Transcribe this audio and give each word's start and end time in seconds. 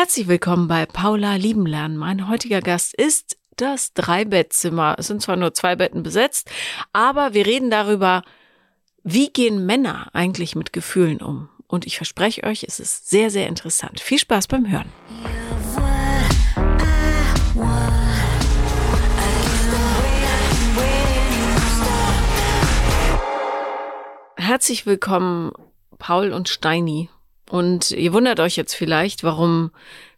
Herzlich 0.00 0.28
willkommen 0.28 0.68
bei 0.68 0.86
Paula 0.86 1.34
Lieben 1.34 1.66
lernen. 1.66 1.96
Mein 1.96 2.28
heutiger 2.28 2.60
Gast 2.60 2.94
ist 2.94 3.36
das 3.56 3.94
Dreibettzimmer. 3.94 4.94
Es 4.96 5.08
sind 5.08 5.20
zwar 5.22 5.34
nur 5.34 5.54
zwei 5.54 5.74
Betten 5.74 6.04
besetzt, 6.04 6.48
aber 6.92 7.34
wir 7.34 7.44
reden 7.46 7.68
darüber, 7.68 8.22
wie 9.02 9.28
gehen 9.30 9.66
Männer 9.66 10.08
eigentlich 10.12 10.54
mit 10.54 10.72
Gefühlen 10.72 11.20
um. 11.20 11.48
Und 11.66 11.84
ich 11.84 11.96
verspreche 11.96 12.44
euch, 12.44 12.62
es 12.62 12.78
ist 12.78 13.10
sehr, 13.10 13.30
sehr 13.30 13.48
interessant. 13.48 13.98
Viel 13.98 14.20
Spaß 14.20 14.46
beim 14.46 14.70
Hören. 14.70 14.92
Herzlich 24.36 24.86
willkommen, 24.86 25.50
Paul 25.98 26.32
und 26.32 26.48
Steini. 26.48 27.08
Und 27.50 27.90
ihr 27.90 28.12
wundert 28.12 28.40
euch 28.40 28.56
jetzt 28.56 28.74
vielleicht, 28.74 29.24
warum 29.24 29.70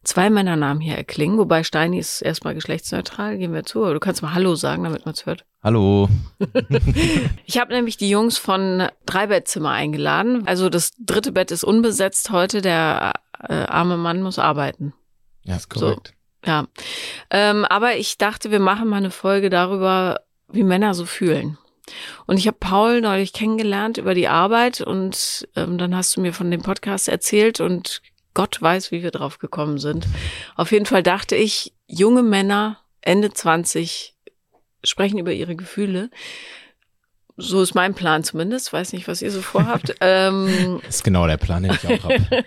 zwei 0.02 0.30
Männernamen 0.30 0.80
hier 0.80 0.96
erklingen, 0.96 1.38
wobei 1.38 1.62
Steini 1.62 1.98
ist 1.98 2.22
erstmal 2.22 2.54
geschlechtsneutral, 2.54 3.38
gehen 3.38 3.52
wir 3.52 3.64
zu. 3.64 3.84
Aber 3.84 3.94
du 3.94 4.00
kannst 4.00 4.22
mal 4.22 4.34
Hallo 4.34 4.54
sagen, 4.54 4.84
damit 4.84 5.04
man 5.04 5.14
es 5.14 5.26
hört. 5.26 5.44
Hallo. 5.62 6.08
ich 7.44 7.58
habe 7.58 7.72
nämlich 7.72 7.96
die 7.96 8.08
Jungs 8.08 8.38
von 8.38 8.88
Dreibettzimmer 9.06 9.70
eingeladen. 9.70 10.46
Also 10.46 10.68
das 10.68 10.92
dritte 10.98 11.32
Bett 11.32 11.50
ist 11.50 11.64
unbesetzt 11.64 12.30
heute. 12.30 12.62
Der 12.62 13.12
äh, 13.48 13.54
arme 13.54 13.96
Mann 13.96 14.22
muss 14.22 14.38
arbeiten. 14.38 14.94
Ja, 15.44 15.56
ist 15.56 15.68
korrekt. 15.68 16.14
So, 16.44 16.50
ja. 16.50 16.66
Ähm, 17.30 17.64
aber 17.66 17.96
ich 17.96 18.18
dachte, 18.18 18.50
wir 18.50 18.60
machen 18.60 18.88
mal 18.88 18.96
eine 18.96 19.10
Folge 19.10 19.50
darüber, 19.50 20.20
wie 20.48 20.64
Männer 20.64 20.94
so 20.94 21.04
fühlen. 21.04 21.58
Und 22.26 22.38
ich 22.38 22.46
habe 22.46 22.56
Paul 22.58 23.00
neulich 23.00 23.32
kennengelernt 23.32 23.98
über 23.98 24.14
die 24.14 24.28
Arbeit 24.28 24.80
und 24.80 25.48
ähm, 25.56 25.78
dann 25.78 25.94
hast 25.94 26.16
du 26.16 26.20
mir 26.20 26.32
von 26.32 26.50
dem 26.50 26.62
Podcast 26.62 27.08
erzählt 27.08 27.60
und 27.60 28.02
Gott 28.34 28.60
weiß, 28.62 28.92
wie 28.92 29.02
wir 29.02 29.10
drauf 29.10 29.38
gekommen 29.38 29.78
sind. 29.78 30.06
Auf 30.56 30.72
jeden 30.72 30.86
Fall 30.86 31.02
dachte 31.02 31.36
ich, 31.36 31.72
junge 31.86 32.22
Männer, 32.22 32.78
Ende 33.00 33.32
20, 33.32 34.14
sprechen 34.84 35.18
über 35.18 35.32
ihre 35.32 35.56
Gefühle. 35.56 36.10
So 37.36 37.62
ist 37.62 37.74
mein 37.74 37.94
Plan 37.94 38.22
zumindest. 38.22 38.72
Weiß 38.72 38.92
nicht, 38.92 39.08
was 39.08 39.22
ihr 39.22 39.30
so 39.30 39.40
vorhabt. 39.40 39.94
ähm, 40.00 40.80
das 40.84 40.96
ist 40.96 41.04
genau 41.04 41.26
der 41.26 41.38
Plan, 41.38 41.62
den 41.62 41.72
ich 41.72 41.86
auch 41.86 42.04
habe. 42.04 42.44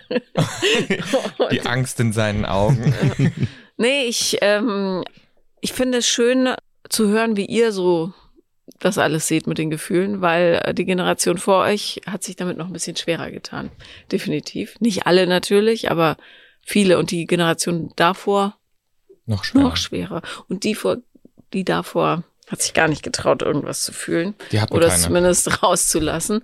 Die 1.50 1.62
Angst 1.62 1.98
in 2.00 2.12
seinen 2.12 2.44
Augen. 2.44 2.94
nee, 3.76 4.04
ich, 4.04 4.38
ähm, 4.40 5.02
ich 5.60 5.72
finde 5.72 5.98
es 5.98 6.06
schön 6.06 6.54
zu 6.88 7.08
hören, 7.08 7.36
wie 7.36 7.46
ihr 7.46 7.72
so 7.72 8.12
das 8.78 8.98
alles 8.98 9.28
seht 9.28 9.46
mit 9.46 9.58
den 9.58 9.70
Gefühlen, 9.70 10.20
weil 10.20 10.60
äh, 10.64 10.74
die 10.74 10.84
Generation 10.84 11.38
vor 11.38 11.64
euch 11.64 12.00
hat 12.06 12.22
sich 12.22 12.36
damit 12.36 12.56
noch 12.56 12.66
ein 12.66 12.72
bisschen 12.72 12.96
schwerer 12.96 13.30
getan. 13.30 13.70
Definitiv. 14.10 14.80
Nicht 14.80 15.06
alle 15.06 15.26
natürlich, 15.26 15.90
aber 15.90 16.16
viele 16.62 16.98
und 16.98 17.10
die 17.10 17.26
Generation 17.26 17.92
davor 17.96 18.58
noch 19.26 19.44
schwerer. 19.44 19.62
Noch 19.62 19.76
schwerer. 19.76 20.22
Und 20.48 20.64
die 20.64 20.74
vor, 20.74 20.98
die 21.52 21.64
davor 21.64 22.24
hat 22.48 22.60
sich 22.60 22.74
gar 22.74 22.88
nicht 22.88 23.02
getraut, 23.02 23.42
irgendwas 23.42 23.82
zu 23.84 23.92
fühlen. 23.92 24.34
Die 24.52 24.60
hatten 24.60 24.74
oder 24.74 24.88
keine. 24.88 25.00
zumindest 25.00 25.62
rauszulassen. 25.62 26.42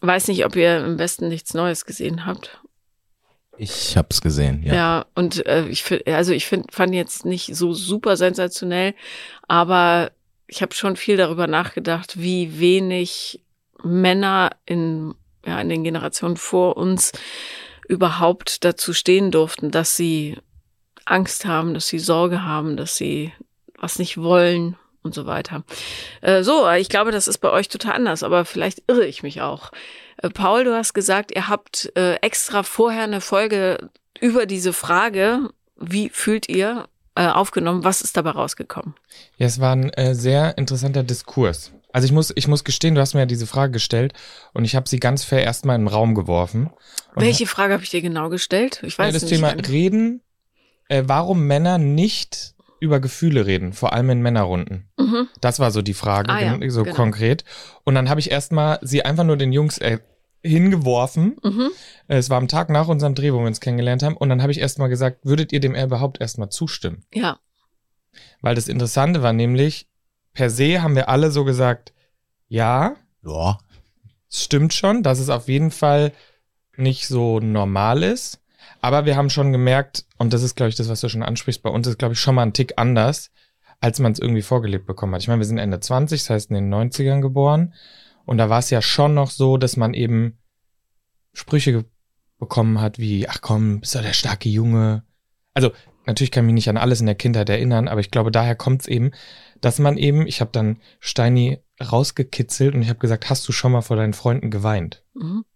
Weiß 0.00 0.28
nicht, 0.28 0.44
ob 0.44 0.56
ihr 0.56 0.78
im 0.78 0.98
Westen 0.98 1.28
nichts 1.28 1.54
Neues 1.54 1.84
gesehen 1.84 2.26
habt. 2.26 2.60
Ich 3.56 3.96
hab's 3.96 4.20
gesehen, 4.20 4.62
ja. 4.62 4.74
Ja, 4.74 5.06
und 5.16 5.44
äh, 5.46 5.66
ich 5.66 5.82
finde, 5.82 6.14
also 6.14 6.32
ich 6.32 6.46
finde, 6.46 6.68
fand 6.72 6.94
jetzt 6.94 7.24
nicht 7.24 7.56
so 7.56 7.72
super 7.72 8.16
sensationell, 8.16 8.94
aber 9.48 10.12
ich 10.48 10.62
habe 10.62 10.74
schon 10.74 10.96
viel 10.96 11.16
darüber 11.16 11.46
nachgedacht, 11.46 12.18
wie 12.18 12.58
wenig 12.58 13.40
Männer 13.82 14.50
in, 14.66 15.14
ja, 15.46 15.60
in 15.60 15.68
den 15.68 15.84
Generationen 15.84 16.36
vor 16.36 16.76
uns 16.76 17.12
überhaupt 17.86 18.64
dazu 18.64 18.92
stehen 18.92 19.30
durften, 19.30 19.70
dass 19.70 19.96
sie 19.96 20.38
Angst 21.04 21.46
haben, 21.46 21.74
dass 21.74 21.88
sie 21.88 21.98
Sorge 21.98 22.42
haben, 22.42 22.76
dass 22.76 22.96
sie 22.96 23.32
was 23.78 23.98
nicht 23.98 24.18
wollen 24.18 24.76
und 25.02 25.14
so 25.14 25.26
weiter. 25.26 25.64
Äh, 26.20 26.42
so, 26.42 26.68
ich 26.72 26.88
glaube, 26.88 27.12
das 27.12 27.28
ist 27.28 27.38
bei 27.38 27.50
euch 27.50 27.68
total 27.68 27.92
anders, 27.92 28.22
aber 28.22 28.44
vielleicht 28.44 28.82
irre 28.88 29.06
ich 29.06 29.22
mich 29.22 29.40
auch. 29.40 29.70
Äh, 30.18 30.30
Paul, 30.30 30.64
du 30.64 30.74
hast 30.74 30.92
gesagt, 30.94 31.30
ihr 31.34 31.48
habt 31.48 31.90
äh, 31.96 32.14
extra 32.16 32.62
vorher 32.62 33.04
eine 33.04 33.20
Folge 33.20 33.90
über 34.20 34.46
diese 34.46 34.72
Frage, 34.72 35.50
wie 35.76 36.08
fühlt 36.08 36.48
ihr, 36.48 36.88
äh, 37.18 37.26
aufgenommen. 37.26 37.82
Was 37.82 38.00
ist 38.00 38.16
dabei 38.16 38.30
rausgekommen? 38.30 38.94
Ja, 39.38 39.46
es 39.46 39.60
war 39.60 39.74
ein 39.74 39.90
äh, 39.90 40.14
sehr 40.14 40.56
interessanter 40.56 41.02
Diskurs. 41.02 41.72
Also 41.92 42.06
ich 42.06 42.12
muss, 42.12 42.32
ich 42.36 42.46
muss 42.46 42.62
gestehen, 42.62 42.94
du 42.94 43.00
hast 43.00 43.14
mir 43.14 43.20
ja 43.20 43.26
diese 43.26 43.48
Frage 43.48 43.72
gestellt 43.72 44.12
und 44.54 44.64
ich 44.64 44.76
habe 44.76 44.88
sie 44.88 45.00
ganz 45.00 45.24
fair 45.24 45.42
erstmal 45.42 45.74
in 45.74 45.82
den 45.82 45.88
Raum 45.88 46.14
geworfen. 46.14 46.70
Welche 47.16 47.46
Frage 47.46 47.72
habe 47.72 47.82
ich 47.82 47.90
dir 47.90 48.02
genau 48.02 48.28
gestellt? 48.28 48.82
Ich 48.84 48.98
weiß 48.98 49.06
ja, 49.06 49.12
das 49.12 49.22
nicht. 49.22 49.32
Das 49.32 49.38
Thema 49.38 49.50
eigentlich. 49.50 49.68
Reden, 49.68 50.20
äh, 50.88 51.02
warum 51.06 51.46
Männer 51.46 51.78
nicht 51.78 52.54
über 52.78 53.00
Gefühle 53.00 53.46
reden, 53.46 53.72
vor 53.72 53.94
allem 53.94 54.10
in 54.10 54.22
Männerrunden. 54.22 54.88
Mhm. 54.96 55.26
Das 55.40 55.58
war 55.58 55.72
so 55.72 55.82
die 55.82 55.94
Frage, 55.94 56.30
ah, 56.30 56.40
ja, 56.40 56.70
so 56.70 56.84
genau. 56.84 56.94
konkret. 56.94 57.44
Und 57.82 57.96
dann 57.96 58.08
habe 58.08 58.20
ich 58.20 58.30
erstmal 58.30 58.78
sie 58.82 59.04
einfach 59.04 59.24
nur 59.24 59.36
den 59.36 59.52
Jungs 59.52 59.78
äh, 59.78 59.98
hingeworfen. 60.42 61.36
Mhm. 61.42 61.70
Es 62.06 62.30
war 62.30 62.38
am 62.38 62.48
Tag 62.48 62.70
nach 62.70 62.88
unserem 62.88 63.14
Dreh, 63.14 63.32
wo 63.32 63.38
wir 63.38 63.46
uns 63.46 63.60
kennengelernt 63.60 64.02
haben. 64.02 64.16
Und 64.16 64.28
dann 64.28 64.42
habe 64.42 64.52
ich 64.52 64.58
erstmal 64.58 64.88
gesagt, 64.88 65.24
würdet 65.24 65.52
ihr 65.52 65.60
dem 65.60 65.74
überhaupt 65.74 66.20
erstmal 66.20 66.48
zustimmen? 66.50 67.04
Ja. 67.12 67.38
Weil 68.40 68.54
das 68.54 68.68
Interessante 68.68 69.22
war 69.22 69.32
nämlich, 69.32 69.88
per 70.32 70.50
se 70.50 70.82
haben 70.82 70.94
wir 70.94 71.08
alle 71.08 71.30
so 71.30 71.44
gesagt, 71.44 71.92
ja. 72.48 72.96
Ja. 73.24 73.58
Es 74.30 74.44
stimmt 74.44 74.74
schon, 74.74 75.02
dass 75.02 75.18
es 75.18 75.30
auf 75.30 75.48
jeden 75.48 75.70
Fall 75.70 76.12
nicht 76.76 77.08
so 77.08 77.40
normal 77.40 78.02
ist. 78.02 78.40
Aber 78.80 79.06
wir 79.06 79.16
haben 79.16 79.30
schon 79.30 79.52
gemerkt, 79.52 80.04
und 80.18 80.32
das 80.32 80.42
ist, 80.42 80.54
glaube 80.54 80.68
ich, 80.68 80.76
das, 80.76 80.88
was 80.88 81.00
du 81.00 81.08
schon 81.08 81.22
ansprichst, 81.22 81.62
bei 81.62 81.70
uns 81.70 81.86
ist, 81.86 81.98
glaube 81.98 82.14
ich, 82.14 82.20
schon 82.20 82.34
mal 82.34 82.42
ein 82.42 82.52
Tick 82.52 82.74
anders, 82.76 83.30
als 83.80 83.98
man 83.98 84.12
es 84.12 84.18
irgendwie 84.18 84.42
vorgelebt 84.42 84.86
bekommen 84.86 85.14
hat. 85.14 85.22
Ich 85.22 85.28
meine, 85.28 85.40
wir 85.40 85.46
sind 85.46 85.58
Ende 85.58 85.80
20, 85.80 86.20
das 86.20 86.30
heißt 86.30 86.50
in 86.50 86.54
den 86.54 86.72
90ern 86.72 87.20
geboren. 87.20 87.74
Und 88.28 88.36
da 88.36 88.50
war 88.50 88.58
es 88.58 88.68
ja 88.68 88.82
schon 88.82 89.14
noch 89.14 89.30
so, 89.30 89.56
dass 89.56 89.78
man 89.78 89.94
eben 89.94 90.36
Sprüche 91.32 91.86
bekommen 92.38 92.78
hat 92.78 92.98
wie, 92.98 93.26
ach 93.26 93.40
komm, 93.40 93.80
bist 93.80 93.94
du 93.94 94.02
der 94.02 94.12
starke 94.12 94.50
Junge. 94.50 95.02
Also 95.54 95.72
natürlich 96.04 96.30
kann 96.30 96.44
ich 96.44 96.52
mich 96.52 96.66
nicht 96.66 96.68
an 96.68 96.76
alles 96.76 97.00
in 97.00 97.06
der 97.06 97.14
Kindheit 97.14 97.48
erinnern, 97.48 97.88
aber 97.88 98.02
ich 98.02 98.10
glaube, 98.10 98.30
daher 98.30 98.54
kommt 98.54 98.82
es 98.82 98.86
eben, 98.86 99.12
dass 99.62 99.78
man 99.78 99.96
eben, 99.96 100.26
ich 100.26 100.42
habe 100.42 100.50
dann 100.52 100.76
Steini 101.00 101.60
rausgekitzelt 101.80 102.74
und 102.74 102.82
ich 102.82 102.90
habe 102.90 102.98
gesagt, 102.98 103.30
hast 103.30 103.48
du 103.48 103.52
schon 103.52 103.72
mal 103.72 103.80
vor 103.80 103.96
deinen 103.96 104.12
Freunden 104.12 104.50
geweint? 104.50 105.06
Mhm. 105.14 105.46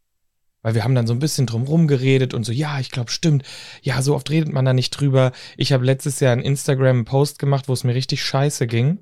Weil 0.63 0.75
wir 0.75 0.83
haben 0.83 0.95
dann 0.95 1.07
so 1.07 1.13
ein 1.13 1.19
bisschen 1.19 1.47
drumrum 1.47 1.89
geredet 1.89 2.33
und 2.33 2.45
so, 2.45 2.53
ja, 2.53 2.81
ich 2.81 2.91
glaube, 2.91 3.11
stimmt. 3.11 3.43
Ja, 3.83 4.01
so 4.01 4.15
oft 4.15 4.31
redet 4.31 4.51
man 4.51 4.65
da 4.65 4.73
nicht 4.73 4.93
drüber. 4.93 5.33
Ich 5.59 5.75
habe 5.75 5.85
letztes 5.85 6.21
Jahr 6.21 6.33
einen 6.33 6.41
Instagram-Post 6.41 7.39
gemacht, 7.39 7.69
wo 7.69 7.75
es 7.75 7.85
mir 7.85 7.95
richtig 7.95 8.25
scheiße 8.25 8.67
ging. 8.67 9.01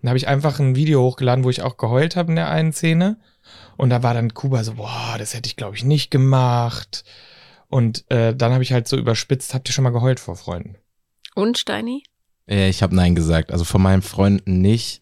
Dann 0.00 0.10
habe 0.10 0.18
ich 0.18 0.28
einfach 0.28 0.60
ein 0.60 0.76
Video 0.76 1.02
hochgeladen, 1.02 1.44
wo 1.44 1.50
ich 1.50 1.62
auch 1.62 1.76
geheult 1.76 2.16
habe 2.16 2.30
in 2.30 2.36
der 2.36 2.50
einen 2.50 2.72
Szene. 2.72 3.18
Und 3.76 3.90
da 3.90 4.02
war 4.02 4.14
dann 4.14 4.34
Kuba 4.34 4.62
so, 4.64 4.74
boah, 4.74 5.16
das 5.18 5.34
hätte 5.34 5.48
ich, 5.48 5.56
glaube 5.56 5.76
ich, 5.76 5.84
nicht 5.84 6.10
gemacht. 6.10 7.04
Und 7.68 8.10
äh, 8.10 8.34
dann 8.34 8.52
habe 8.52 8.62
ich 8.62 8.72
halt 8.72 8.88
so 8.88 8.96
überspitzt, 8.96 9.54
habt 9.54 9.68
ihr 9.68 9.72
schon 9.72 9.84
mal 9.84 9.90
geheult 9.90 10.20
vor 10.20 10.36
Freunden? 10.36 10.76
Und 11.34 11.58
Steini? 11.58 12.02
Äh, 12.48 12.68
ich 12.68 12.82
habe 12.82 12.94
Nein 12.94 13.14
gesagt. 13.14 13.52
Also 13.52 13.64
von 13.64 13.82
meinen 13.82 14.02
Freunden 14.02 14.60
nicht. 14.60 15.00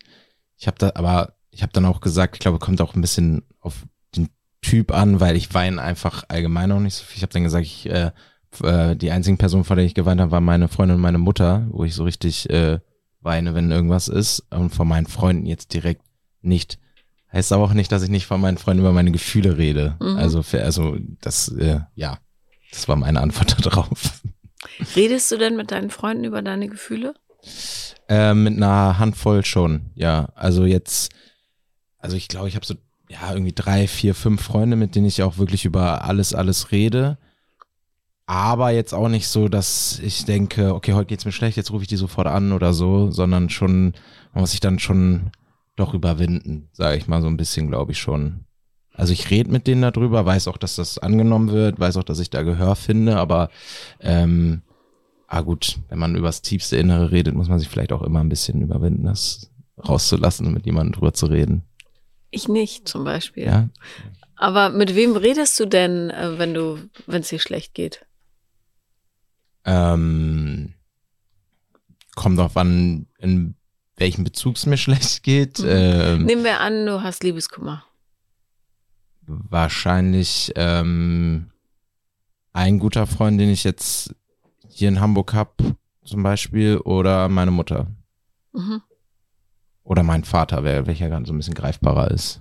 Ich 0.58 0.66
habe 0.66 0.78
da, 0.78 0.92
aber 0.94 1.36
ich 1.50 1.62
habe 1.62 1.72
dann 1.72 1.86
auch 1.86 2.00
gesagt, 2.00 2.36
ich 2.36 2.40
glaube, 2.40 2.58
kommt 2.58 2.80
auch 2.80 2.94
ein 2.94 3.00
bisschen 3.00 3.42
auf 3.60 3.86
den 4.14 4.28
Typ 4.62 4.92
an, 4.92 5.20
weil 5.20 5.36
ich 5.36 5.54
weine 5.54 5.80
einfach 5.80 6.24
allgemein 6.28 6.72
auch 6.72 6.80
nicht 6.80 6.94
so 6.94 7.04
viel. 7.04 7.16
Ich 7.16 7.22
habe 7.22 7.32
dann 7.32 7.44
gesagt, 7.44 7.64
ich, 7.64 7.88
äh, 7.88 8.10
äh, 8.62 8.96
die 8.96 9.10
einzigen 9.10 9.38
Personen, 9.38 9.64
vor 9.64 9.76
denen 9.76 9.88
ich 9.88 9.94
geweint 9.94 10.20
habe, 10.20 10.30
war 10.30 10.40
meine 10.40 10.68
Freundin 10.68 10.96
und 10.96 11.02
meine 11.02 11.18
Mutter, 11.18 11.66
wo 11.70 11.84
ich 11.84 11.94
so 11.94 12.04
richtig 12.04 12.50
äh, 12.50 12.80
weine, 13.26 13.54
wenn 13.54 13.70
irgendwas 13.70 14.08
ist. 14.08 14.46
Und 14.50 14.70
von 14.70 14.88
meinen 14.88 15.06
Freunden 15.06 15.44
jetzt 15.44 15.74
direkt 15.74 16.00
nicht. 16.40 16.78
Heißt 17.30 17.52
aber 17.52 17.64
auch 17.64 17.74
nicht, 17.74 17.92
dass 17.92 18.02
ich 18.02 18.08
nicht 18.08 18.24
von 18.24 18.40
meinen 18.40 18.56
Freunden 18.56 18.80
über 18.80 18.92
meine 18.92 19.12
Gefühle 19.12 19.58
rede. 19.58 19.96
Mhm. 20.00 20.16
Also, 20.16 20.42
für, 20.42 20.62
also 20.62 20.96
das, 21.20 21.48
äh, 21.48 21.80
ja, 21.94 22.18
das 22.70 22.88
war 22.88 22.96
meine 22.96 23.20
Antwort 23.20 23.56
darauf. 23.66 24.22
Redest 24.94 25.30
du 25.30 25.36
denn 25.36 25.56
mit 25.56 25.70
deinen 25.70 25.90
Freunden 25.90 26.24
über 26.24 26.40
deine 26.40 26.68
Gefühle? 26.68 27.14
Äh, 28.08 28.32
mit 28.32 28.56
einer 28.56 28.98
Handvoll 28.98 29.44
schon, 29.44 29.90
ja. 29.94 30.30
Also 30.34 30.64
jetzt, 30.64 31.12
also 31.98 32.16
ich 32.16 32.28
glaube, 32.28 32.48
ich 32.48 32.56
habe 32.56 32.64
so 32.64 32.74
ja 33.08 33.32
irgendwie 33.32 33.52
drei, 33.52 33.86
vier, 33.86 34.14
fünf 34.14 34.40
Freunde, 34.40 34.76
mit 34.76 34.94
denen 34.94 35.06
ich 35.06 35.22
auch 35.22 35.38
wirklich 35.38 35.64
über 35.64 36.04
alles, 36.04 36.34
alles 36.34 36.72
rede 36.72 37.18
aber 38.26 38.70
jetzt 38.70 38.92
auch 38.92 39.08
nicht 39.08 39.28
so, 39.28 39.48
dass 39.48 40.00
ich 40.00 40.24
denke, 40.24 40.74
okay, 40.74 40.94
heute 40.94 41.06
geht's 41.06 41.24
mir 41.24 41.32
schlecht, 41.32 41.56
jetzt 41.56 41.70
rufe 41.70 41.82
ich 41.82 41.88
die 41.88 41.96
sofort 41.96 42.26
an 42.26 42.52
oder 42.52 42.74
so, 42.74 43.10
sondern 43.10 43.50
schon, 43.50 43.92
man 44.32 44.40
muss 44.40 44.50
sich 44.50 44.60
dann 44.60 44.80
schon 44.80 45.30
doch 45.76 45.94
überwinden, 45.94 46.68
sage 46.72 46.96
ich 46.96 47.06
mal 47.06 47.22
so 47.22 47.28
ein 47.28 47.36
bisschen, 47.36 47.68
glaube 47.68 47.92
ich 47.92 47.98
schon. 47.98 48.44
Also 48.92 49.12
ich 49.12 49.30
rede 49.30 49.50
mit 49.50 49.66
denen 49.66 49.82
darüber, 49.82 50.24
weiß 50.26 50.48
auch, 50.48 50.56
dass 50.56 50.76
das 50.76 50.98
angenommen 50.98 51.50
wird, 51.52 51.78
weiß 51.78 51.98
auch, 51.98 52.02
dass 52.02 52.18
ich 52.18 52.30
da 52.30 52.42
Gehör 52.42 52.74
finde, 52.74 53.16
aber 53.16 53.50
ähm, 54.00 54.62
ah 55.28 55.42
gut, 55.42 55.78
wenn 55.88 55.98
man 55.98 56.16
übers 56.16 56.42
tiefste 56.42 56.78
Innere 56.78 57.12
redet, 57.12 57.34
muss 57.34 57.48
man 57.48 57.58
sich 57.58 57.68
vielleicht 57.68 57.92
auch 57.92 58.02
immer 58.02 58.20
ein 58.20 58.28
bisschen 58.28 58.60
überwinden, 58.62 59.04
das 59.04 59.50
rauszulassen 59.86 60.46
und 60.46 60.54
mit 60.54 60.66
jemandem 60.66 60.94
drüber 60.94 61.12
zu 61.12 61.26
reden. 61.26 61.62
Ich 62.30 62.48
nicht, 62.48 62.88
zum 62.88 63.04
Beispiel. 63.04 63.44
Ja. 63.44 63.68
Aber 64.34 64.70
mit 64.70 64.94
wem 64.94 65.14
redest 65.16 65.58
du 65.60 65.66
denn, 65.66 66.10
äh, 66.10 66.38
wenn 66.38 66.54
du, 66.54 66.78
wenn 67.06 67.20
es 67.20 67.28
dir 67.28 67.38
schlecht 67.38 67.74
geht? 67.74 68.05
Ähm, 69.66 70.72
kommt 72.14 72.38
drauf 72.38 72.56
an, 72.56 73.06
in 73.18 73.54
welchem 73.96 74.24
Bezug 74.24 74.56
es 74.56 74.64
mir 74.66 74.76
schlecht 74.78 75.22
geht. 75.22 75.58
Mhm. 75.58 75.66
Ähm, 75.68 76.24
Nehmen 76.24 76.44
wir 76.44 76.60
an, 76.60 76.86
du 76.86 77.02
hast 77.02 77.22
Liebeskummer. 77.24 77.84
wahrscheinlich 79.26 80.52
ähm, 80.56 81.50
ein 82.52 82.78
guter 82.78 83.06
Freund, 83.06 83.40
den 83.40 83.50
ich 83.50 83.64
jetzt 83.64 84.14
hier 84.68 84.88
in 84.88 85.00
Hamburg 85.00 85.34
hab, 85.34 85.62
zum 86.04 86.22
Beispiel, 86.22 86.76
oder 86.78 87.28
meine 87.28 87.50
Mutter. 87.50 87.88
Mhm. 88.52 88.82
Oder 89.82 90.02
mein 90.02 90.24
Vater, 90.24 90.64
wer, 90.64 90.86
welcher 90.86 91.08
gerade 91.08 91.26
so 91.26 91.32
ein 91.32 91.38
bisschen 91.38 91.54
greifbarer 91.54 92.10
ist. 92.10 92.40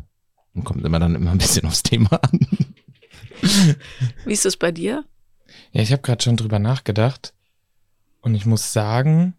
Und 0.53 0.63
kommt 0.63 0.85
immer 0.85 0.99
dann 0.99 1.15
immer 1.15 1.31
ein 1.31 1.37
bisschen 1.37 1.65
aufs 1.67 1.83
Thema 1.83 2.19
an. 2.23 2.39
Wie 4.25 4.33
ist 4.33 4.45
es 4.45 4.57
bei 4.57 4.71
dir? 4.71 5.03
Ja, 5.75 5.81
ich 5.81 5.91
habe 5.91 6.01
gerade 6.01 6.23
schon 6.23 6.37
drüber 6.37 6.57
nachgedacht. 6.57 7.33
Und 8.21 8.33
ich 8.33 8.45
muss 8.45 8.71
sagen, 8.71 9.33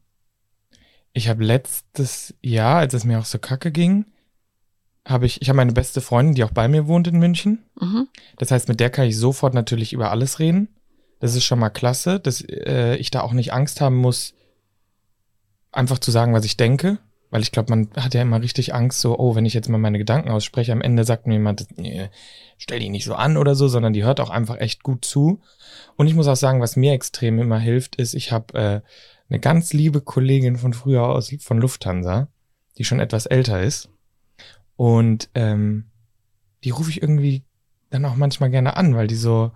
ich 1.15 1.31
habe 1.31 1.43
letztes 1.43 2.35
Jahr, 2.43 2.77
als 2.77 2.93
es 2.93 3.05
mir 3.05 3.19
auch 3.19 3.25
so 3.25 3.39
kacke 3.39 3.73
ging, 3.73 4.05
habe 5.07 5.25
ich, 5.25 5.41
ich 5.41 5.49
habe 5.49 5.57
meine 5.57 5.73
beste 5.73 6.03
Freundin, 6.03 6.35
die 6.35 6.45
auch 6.45 6.51
bei 6.51 6.69
mir 6.69 6.87
wohnt 6.87 7.09
in 7.09 7.19
München. 7.19 7.65
Mhm. 7.81 8.09
Das 8.37 8.51
heißt, 8.51 8.69
mit 8.69 8.81
der 8.81 8.91
kann 8.91 9.07
ich 9.07 9.17
sofort 9.17 9.55
natürlich 9.55 9.95
über 9.95 10.11
alles 10.11 10.39
reden. 10.39 10.69
Das 11.21 11.35
ist 11.35 11.45
schon 11.45 11.59
mal 11.59 11.71
klasse, 11.71 12.21
dass 12.21 12.43
äh, 12.43 12.97
ich 12.97 13.11
da 13.11 13.23
auch 13.23 13.33
nicht 13.33 13.55
Angst 13.55 13.81
haben 13.81 13.97
muss, 13.97 14.35
einfach 15.73 15.99
zu 15.99 16.11
sagen, 16.11 16.35
was 16.35 16.45
ich 16.45 16.59
denke. 16.59 16.99
Weil 17.31 17.43
ich 17.43 17.53
glaube, 17.53 17.71
man 17.71 17.89
hat 17.97 18.15
ja 18.15 18.23
immer 18.23 18.41
richtig 18.41 18.75
Angst, 18.75 19.01
so, 19.01 19.19
oh, 19.19 19.35
wenn 19.35 19.47
ich 19.47 19.55
jetzt 19.55 19.69
mal 19.69 19.79
meine 19.79 19.99
Gedanken 19.99 20.31
ausspreche, 20.31 20.73
am 20.73 20.81
Ende 20.81 21.05
sagt 21.05 21.27
mir 21.27 21.35
jemand, 21.35 21.67
nee, 21.77 22.09
stell 22.57 22.79
die 22.79 22.89
nicht 22.89 23.05
so 23.05 23.15
an 23.15 23.37
oder 23.37 23.55
so, 23.55 23.69
sondern 23.69 23.93
die 23.93 24.05
hört 24.05 24.21
auch 24.21 24.31
einfach 24.31 24.59
echt 24.59 24.83
gut 24.83 25.05
zu. 25.05 25.41
Und 25.97 26.07
ich 26.07 26.15
muss 26.15 26.29
auch 26.29 26.37
sagen, 26.37 26.61
was 26.61 26.77
mir 26.77 26.93
extrem 26.93 27.41
immer 27.41 27.59
hilft, 27.59 27.97
ist, 27.97 28.15
ich 28.15 28.31
habe 28.31 28.55
äh, 28.55 28.81
eine 29.29 29.41
ganz 29.41 29.73
liebe 29.73 30.01
Kollegin 30.01 30.57
von 30.57 30.73
früher 30.73 31.07
aus, 31.07 31.35
von 31.41 31.59
Lufthansa, 31.59 32.29
die 32.79 32.85
schon 32.85 33.01
etwas 33.01 33.27
älter 33.27 33.61
ist. 33.61 33.89
Und 34.77 35.31
ähm, 35.35 35.87
die 36.63 36.71
rufe 36.71 36.91
ich 36.91 37.03
irgendwie 37.03 37.45
dann 37.91 38.05
auch 38.05 38.17
manchmal 38.17 38.51
gerne 38.51 38.77
an, 38.77 38.95
weil 38.95 39.07
die 39.07 39.17
so, 39.17 39.53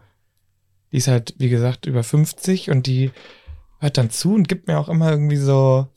die 0.93 0.97
ist 0.97 1.09
halt, 1.09 1.35
wie 1.39 1.49
gesagt, 1.49 1.87
über 1.87 2.03
50 2.03 2.71
und 2.71 2.87
die 2.87 3.13
hört 3.79 3.97
dann 3.97 4.11
zu 4.11 4.35
und 4.35 4.49
gibt 4.49 4.67
mir 4.67 4.79
auch 4.79 4.89
immer 4.89 5.11
irgendwie 5.11 5.37
so, 5.37 5.89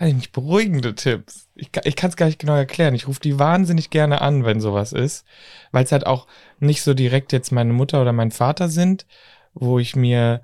weiß 0.00 0.08
ich 0.08 0.14
nicht, 0.14 0.32
beruhigende 0.32 0.94
Tipps. 0.94 1.48
Ich, 1.54 1.70
ich 1.84 1.94
kann 1.94 2.08
es 2.08 2.16
gar 2.16 2.26
nicht 2.26 2.38
genau 2.38 2.54
erklären. 2.54 2.94
Ich 2.94 3.06
rufe 3.06 3.20
die 3.20 3.38
wahnsinnig 3.38 3.90
gerne 3.90 4.22
an, 4.22 4.46
wenn 4.46 4.60
sowas 4.60 4.92
ist, 4.92 5.26
weil 5.72 5.84
es 5.84 5.92
halt 5.92 6.06
auch 6.06 6.26
nicht 6.58 6.82
so 6.82 6.94
direkt 6.94 7.32
jetzt 7.32 7.52
meine 7.52 7.74
Mutter 7.74 8.00
oder 8.00 8.12
mein 8.12 8.30
Vater 8.30 8.70
sind, 8.70 9.06
wo 9.52 9.78
ich 9.78 9.94
mir 9.94 10.40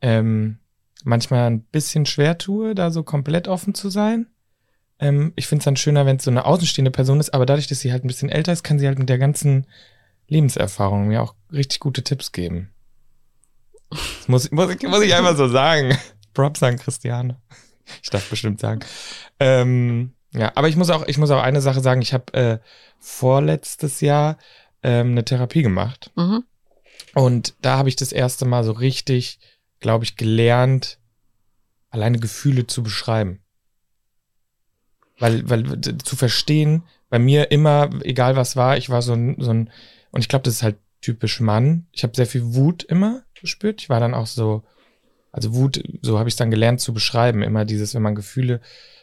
ähm, 0.00 0.58
manchmal 1.04 1.48
ein 1.48 1.62
bisschen 1.62 2.06
schwer 2.06 2.38
tue, 2.38 2.74
da 2.74 2.90
so 2.90 3.04
komplett 3.04 3.46
offen 3.46 3.72
zu 3.72 3.88
sein. 3.88 4.26
Ähm, 4.98 5.32
ich 5.36 5.46
finde 5.46 5.60
es 5.60 5.64
dann 5.64 5.76
schöner, 5.76 6.04
wenn 6.04 6.16
es 6.16 6.24
so 6.24 6.32
eine 6.32 6.44
außenstehende 6.44 6.90
Person 6.90 7.20
ist, 7.20 7.32
aber 7.32 7.46
dadurch, 7.46 7.68
dass 7.68 7.78
sie 7.78 7.92
halt 7.92 8.04
ein 8.04 8.08
bisschen 8.08 8.30
älter 8.30 8.52
ist, 8.52 8.64
kann 8.64 8.80
sie 8.80 8.88
halt 8.88 8.98
mit 8.98 9.08
der 9.08 9.18
ganzen 9.18 9.68
Lebenserfahrung 10.26 11.06
mir 11.06 11.22
auch 11.22 11.36
richtig 11.52 11.78
gute 11.78 12.02
Tipps 12.02 12.32
geben. 12.32 12.72
Das 13.90 14.26
muss, 14.26 14.50
muss, 14.50 14.74
muss 14.82 15.02
ich 15.02 15.14
einfach 15.14 15.36
so 15.36 15.46
sagen. 15.46 15.96
Props 16.34 16.64
an 16.64 16.78
Christiane. 16.78 17.36
Ich 18.02 18.10
darf 18.10 18.28
bestimmt 18.28 18.60
sagen. 18.60 18.80
Ähm, 19.40 20.12
ja, 20.32 20.52
aber 20.54 20.68
ich 20.68 20.76
muss 20.76 20.90
auch, 20.90 21.06
ich 21.06 21.18
muss 21.18 21.30
auch 21.30 21.42
eine 21.42 21.60
Sache 21.60 21.80
sagen. 21.80 22.02
Ich 22.02 22.14
habe 22.14 22.32
äh, 22.34 22.58
vorletztes 22.98 24.00
Jahr 24.00 24.38
ähm, 24.82 25.10
eine 25.12 25.24
Therapie 25.24 25.62
gemacht. 25.62 26.10
Mhm. 26.16 26.44
Und 27.14 27.54
da 27.60 27.76
habe 27.76 27.88
ich 27.88 27.96
das 27.96 28.12
erste 28.12 28.44
Mal 28.44 28.64
so 28.64 28.72
richtig, 28.72 29.38
glaube 29.80 30.04
ich, 30.04 30.16
gelernt, 30.16 30.98
alleine 31.90 32.18
Gefühle 32.18 32.66
zu 32.66 32.82
beschreiben. 32.82 33.40
Weil, 35.18 35.48
weil 35.48 35.80
zu 35.80 36.16
verstehen, 36.16 36.84
bei 37.10 37.18
mir 37.18 37.50
immer, 37.50 37.90
egal 38.02 38.36
was 38.36 38.56
war, 38.56 38.78
ich 38.78 38.88
war 38.88 39.02
so 39.02 39.12
ein, 39.12 39.36
so 39.38 39.50
ein 39.50 39.70
und 40.10 40.20
ich 40.20 40.28
glaube, 40.28 40.44
das 40.44 40.54
ist 40.54 40.62
halt 40.62 40.78
typisch 41.00 41.40
Mann. 41.40 41.86
Ich 41.92 42.02
habe 42.04 42.16
sehr 42.16 42.26
viel 42.26 42.54
Wut 42.54 42.82
immer 42.84 43.22
gespürt. 43.34 43.82
Ich 43.82 43.88
war 43.88 44.00
dann 44.00 44.14
auch 44.14 44.26
so, 44.26 44.62
also 45.32 45.54
Wut, 45.54 45.82
so 46.02 46.18
habe 46.18 46.28
ich 46.28 46.34
es 46.34 46.38
dann 46.38 46.50
gelernt 46.50 46.80
zu 46.80 46.92
beschreiben. 46.92 47.42
Immer 47.42 47.64
dieses, 47.64 47.94
wenn 47.94 48.02
man 48.02 48.14
Gefühle 48.14 48.60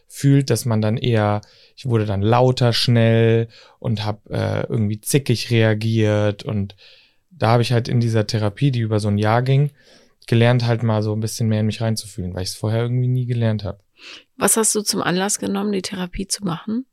fühlt, 0.08 0.50
dass 0.50 0.66
man 0.66 0.82
dann 0.82 0.98
eher, 0.98 1.42
ich 1.76 1.86
wurde 1.86 2.06
dann 2.06 2.22
lauter 2.22 2.72
schnell 2.72 3.48
und 3.80 4.06
habe 4.06 4.30
äh, 4.30 4.66
irgendwie 4.68 5.02
zickig 5.02 5.52
reagiert 5.52 6.44
und 6.44 6.76
da 7.32 7.50
habe 7.50 7.62
ich 7.62 7.72
halt 7.72 7.88
in 7.88 8.00
dieser 8.00 8.28
Therapie, 8.28 8.72
die 8.72 8.80
über 8.80 9.00
so 9.00 9.08
ein 9.08 9.18
Jahr 9.18 9.42
ging, 9.42 9.72
gelernt 10.28 10.66
halt 10.66 10.84
mal 10.84 11.02
so 11.04 11.14
ein 11.14 11.20
bisschen 11.20 11.48
mehr 11.48 11.62
in 11.62 11.68
mich 11.68 11.82
reinzufühlen, 11.82 12.34
weil 12.34 12.44
ich 12.44 12.50
es 12.50 12.56
vorher 12.56 12.82
irgendwie 12.82 13.08
nie 13.08 13.26
gelernt 13.26 13.64
habe. 13.64 13.80
Was 14.36 14.58
hast 14.58 14.74
du 14.76 14.82
zum 14.82 15.02
Anlass 15.02 15.40
genommen, 15.40 15.72
die 15.72 15.82
Therapie 15.82 16.28
zu 16.28 16.44
machen? 16.44 16.86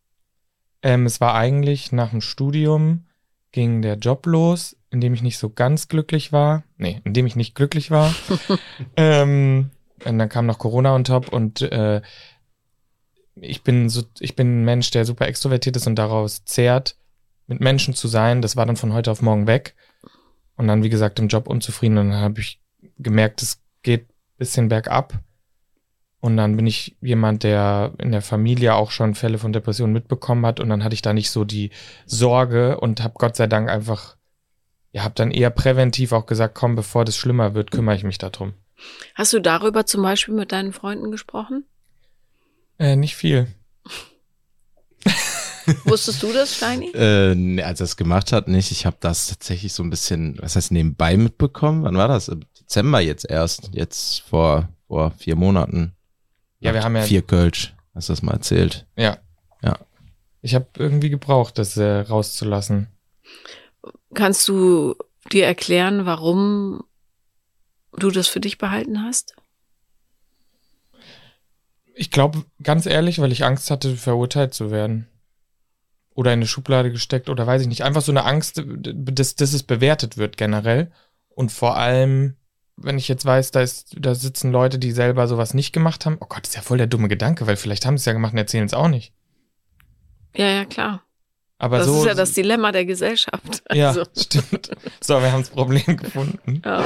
Ähm, 0.82 1.06
es 1.06 1.20
war 1.20 1.34
eigentlich 1.34 1.92
nach 1.92 2.10
dem 2.10 2.20
Studium 2.20 3.06
ging 3.52 3.80
der 3.80 3.96
Job 3.96 4.26
los, 4.26 4.75
in 4.90 5.00
dem 5.00 5.14
ich 5.14 5.22
nicht 5.22 5.38
so 5.38 5.50
ganz 5.50 5.88
glücklich 5.88 6.32
war. 6.32 6.64
Nee, 6.76 7.00
in 7.04 7.12
dem 7.12 7.26
ich 7.26 7.36
nicht 7.36 7.54
glücklich 7.54 7.90
war. 7.90 8.14
ähm, 8.96 9.70
und 10.04 10.18
dann 10.18 10.28
kam 10.28 10.46
noch 10.46 10.58
Corona 10.58 10.94
on 10.94 11.04
top 11.04 11.32
und 11.32 11.62
äh, 11.62 12.02
ich 13.34 13.62
bin 13.62 13.88
so, 13.88 14.02
ich 14.20 14.36
bin 14.36 14.60
ein 14.60 14.64
Mensch, 14.64 14.90
der 14.90 15.04
super 15.04 15.26
extrovertiert 15.26 15.76
ist 15.76 15.86
und 15.86 15.96
daraus 15.96 16.44
zehrt, 16.44 16.96
mit 17.46 17.60
Menschen 17.60 17.94
zu 17.94 18.08
sein. 18.08 18.42
Das 18.42 18.56
war 18.56 18.66
dann 18.66 18.76
von 18.76 18.92
heute 18.92 19.10
auf 19.10 19.22
morgen 19.22 19.46
weg. 19.46 19.74
Und 20.56 20.68
dann, 20.68 20.82
wie 20.82 20.88
gesagt, 20.88 21.18
im 21.18 21.28
Job 21.28 21.48
unzufrieden. 21.48 21.98
Und 21.98 22.10
dann 22.10 22.20
habe 22.20 22.40
ich 22.40 22.60
gemerkt, 22.98 23.42
es 23.42 23.62
geht 23.82 24.08
bisschen 24.38 24.68
bergab. 24.68 25.20
Und 26.20 26.36
dann 26.36 26.56
bin 26.56 26.66
ich 26.66 26.96
jemand, 27.00 27.42
der 27.42 27.92
in 27.98 28.10
der 28.10 28.22
Familie 28.22 28.74
auch 28.74 28.90
schon 28.90 29.14
Fälle 29.14 29.38
von 29.38 29.52
Depressionen 29.52 29.92
mitbekommen 29.92 30.44
hat. 30.46 30.60
Und 30.60 30.68
dann 30.70 30.82
hatte 30.82 30.94
ich 30.94 31.02
da 31.02 31.12
nicht 31.12 31.30
so 31.30 31.44
die 31.44 31.70
Sorge 32.06 32.80
und 32.80 33.02
habe 33.02 33.14
Gott 33.18 33.36
sei 33.36 33.46
Dank 33.46 33.68
einfach, 33.68 34.16
ja, 34.96 35.04
habe 35.04 35.14
dann 35.14 35.30
eher 35.30 35.50
präventiv 35.50 36.12
auch 36.12 36.24
gesagt, 36.26 36.54
komm, 36.54 36.74
bevor 36.74 37.04
das 37.04 37.16
schlimmer 37.16 37.54
wird, 37.54 37.70
kümmere 37.70 37.96
ich 37.96 38.04
mich 38.04 38.16
darum. 38.18 38.54
Hast 39.14 39.32
du 39.32 39.40
darüber 39.40 39.84
zum 39.86 40.02
Beispiel 40.02 40.34
mit 40.34 40.52
deinen 40.52 40.72
Freunden 40.72 41.10
gesprochen? 41.10 41.64
Äh, 42.78 42.96
nicht 42.96 43.14
viel. 43.16 43.46
Wusstest 45.84 46.22
du 46.22 46.32
das, 46.32 46.56
Steini? 46.56 46.90
Äh, 46.94 47.34
nee, 47.34 47.62
als 47.62 47.80
er 47.80 47.84
es 47.84 47.96
gemacht 47.96 48.32
hat, 48.32 48.48
nicht. 48.48 48.70
Ich 48.70 48.86
habe 48.86 48.96
das 49.00 49.26
tatsächlich 49.28 49.72
so 49.72 49.82
ein 49.82 49.90
bisschen, 49.90 50.38
was 50.40 50.56
heißt 50.56 50.70
nebenbei 50.72 51.16
mitbekommen. 51.16 51.82
Wann 51.84 51.96
war 51.96 52.08
das? 52.08 52.28
Im 52.28 52.44
Dezember 52.58 53.00
jetzt 53.00 53.28
erst. 53.28 53.70
Jetzt 53.72 54.20
vor, 54.20 54.68
vor 54.86 55.10
vier 55.12 55.34
Monaten. 55.36 55.92
Ja, 56.60 56.72
wir 56.72 56.82
haben 56.84 56.94
ja- 56.96 57.02
Vier 57.02 57.22
Kölsch. 57.22 57.74
Hast 57.94 58.08
du 58.08 58.12
das 58.12 58.22
mal 58.22 58.32
erzählt? 58.32 58.86
Ja. 58.96 59.18
Ja. 59.62 59.78
Ich 60.42 60.54
habe 60.54 60.66
irgendwie 60.78 61.10
gebraucht, 61.10 61.58
das 61.58 61.76
äh, 61.76 62.00
rauszulassen. 62.00 62.88
Kannst 64.14 64.46
du 64.48 64.94
dir 65.32 65.46
erklären, 65.46 66.06
warum 66.06 66.84
du 67.92 68.10
das 68.10 68.28
für 68.28 68.40
dich 68.40 68.58
behalten 68.58 69.02
hast? 69.02 69.34
Ich 71.94 72.10
glaube, 72.10 72.44
ganz 72.62 72.86
ehrlich, 72.86 73.20
weil 73.20 73.32
ich 73.32 73.44
Angst 73.44 73.70
hatte, 73.70 73.96
verurteilt 73.96 74.52
zu 74.54 74.70
werden. 74.70 75.08
Oder 76.14 76.32
in 76.32 76.38
eine 76.38 76.46
Schublade 76.46 76.90
gesteckt 76.90 77.28
oder 77.28 77.46
weiß 77.46 77.62
ich 77.62 77.68
nicht. 77.68 77.84
Einfach 77.84 78.02
so 78.02 78.12
eine 78.12 78.24
Angst, 78.24 78.62
dass, 78.64 79.36
dass 79.36 79.52
es 79.52 79.62
bewertet 79.62 80.16
wird 80.16 80.36
generell. 80.36 80.92
Und 81.28 81.52
vor 81.52 81.76
allem, 81.76 82.36
wenn 82.76 82.98
ich 82.98 83.08
jetzt 83.08 83.24
weiß, 83.24 83.50
da, 83.50 83.60
ist, 83.60 83.96
da 83.98 84.14
sitzen 84.14 84.52
Leute, 84.52 84.78
die 84.78 84.92
selber 84.92 85.26
sowas 85.26 85.54
nicht 85.54 85.72
gemacht 85.72 86.06
haben. 86.06 86.16
Oh 86.20 86.26
Gott, 86.26 86.42
das 86.42 86.50
ist 86.50 86.56
ja 86.56 86.62
voll 86.62 86.78
der 86.78 86.86
dumme 86.86 87.08
Gedanke, 87.08 87.46
weil 87.46 87.56
vielleicht 87.56 87.86
haben 87.86 87.96
sie 87.96 88.02
es 88.02 88.06
ja 88.06 88.12
gemacht 88.12 88.32
und 88.32 88.38
erzählen 88.38 88.66
es 88.66 88.74
auch 88.74 88.88
nicht. 88.88 89.12
Ja, 90.34 90.48
ja, 90.48 90.64
klar. 90.64 91.02
Aber 91.58 91.78
das 91.78 91.86
so. 91.86 92.00
ist 92.00 92.06
ja 92.06 92.14
das 92.14 92.32
Dilemma 92.32 92.72
der 92.72 92.84
Gesellschaft. 92.84 93.62
Ja, 93.72 93.88
Also, 93.88 94.04
stimmt. 94.16 94.70
So, 95.00 95.20
wir 95.20 95.32
haben 95.32 95.40
das 95.42 95.50
Problem 95.50 95.96
gefunden. 95.96 96.62
ja. 96.64 96.84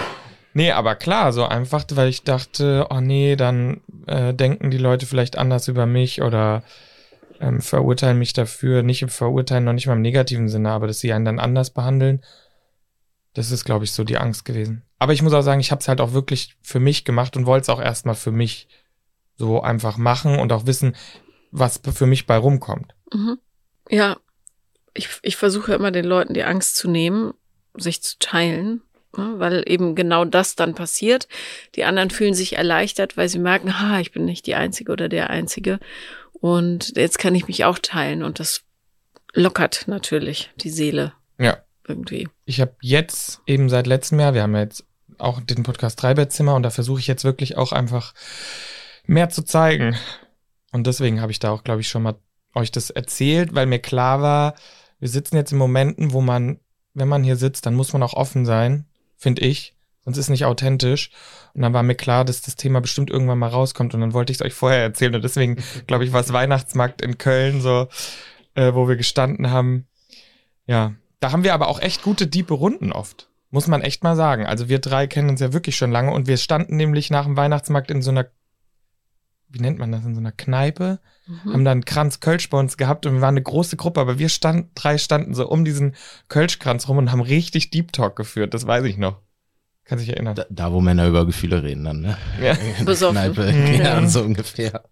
Nee, 0.52 0.72
aber 0.72 0.96
klar, 0.96 1.32
so 1.32 1.44
einfach, 1.44 1.84
weil 1.92 2.08
ich 2.08 2.24
dachte, 2.24 2.88
oh 2.90 3.00
nee, 3.00 3.36
dann 3.36 3.82
äh, 4.06 4.34
denken 4.34 4.72
die 4.72 4.78
Leute 4.78 5.06
vielleicht 5.06 5.38
anders 5.38 5.68
über 5.68 5.86
mich 5.86 6.22
oder 6.22 6.64
ähm, 7.40 7.60
verurteilen 7.60 8.18
mich 8.18 8.32
dafür. 8.32 8.82
Nicht 8.82 9.02
im 9.02 9.08
Verurteilen, 9.10 9.62
noch 9.64 9.72
nicht 9.72 9.86
mal 9.86 9.92
im 9.92 10.02
negativen 10.02 10.48
Sinne, 10.48 10.70
aber 10.72 10.88
dass 10.88 10.98
sie 10.98 11.12
einen 11.12 11.24
dann 11.24 11.38
anders 11.38 11.70
behandeln. 11.70 12.22
Das 13.34 13.52
ist, 13.52 13.64
glaube 13.64 13.84
ich, 13.84 13.92
so 13.92 14.02
die 14.02 14.18
Angst 14.18 14.44
gewesen. 14.44 14.82
Aber 14.98 15.12
ich 15.12 15.22
muss 15.22 15.32
auch 15.32 15.42
sagen, 15.42 15.60
ich 15.60 15.70
habe 15.70 15.80
es 15.80 15.88
halt 15.88 16.00
auch 16.00 16.12
wirklich 16.14 16.56
für 16.62 16.80
mich 16.80 17.04
gemacht 17.04 17.36
und 17.36 17.46
wollte 17.46 17.62
es 17.62 17.68
auch 17.68 17.80
erstmal 17.80 18.16
für 18.16 18.32
mich 18.32 18.66
so 19.36 19.62
einfach 19.62 19.98
machen 19.98 20.38
und 20.40 20.52
auch 20.52 20.66
wissen, 20.66 20.96
was 21.52 21.80
für 21.94 22.06
mich 22.06 22.26
bei 22.26 22.36
rumkommt. 22.36 22.92
Mhm. 23.14 23.38
Ja, 23.88 24.16
ich, 24.94 25.08
ich 25.22 25.36
versuche 25.36 25.74
immer 25.74 25.90
den 25.90 26.04
Leuten 26.04 26.34
die 26.34 26.44
Angst 26.44 26.76
zu 26.76 26.88
nehmen, 26.88 27.34
sich 27.74 28.02
zu 28.02 28.18
teilen, 28.18 28.82
ne, 29.16 29.34
weil 29.36 29.62
eben 29.66 29.94
genau 29.94 30.24
das 30.24 30.56
dann 30.56 30.74
passiert. 30.74 31.28
Die 31.76 31.84
anderen 31.84 32.10
fühlen 32.10 32.34
sich 32.34 32.56
erleichtert, 32.56 33.16
weil 33.16 33.28
sie 33.28 33.38
merken, 33.38 33.80
ha, 33.80 34.00
ich 34.00 34.12
bin 34.12 34.24
nicht 34.24 34.46
die 34.46 34.54
Einzige 34.54 34.92
oder 34.92 35.08
der 35.08 35.30
Einzige. 35.30 35.78
Und 36.32 36.96
jetzt 36.96 37.18
kann 37.18 37.34
ich 37.34 37.46
mich 37.46 37.64
auch 37.64 37.78
teilen 37.78 38.22
und 38.22 38.40
das 38.40 38.62
lockert 39.34 39.84
natürlich 39.86 40.50
die 40.56 40.70
Seele 40.70 41.12
Ja. 41.38 41.58
irgendwie. 41.86 42.28
Ich 42.46 42.60
habe 42.60 42.74
jetzt 42.80 43.40
eben 43.46 43.68
seit 43.68 43.86
letztem 43.86 44.18
Jahr, 44.20 44.34
wir 44.34 44.42
haben 44.42 44.54
ja 44.54 44.62
jetzt 44.62 44.84
auch 45.18 45.40
den 45.40 45.62
Podcast 45.62 46.02
Dreibettzimmer 46.02 46.54
und 46.54 46.62
da 46.62 46.70
versuche 46.70 46.98
ich 47.00 47.06
jetzt 47.06 47.24
wirklich 47.24 47.56
auch 47.56 47.72
einfach 47.72 48.14
mehr 49.04 49.28
zu 49.28 49.42
zeigen. 49.42 49.96
Und 50.72 50.86
deswegen 50.86 51.20
habe 51.20 51.30
ich 51.32 51.38
da 51.38 51.50
auch, 51.50 51.62
glaube 51.62 51.80
ich, 51.80 51.88
schon 51.88 52.02
mal 52.02 52.16
euch 52.54 52.70
das 52.70 52.90
erzählt, 52.90 53.54
weil 53.54 53.66
mir 53.66 53.78
klar 53.78 54.20
war, 54.22 54.54
wir 54.98 55.08
sitzen 55.08 55.36
jetzt 55.36 55.52
in 55.52 55.58
Momenten, 55.58 56.12
wo 56.12 56.20
man, 56.20 56.60
wenn 56.94 57.08
man 57.08 57.24
hier 57.24 57.36
sitzt, 57.36 57.66
dann 57.66 57.74
muss 57.74 57.92
man 57.92 58.02
auch 58.02 58.14
offen 58.14 58.44
sein, 58.44 58.86
finde 59.16 59.42
ich. 59.42 59.76
Sonst 60.04 60.18
ist 60.18 60.30
nicht 60.30 60.44
authentisch. 60.44 61.10
Und 61.54 61.62
dann 61.62 61.72
war 61.72 61.82
mir 61.82 61.94
klar, 61.94 62.24
dass 62.24 62.40
das 62.40 62.56
Thema 62.56 62.80
bestimmt 62.80 63.10
irgendwann 63.10 63.38
mal 63.38 63.48
rauskommt. 63.48 63.94
Und 63.94 64.00
dann 64.00 64.14
wollte 64.14 64.32
ich 64.32 64.38
es 64.38 64.42
euch 64.42 64.54
vorher 64.54 64.82
erzählen. 64.82 65.14
Und 65.14 65.22
deswegen, 65.22 65.62
glaube 65.86 66.04
ich, 66.04 66.12
war 66.12 66.20
es 66.20 66.32
Weihnachtsmarkt 66.32 67.02
in 67.02 67.18
Köln, 67.18 67.60
so, 67.60 67.88
äh, 68.54 68.74
wo 68.74 68.88
wir 68.88 68.96
gestanden 68.96 69.50
haben. 69.50 69.86
Ja, 70.66 70.94
da 71.20 71.32
haben 71.32 71.44
wir 71.44 71.54
aber 71.54 71.68
auch 71.68 71.80
echt 71.80 72.02
gute, 72.02 72.26
diepe 72.26 72.54
Runden 72.54 72.92
oft. 72.92 73.28
Muss 73.50 73.66
man 73.66 73.82
echt 73.82 74.04
mal 74.04 74.16
sagen. 74.16 74.46
Also 74.46 74.68
wir 74.68 74.78
drei 74.78 75.06
kennen 75.06 75.28
uns 75.28 75.40
ja 75.40 75.52
wirklich 75.52 75.76
schon 75.76 75.90
lange 75.90 76.12
und 76.12 76.28
wir 76.28 76.36
standen 76.36 76.76
nämlich 76.76 77.10
nach 77.10 77.24
dem 77.24 77.36
Weihnachtsmarkt 77.36 77.90
in 77.90 78.00
so 78.00 78.10
einer, 78.10 78.26
wie 79.50 79.60
nennt 79.60 79.78
man 79.78 79.92
das, 79.92 80.04
in 80.04 80.14
so 80.14 80.20
einer 80.20 80.32
Kneipe, 80.32 81.00
mhm. 81.26 81.52
haben 81.52 81.64
dann 81.64 81.84
Kranz 81.84 82.20
Kölsch 82.20 82.48
bei 82.50 82.58
uns 82.58 82.76
gehabt 82.76 83.06
und 83.06 83.14
wir 83.14 83.20
waren 83.20 83.34
eine 83.34 83.42
große 83.42 83.76
Gruppe, 83.76 84.00
aber 84.00 84.18
wir 84.18 84.28
standen, 84.28 84.70
drei 84.74 84.98
standen 84.98 85.34
so 85.34 85.48
um 85.48 85.64
diesen 85.64 85.94
Kölschkranz 86.28 86.88
rum 86.88 86.98
und 86.98 87.12
haben 87.12 87.20
richtig 87.20 87.70
Deep 87.70 87.92
Talk 87.92 88.16
geführt, 88.16 88.54
das 88.54 88.66
weiß 88.66 88.84
ich 88.84 88.96
noch. 88.96 89.20
Kann 89.84 89.98
sich 89.98 90.10
erinnern. 90.10 90.36
Da, 90.36 90.46
da, 90.50 90.72
wo 90.72 90.80
Männer 90.80 91.08
über 91.08 91.26
Gefühle 91.26 91.64
reden 91.64 91.84
dann, 91.84 92.00
ne? 92.00 92.16
Ja. 92.40 92.56
Besoffen. 92.84 93.16
Kneipe, 93.16 93.52
mhm. 93.52 93.74
ja, 93.82 94.06
so 94.06 94.22
ungefähr. 94.22 94.84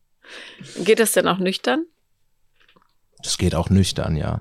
Geht 0.84 0.98
das 0.98 1.12
denn 1.12 1.28
auch 1.28 1.38
nüchtern? 1.38 1.86
Das 3.22 3.38
geht 3.38 3.54
auch 3.54 3.70
nüchtern, 3.70 4.16
ja. 4.16 4.40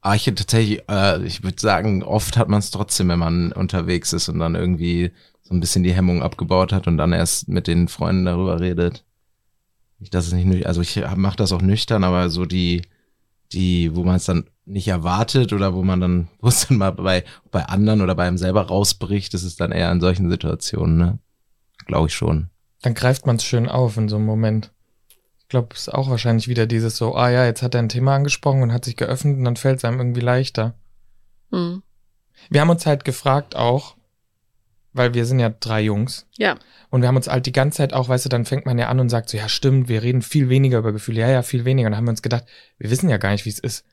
Aber 0.00 0.16
ich 0.16 0.24
tatsächlich, 0.24 0.82
äh, 0.88 1.22
ich 1.24 1.42
würde 1.42 1.60
sagen, 1.60 2.02
oft 2.02 2.38
hat 2.38 2.48
man 2.48 2.60
es 2.60 2.70
trotzdem, 2.70 3.08
wenn 3.08 3.18
man 3.18 3.52
unterwegs 3.52 4.14
ist 4.14 4.30
und 4.30 4.38
dann 4.38 4.54
irgendwie 4.54 5.12
so 5.42 5.54
ein 5.54 5.60
bisschen 5.60 5.82
die 5.82 5.92
Hemmung 5.92 6.22
abgebaut 6.22 6.72
hat 6.72 6.86
und 6.86 6.96
dann 6.96 7.12
erst 7.12 7.48
mit 7.48 7.66
den 7.66 7.88
Freunden 7.88 8.24
darüber 8.24 8.60
redet. 8.60 9.04
Ich, 10.00 10.10
das 10.10 10.26
ist 10.26 10.32
nicht 10.32 10.46
nüchtern, 10.46 10.66
also 10.66 10.80
ich 10.80 11.02
mache 11.16 11.36
das 11.36 11.52
auch 11.52 11.62
nüchtern, 11.62 12.04
aber 12.04 12.30
so 12.30 12.46
die, 12.46 12.82
die, 13.52 13.94
wo 13.94 14.02
man 14.02 14.16
es 14.16 14.24
dann 14.24 14.48
nicht 14.64 14.88
erwartet 14.88 15.52
oder 15.52 15.74
wo 15.74 15.82
man 15.82 16.00
dann, 16.00 16.28
wo 16.40 16.48
es 16.48 16.66
dann 16.66 16.78
mal 16.78 16.90
bei, 16.90 17.24
bei 17.50 17.64
anderen 17.64 18.00
oder 18.00 18.14
bei 18.14 18.26
einem 18.26 18.38
selber 18.38 18.62
rausbricht, 18.62 19.34
ist 19.34 19.42
es 19.42 19.56
dann 19.56 19.72
eher 19.72 19.92
in 19.92 20.00
solchen 20.00 20.30
Situationen, 20.30 20.96
ne? 20.96 21.18
Glaube 21.86 22.08
ich 22.08 22.14
schon. 22.14 22.50
Dann 22.82 22.94
greift 22.94 23.26
man 23.26 23.36
es 23.36 23.44
schön 23.44 23.68
auf 23.68 23.96
in 23.96 24.08
so 24.08 24.16
einem 24.16 24.26
Moment 24.26 24.72
glaube, 25.50 25.74
es 25.74 25.82
ist 25.82 25.94
auch 25.94 26.08
wahrscheinlich 26.08 26.48
wieder 26.48 26.66
dieses 26.66 26.96
so, 26.96 27.14
ah 27.14 27.28
ja, 27.28 27.44
jetzt 27.44 27.62
hat 27.62 27.74
er 27.74 27.82
ein 27.82 27.90
Thema 27.90 28.14
angesprochen 28.14 28.62
und 28.62 28.72
hat 28.72 28.86
sich 28.86 28.96
geöffnet 28.96 29.36
und 29.36 29.44
dann 29.44 29.56
fällt 29.56 29.78
es 29.78 29.84
einem 29.84 29.98
irgendwie 29.98 30.20
leichter. 30.20 30.74
Mhm. 31.50 31.82
Wir 32.48 32.62
haben 32.62 32.70
uns 32.70 32.86
halt 32.86 33.04
gefragt 33.04 33.54
auch, 33.54 33.96
weil 34.92 35.14
wir 35.14 35.24
sind 35.26 35.38
ja 35.38 35.50
drei 35.50 35.82
Jungs. 35.82 36.26
Ja. 36.36 36.58
Und 36.90 37.02
wir 37.02 37.08
haben 37.08 37.16
uns 37.16 37.28
halt 37.28 37.46
die 37.46 37.52
ganze 37.52 37.78
Zeit 37.78 37.92
auch, 37.92 38.08
weißt 38.08 38.24
du, 38.24 38.28
dann 38.28 38.44
fängt 38.44 38.66
man 38.66 38.78
ja 38.78 38.88
an 38.88 39.00
und 39.00 39.08
sagt 39.08 39.30
so, 39.30 39.36
ja 39.36 39.48
stimmt, 39.48 39.88
wir 39.88 40.02
reden 40.02 40.22
viel 40.22 40.48
weniger 40.48 40.78
über 40.78 40.92
Gefühle. 40.92 41.20
Ja, 41.20 41.30
ja, 41.30 41.42
viel 41.42 41.64
weniger. 41.64 41.86
Und 41.86 41.92
dann 41.92 41.98
haben 41.98 42.06
wir 42.06 42.12
uns 42.12 42.22
gedacht, 42.22 42.44
wir 42.78 42.90
wissen 42.90 43.08
ja 43.08 43.16
gar 43.16 43.30
nicht, 43.30 43.44
wie 43.44 43.50
es 43.50 43.58
ist, 43.58 43.84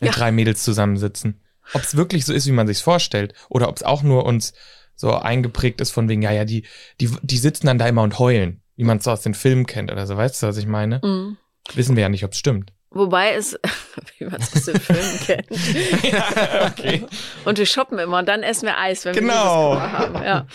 wenn 0.00 0.08
ja. 0.08 0.12
drei 0.12 0.32
Mädels 0.32 0.62
zusammensitzen. 0.62 1.40
Ob 1.72 1.82
es 1.82 1.96
wirklich 1.96 2.24
so 2.24 2.32
ist, 2.32 2.46
wie 2.46 2.52
man 2.52 2.66
sich's 2.66 2.80
vorstellt, 2.80 3.34
oder 3.48 3.68
ob 3.68 3.76
es 3.76 3.82
auch 3.82 4.02
nur 4.02 4.24
uns 4.24 4.52
so 4.94 5.12
eingeprägt 5.12 5.80
ist 5.80 5.90
von 5.90 6.08
wegen, 6.08 6.22
ja, 6.22 6.30
ja, 6.30 6.44
die, 6.44 6.64
die, 7.00 7.10
die 7.22 7.38
sitzen 7.38 7.66
dann 7.66 7.78
da 7.78 7.88
immer 7.88 8.02
und 8.02 8.18
heulen 8.18 8.62
wie 8.76 8.84
man 8.84 8.98
es 8.98 9.04
so 9.04 9.10
aus 9.10 9.22
den 9.22 9.34
Filmen 9.34 9.66
kennt 9.66 9.90
oder 9.90 10.06
so. 10.06 10.16
Weißt 10.16 10.42
du, 10.42 10.46
was 10.46 10.58
ich 10.58 10.66
meine? 10.66 11.00
Mhm. 11.02 11.38
Wissen 11.74 11.96
wir 11.96 12.02
ja 12.02 12.08
nicht, 12.08 12.24
ob 12.24 12.32
es 12.32 12.38
stimmt. 12.38 12.72
Wobei 12.90 13.34
es, 13.34 13.58
wie 14.18 14.24
man 14.24 14.40
es 14.40 14.54
aus 14.54 14.64
den 14.64 14.80
Filmen 14.80 15.20
kennt. 15.26 16.02
ja, 16.04 16.66
okay. 16.66 17.06
Und 17.44 17.58
wir 17.58 17.66
shoppen 17.66 17.98
immer 17.98 18.18
und 18.18 18.28
dann 18.28 18.42
essen 18.42 18.66
wir 18.66 18.78
Eis, 18.78 19.04
wenn 19.04 19.14
genau. 19.14 19.74
wir 19.74 19.92
haben. 19.92 20.24
Ja. 20.24 20.46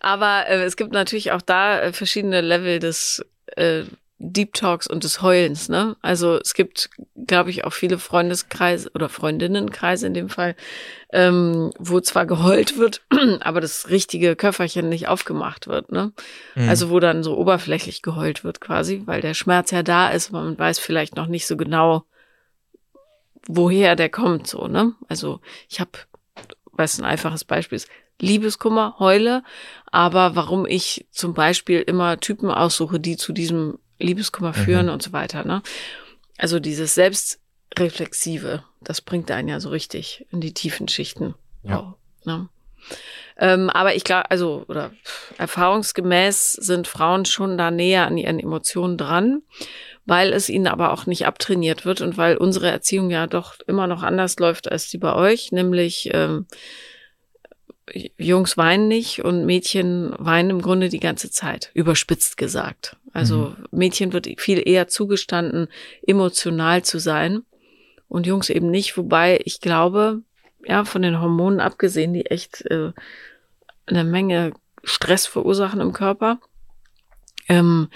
Aber 0.00 0.46
äh, 0.48 0.62
es 0.62 0.76
gibt 0.76 0.92
natürlich 0.92 1.32
auch 1.32 1.42
da 1.42 1.80
äh, 1.80 1.92
verschiedene 1.92 2.40
Level 2.40 2.78
des 2.78 3.24
äh, 3.56 3.82
Deep 4.18 4.54
Talks 4.54 4.86
und 4.86 5.04
des 5.04 5.20
Heulens, 5.20 5.68
ne? 5.68 5.96
Also 6.00 6.38
es 6.38 6.54
gibt, 6.54 6.88
glaube 7.26 7.50
ich, 7.50 7.64
auch 7.64 7.72
viele 7.74 7.98
Freundeskreise 7.98 8.90
oder 8.94 9.10
Freundinnenkreise 9.10 10.06
in 10.06 10.14
dem 10.14 10.30
Fall, 10.30 10.56
ähm, 11.12 11.70
wo 11.78 12.00
zwar 12.00 12.24
geheult 12.24 12.78
wird, 12.78 13.02
aber 13.40 13.60
das 13.60 13.90
richtige 13.90 14.34
Köfferchen 14.34 14.88
nicht 14.88 15.08
aufgemacht 15.08 15.66
wird, 15.66 15.92
ne? 15.92 16.12
Mhm. 16.54 16.68
Also 16.68 16.88
wo 16.88 16.98
dann 16.98 17.22
so 17.22 17.36
oberflächlich 17.36 18.00
geheult 18.00 18.42
wird 18.42 18.60
quasi, 18.60 19.02
weil 19.04 19.20
der 19.20 19.34
Schmerz 19.34 19.70
ja 19.70 19.82
da 19.82 20.08
ist, 20.08 20.30
aber 20.30 20.44
man 20.44 20.58
weiß 20.58 20.78
vielleicht 20.78 21.16
noch 21.16 21.26
nicht 21.26 21.46
so 21.46 21.58
genau, 21.58 22.04
woher 23.46 23.96
der 23.96 24.08
kommt, 24.08 24.46
so, 24.46 24.66
ne? 24.66 24.94
Also 25.08 25.40
ich 25.68 25.78
habe, 25.78 25.90
weiß 26.72 26.98
ein 27.00 27.04
einfaches 27.04 27.44
Beispiel 27.44 27.76
ist, 27.76 27.88
Liebeskummer, 28.18 28.96
heule, 28.98 29.42
aber 29.92 30.36
warum 30.36 30.64
ich 30.64 31.06
zum 31.10 31.34
Beispiel 31.34 31.82
immer 31.82 32.18
Typen 32.18 32.50
aussuche, 32.50 32.98
die 32.98 33.18
zu 33.18 33.34
diesem 33.34 33.78
Liebeskummer 33.98 34.50
mhm. 34.50 34.54
führen 34.64 34.86
mhm. 34.86 34.92
und 34.92 35.02
so 35.02 35.12
weiter. 35.12 35.44
Ne? 35.44 35.62
Also 36.38 36.60
dieses 36.60 36.94
Selbstreflexive, 36.94 38.62
das 38.80 39.00
bringt 39.00 39.30
einen 39.30 39.48
ja 39.48 39.60
so 39.60 39.70
richtig 39.70 40.26
in 40.30 40.40
die 40.40 40.54
tiefen 40.54 40.88
Schichten. 40.88 41.34
Ja. 41.62 41.78
Auch, 41.78 41.94
ne? 42.24 42.48
ähm, 43.38 43.70
aber 43.70 43.94
ich 43.94 44.04
glaube, 44.04 44.30
also, 44.30 44.64
oder 44.68 44.92
erfahrungsgemäß 45.38 46.52
sind 46.52 46.86
Frauen 46.86 47.24
schon 47.24 47.58
da 47.58 47.70
näher 47.70 48.06
an 48.06 48.16
ihren 48.16 48.38
Emotionen 48.38 48.96
dran, 48.96 49.42
weil 50.04 50.32
es 50.32 50.48
ihnen 50.48 50.68
aber 50.68 50.92
auch 50.92 51.06
nicht 51.06 51.26
abtrainiert 51.26 51.84
wird 51.84 52.00
und 52.00 52.16
weil 52.16 52.36
unsere 52.36 52.70
Erziehung 52.70 53.10
ja 53.10 53.26
doch 53.26 53.56
immer 53.66 53.86
noch 53.86 54.02
anders 54.02 54.38
läuft 54.38 54.70
als 54.70 54.88
die 54.88 54.98
bei 54.98 55.14
euch, 55.14 55.52
nämlich 55.52 56.10
ähm, 56.12 56.46
Jungs 58.18 58.56
weinen 58.56 58.88
nicht 58.88 59.24
und 59.24 59.46
Mädchen 59.46 60.14
weinen 60.18 60.50
im 60.50 60.62
Grunde 60.62 60.88
die 60.88 61.00
ganze 61.00 61.30
Zeit, 61.30 61.70
überspitzt 61.74 62.36
gesagt. 62.36 62.96
Also 63.16 63.54
mhm. 63.58 63.66
Mädchen 63.70 64.12
wird 64.12 64.28
viel 64.38 64.62
eher 64.68 64.88
zugestanden, 64.88 65.68
emotional 66.06 66.84
zu 66.84 66.98
sein 66.98 67.44
und 68.08 68.26
Jungs 68.26 68.50
eben 68.50 68.70
nicht, 68.70 68.98
wobei 68.98 69.40
ich 69.44 69.62
glaube, 69.62 70.20
ja, 70.66 70.84
von 70.84 71.00
den 71.00 71.18
Hormonen 71.18 71.60
abgesehen, 71.60 72.12
die 72.12 72.26
echt 72.26 72.66
äh, 72.70 72.92
eine 73.86 74.04
Menge 74.04 74.52
Stress 74.84 75.26
verursachen 75.26 75.80
im 75.80 75.94
Körper, 75.94 76.40
ähm, 77.48 77.88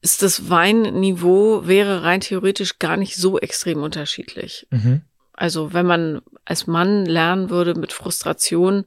ist 0.00 0.22
das 0.22 0.50
Weinniveau 0.50 1.68
wäre 1.68 2.02
rein 2.02 2.20
theoretisch 2.20 2.80
gar 2.80 2.96
nicht 2.96 3.14
so 3.14 3.38
extrem 3.38 3.80
unterschiedlich. 3.80 4.66
Mhm. 4.70 5.02
Also 5.34 5.72
wenn 5.72 5.86
man 5.86 6.20
als 6.44 6.66
Mann 6.66 7.06
lernen 7.06 7.48
würde, 7.48 7.76
mit 7.76 7.92
Frustration 7.92 8.86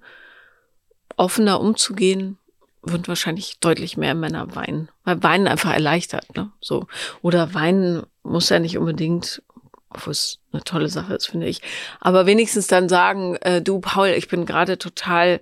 offener 1.15 1.61
umzugehen, 1.61 2.37
würden 2.81 3.07
wahrscheinlich 3.07 3.59
deutlich 3.59 3.97
mehr 3.97 4.15
Männer 4.15 4.55
weinen. 4.55 4.89
Weil 5.03 5.21
Weinen 5.23 5.47
einfach 5.47 5.73
erleichtert, 5.73 6.35
ne? 6.35 6.51
So. 6.61 6.87
Oder 7.21 7.53
Weinen 7.53 8.03
muss 8.23 8.49
ja 8.49 8.59
nicht 8.59 8.77
unbedingt, 8.77 9.41
obwohl 9.89 10.11
es 10.11 10.39
eine 10.51 10.63
tolle 10.63 10.89
Sache 10.89 11.15
ist, 11.15 11.27
finde 11.27 11.47
ich. 11.47 11.61
Aber 11.99 12.25
wenigstens 12.25 12.67
dann 12.67 12.89
sagen, 12.89 13.35
äh, 13.37 13.61
du 13.61 13.79
Paul, 13.79 14.09
ich 14.09 14.27
bin 14.27 14.45
gerade 14.45 14.77
total 14.77 15.41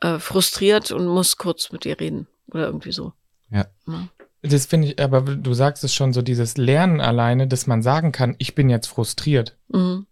äh, 0.00 0.18
frustriert 0.18 0.90
und 0.90 1.06
muss 1.06 1.36
kurz 1.36 1.72
mit 1.72 1.84
dir 1.84 1.98
reden. 1.98 2.26
Oder 2.52 2.66
irgendwie 2.66 2.92
so. 2.92 3.12
Ja. 3.50 3.66
ja. 3.86 4.08
Das 4.42 4.66
finde 4.66 4.88
ich, 4.88 5.02
aber 5.02 5.20
du 5.20 5.54
sagst 5.54 5.84
es 5.84 5.94
schon 5.94 6.12
so, 6.12 6.22
dieses 6.22 6.56
Lernen 6.56 7.00
alleine, 7.00 7.46
dass 7.46 7.66
man 7.66 7.82
sagen 7.82 8.10
kann, 8.10 8.36
ich 8.38 8.54
bin 8.54 8.70
jetzt 8.70 8.86
frustriert. 8.86 9.56
Mhm 9.68 10.06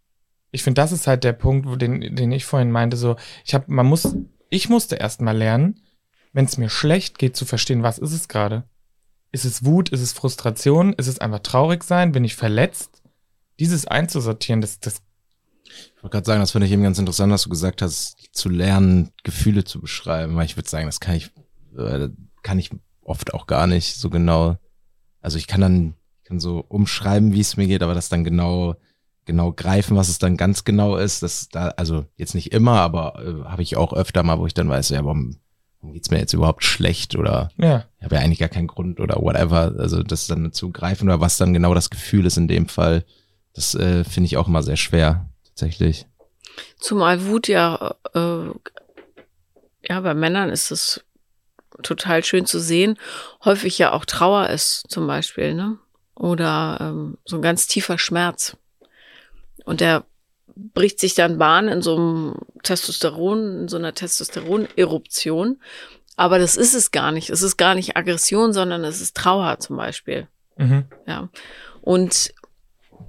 ich 0.50 0.62
finde, 0.62 0.80
das 0.80 0.92
ist 0.92 1.06
halt 1.06 1.24
der 1.24 1.32
Punkt, 1.32 1.68
wo 1.68 1.76
den, 1.76 2.14
den 2.14 2.32
ich 2.32 2.44
vorhin 2.44 2.70
meinte, 2.70 2.96
so, 2.96 3.16
ich 3.44 3.54
habe, 3.54 3.64
man 3.68 3.86
muss, 3.86 4.16
ich 4.50 4.68
musste 4.68 4.96
erst 4.96 5.20
mal 5.20 5.36
lernen, 5.36 5.80
wenn 6.32 6.44
es 6.44 6.58
mir 6.58 6.68
schlecht 6.68 7.18
geht, 7.18 7.36
zu 7.36 7.44
verstehen, 7.44 7.82
was 7.82 7.98
ist 7.98 8.12
es 8.12 8.28
gerade? 8.28 8.64
Ist 9.30 9.44
es 9.44 9.64
Wut? 9.64 9.90
Ist 9.90 10.00
es 10.00 10.12
Frustration? 10.12 10.92
Ist 10.94 11.06
es 11.06 11.18
einfach 11.18 11.40
traurig 11.40 11.84
sein? 11.84 12.12
Bin 12.12 12.24
ich 12.24 12.36
verletzt? 12.36 13.02
Dieses 13.58 13.86
einzusortieren, 13.86 14.60
das, 14.60 14.80
das. 14.80 15.02
Ich 15.64 16.02
wollte 16.02 16.14
gerade 16.14 16.26
sagen, 16.26 16.40
das 16.40 16.52
finde 16.52 16.66
ich 16.66 16.72
eben 16.72 16.82
ganz 16.82 16.98
interessant, 16.98 17.32
dass 17.32 17.42
du 17.42 17.50
gesagt 17.50 17.82
hast, 17.82 18.16
zu 18.32 18.48
lernen, 18.48 19.12
Gefühle 19.24 19.64
zu 19.64 19.80
beschreiben, 19.80 20.36
weil 20.36 20.46
ich 20.46 20.56
würde 20.56 20.68
sagen, 20.68 20.86
das 20.86 21.00
kann 21.00 21.16
ich, 21.16 21.30
äh, 21.76 22.08
kann 22.42 22.58
ich 22.58 22.70
oft 23.02 23.34
auch 23.34 23.46
gar 23.46 23.66
nicht 23.66 23.96
so 23.96 24.08
genau. 24.08 24.56
Also 25.20 25.36
ich 25.36 25.46
kann 25.46 25.60
dann, 25.60 25.94
kann 26.24 26.40
so 26.40 26.64
umschreiben, 26.66 27.32
wie 27.32 27.40
es 27.40 27.56
mir 27.56 27.66
geht, 27.66 27.82
aber 27.82 27.94
das 27.94 28.08
dann 28.08 28.24
genau 28.24 28.76
genau 29.28 29.52
greifen, 29.52 29.96
was 29.96 30.08
es 30.08 30.18
dann 30.18 30.36
ganz 30.36 30.64
genau 30.64 30.96
ist. 30.96 31.22
Das 31.22 31.48
da, 31.50 31.68
also 31.76 32.06
jetzt 32.16 32.34
nicht 32.34 32.50
immer, 32.50 32.80
aber 32.80 33.22
äh, 33.22 33.44
habe 33.44 33.62
ich 33.62 33.76
auch 33.76 33.92
öfter 33.92 34.24
mal, 34.24 34.40
wo 34.40 34.46
ich 34.46 34.54
dann 34.54 34.68
weiß, 34.68 34.88
ja, 34.88 35.04
warum, 35.04 35.36
warum 35.80 35.94
geht's 35.94 36.10
mir 36.10 36.18
jetzt 36.18 36.32
überhaupt 36.32 36.64
schlecht 36.64 37.16
oder 37.16 37.50
ja. 37.56 37.84
ich 37.98 38.04
habe 38.04 38.16
ja 38.16 38.20
eigentlich 38.20 38.38
gar 38.38 38.48
keinen 38.48 38.66
Grund 38.66 39.00
oder 39.00 39.16
whatever. 39.16 39.74
Also 39.78 40.02
das 40.02 40.26
dann 40.26 40.52
zu 40.52 40.70
greifen 40.70 41.08
oder 41.08 41.20
was 41.20 41.36
dann 41.36 41.54
genau 41.54 41.74
das 41.74 41.90
Gefühl 41.90 42.26
ist 42.26 42.36
in 42.36 42.48
dem 42.48 42.68
Fall, 42.68 43.04
das 43.54 43.74
äh, 43.74 44.04
finde 44.04 44.26
ich 44.26 44.36
auch 44.36 44.48
immer 44.48 44.62
sehr 44.62 44.76
schwer, 44.76 45.28
tatsächlich. 45.44 46.06
Zumal 46.78 47.26
Wut 47.26 47.48
ja, 47.48 47.94
äh, 48.14 48.50
ja, 49.88 50.00
bei 50.00 50.14
Männern 50.14 50.50
ist 50.50 50.70
es 50.70 51.04
total 51.82 52.24
schön 52.24 52.46
zu 52.46 52.60
sehen. 52.60 52.98
Häufig 53.44 53.78
ja 53.78 53.92
auch 53.92 54.04
Trauer 54.04 54.48
ist 54.50 54.84
zum 54.88 55.06
Beispiel, 55.06 55.54
ne? 55.54 55.78
Oder 56.14 56.78
ähm, 56.80 57.18
so 57.24 57.36
ein 57.36 57.42
ganz 57.42 57.68
tiefer 57.68 57.98
Schmerz. 57.98 58.56
Und 59.64 59.80
der 59.80 60.04
bricht 60.56 61.00
sich 61.00 61.14
dann 61.14 61.38
Bahn 61.38 61.68
in 61.68 61.82
so 61.82 61.96
einem 61.96 62.34
Testosteron, 62.62 63.62
in 63.62 63.68
so 63.68 63.76
einer 63.76 63.94
Testosteron-Eruption. 63.94 65.60
Aber 66.16 66.38
das 66.38 66.56
ist 66.56 66.74
es 66.74 66.90
gar 66.90 67.12
nicht. 67.12 67.30
Es 67.30 67.42
ist 67.42 67.56
gar 67.56 67.74
nicht 67.74 67.96
Aggression, 67.96 68.52
sondern 68.52 68.84
es 68.84 69.00
ist 69.00 69.16
Trauer 69.16 69.58
zum 69.60 69.76
Beispiel. 69.76 70.26
Mhm. 70.56 70.86
Ja. 71.06 71.28
Und 71.80 72.34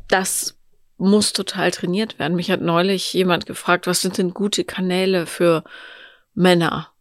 das 0.07 0.57
muss 0.97 1.33
total 1.33 1.71
trainiert 1.71 2.19
werden. 2.19 2.35
Mich 2.35 2.51
hat 2.51 2.61
neulich 2.61 3.13
jemand 3.13 3.45
gefragt, 3.45 3.87
was 3.87 4.01
sind 4.01 4.17
denn 4.17 4.33
gute 4.33 4.63
Kanäle 4.63 5.25
für 5.25 5.63
Männer, 6.33 6.91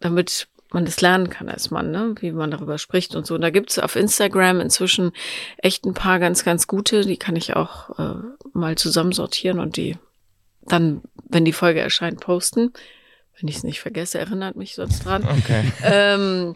damit 0.00 0.48
man 0.74 0.84
das 0.84 1.00
lernen 1.00 1.30
kann 1.30 1.48
als 1.48 1.70
Mann, 1.70 1.90
ne? 1.90 2.14
wie 2.20 2.32
man 2.32 2.50
darüber 2.50 2.78
spricht 2.78 3.14
und 3.14 3.26
so. 3.26 3.34
Und 3.34 3.40
da 3.40 3.50
gibt's 3.50 3.78
auf 3.78 3.96
Instagram 3.96 4.60
inzwischen 4.60 5.12
echt 5.58 5.84
ein 5.84 5.94
paar 5.94 6.18
ganz, 6.18 6.44
ganz 6.44 6.66
gute, 6.66 7.02
die 7.02 7.16
kann 7.16 7.36
ich 7.36 7.54
auch 7.56 7.98
äh, 7.98 8.14
mal 8.52 8.76
zusammensortieren 8.76 9.60
und 9.60 9.76
die 9.76 9.96
dann, 10.62 11.02
wenn 11.28 11.44
die 11.44 11.52
Folge 11.52 11.80
erscheint, 11.80 12.20
posten. 12.20 12.72
Wenn 13.38 13.48
ich 13.48 13.56
es 13.56 13.64
nicht 13.64 13.80
vergesse, 13.80 14.18
erinnert 14.18 14.56
mich 14.56 14.74
sonst 14.74 15.04
dran. 15.04 15.24
Okay. 15.24 15.64
Ähm, 15.82 16.54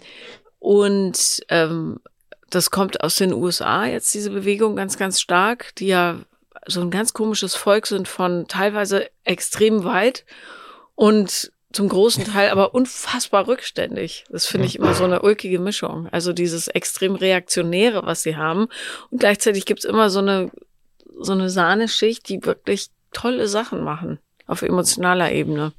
und 0.58 1.42
ähm, 1.48 2.00
das 2.50 2.70
kommt 2.70 3.02
aus 3.02 3.16
den 3.16 3.32
USA 3.32 3.86
jetzt, 3.86 4.14
diese 4.14 4.30
Bewegung 4.30 4.76
ganz, 4.76 4.96
ganz 4.96 5.20
stark, 5.20 5.74
die 5.76 5.88
ja 5.88 6.20
so 6.66 6.80
ein 6.80 6.90
ganz 6.90 7.12
komisches 7.12 7.54
Volk 7.54 7.86
sind 7.86 8.08
von 8.08 8.46
teilweise 8.48 9.08
extrem 9.24 9.84
weit 9.84 10.24
und 10.94 11.52
zum 11.76 11.90
großen 11.90 12.24
Teil 12.24 12.48
aber 12.48 12.74
unfassbar 12.74 13.46
rückständig. 13.46 14.24
Das 14.30 14.46
finde 14.46 14.66
ich 14.66 14.76
immer 14.76 14.94
so 14.94 15.04
eine 15.04 15.20
ulkige 15.20 15.58
Mischung. 15.58 16.08
Also 16.10 16.32
dieses 16.32 16.68
extrem 16.68 17.16
reaktionäre, 17.16 18.06
was 18.06 18.22
sie 18.22 18.36
haben. 18.36 18.68
Und 19.10 19.18
gleichzeitig 19.18 19.66
gibt's 19.66 19.84
immer 19.84 20.08
so 20.08 20.20
eine, 20.20 20.50
so 21.20 21.32
eine 21.32 21.50
Sahneschicht, 21.50 22.30
die 22.30 22.42
wirklich 22.46 22.88
tolle 23.12 23.46
Sachen 23.46 23.84
machen 23.84 24.18
auf 24.46 24.62
emotionaler 24.62 25.30
Ebene. 25.32 25.74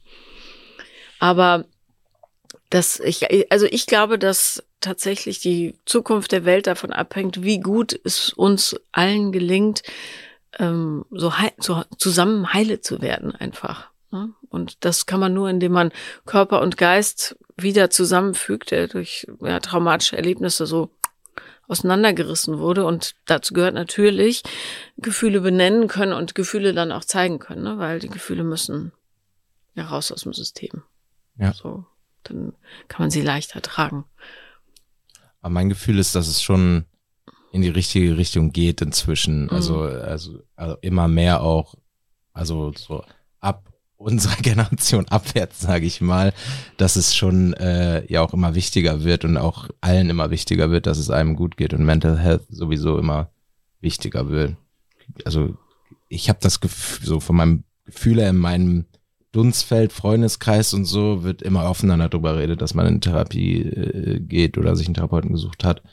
Aber 1.18 1.66
das, 2.70 3.00
ich, 3.00 3.52
also 3.52 3.66
ich 3.66 3.88
glaube, 3.88 4.20
dass 4.20 4.64
tatsächlich 4.82 5.40
die 5.40 5.74
Zukunft 5.86 6.32
der 6.32 6.46
Welt 6.46 6.68
davon 6.68 6.94
abhängt, 6.94 7.42
wie 7.42 7.60
gut 7.60 8.00
es 8.04 8.34
uns 8.34 8.80
allen 8.92 9.32
gelingt, 9.32 9.82
ähm, 10.60 11.06
so, 11.10 11.40
heil, 11.40 11.54
so 11.58 11.82
zusammen 11.98 12.54
heile 12.54 12.82
zu 12.82 13.02
werden 13.02 13.34
einfach. 13.34 13.90
Ne? 14.12 14.34
Und 14.50 14.86
das 14.86 15.06
kann 15.06 15.20
man 15.20 15.34
nur, 15.34 15.50
indem 15.50 15.74
man 15.74 15.92
Körper 16.26 16.62
und 16.62 16.78
Geist 16.78 17.38
wieder 17.58 17.90
zusammenfügt, 17.90 18.72
der 18.72 18.88
durch 18.88 19.28
ja, 19.42 19.60
traumatische 19.60 20.16
Erlebnisse 20.16 20.66
so 20.66 20.92
auseinandergerissen 21.68 22.60
wurde. 22.60 22.86
Und 22.86 23.16
dazu 23.26 23.54
gehört 23.54 23.74
natürlich 23.74 24.44
Gefühle 24.98 25.42
benennen 25.42 25.88
können 25.88 26.14
und 26.14 26.36
Gefühle 26.36 26.74
dann 26.74 26.92
auch 26.92 27.04
zeigen 27.04 27.40
können, 27.40 27.64
ne? 27.64 27.78
weil 27.78 28.00
die 28.00 28.10
Gefühle 28.10 28.44
müssen 28.44 28.92
ja 29.76 29.86
raus 29.86 30.12
aus 30.12 30.24
dem 30.24 30.34
System. 30.34 30.84
Ja. 31.38 31.54
So, 31.54 31.86
dann 32.24 32.54
kann 32.88 33.04
man 33.04 33.12
sie 33.12 33.22
leichter 33.22 33.62
tragen. 33.62 34.06
Aber 35.42 35.52
mein 35.52 35.70
Gefühl 35.70 36.00
ist, 36.00 36.16
dass 36.16 36.28
es 36.28 36.42
schon 36.42 36.86
in 37.52 37.62
die 37.62 37.70
richtige 37.70 38.18
Richtung 38.18 38.52
geht 38.52 38.82
inzwischen. 38.82 39.50
Also, 39.50 39.82
also, 39.82 40.42
also 40.56 40.78
immer 40.82 41.08
mehr 41.08 41.42
auch, 41.42 41.76
also 42.34 42.74
so 42.74 43.04
ab 43.40 43.72
unserer 43.98 44.36
Generation 44.42 45.08
abwärts, 45.10 45.60
sage 45.60 45.86
ich 45.86 46.02
mal, 46.02 46.34
dass 46.78 46.96
es 46.96 47.16
schon 47.16 47.54
äh, 47.54 48.06
ja 48.12 48.22
auch 48.22 48.34
immer 48.34 48.56
wichtiger 48.56 49.04
wird 49.04 49.26
und 49.26 49.38
auch 49.38 49.70
allen 49.82 50.10
immer 50.10 50.32
wichtiger 50.32 50.70
wird, 50.70 50.86
dass 50.86 50.98
es 50.98 51.10
einem 51.10 51.36
gut 51.36 51.58
geht 51.58 51.74
und 51.74 51.86
Mental 51.86 52.18
Health 52.18 52.46
sowieso 52.50 52.98
immer 52.98 53.30
wichtiger 53.82 54.30
wird. 54.30 54.56
Also 55.26 55.56
ich 56.10 56.30
habe 56.30 56.40
das 56.42 56.60
Gefühl, 56.60 57.06
so 57.06 57.20
von 57.20 57.36
meinem 57.36 57.64
Gefühl 57.86 58.20
her 58.20 58.30
in 58.30 58.38
meinem 58.38 58.86
Dunstfeld, 59.32 59.94
Freundeskreis 59.94 60.74
und 60.74 60.86
so 60.86 61.24
wird 61.24 61.42
immer 61.42 61.70
offener 61.70 61.98
darüber 61.98 62.38
redet, 62.38 62.62
dass 62.62 62.74
man 62.74 62.88
in 62.88 63.02
Therapie 63.02 63.62
äh, 63.62 64.20
geht 64.20 64.58
oder 64.58 64.76
sich 64.76 64.88
einen 64.88 64.96
Therapeuten 64.96 65.32
gesucht 65.32 65.64
hat. 65.64 65.84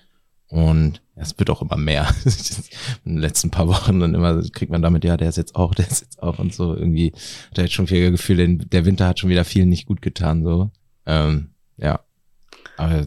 Und 0.55 1.03
es 1.17 1.37
wird 1.37 1.51
auch 1.51 1.63
immer 1.63 1.77
mehr. 1.77 2.15
in 3.05 3.15
den 3.15 3.21
letzten 3.21 3.51
paar 3.51 3.67
Wochen 3.67 3.99
dann 3.99 4.15
immer 4.15 4.41
kriegt 4.53 4.71
man 4.71 4.83
damit, 4.83 5.03
ja, 5.03 5.17
der 5.17 5.29
ist 5.29 5.37
jetzt 5.37 5.57
auch, 5.57 5.75
der 5.75 5.89
ist 5.89 6.03
jetzt 6.03 6.23
auch 6.23 6.39
und 6.39 6.55
so. 6.55 6.77
Irgendwie 6.77 7.13
hat 7.51 7.59
er 7.59 7.65
jetzt 7.65 7.73
schon 7.73 7.89
viel 7.89 8.13
Gefühl, 8.13 8.59
der 8.59 8.85
Winter 8.85 9.09
hat 9.09 9.19
schon 9.19 9.31
wieder 9.31 9.45
viel 9.45 9.67
nicht 9.67 9.87
gut 9.87 10.01
getan, 10.01 10.45
so. 10.45 10.71
Ähm, 11.07 11.51
ja. 11.77 11.99
Aber 12.77 13.05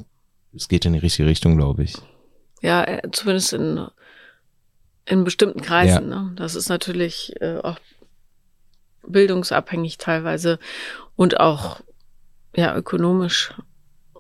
es 0.53 0.67
geht 0.67 0.83
in 0.83 0.91
die 0.91 0.99
richtige 0.99 1.29
Richtung, 1.29 1.55
glaube 1.55 1.83
ich. 1.83 1.95
Ja, 2.61 2.83
äh, 2.83 3.01
zumindest 3.13 3.53
in, 3.53 3.87
in 5.05 5.23
bestimmten 5.23 5.61
Kreisen. 5.61 6.09
Ne? 6.09 6.33
Das 6.35 6.53
ist 6.53 6.67
natürlich 6.67 7.33
äh, 7.39 7.59
auch 7.59 7.79
bildungsabhängig 9.07 9.99
teilweise 9.99 10.59
und 11.15 11.39
auch 11.39 11.79
ja 12.57 12.75
ökonomisch 12.75 13.53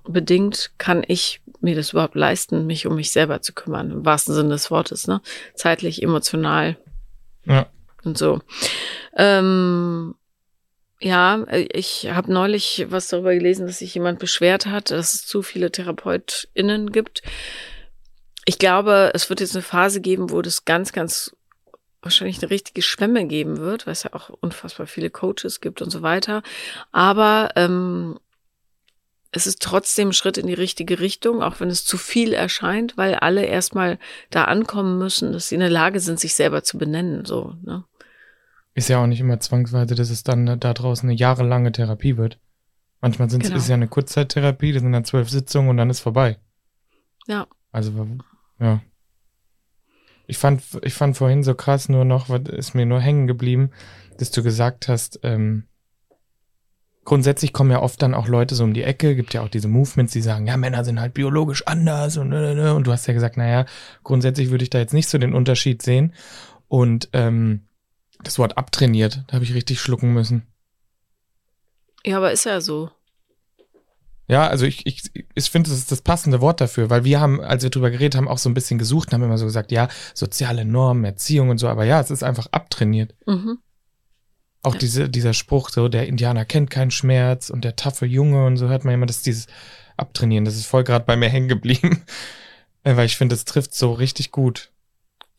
bedingt 0.07 0.71
kann 0.77 1.03
ich 1.07 1.41
mir 1.61 1.75
das 1.75 1.91
überhaupt 1.91 2.15
leisten, 2.15 2.65
mich 2.65 2.85
um 2.87 2.95
mich 2.95 3.11
selber 3.11 3.41
zu 3.41 3.53
kümmern, 3.53 3.91
im 3.91 4.05
wahrsten 4.05 4.33
Sinne 4.33 4.49
des 4.49 4.69
Wortes, 4.71 5.07
ne? 5.07 5.21
Zeitlich, 5.55 6.01
emotional 6.03 6.77
Ja. 7.45 7.67
und 8.03 8.17
so. 8.17 8.41
Ähm, 9.15 10.15
ja, 10.99 11.45
ich 11.51 12.09
habe 12.11 12.31
neulich 12.31 12.87
was 12.89 13.07
darüber 13.07 13.33
gelesen, 13.33 13.67
dass 13.67 13.79
sich 13.79 13.93
jemand 13.93 14.19
beschwert 14.19 14.65
hat, 14.65 14.91
dass 14.91 15.13
es 15.13 15.25
zu 15.25 15.41
viele 15.43 15.71
TherapeutInnen 15.71 16.91
gibt. 16.91 17.21
Ich 18.45 18.57
glaube, 18.57 19.11
es 19.13 19.29
wird 19.29 19.41
jetzt 19.41 19.55
eine 19.55 19.61
Phase 19.61 20.01
geben, 20.01 20.31
wo 20.31 20.41
das 20.41 20.65
ganz, 20.65 20.93
ganz 20.93 21.35
wahrscheinlich 22.01 22.41
eine 22.41 22.49
richtige 22.49 22.81
Schwemme 22.81 23.25
geben 23.25 23.57
wird, 23.57 23.85
weil 23.85 23.91
es 23.93 24.03
ja 24.03 24.13
auch 24.13 24.29
unfassbar 24.29 24.87
viele 24.87 25.09
Coaches 25.09 25.59
gibt 25.61 25.81
und 25.81 25.89
so 25.89 26.01
weiter. 26.01 26.41
Aber 26.91 27.49
ähm, 27.55 28.17
es 29.37 29.47
ist 29.47 29.61
trotzdem 29.61 30.09
ein 30.09 30.13
Schritt 30.13 30.37
in 30.37 30.47
die 30.47 30.53
richtige 30.53 30.99
Richtung, 30.99 31.41
auch 31.41 31.59
wenn 31.59 31.69
es 31.69 31.85
zu 31.85 31.97
viel 31.97 32.33
erscheint, 32.33 32.97
weil 32.97 33.15
alle 33.15 33.45
erstmal 33.45 33.99
da 34.29 34.45
ankommen 34.45 34.97
müssen, 34.97 35.31
dass 35.31 35.49
sie 35.49 35.55
in 35.55 35.61
der 35.61 35.69
Lage 35.69 35.99
sind, 35.99 36.19
sich 36.19 36.33
selber 36.35 36.63
zu 36.63 36.77
benennen. 36.77 37.23
So, 37.23 37.53
ne? 37.63 37.83
Ist 38.73 38.89
ja 38.89 39.01
auch 39.01 39.07
nicht 39.07 39.19
immer 39.19 39.39
zwangsweise, 39.39 39.95
dass 39.95 40.09
es 40.09 40.23
dann 40.23 40.59
da 40.59 40.73
draußen 40.73 41.07
eine 41.07 41.17
jahrelange 41.17 41.71
Therapie 41.71 42.17
wird. 42.17 42.39
Manchmal 42.99 43.29
sind 43.29 43.43
es 43.43 43.49
Genau. 43.49 43.59
ist 43.59 43.69
ja 43.69 43.75
eine 43.75 43.87
Kurzzeittherapie, 43.87 44.73
das 44.73 44.81
sind 44.81 44.91
dann 44.91 45.05
zwölf 45.05 45.29
Sitzungen 45.29 45.69
und 45.69 45.77
dann 45.77 45.89
ist 45.89 45.99
vorbei. 45.99 46.37
Ja. 47.27 47.47
Also, 47.71 48.07
ja. 48.59 48.81
Ich 50.25 50.37
fand, 50.37 50.61
ich 50.81 50.93
fand 50.93 51.15
vorhin 51.15 51.43
so 51.43 51.55
krass 51.55 51.89
nur 51.89 52.05
noch, 52.05 52.29
was 52.29 52.41
ist 52.49 52.73
mir 52.73 52.85
nur 52.85 52.99
hängen 52.99 53.27
geblieben, 53.27 53.71
dass 54.17 54.31
du 54.31 54.43
gesagt 54.43 54.87
hast, 54.87 55.19
ähm, 55.23 55.63
grundsätzlich 57.07 57.53
kommen 57.53 57.71
ja 57.71 57.81
oft 57.81 58.01
dann 58.01 58.13
auch 58.13 58.27
Leute 58.27 58.53
so 58.53 58.65
um 58.65 58.73
die 58.73 58.83
Ecke, 58.83 59.15
gibt 59.15 59.33
ja 59.33 59.41
auch 59.41 59.47
diese 59.47 59.69
Movements, 59.69 60.11
die 60.11 60.21
sagen, 60.21 60.45
ja, 60.45 60.57
Männer 60.57 60.83
sind 60.83 60.99
halt 60.99 61.13
biologisch 61.13 61.65
anders 61.65 62.17
und, 62.17 62.33
äh, 62.33 62.51
äh, 62.51 62.71
und 62.71 62.85
du 62.85 62.91
hast 62.91 63.07
ja 63.07 63.13
gesagt, 63.13 63.37
naja, 63.37 63.65
grundsätzlich 64.03 64.51
würde 64.51 64.63
ich 64.63 64.69
da 64.69 64.77
jetzt 64.77 64.93
nicht 64.93 65.07
so 65.07 65.17
den 65.17 65.33
Unterschied 65.33 65.81
sehen. 65.81 66.13
Und 66.67 67.07
ähm, 67.13 67.61
das 68.23 68.37
Wort 68.39 68.57
abtrainiert, 68.57 69.23
da 69.27 69.35
habe 69.35 69.45
ich 69.45 69.53
richtig 69.53 69.79
schlucken 69.79 70.13
müssen. 70.13 70.47
Ja, 72.05 72.17
aber 72.17 72.33
ist 72.33 72.43
ja 72.43 72.59
so. 72.59 72.89
Ja, 74.27 74.45
also 74.49 74.65
ich, 74.65 74.85
ich, 74.85 75.03
ich 75.33 75.49
finde, 75.49 75.69
das 75.69 75.79
ist 75.79 75.93
das 75.93 76.01
passende 76.01 76.41
Wort 76.41 76.59
dafür, 76.59 76.89
weil 76.89 77.05
wir 77.05 77.21
haben, 77.21 77.39
als 77.39 77.63
wir 77.63 77.69
drüber 77.69 77.89
geredet 77.89 78.17
haben, 78.17 78.27
auch 78.27 78.37
so 78.37 78.49
ein 78.49 78.53
bisschen 78.53 78.79
gesucht 78.79 79.07
und 79.07 79.13
haben 79.13 79.23
immer 79.23 79.37
so 79.37 79.45
gesagt, 79.45 79.71
ja, 79.71 79.87
soziale 80.13 80.65
Normen, 80.65 81.05
Erziehung 81.05 81.47
und 81.47 81.57
so, 81.57 81.69
aber 81.69 81.85
ja, 81.85 82.01
es 82.01 82.11
ist 82.11 82.23
einfach 82.23 82.47
abtrainiert. 82.51 83.15
Mhm. 83.25 83.59
Auch 84.67 84.73
Ja. 84.73 84.79
diese, 84.79 85.09
dieser 85.09 85.33
Spruch, 85.33 85.69
so, 85.69 85.87
der 85.87 86.07
Indianer 86.07 86.45
kennt 86.45 86.69
keinen 86.69 86.91
Schmerz 86.91 87.49
und 87.49 87.63
der 87.63 87.75
taffe 87.75 88.05
Junge 88.05 88.45
und 88.45 88.57
so 88.57 88.67
hört 88.67 88.83
man 88.85 88.93
immer, 88.93 89.05
dass 89.05 89.21
dieses 89.21 89.47
Abtrainieren, 89.95 90.45
das 90.45 90.55
ist 90.55 90.67
voll 90.67 90.83
gerade 90.83 91.05
bei 91.05 91.15
mir 91.15 91.29
hängen 91.35 91.47
geblieben. 91.47 92.03
Äh, 92.83 92.95
weil 92.97 93.05
ich 93.05 93.17
finde, 93.17 93.35
es 93.35 93.45
trifft 93.45 93.73
so 93.73 93.93
richtig 93.93 94.31
gut. 94.31 94.69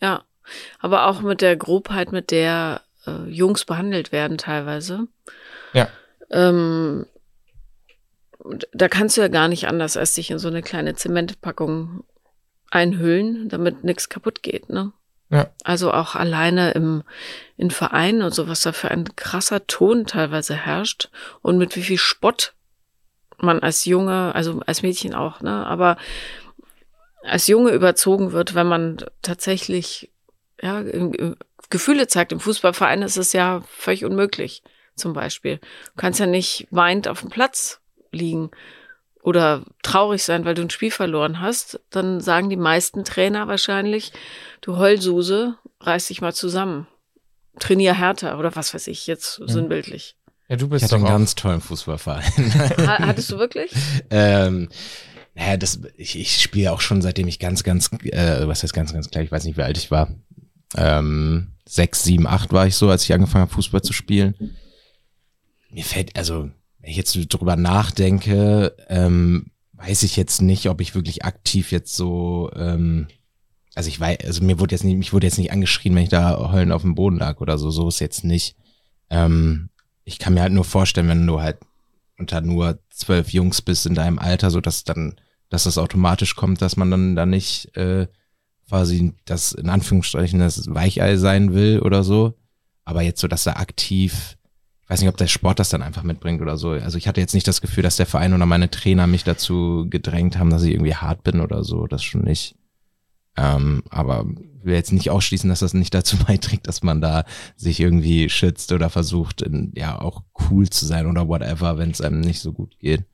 Ja. 0.00 0.22
Aber 0.78 1.06
auch 1.06 1.20
mit 1.20 1.42
der 1.42 1.56
Grobheit, 1.56 2.10
mit 2.10 2.30
der 2.30 2.80
äh, 3.06 3.28
Jungs 3.28 3.64
behandelt 3.66 4.12
werden 4.12 4.38
teilweise. 4.38 5.06
Ja. 5.74 5.88
Ähm, 6.30 7.04
da 8.72 8.88
kannst 8.88 9.16
du 9.16 9.20
ja 9.20 9.28
gar 9.28 9.48
nicht 9.48 9.68
anders, 9.68 9.96
als 9.98 10.14
dich 10.14 10.30
in 10.30 10.38
so 10.38 10.48
eine 10.48 10.62
kleine 10.62 10.94
Zementpackung 10.94 12.04
einhüllen, 12.70 13.48
damit 13.50 13.84
nichts 13.84 14.08
kaputt 14.08 14.42
geht, 14.42 14.70
ne? 14.70 14.92
Ja. 15.30 15.50
Also 15.62 15.92
auch 15.92 16.14
alleine 16.14 16.70
im, 16.72 17.02
in 17.56 17.70
Vereinen 17.70 18.22
und 18.22 18.34
so, 18.34 18.48
was 18.48 18.62
da 18.62 18.72
für 18.72 18.90
ein 18.90 19.14
krasser 19.14 19.66
Ton 19.66 20.06
teilweise 20.06 20.54
herrscht 20.54 21.10
und 21.42 21.58
mit 21.58 21.76
wie 21.76 21.82
viel 21.82 21.98
Spott 21.98 22.54
man 23.36 23.60
als 23.60 23.84
Junge, 23.84 24.34
also 24.34 24.60
als 24.66 24.82
Mädchen 24.82 25.14
auch, 25.14 25.40
ne, 25.40 25.66
aber 25.66 25.96
als 27.22 27.46
Junge 27.46 27.70
überzogen 27.70 28.32
wird, 28.32 28.54
wenn 28.54 28.66
man 28.66 29.04
tatsächlich 29.22 30.10
ja, 30.60 30.82
Gefühle 31.70 32.06
zeigt. 32.08 32.32
Im 32.32 32.40
Fußballverein 32.40 33.02
ist 33.02 33.16
es 33.16 33.32
ja 33.32 33.62
völlig 33.68 34.04
unmöglich, 34.04 34.62
zum 34.96 35.12
Beispiel. 35.12 35.58
Du 35.58 35.92
kannst 36.00 36.20
ja 36.20 36.26
nicht 36.26 36.66
weint 36.70 37.06
auf 37.06 37.20
dem 37.20 37.30
Platz 37.30 37.80
liegen 38.12 38.50
oder 39.22 39.62
traurig 39.82 40.22
sein, 40.22 40.44
weil 40.44 40.54
du 40.54 40.62
ein 40.62 40.70
Spiel 40.70 40.90
verloren 40.90 41.40
hast. 41.40 41.80
Dann 41.90 42.20
sagen 42.20 42.48
die 42.50 42.56
meisten 42.56 43.04
Trainer 43.04 43.48
wahrscheinlich, 43.48 44.12
du 44.60 44.76
Heulsuse, 44.76 45.56
reiß 45.80 46.08
dich 46.08 46.20
mal 46.20 46.34
zusammen. 46.34 46.86
trainier 47.58 47.94
härter 47.94 48.38
oder 48.38 48.54
was 48.56 48.72
weiß 48.74 48.86
ich 48.86 49.06
jetzt 49.06 49.40
sinnbildlich. 49.46 50.16
Ja, 50.48 50.56
du 50.56 50.66
Ich 50.66 50.70
bist 50.70 50.84
hatte 50.84 50.94
einen 50.94 51.04
doch 51.04 51.10
auch. 51.10 51.14
ganz 51.14 51.34
tollen 51.34 51.60
Fußballverein. 51.60 52.24
Ha 52.86 52.98
hattest 53.00 53.30
du 53.32 53.38
wirklich? 53.38 53.70
ähm, 54.10 54.68
naja, 55.34 55.56
das, 55.56 55.80
ich, 55.96 56.18
ich 56.18 56.40
spiele 56.40 56.72
auch 56.72 56.80
schon 56.80 57.02
seitdem 57.02 57.28
ich 57.28 57.38
ganz, 57.38 57.64
ganz, 57.64 57.90
äh, 58.04 58.46
was 58.48 58.62
heißt 58.62 58.72
ganz, 58.72 58.92
ganz 58.92 59.10
klein, 59.10 59.24
ich 59.24 59.30
weiß 59.32 59.44
nicht, 59.44 59.56
wie 59.56 59.62
alt 59.62 59.76
ich 59.76 59.90
war. 59.90 60.08
Ähm, 60.76 61.52
sechs, 61.66 62.02
sieben, 62.04 62.26
acht 62.26 62.52
war 62.52 62.66
ich 62.66 62.76
so, 62.76 62.88
als 62.88 63.04
ich 63.04 63.12
angefangen 63.12 63.42
habe, 63.42 63.52
Fußball 63.54 63.82
zu 63.82 63.92
spielen. 63.92 64.56
Mir 65.70 65.84
fällt, 65.84 66.16
also, 66.16 66.50
wenn 66.88 66.92
ich 66.92 66.96
jetzt 66.96 67.34
drüber 67.34 67.56
nachdenke, 67.56 68.74
ähm, 68.88 69.50
weiß 69.74 70.04
ich 70.04 70.16
jetzt 70.16 70.40
nicht, 70.40 70.70
ob 70.70 70.80
ich 70.80 70.94
wirklich 70.94 71.22
aktiv 71.22 71.70
jetzt 71.70 71.94
so, 71.94 72.50
ähm, 72.56 73.08
also 73.74 73.90
ich 73.90 74.00
weiß, 74.00 74.20
also 74.24 74.42
mir 74.42 74.58
wurde 74.58 74.74
jetzt 74.74 74.84
nicht, 74.84 74.96
mich 74.96 75.12
wurde 75.12 75.26
jetzt 75.26 75.36
nicht 75.36 75.52
angeschrien, 75.52 75.94
wenn 75.94 76.04
ich 76.04 76.08
da 76.08 76.50
heulend 76.50 76.72
auf 76.72 76.80
dem 76.80 76.94
Boden 76.94 77.18
lag 77.18 77.42
oder 77.42 77.58
so, 77.58 77.70
so 77.70 77.88
ist 77.88 77.98
jetzt 77.98 78.24
nicht. 78.24 78.56
Ähm, 79.10 79.68
ich 80.04 80.18
kann 80.18 80.32
mir 80.32 80.40
halt 80.40 80.54
nur 80.54 80.64
vorstellen, 80.64 81.08
wenn 81.08 81.26
du 81.26 81.42
halt 81.42 81.58
unter 82.16 82.40
nur 82.40 82.78
zwölf 82.88 83.34
Jungs 83.34 83.60
bist 83.60 83.84
in 83.84 83.94
deinem 83.94 84.18
Alter, 84.18 84.50
so 84.50 84.62
dass 84.62 84.84
dann, 84.84 85.16
dass 85.50 85.64
das 85.64 85.76
automatisch 85.76 86.36
kommt, 86.36 86.62
dass 86.62 86.78
man 86.78 86.90
dann 86.90 87.16
da 87.16 87.26
nicht 87.26 87.76
äh, 87.76 88.06
quasi 88.66 89.12
das 89.26 89.52
in 89.52 89.68
Anführungsstrichen 89.68 90.38
das 90.38 90.74
Weichei 90.74 91.18
sein 91.18 91.52
will 91.52 91.80
oder 91.80 92.02
so. 92.02 92.32
Aber 92.86 93.02
jetzt 93.02 93.20
so, 93.20 93.28
dass 93.28 93.44
er 93.44 93.60
aktiv, 93.60 94.37
ich 94.88 94.92
weiß 94.92 95.00
nicht, 95.02 95.10
ob 95.10 95.18
der 95.18 95.26
Sport 95.26 95.58
das 95.58 95.68
dann 95.68 95.82
einfach 95.82 96.02
mitbringt 96.02 96.40
oder 96.40 96.56
so. 96.56 96.70
Also 96.70 96.96
ich 96.96 97.06
hatte 97.06 97.20
jetzt 97.20 97.34
nicht 97.34 97.46
das 97.46 97.60
Gefühl, 97.60 97.82
dass 97.82 97.98
der 97.98 98.06
Verein 98.06 98.32
oder 98.32 98.46
meine 98.46 98.70
Trainer 98.70 99.06
mich 99.06 99.22
dazu 99.22 99.86
gedrängt 99.90 100.38
haben, 100.38 100.48
dass 100.48 100.62
ich 100.62 100.72
irgendwie 100.72 100.94
hart 100.94 101.22
bin 101.24 101.40
oder 101.40 101.62
so. 101.62 101.86
Das 101.86 102.02
schon 102.02 102.22
nicht. 102.22 102.56
Ähm, 103.36 103.82
aber 103.90 104.24
ich 104.40 104.64
will 104.64 104.74
jetzt 104.74 104.94
nicht 104.94 105.10
ausschließen, 105.10 105.50
dass 105.50 105.58
das 105.58 105.74
nicht 105.74 105.92
dazu 105.92 106.16
beiträgt, 106.26 106.68
dass 106.68 106.82
man 106.82 107.02
da 107.02 107.26
sich 107.54 107.80
irgendwie 107.80 108.30
schützt 108.30 108.72
oder 108.72 108.88
versucht, 108.88 109.42
in, 109.42 109.72
ja 109.76 110.00
auch 110.00 110.22
cool 110.48 110.70
zu 110.70 110.86
sein 110.86 111.06
oder 111.06 111.28
whatever, 111.28 111.76
wenn 111.76 111.90
es 111.90 112.00
einem 112.00 112.20
nicht 112.20 112.40
so 112.40 112.54
gut 112.54 112.78
geht. 112.78 113.04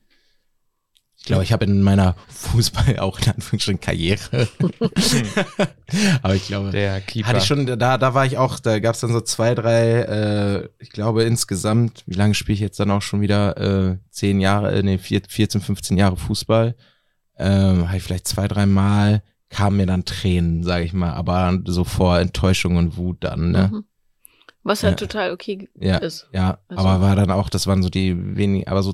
Ich 1.25 1.27
glaube, 1.27 1.43
ich 1.43 1.51
habe 1.51 1.65
in 1.65 1.81
meiner 1.81 2.15
Fußball 2.29 2.99
auch 2.99 3.19
in 3.19 3.29
Anführungsstrichen 3.31 3.81
Karriere. 3.81 4.47
aber 6.21 6.35
ich 6.35 6.45
glaube, 6.45 6.69
Der 6.69 7.01
Keeper. 7.01 7.27
hatte 7.29 7.39
ich 7.39 7.45
schon, 7.45 7.65
da, 7.65 7.97
da 7.97 8.13
war 8.13 8.27
ich 8.27 8.37
auch, 8.37 8.59
da 8.59 8.77
gab 8.79 8.93
es 8.93 9.01
dann 9.01 9.11
so 9.11 9.21
zwei, 9.21 9.55
drei, 9.55 10.01
äh, 10.01 10.69
ich 10.77 10.91
glaube 10.91 11.23
insgesamt, 11.23 12.03
wie 12.05 12.13
lange 12.13 12.35
spiele 12.35 12.53
ich 12.53 12.59
jetzt 12.59 12.79
dann 12.79 12.91
auch 12.91 13.01
schon 13.01 13.21
wieder? 13.21 13.57
Äh, 13.57 13.97
zehn 14.11 14.39
Jahre, 14.39 14.71
äh, 14.71 14.83
nee, 14.83 14.99
vier, 14.99 15.19
14, 15.27 15.61
15 15.61 15.97
Jahre 15.97 16.15
Fußball. 16.15 16.75
Ähm, 17.39 17.87
habe 17.87 17.97
ich 17.97 18.03
vielleicht 18.03 18.27
zwei, 18.27 18.47
drei 18.47 18.67
Mal, 18.67 19.23
kamen 19.49 19.77
mir 19.77 19.87
dann 19.87 20.05
Tränen, 20.05 20.61
sage 20.61 20.85
ich 20.85 20.93
mal, 20.93 21.13
aber 21.13 21.59
so 21.65 21.85
vor 21.85 22.19
Enttäuschung 22.19 22.77
und 22.77 22.97
Wut 22.97 23.17
dann, 23.23 23.49
ne? 23.49 23.71
Mhm. 23.73 23.85
Was 24.61 24.83
halt 24.83 25.01
Ja. 25.01 25.07
total 25.07 25.31
okay 25.31 25.69
Ja, 25.73 25.97
ist. 25.97 26.27
ja, 26.33 26.59
Also- 26.67 26.83
aber 26.87 27.01
war 27.01 27.15
dann 27.15 27.31
auch, 27.31 27.49
das 27.49 27.65
waren 27.65 27.81
so 27.81 27.89
die 27.89 28.15
wenigen, 28.37 28.67
aber 28.67 28.83
so 28.83 28.93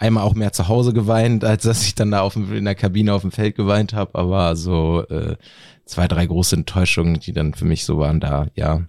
einmal 0.00 0.24
auch 0.24 0.34
mehr 0.34 0.52
zu 0.52 0.66
Hause 0.66 0.92
geweint, 0.92 1.44
als 1.44 1.62
dass 1.62 1.84
ich 1.86 1.94
dann 1.94 2.10
da 2.10 2.22
auf 2.22 2.32
dem, 2.32 2.52
in 2.52 2.64
der 2.64 2.74
Kabine 2.74 3.14
auf 3.14 3.22
dem 3.22 3.30
Feld 3.30 3.54
geweint 3.54 3.92
habe, 3.92 4.18
aber 4.18 4.56
so 4.56 5.06
äh, 5.08 5.36
zwei, 5.84 6.08
drei 6.08 6.26
große 6.26 6.56
Enttäuschungen, 6.56 7.20
die 7.20 7.32
dann 7.32 7.54
für 7.54 7.64
mich 7.66 7.84
so 7.84 7.98
waren 7.98 8.18
da, 8.18 8.48
ja. 8.54 8.86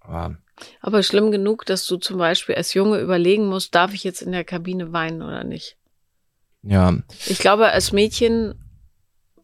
Aber 0.00 0.36
Aber 0.80 1.02
schlimm 1.02 1.30
genug, 1.30 1.66
dass 1.66 1.86
du 1.86 1.96
zum 1.98 2.18
Beispiel 2.18 2.56
als 2.56 2.74
Junge 2.74 2.98
überlegen 3.00 3.46
musst, 3.46 3.74
darf 3.74 3.94
ich 3.94 4.02
jetzt 4.02 4.22
in 4.22 4.32
der 4.32 4.44
Kabine 4.44 4.92
weinen 4.92 5.22
oder 5.22 5.44
nicht? 5.44 5.76
ja, 6.62 6.94
Ich 7.26 7.38
glaube, 7.38 7.68
als 7.70 7.92
Mädchen, 7.92 8.54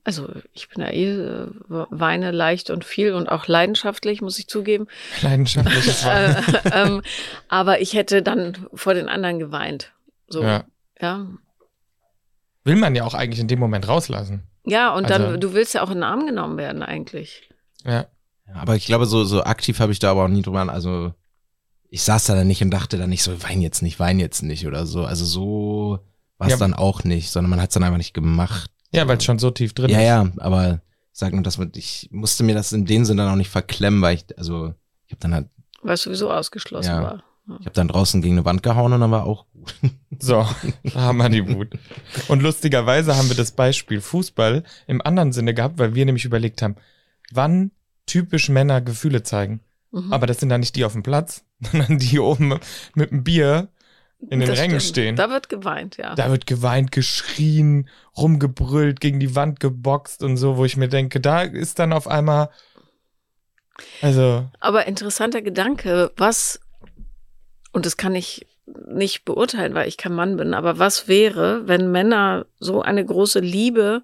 also 0.04 0.28
ich 0.52 0.68
bin 0.68 0.82
ja 0.82 0.90
eh, 0.90 1.10
äh, 1.10 1.46
weine 1.68 2.30
leicht 2.30 2.70
und 2.70 2.84
viel 2.84 3.12
und 3.14 3.28
auch 3.28 3.46
leidenschaftlich, 3.46 4.20
muss 4.22 4.38
ich 4.38 4.46
zugeben. 4.48 4.86
Leidenschaftliches 5.22 6.04
Äh, 6.04 6.06
Weinen. 6.06 6.42
ähm, 6.72 7.02
aber 7.48 7.80
ich 7.80 7.94
hätte 7.94 8.22
dann 8.22 8.66
vor 8.74 8.94
den 8.94 9.08
anderen 9.08 9.38
geweint. 9.38 9.92
So, 10.28 10.42
ja. 10.42 10.64
Ja. 11.00 11.08
Ja, 11.18 11.26
Will 12.64 12.76
man 12.76 12.94
ja 12.96 13.04
auch 13.04 13.14
eigentlich 13.14 13.38
in 13.40 13.48
dem 13.48 13.60
Moment 13.60 13.86
rauslassen. 13.88 14.42
und 14.64 14.74
Also- 14.74 15.06
dann, 15.08 15.40
du 15.40 15.52
willst 15.52 15.74
ja 15.74 15.82
auch 15.82 15.88
in 15.90 15.96
den 15.98 16.02
Arm 16.02 16.26
genommen 16.26 16.56
werden 16.56 16.82
eigentlich. 16.82 17.48
Ja. 17.84 18.06
Ja, 18.48 18.54
aber 18.54 18.74
ich 18.76 18.86
glaube, 18.86 19.06
so, 19.06 19.24
so 19.24 19.42
aktiv 19.44 19.78
habe 19.80 19.92
ich 19.92 19.98
da 19.98 20.10
aber 20.10 20.24
auch 20.24 20.28
nie 20.28 20.42
drüber, 20.42 20.60
also 20.72 21.12
ich 21.88 22.02
saß 22.02 22.26
da 22.26 22.34
dann 22.34 22.46
nicht 22.48 22.62
und 22.62 22.70
dachte 22.70 22.96
dann 22.98 23.10
nicht 23.10 23.22
so, 23.22 23.42
wein 23.42 23.60
jetzt 23.60 23.82
nicht, 23.82 23.98
wein 24.00 24.18
jetzt 24.20 24.42
nicht 24.42 24.66
oder 24.66 24.86
so. 24.86 25.04
Also 25.04 25.24
so 25.24 25.98
war 26.38 26.46
es 26.48 26.52
Ja. 26.54 26.58
dann 26.58 26.74
auch 26.74 27.04
nicht, 27.04 27.30
sondern 27.30 27.50
man 27.50 27.60
hat 27.60 27.70
es 27.70 27.74
dann 27.74 27.82
einfach 27.84 27.96
nicht 27.98 28.14
gemacht. 28.14 28.70
Ja, 28.92 29.06
weil 29.08 29.16
es 29.18 29.24
schon 29.24 29.38
so 29.38 29.50
tief 29.50 29.72
drin 29.74 29.90
Ja, 29.90 29.98
ist. 29.98 30.04
ja, 30.04 30.32
aber 30.38 30.80
ich 31.12 31.18
sag 31.18 31.32
nur, 31.32 31.42
dass 31.42 31.58
man, 31.58 31.72
ich 31.74 32.08
musste 32.12 32.42
mir 32.44 32.54
das 32.54 32.72
in 32.72 32.84
dem 32.84 33.04
Sinne 33.04 33.22
dann 33.22 33.32
auch 33.32 33.36
nicht 33.36 33.50
verklemmen, 33.50 34.02
weil 34.02 34.16
ich, 34.16 34.38
also 34.38 34.74
ich 35.06 35.12
habe 35.12 35.20
dann 35.20 35.34
halt, 35.34 35.48
Weil 35.82 35.96
sowieso 35.96 36.32
ausgeschlossen 36.32 36.90
Ja. 36.90 37.02
war. 37.02 37.24
Ich 37.48 37.66
habe 37.66 37.74
dann 37.74 37.88
draußen 37.88 38.22
gegen 38.22 38.34
eine 38.34 38.44
Wand 38.44 38.62
gehauen 38.62 38.92
und 38.92 39.00
dann 39.00 39.10
war 39.10 39.24
auch 39.24 39.46
gut. 39.52 39.74
So, 40.18 40.46
da 40.82 41.00
haben 41.00 41.18
wir 41.18 41.28
die 41.28 41.46
Wut. 41.46 41.68
Und 42.28 42.42
lustigerweise 42.42 43.16
haben 43.16 43.28
wir 43.28 43.36
das 43.36 43.52
Beispiel 43.52 44.00
Fußball 44.00 44.62
im 44.86 45.02
anderen 45.02 45.32
Sinne 45.32 45.52
gehabt, 45.52 45.78
weil 45.78 45.94
wir 45.94 46.06
nämlich 46.06 46.24
überlegt 46.24 46.62
haben, 46.62 46.76
wann 47.32 47.70
typisch 48.06 48.48
Männer 48.48 48.80
Gefühle 48.80 49.22
zeigen. 49.24 49.60
Mhm. 49.90 50.12
Aber 50.12 50.26
das 50.26 50.38
sind 50.40 50.48
dann 50.48 50.60
nicht 50.60 50.74
die 50.74 50.84
auf 50.86 50.92
dem 50.92 51.02
Platz, 51.02 51.44
sondern 51.60 51.98
die 51.98 52.18
oben 52.18 52.58
mit 52.94 53.10
dem 53.10 53.24
Bier 53.24 53.68
in 54.30 54.40
den 54.40 54.48
Das 54.48 54.58
Rängen 54.58 54.80
stimmt. 54.80 54.90
stehen. 54.90 55.16
Da 55.16 55.28
wird 55.28 55.48
geweint, 55.48 55.98
ja. 55.98 56.14
Da 56.14 56.30
wird 56.30 56.46
geweint, 56.46 56.90
geschrien, 56.92 57.88
rumgebrüllt, 58.16 59.00
gegen 59.00 59.20
die 59.20 59.34
Wand 59.34 59.60
geboxt 59.60 60.22
und 60.22 60.36
so, 60.38 60.56
wo 60.56 60.64
ich 60.64 60.76
mir 60.76 60.88
denke, 60.88 61.20
da 61.20 61.42
ist 61.42 61.78
dann 61.78 61.92
auf 61.92 62.08
einmal, 62.08 62.48
also, 64.00 64.48
Aber 64.60 64.86
interessanter 64.86 65.42
Gedanke, 65.42 66.10
was, 66.16 66.60
und 67.72 67.86
das 67.86 67.96
kann 67.96 68.14
ich 68.14 68.46
nicht 68.88 69.24
beurteilen, 69.24 69.74
weil 69.74 69.88
ich 69.88 69.96
kein 69.96 70.12
Mann 70.14 70.36
bin, 70.36 70.52
aber 70.54 70.78
was 70.78 71.06
wäre, 71.08 71.66
wenn 71.68 71.90
Männer 71.92 72.46
so 72.58 72.82
eine 72.82 73.04
große 73.04 73.38
Liebe 73.40 74.02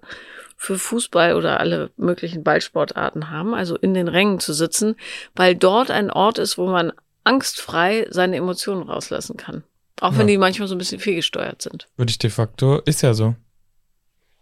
für 0.55 0.79
Fußball 0.79 1.35
oder 1.35 1.59
alle 1.59 1.91
möglichen 1.97 2.43
Ballsportarten 2.43 3.29
haben, 3.29 3.53
also 3.53 3.75
in 3.75 3.93
den 3.93 4.07
Rängen 4.07 4.39
zu 4.39 4.53
sitzen, 4.53 4.95
weil 5.35 5.55
dort 5.55 5.91
ein 5.91 6.09
Ort 6.11 6.37
ist, 6.37 6.57
wo 6.57 6.67
man 6.67 6.93
angstfrei 7.25 8.07
seine 8.09 8.37
Emotionen 8.37 8.83
rauslassen 8.83 9.35
kann. 9.35 9.63
Auch 9.99 10.13
wenn 10.13 10.21
Ja. 10.27 10.33
die 10.33 10.37
manchmal 10.37 10.67
so 10.67 10.75
ein 10.75 10.77
bisschen 10.77 10.99
fehlgesteuert 10.99 11.61
sind. 11.61 11.87
würde 11.97 12.09
ich 12.11 12.17
de 12.19 12.29
facto, 12.29 12.79
ist 12.85 13.01
ja 13.01 13.13
so. 13.13 13.35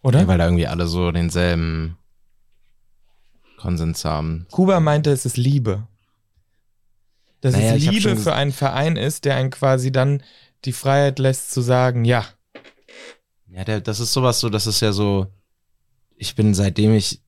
Oder? 0.03 0.21
Ja, 0.21 0.27
weil 0.27 0.37
da 0.37 0.45
irgendwie 0.45 0.67
alle 0.67 0.87
so 0.87 1.11
denselben 1.11 1.97
Konsens 3.57 4.03
haben. 4.05 4.47
Kuba 4.51 4.79
meinte, 4.79 5.11
es 5.11 5.25
ist 5.25 5.37
Liebe. 5.37 5.87
Dass 7.41 7.55
Naja, 7.55 7.75
es 7.75 7.83
Liebe 7.83 8.15
für 8.15 8.33
einen 8.33 8.51
Verein 8.51 8.95
ist, 8.95 9.25
der 9.25 9.35
einen 9.35 9.49
quasi 9.49 9.91
dann 9.91 10.23
die 10.65 10.73
Freiheit 10.73 11.19
lässt 11.19 11.51
zu 11.51 11.61
sagen, 11.61 12.05
ja, 12.05 12.25
Ja, 13.47 13.63
der, 13.63 13.81
das 13.81 13.99
ist 13.99 14.13
sowas 14.13 14.39
so, 14.39 14.49
das 14.49 14.67
ist 14.67 14.79
ja 14.81 14.91
so, 14.91 15.27
ich 16.15 16.35
bin 16.35 16.53
seitdem 16.53 16.93
ich 16.93 17.19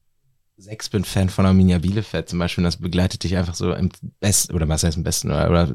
sechs 0.56 0.88
bin 0.88 1.04
Fan 1.04 1.30
von 1.30 1.46
Arminia 1.46 1.80
Bielefeld 1.80 2.30
zum 2.30 2.40
Beispiel, 2.40 2.62
und 2.62 2.66
das 2.66 2.78
begleitet 2.78 3.24
dich 3.24 3.36
einfach 3.36 3.56
so 3.56 3.74
im 3.74 3.90
besten, 4.20 4.54
oder 4.54 4.68
was 4.70 4.84
heißt 4.84 4.98
im 4.98 5.04
besten, 5.04 5.32
oder, 5.32 5.50
oder 5.50 5.68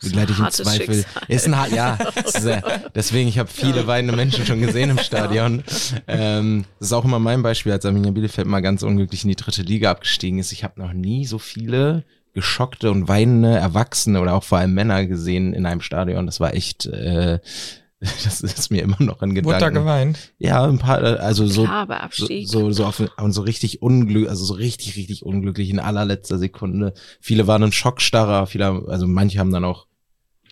begleitet 0.00 0.30
dich 0.30 0.38
im 0.40 0.50
Zweifel. 0.50 0.94
Schicksal. 0.96 1.22
Ist 1.28 1.46
ein 1.46 1.56
hart, 1.56 1.72
ja, 1.72 1.94
ist, 2.24 2.44
äh, 2.44 2.60
deswegen, 2.94 3.28
ich 3.28 3.38
habe 3.38 3.48
viele 3.48 3.86
weinende 3.86 4.14
Menschen 4.16 4.44
schon 4.44 4.60
gesehen 4.60 4.90
im 4.90 4.98
Stadion. 4.98 5.62
Ähm, 6.06 6.64
das 6.78 6.88
ist 6.88 6.92
auch 6.92 7.04
immer 7.04 7.18
mein 7.18 7.42
Beispiel, 7.42 7.72
als 7.72 7.84
Arminia 7.84 8.10
Bielefeld 8.10 8.46
mal 8.46 8.60
ganz 8.60 8.82
unglücklich 8.82 9.24
in 9.24 9.28
die 9.28 9.36
dritte 9.36 9.62
Liga 9.62 9.90
abgestiegen 9.90 10.38
ist. 10.38 10.52
Ich 10.52 10.64
habe 10.64 10.80
noch 10.80 10.92
nie 10.92 11.26
so 11.26 11.38
viele 11.38 12.04
geschockte 12.38 12.92
und 12.92 13.08
weinende 13.08 13.56
Erwachsene 13.56 14.20
oder 14.20 14.34
auch 14.34 14.44
vor 14.44 14.58
allem 14.58 14.72
Männer 14.72 15.06
gesehen 15.06 15.54
in 15.54 15.66
einem 15.66 15.80
Stadion. 15.80 16.24
Das 16.24 16.38
war 16.38 16.54
echt, 16.54 16.86
äh, 16.86 17.40
das 18.00 18.42
ist 18.42 18.70
mir 18.70 18.82
immer 18.84 19.02
noch 19.02 19.22
ein 19.22 19.30
wurde 19.30 19.42
da 19.42 19.70
Gedanken. 19.70 19.80
geweint. 19.80 20.32
Ja, 20.38 20.64
ein 20.64 20.78
paar, 20.78 21.02
äh, 21.02 21.16
also 21.16 21.48
so, 21.48 21.64
Klar, 21.64 22.08
so, 22.12 22.28
so, 22.44 22.70
so 22.70 22.84
auf, 22.84 23.02
und 23.16 23.32
so 23.32 23.42
richtig 23.42 23.82
unglücklich, 23.82 24.30
also 24.30 24.44
so 24.44 24.54
richtig, 24.54 24.94
richtig 24.96 25.26
unglücklich 25.26 25.68
in 25.68 25.80
allerletzter 25.80 26.38
Sekunde. 26.38 26.94
Viele 27.20 27.48
waren 27.48 27.64
in 27.64 27.72
Schockstarre, 27.72 28.46
viele, 28.46 28.84
also 28.86 29.08
manche 29.08 29.40
haben 29.40 29.50
dann 29.50 29.64
auch 29.64 29.88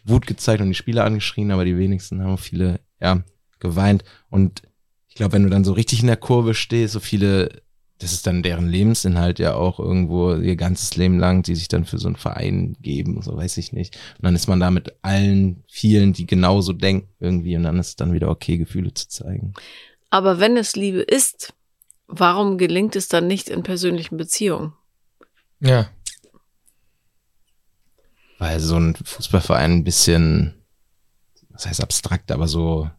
Wut 0.05 0.27
gezeigt 0.27 0.61
und 0.61 0.69
die 0.69 0.75
Spieler 0.75 1.05
angeschrien, 1.05 1.53
aber 1.53 1.65
die 1.65 1.79
wenigsten 1.79 2.21
haben 2.21 2.37
viele, 2.37 2.81
ja, 3.01 3.23
geweint. 3.61 4.03
Und 4.29 4.63
ich 5.07 5.15
glaube, 5.15 5.35
wenn 5.35 5.45
du 5.45 5.51
dann 5.51 5.65
so 5.65 5.73
richtig 5.73 6.01
in 6.01 6.09
der 6.09 6.17
Kurve 6.17 6.53
stehst, 6.53 6.95
so 6.95 7.01
viele, 7.01 7.63
das 7.99 8.13
ist 8.13 8.27
dann 8.27 8.43
deren 8.43 8.69
Lebensinhalt 8.69 9.39
ja 9.39 9.55
auch 9.55 9.79
irgendwo 9.79 10.35
ihr 10.35 10.57
ganzes 10.57 10.97
Leben 10.97 11.19
lang, 11.19 11.43
die 11.43 11.55
sich 11.55 11.69
dann 11.69 11.85
für 11.85 11.99
so 11.99 12.09
einen 12.09 12.17
Verein 12.17 12.77
geben, 12.81 13.23
so 13.23 13.37
weiß 13.37 13.57
ich 13.57 13.73
nicht. 13.73 13.97
Und 14.19 14.25
dann 14.25 14.35
ist 14.35 14.49
man 14.49 14.61
da 14.61 14.71
mit 14.71 14.95
allen 15.03 15.65
vielen, 15.69 16.13
die 16.13 16.27
genauso 16.27 16.73
denken 16.73 17.09
irgendwie 17.21 17.57
und 17.57 17.63
dann 17.63 17.79
ist 17.79 17.89
es 17.89 17.97
dann 17.97 18.13
wieder 18.13 18.29
okay, 18.29 18.59
Gefühle 18.59 18.93
zu 18.93 19.09
zeigen. 19.09 19.55
Aber 20.11 20.39
wenn 20.41 20.57
es 20.57 20.77
Liebe 20.77 21.01
ist, 21.01 21.55
warum 22.07 22.59
gelingt 22.59 22.97
es 22.97 23.09
dann 23.09 23.27
nicht 23.27 23.49
in 23.49 23.63
persönlichen 23.63 24.17
Beziehungen? 24.17 24.73
Ja, 25.61 25.89
Weil 28.39 28.61
so 28.61 28.77
ein 28.77 28.95
Fußballverein 28.95 29.73
ein 29.73 29.85
bisschen, 29.85 30.55
was 31.51 31.67
heißt 31.67 31.83
abstrakt, 31.83 32.31
aber 32.31 32.49
so, 32.49 32.91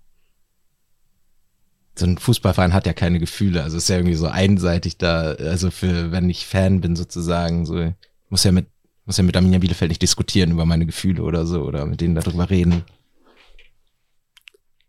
so 1.99 2.05
ein 2.05 2.17
Fußballverein 2.17 2.73
hat 2.73 2.85
ja 2.85 2.93
keine 2.93 3.19
Gefühle. 3.19 3.63
Also 3.63 3.77
ist 3.77 3.89
ja 3.89 3.97
irgendwie 3.97 4.15
so 4.15 4.27
einseitig 4.27 4.97
da, 4.97 5.33
also 5.33 5.71
für, 5.71 6.11
wenn 6.11 6.29
ich 6.29 6.45
Fan 6.45 6.81
bin 6.81 6.95
sozusagen, 6.95 7.65
so, 7.65 7.93
muss 8.29 8.43
ja 8.43 8.51
mit 8.51 8.67
muss 9.07 9.17
ja 9.17 9.23
mit 9.23 9.37
Arminia 9.37 9.59
Bielefeld 9.59 9.89
nicht 9.89 10.01
diskutieren 10.01 10.51
über 10.51 10.65
meine 10.65 10.85
Gefühle 10.85 11.23
oder 11.23 11.45
so 11.45 11.61
oder 11.61 11.85
mit 11.85 12.01
denen 12.01 12.13
darüber 12.13 12.49
reden. 12.49 12.83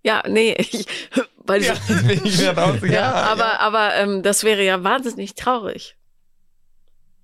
Ja, 0.03 0.23
nee, 0.29 0.55
ich, 0.59 0.87
weil 1.38 1.62
Ja, 1.62 1.75
ich 2.25 2.37
so, 2.37 2.42
ja, 2.42 2.77
ja, 2.87 3.12
aber, 3.12 3.61
aber 3.61 3.94
ähm, 3.94 4.23
das 4.25 4.42
wäre 4.42 4.64
ja 4.64 4.83
wahnsinnig 4.83 5.37
traurig. 5.37 5.97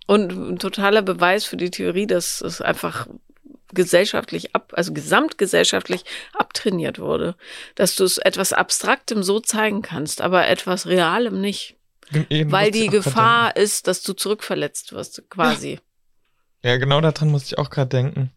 Und 0.07 0.33
ein 0.33 0.59
totaler 0.59 1.03
Beweis 1.03 1.44
für 1.44 1.57
die 1.57 1.70
Theorie, 1.70 2.07
dass 2.07 2.40
es 2.40 2.61
einfach 2.61 3.09
gesellschaftlich 3.72 4.55
ab, 4.55 4.72
also 4.77 4.92
gesamtgesellschaftlich 4.92 6.05
abtrainiert 6.35 6.98
wurde. 6.98 7.37
Dass 7.74 7.96
du 7.96 8.05
es 8.05 8.18
etwas 8.18 8.53
Abstraktem 8.53 9.22
so 9.22 9.40
zeigen 9.40 9.83
kannst, 9.83 10.20
aber 10.20 10.48
etwas 10.48 10.87
Realem 10.87 11.40
nicht. 11.40 11.77
Eben 12.29 12.53
Weil 12.53 12.70
die 12.70 12.85
ich 12.85 12.90
Gefahr 12.90 13.57
ist, 13.57 13.87
dass 13.87 14.03
du 14.03 14.12
zurückverletzt 14.12 14.92
wirst, 14.92 15.22
quasi. 15.31 15.68
denken. 15.68 15.83
Ja, 16.62 16.77
genau 16.77 17.00
daran 17.00 17.29
musste 17.31 17.55
ich 17.55 17.59
auch 17.59 17.70
gerade 17.70 17.88
denken. 17.88 18.31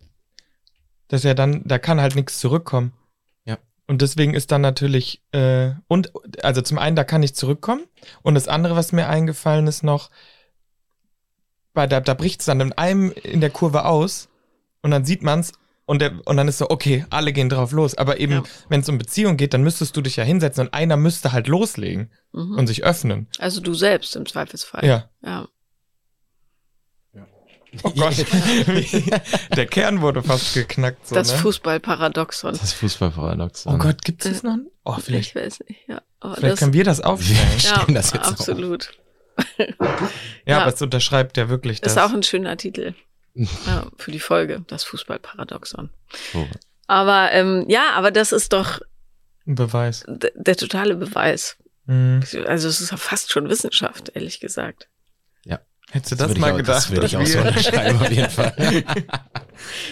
Dass 1.08 1.24
ja 1.24 1.34
dann, 1.34 1.62
da 1.66 1.80
kann 1.80 2.02
halt 2.02 2.16
nichts 2.16 2.40
zurückkommen. 2.40 2.94
Ja. 3.46 3.58
Und 3.88 4.02
deswegen 4.02 4.34
ist 4.34 4.52
dann 4.52 4.62
natürlich, 4.62 5.22
äh, 5.32 5.72
und, 5.88 6.12
also 6.44 6.62
zum 6.62 6.78
einen, 6.78 6.96
da 6.96 7.04
kann 7.04 7.22
nicht 7.22 7.38
zurückkommen. 7.38 7.86
Und 8.22 8.36
das 8.36 8.48
andere, 8.48 8.76
was 8.76 8.92
mir 8.92 9.08
eingefallen 9.08 9.68
ist 9.68 9.84
noch, 9.84 10.10
bei, 11.74 11.88
da, 11.88 12.02
da 12.02 12.14
bricht 12.14 12.42
es 12.42 12.48
dann 12.48 12.60
in 12.60 12.74
einem 12.74 13.12
in 13.12 13.40
der 13.40 13.50
Kurve 13.50 13.86
aus 13.86 14.30
und 14.82 14.92
dann 14.92 15.06
sieht 15.06 15.22
man's 15.24 15.52
und, 15.86 16.00
der, 16.02 16.20
und 16.26 16.36
dann 16.38 16.48
ist 16.48 16.58
so, 16.58 16.70
okay, 16.70 17.06
alle 17.10 17.32
gehen 17.34 17.50
drauf 17.50 17.72
los. 17.72 17.96
Aber 17.98 18.20
eben, 18.20 18.34
Ja. 18.34 18.44
wenn 18.70 18.82
es 18.82 18.90
um 18.90 18.98
Beziehung 18.98 19.38
geht, 19.38 19.54
dann 19.54 19.64
müsstest 19.64 19.96
du 19.96 20.02
dich 20.02 20.16
ja 20.18 20.24
hinsetzen 20.24 20.68
und 20.68 20.74
einer 20.74 20.98
müsste 20.98 21.32
halt 21.32 21.48
loslegen 21.48 22.12
Mhm. 22.34 22.58
und 22.58 22.68
sich 22.68 22.84
öffnen. 22.84 23.28
Also 23.40 23.62
du 23.62 23.74
selbst 23.74 24.16
im 24.16 24.26
Zweifelsfall. 24.26 24.86
Ja. 24.86 25.10
ja. 25.24 25.48
Oh 27.84 27.92
Gott. 27.92 28.16
der 29.56 29.66
Kern 29.68 30.02
wurde 30.02 30.24
fast 30.24 30.54
geknackt. 30.54 31.06
So, 31.08 31.16
das 31.16 31.32
ne? 31.32 31.38
Fußballparadoxon. 31.40 32.54
Das 32.54 32.74
Fußballparadox. 32.74 33.68
Oh 33.68 33.78
Gott, 33.78 34.04
gibt 34.04 34.26
es 34.26 34.32
das 34.32 34.44
noch? 34.44 34.58
Oh, 34.86 34.96
vielleicht, 35.00 35.30
Ich 35.30 35.36
weiß 35.36 35.60
nicht, 35.68 35.82
ja. 35.88 36.02
Aber 36.20 36.36
vielleicht 36.36 36.54
das, 36.54 36.60
können 36.60 36.74
wir 36.74 36.84
das 36.84 37.02
aufstellen. 37.02 37.40
Wir 37.58 37.70
ja, 37.70 37.86
das 37.94 38.14
jetzt 38.14 38.26
auf. 38.26 38.32
absolut. 38.32 38.98
Ja, 39.58 39.66
Ja. 40.46 40.62
aber 40.62 40.74
es 40.74 40.82
unterschreibt 40.82 41.38
ja 41.38 41.50
wirklich 41.50 41.82
Das 41.82 41.94
das. 41.94 42.04
ist 42.06 42.10
auch 42.10 42.16
ein 42.16 42.24
schöner 42.24 42.58
Titel 42.58 42.94
ja, 43.66 43.88
für 43.98 44.12
die 44.12 44.20
Folge, 44.20 44.64
das 44.68 44.84
Fußballparadoxon. 44.84 45.90
Oh. 46.34 46.46
Aber 46.88 47.32
ähm, 47.32 47.66
ja, 47.68 47.92
aber 47.94 48.12
das 48.12 48.32
ist 48.32 48.54
doch 48.54 48.80
ein 49.46 49.56
Beweis. 49.56 50.06
der 50.08 50.56
totale 50.56 50.96
Beweis. 50.96 51.58
Mhm. 51.86 52.22
Also 52.46 52.68
es 52.68 52.82
ist 52.82 52.92
ja 52.92 52.98
fast 52.98 53.32
schon 53.32 53.50
Wissenschaft, 53.50 54.12
ehrlich 54.14 54.40
gesagt. 54.40 54.90
Hättest 55.92 56.12
du 56.12 56.16
das, 56.18 56.28
würde 56.30 56.42
mal 56.42 56.52
auch, 56.52 56.58
gedacht? 56.58 56.78
Das 56.78 56.92
würde 56.92 57.06
ich 57.06 57.16
auch 57.16 57.26
so 57.26 57.40
unterschreiben, 57.40 58.00
auf 58.00 58.12
jeden 58.12 58.30
Fall. 58.30 58.84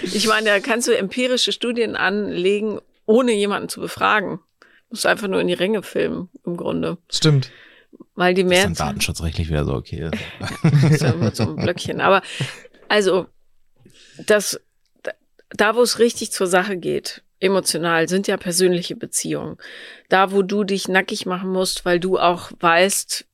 Ich 0.03 0.27
meine, 0.27 0.45
da 0.45 0.59
kannst 0.59 0.87
du 0.87 0.95
empirische 0.95 1.51
Studien 1.51 1.95
anlegen, 1.95 2.79
ohne 3.07 3.33
jemanden 3.33 3.67
zu 3.67 3.79
befragen. 3.79 4.39
Du 4.59 4.67
musst 4.91 5.07
einfach 5.07 5.27
nur 5.27 5.41
in 5.41 5.47
die 5.47 5.55
Ränge 5.55 5.81
filmen, 5.81 6.29
im 6.45 6.55
Grunde. 6.55 6.99
Stimmt. 7.11 7.49
Weil 8.13 8.35
die 8.35 8.43
Das 8.43 8.51
ist 8.53 8.63
dann 8.63 8.73
datenschutzrechtlich 8.75 9.49
wieder 9.49 9.65
so 9.65 9.73
okay. 9.73 10.11
ist. 10.11 10.13
Das 10.61 10.91
ist 10.91 11.01
ja 11.01 11.13
mit 11.13 11.35
so 11.35 11.43
einem 11.43 11.55
Blöckchen. 11.55 11.99
Aber 11.99 12.21
also, 12.89 13.25
das, 14.17 14.59
da 15.49 15.75
wo 15.75 15.81
es 15.81 15.99
richtig 15.99 16.31
zur 16.31 16.47
Sache 16.47 16.77
geht, 16.77 17.23
emotional, 17.39 18.07
sind 18.07 18.27
ja 18.27 18.37
persönliche 18.37 18.95
Beziehungen. 18.95 19.57
Da, 20.09 20.31
wo 20.31 20.41
du 20.41 20.63
dich 20.63 20.87
nackig 20.87 21.25
machen 21.25 21.49
musst, 21.49 21.85
weil 21.85 21.99
du 21.99 22.17
auch 22.17 22.51
weißt, 22.59 23.25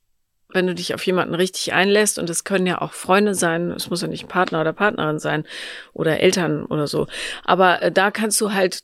wenn 0.49 0.67
du 0.67 0.75
dich 0.75 0.93
auf 0.93 1.05
jemanden 1.05 1.33
richtig 1.33 1.71
einlässt, 1.73 2.19
und 2.19 2.29
es 2.29 2.43
können 2.43 2.67
ja 2.67 2.81
auch 2.81 2.93
Freunde 2.93 3.35
sein, 3.35 3.71
es 3.71 3.89
muss 3.89 4.01
ja 4.01 4.07
nicht 4.07 4.27
Partner 4.27 4.61
oder 4.61 4.73
Partnerin 4.73 5.19
sein 5.19 5.45
oder 5.93 6.19
Eltern 6.19 6.65
oder 6.65 6.87
so. 6.87 7.07
Aber 7.45 7.81
äh, 7.81 7.91
da 7.91 8.11
kannst 8.11 8.41
du 8.41 8.51
halt 8.51 8.83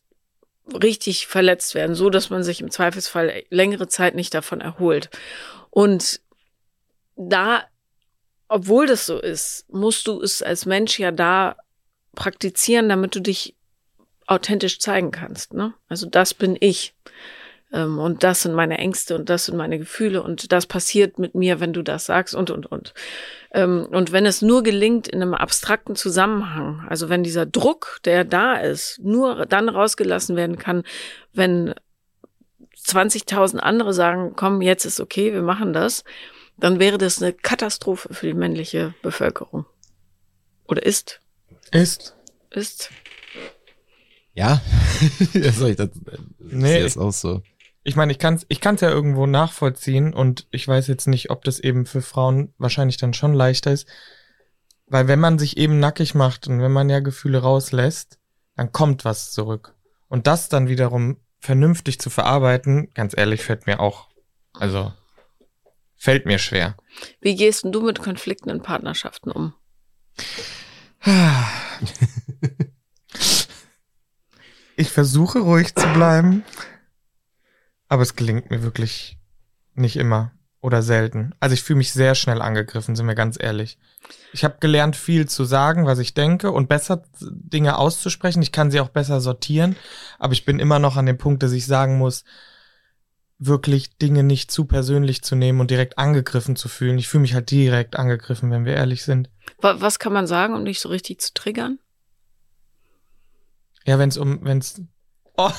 richtig 0.81 1.27
verletzt 1.27 1.75
werden, 1.75 1.95
so 1.95 2.09
dass 2.09 2.29
man 2.29 2.43
sich 2.43 2.61
im 2.61 2.71
Zweifelsfall 2.71 3.43
längere 3.49 3.87
Zeit 3.87 4.15
nicht 4.15 4.33
davon 4.33 4.61
erholt. 4.61 5.09
Und 5.71 6.21
da 7.15 7.63
obwohl 8.47 8.87
das 8.87 9.05
so 9.05 9.19
ist, 9.19 9.65
musst 9.69 10.07
du 10.07 10.21
es 10.21 10.41
als 10.41 10.65
Mensch 10.65 10.99
ja 10.99 11.11
da 11.11 11.57
praktizieren, 12.17 12.89
damit 12.89 13.15
du 13.15 13.21
dich 13.21 13.55
authentisch 14.25 14.79
zeigen 14.79 15.11
kannst. 15.11 15.53
Ne? 15.53 15.73
Also 15.87 16.09
das 16.09 16.33
bin 16.33 16.57
ich. 16.59 16.93
Ähm, 17.71 17.99
und 17.99 18.23
das 18.23 18.41
sind 18.41 18.53
meine 18.53 18.77
Ängste 18.77 19.15
und 19.15 19.29
das 19.29 19.45
sind 19.45 19.55
meine 19.57 19.77
Gefühle 19.77 20.23
und 20.23 20.51
das 20.51 20.65
passiert 20.65 21.19
mit 21.19 21.35
mir, 21.35 21.59
wenn 21.59 21.73
du 21.73 21.81
das 21.81 22.05
sagst 22.05 22.33
und, 22.33 22.49
und, 22.49 22.65
und. 22.65 22.93
Ähm, 23.51 23.87
und 23.91 24.11
wenn 24.11 24.25
es 24.25 24.41
nur 24.41 24.63
gelingt 24.63 25.07
in 25.07 25.21
einem 25.21 25.33
abstrakten 25.33 25.95
Zusammenhang, 25.95 26.85
also 26.89 27.09
wenn 27.09 27.23
dieser 27.23 27.45
Druck, 27.45 27.99
der 28.03 28.23
da 28.23 28.55
ist, 28.55 28.99
nur 29.01 29.45
dann 29.45 29.69
rausgelassen 29.69 30.35
werden 30.35 30.57
kann, 30.57 30.83
wenn 31.33 31.73
20.000 32.85 33.57
andere 33.57 33.93
sagen, 33.93 34.33
komm, 34.35 34.61
jetzt 34.61 34.85
ist 34.85 34.99
okay, 34.99 35.33
wir 35.33 35.41
machen 35.41 35.73
das, 35.73 36.03
dann 36.57 36.79
wäre 36.79 36.97
das 36.97 37.21
eine 37.21 37.33
Katastrophe 37.33 38.13
für 38.13 38.27
die 38.27 38.33
männliche 38.33 38.93
Bevölkerung. 39.01 39.65
Oder 40.67 40.85
ist. 40.85 41.19
Ist. 41.71 42.15
Ist. 42.51 42.91
Ja, 45.33 45.51
soll 45.51 45.71
ich 45.71 45.77
das, 45.77 45.89
Nee, 46.37 46.77
nee, 46.77 46.83
das 46.83 46.95
auch 46.95 47.11
so. 47.11 47.41
Ich 47.83 47.95
meine, 47.95 48.11
ich 48.11 48.19
kann 48.19 48.35
es 48.35 48.45
ich 48.49 48.61
kann's 48.61 48.81
ja 48.81 48.89
irgendwo 48.89 49.25
nachvollziehen 49.25 50.13
und 50.13 50.45
ich 50.51 50.67
weiß 50.67 50.85
jetzt 50.87 51.07
nicht, 51.07 51.31
ob 51.31 51.43
das 51.43 51.59
eben 51.59 51.87
für 51.87 52.03
Frauen 52.03 52.53
wahrscheinlich 52.59 52.97
dann 52.97 53.15
schon 53.15 53.33
leichter 53.33 53.71
ist. 53.71 53.87
Weil 54.85 55.07
wenn 55.07 55.19
man 55.19 55.39
sich 55.39 55.57
eben 55.57 55.79
nackig 55.79 56.13
macht 56.13 56.47
und 56.47 56.61
wenn 56.61 56.71
man 56.71 56.87
ja 56.87 56.99
Gefühle 56.99 57.39
rauslässt, 57.39 58.19
dann 58.55 58.71
kommt 58.71 59.05
was 59.05 59.31
zurück. 59.31 59.73
Und 60.07 60.27
das 60.27 60.49
dann 60.49 60.67
wiederum 60.67 61.17
vernünftig 61.39 61.99
zu 61.99 62.09
verarbeiten, 62.09 62.93
ganz 62.93 63.17
ehrlich, 63.17 63.41
fällt 63.41 63.65
mir 63.65 63.79
auch, 63.79 64.07
also 64.53 64.93
fällt 65.95 66.25
mir 66.25 66.37
schwer. 66.37 66.77
Wie 67.21 67.35
gehst 67.35 67.63
denn 67.63 67.71
du 67.71 67.81
mit 67.81 67.99
Konflikten 67.99 68.49
in 68.49 68.61
Partnerschaften 68.61 69.31
um? 69.31 69.53
Ich 74.79 74.91
versuche 74.91 75.39
ruhig 75.39 75.73
zu 75.73 75.87
bleiben, 75.93 76.43
aber 77.87 78.03
es 78.03 78.15
gelingt 78.15 78.51
mir 78.51 78.61
wirklich 78.61 79.17
nicht 79.73 79.95
immer 79.95 80.33
oder 80.61 80.83
selten. 80.83 81.33
Also 81.39 81.55
ich 81.55 81.63
fühle 81.63 81.77
mich 81.77 81.93
sehr 81.93 82.13
schnell 82.13 82.43
angegriffen, 82.43 82.95
sind 82.95 83.07
wir 83.07 83.15
ganz 83.15 83.41
ehrlich. 83.41 83.79
Ich 84.33 84.43
habe 84.43 84.57
gelernt, 84.59 84.95
viel 84.95 85.27
zu 85.27 85.45
sagen, 85.45 85.87
was 85.87 85.97
ich 85.97 86.13
denke 86.13 86.51
und 86.51 86.69
besser 86.69 87.01
Dinge 87.19 87.77
auszusprechen. 87.77 88.43
Ich 88.43 88.51
kann 88.51 88.69
sie 88.69 88.79
auch 88.79 88.89
besser 88.89 89.19
sortieren, 89.19 89.75
aber 90.19 90.33
ich 90.33 90.45
bin 90.45 90.59
immer 90.59 90.77
noch 90.77 90.95
an 90.95 91.07
dem 91.07 91.17
Punkt, 91.17 91.41
dass 91.41 91.53
ich 91.53 91.65
sagen 91.65 91.97
muss, 91.97 92.23
wirklich 93.39 93.97
Dinge 93.97 94.23
nicht 94.23 94.49
zu 94.51 94.65
persönlich 94.65 95.21
zu 95.21 95.35
nehmen 95.35 95.59
und 95.59 95.69
direkt 95.69 95.97
angegriffen 95.97 96.55
zu 96.55 96.69
fühlen. 96.69 96.97
Ich 96.97 97.07
fühle 97.07 97.21
mich 97.21 97.33
halt 97.35 97.51
direkt 97.51 97.95
angegriffen, 97.95 98.49
wenn 98.51 98.65
wir 98.65 98.73
ehrlich 98.73 99.03
sind. 99.03 99.29
Wa- 99.59 99.75
Was 99.79 99.99
kann 99.99 100.13
man 100.13 100.25
sagen, 100.27 100.55
um 100.55 100.65
dich 100.65 100.79
so 100.79 100.89
richtig 100.89 101.21
zu 101.21 101.33
triggern? 101.33 101.77
Ja, 103.85 103.99
wenn 103.99 104.09
es 104.09 104.17
um, 104.17 104.43
wenn 104.43 104.57
es. 104.59 104.81
Oh, 105.39 105.51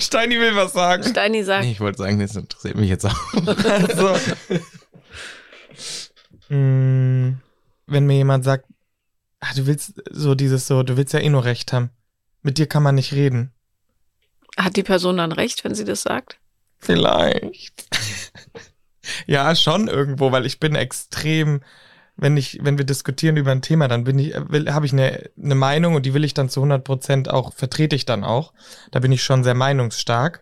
Steini 0.00 0.40
will 0.40 0.56
was 0.56 0.72
sagen. 0.72 1.02
Steini 1.04 1.44
sagt, 1.44 1.62
Nee, 1.66 1.72
ich 1.72 1.80
wollte 1.80 1.98
sagen, 1.98 2.18
das 2.18 2.34
interessiert 2.34 2.76
mich 2.76 2.88
jetzt 2.88 3.04
auch. 3.04 3.32
Also, 3.34 4.14
wenn 6.48 7.36
mir 7.86 8.16
jemand 8.16 8.44
sagt, 8.44 8.64
ah, 9.40 9.52
du 9.54 9.66
willst 9.66 10.00
so 10.10 10.34
dieses 10.34 10.66
so, 10.66 10.82
du 10.82 10.96
willst 10.96 11.12
ja 11.12 11.20
eh 11.20 11.28
nur 11.28 11.44
recht 11.44 11.72
haben. 11.74 11.90
Mit 12.42 12.56
dir 12.58 12.66
kann 12.66 12.82
man 12.82 12.94
nicht 12.94 13.12
reden. 13.12 13.52
hat 14.56 14.76
die 14.76 14.82
Person 14.82 15.18
dann 15.18 15.32
recht, 15.32 15.62
wenn 15.64 15.74
sie 15.74 15.84
das 15.84 16.02
sagt? 16.02 16.38
Vielleicht. 16.78 17.86
ja, 19.26 19.54
schon 19.54 19.88
irgendwo, 19.88 20.32
weil 20.32 20.46
ich 20.46 20.60
bin 20.60 20.74
extrem, 20.74 21.60
wenn 22.16 22.36
ich, 22.36 22.60
wenn 22.62 22.78
wir 22.78 22.84
diskutieren 22.84 23.36
über 23.36 23.52
ein 23.52 23.62
Thema, 23.62 23.88
dann 23.88 24.04
bin 24.04 24.18
ich, 24.18 24.34
habe 24.34 24.86
ich 24.86 24.92
eine, 24.92 25.30
eine 25.42 25.54
Meinung 25.54 25.94
und 25.94 26.06
die 26.06 26.14
will 26.14 26.24
ich 26.24 26.34
dann 26.34 26.48
zu 26.48 26.60
100 26.60 26.84
Prozent 26.84 27.30
auch, 27.30 27.52
vertrete 27.52 27.96
ich 27.96 28.06
dann 28.06 28.24
auch. 28.24 28.52
Da 28.90 29.00
bin 29.00 29.12
ich 29.12 29.22
schon 29.22 29.44
sehr 29.44 29.54
meinungsstark. 29.54 30.40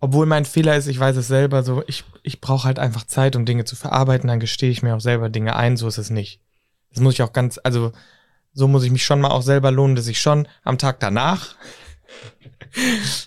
Obwohl 0.00 0.26
mein 0.26 0.44
Fehler 0.44 0.76
ist, 0.76 0.88
ich 0.88 1.00
weiß 1.00 1.16
es 1.16 1.26
selber 1.26 1.62
so, 1.62 1.82
ich, 1.86 2.04
ich 2.22 2.40
brauche 2.40 2.64
halt 2.64 2.78
einfach 2.78 3.06
Zeit, 3.06 3.34
um 3.34 3.46
Dinge 3.46 3.64
zu 3.64 3.76
verarbeiten, 3.76 4.28
dann 4.28 4.40
gestehe 4.40 4.70
ich 4.70 4.82
mir 4.82 4.94
auch 4.94 5.00
selber 5.00 5.30
Dinge 5.30 5.56
ein, 5.56 5.76
so 5.76 5.88
ist 5.88 5.98
es 5.98 6.10
nicht. 6.10 6.40
Das 6.90 7.00
muss 7.00 7.14
ich 7.14 7.22
auch 7.22 7.32
ganz, 7.32 7.58
also 7.62 7.92
so 8.52 8.68
muss 8.68 8.84
ich 8.84 8.90
mich 8.90 9.04
schon 9.04 9.20
mal 9.20 9.30
auch 9.30 9.42
selber 9.42 9.70
lohnen, 9.70 9.96
dass 9.96 10.06
ich 10.06 10.20
schon 10.20 10.48
am 10.64 10.78
Tag 10.78 11.00
danach 11.00 11.56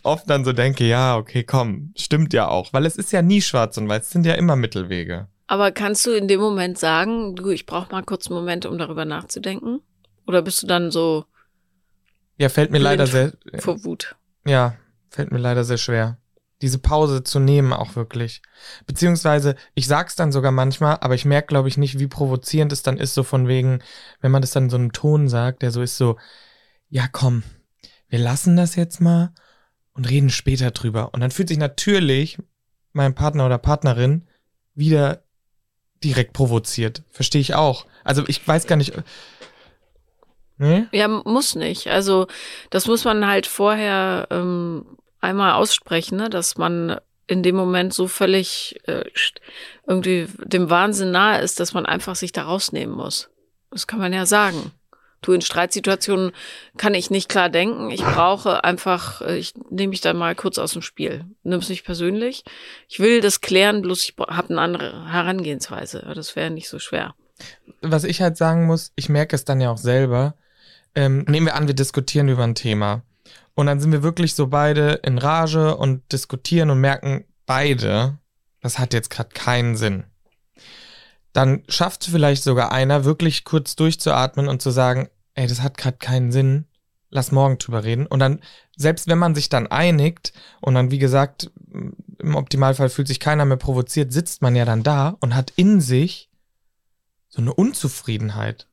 oft 0.03 0.29
dann 0.29 0.45
so 0.45 0.53
denke, 0.53 0.85
ja, 0.85 1.17
okay, 1.17 1.43
komm, 1.43 1.93
stimmt 1.97 2.33
ja 2.33 2.47
auch, 2.47 2.73
weil 2.73 2.85
es 2.85 2.95
ist 2.97 3.11
ja 3.11 3.21
nie 3.21 3.41
schwarz 3.41 3.77
und 3.77 3.89
weiß, 3.89 4.03
es 4.03 4.09
sind 4.11 4.25
ja 4.25 4.33
immer 4.33 4.55
Mittelwege. 4.55 5.27
Aber 5.47 5.71
kannst 5.71 6.05
du 6.05 6.11
in 6.11 6.27
dem 6.27 6.39
Moment 6.39 6.77
sagen, 6.77 7.35
du, 7.35 7.49
ich 7.49 7.65
brauche 7.65 7.91
mal 7.91 8.03
kurz 8.03 8.27
einen 8.27 8.35
Moment, 8.35 8.65
um 8.65 8.77
darüber 8.77 9.05
nachzudenken? 9.05 9.81
Oder 10.27 10.41
bist 10.43 10.61
du 10.61 10.67
dann 10.67 10.91
so 10.91 11.25
Ja, 12.37 12.49
fällt 12.49 12.71
mir 12.71 12.79
leider 12.79 13.07
sehr, 13.07 13.33
vor 13.59 13.83
Wut? 13.83 14.15
ja, 14.45 14.75
fällt 15.09 15.31
mir 15.31 15.39
leider 15.39 15.63
sehr 15.63 15.77
schwer. 15.77 16.17
diese 16.61 16.77
Pause 16.79 17.23
zu 17.23 17.39
nehmen 17.39 17.71
auch 17.73 17.95
wirklich. 17.95 18.41
Beziehungsweise, 18.85 19.55
ich 19.75 19.87
sag's 19.87 20.15
dann 20.15 20.31
sogar 20.33 20.51
manchmal, 20.51 20.97
aber 21.01 21.15
ich 21.15 21.23
merke, 21.25 21.47
glaube 21.47 21.69
ich, 21.69 21.77
nicht, 21.77 21.99
wie 21.99 22.07
provozierend 22.07 22.71
es 22.73 22.83
dann 22.83 22.97
ist, 22.97 23.13
so 23.13 23.23
von 23.23 23.47
wegen, 23.47 23.81
wenn 24.21 24.31
man 24.31 24.41
das 24.41 24.51
dann 24.51 24.65
in 24.65 24.69
so 24.69 24.75
einem 24.77 24.91
Ton 24.91 25.29
sagt, 25.29 25.61
der 25.61 25.71
so 25.71 25.81
ist 25.81 25.97
so, 25.97 26.17
ja 26.89 27.07
komm, 27.11 27.43
wir 28.09 28.19
lassen 28.19 28.57
das 28.57 28.75
jetzt 28.75 28.99
mal 28.99 29.33
und 29.93 30.09
reden 30.09 30.29
später 30.29 30.71
drüber. 30.71 31.13
Und 31.13 31.21
dann 31.21 31.31
fühlt 31.31 31.49
sich 31.49 31.57
natürlich 31.57 32.37
mein 32.91 33.15
Partner 33.15 33.45
oder 33.45 33.57
Partnerin 33.57 34.27
wieder 34.73 35.23
direkt 36.03 36.33
provoziert. 36.33 37.03
Verstehe 37.09 37.41
ich 37.41 37.55
auch. 37.55 37.85
Also 38.03 38.23
ich 38.27 38.45
weiß 38.45 38.67
gar 38.67 38.75
nicht. 38.75 38.93
Nee? 40.57 40.87
Ja, 40.91 41.07
muss 41.07 41.55
nicht. 41.55 41.87
Also 41.87 42.27
das 42.69 42.87
muss 42.87 43.05
man 43.05 43.27
halt 43.27 43.47
vorher 43.47 44.27
ähm, 44.31 44.97
einmal 45.21 45.53
aussprechen, 45.53 46.17
ne? 46.17 46.29
dass 46.29 46.57
man 46.57 46.99
in 47.27 47.43
dem 47.43 47.55
Moment 47.55 47.93
so 47.93 48.07
völlig 48.07 48.79
äh, 48.85 49.05
irgendwie 49.87 50.27
dem 50.43 50.69
Wahnsinn 50.69 51.11
nahe 51.11 51.41
ist, 51.41 51.59
dass 51.59 51.73
man 51.73 51.85
einfach 51.85 52.15
sich 52.15 52.31
da 52.31 52.43
rausnehmen 52.43 52.95
muss. 52.95 53.29
Das 53.71 53.85
kann 53.85 53.99
man 53.99 54.13
ja 54.13 54.25
sagen. 54.25 54.71
Du, 55.21 55.33
in 55.33 55.41
Streitsituationen 55.41 56.31
kann 56.77 56.93
ich 56.93 57.09
nicht 57.09 57.29
klar 57.29 57.49
denken. 57.49 57.91
Ich 57.91 58.01
brauche 58.01 58.63
einfach, 58.63 59.21
äh, 59.21 59.37
ich 59.37 59.53
nehme 59.69 59.89
mich 59.89 60.01
da 60.01 60.13
mal 60.13 60.35
kurz 60.35 60.57
aus 60.57 60.73
dem 60.73 60.81
Spiel. 60.81 61.25
Nimm 61.43 61.59
es 61.59 61.69
nicht 61.69 61.83
persönlich. 61.83 62.43
Ich 62.87 62.99
will 62.99 63.21
das 63.21 63.41
klären, 63.41 63.81
bloß 63.81 64.03
ich 64.03 64.15
habe 64.17 64.49
eine 64.49 64.61
andere 64.61 65.11
Herangehensweise. 65.11 66.11
Das 66.15 66.35
wäre 66.35 66.51
nicht 66.51 66.69
so 66.69 66.79
schwer. 66.79 67.15
Was 67.81 68.03
ich 68.03 68.21
halt 68.21 68.37
sagen 68.37 68.65
muss, 68.65 68.91
ich 68.95 69.09
merke 69.09 69.35
es 69.35 69.45
dann 69.45 69.61
ja 69.61 69.71
auch 69.71 69.77
selber. 69.77 70.35
Ähm, 70.95 71.25
nehmen 71.27 71.47
wir 71.47 71.55
an, 71.55 71.67
wir 71.67 71.75
diskutieren 71.75 72.29
über 72.29 72.43
ein 72.43 72.55
Thema. 72.55 73.03
Und 73.55 73.65
dann 73.65 73.79
sind 73.79 73.91
wir 73.91 74.03
wirklich 74.03 74.35
so 74.35 74.47
beide 74.47 74.99
in 75.03 75.17
Rage 75.17 75.75
und 75.75 76.11
diskutieren 76.11 76.69
und 76.69 76.79
merken 76.79 77.25
beide, 77.45 78.17
das 78.61 78.79
hat 78.79 78.93
jetzt 78.93 79.09
gerade 79.09 79.29
keinen 79.33 79.75
Sinn 79.75 80.05
dann 81.33 81.63
schafft 81.67 82.05
vielleicht 82.05 82.43
sogar 82.43 82.71
einer, 82.71 83.05
wirklich 83.05 83.43
kurz 83.43 83.75
durchzuatmen 83.75 84.47
und 84.47 84.61
zu 84.61 84.71
sagen, 84.71 85.09
ey, 85.35 85.47
das 85.47 85.61
hat 85.61 85.77
gerade 85.77 85.97
keinen 85.97 86.31
Sinn, 86.31 86.65
lass 87.09 87.31
morgen 87.31 87.57
drüber 87.57 87.83
reden. 87.83 88.07
Und 88.07 88.19
dann, 88.19 88.41
selbst 88.75 89.07
wenn 89.07 89.17
man 89.17 89.35
sich 89.35 89.49
dann 89.49 89.67
einigt 89.67 90.33
und 90.61 90.73
dann, 90.75 90.91
wie 90.91 90.99
gesagt, 90.99 91.51
im 92.19 92.35
Optimalfall 92.35 92.89
fühlt 92.89 93.07
sich 93.07 93.19
keiner 93.19 93.45
mehr 93.45 93.57
provoziert, 93.57 94.11
sitzt 94.11 94.41
man 94.41 94.55
ja 94.55 94.65
dann 94.65 94.83
da 94.83 95.17
und 95.19 95.35
hat 95.35 95.53
in 95.55 95.81
sich 95.81 96.29
so 97.29 97.41
eine 97.41 97.53
Unzufriedenheit. 97.53 98.67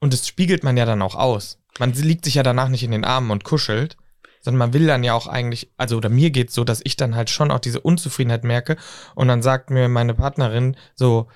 Und 0.00 0.12
das 0.12 0.26
spiegelt 0.26 0.64
man 0.64 0.76
ja 0.76 0.84
dann 0.84 1.02
auch 1.02 1.14
aus. 1.14 1.58
Man 1.78 1.92
liegt 1.92 2.24
sich 2.24 2.34
ja 2.34 2.42
danach 2.42 2.68
nicht 2.68 2.82
in 2.82 2.90
den 2.90 3.04
Armen 3.04 3.30
und 3.30 3.44
kuschelt, 3.44 3.96
sondern 4.42 4.58
man 4.58 4.72
will 4.74 4.86
dann 4.86 5.04
ja 5.04 5.14
auch 5.14 5.26
eigentlich, 5.26 5.72
also 5.78 5.96
oder 5.96 6.10
mir 6.10 6.30
geht's 6.30 6.54
so, 6.54 6.64
dass 6.64 6.82
ich 6.84 6.96
dann 6.96 7.14
halt 7.14 7.30
schon 7.30 7.50
auch 7.50 7.60
diese 7.60 7.80
Unzufriedenheit 7.80 8.44
merke 8.44 8.76
und 9.14 9.28
dann 9.28 9.40
sagt 9.40 9.70
mir 9.70 9.88
meine 9.88 10.14
Partnerin 10.14 10.76
so, 10.94 11.28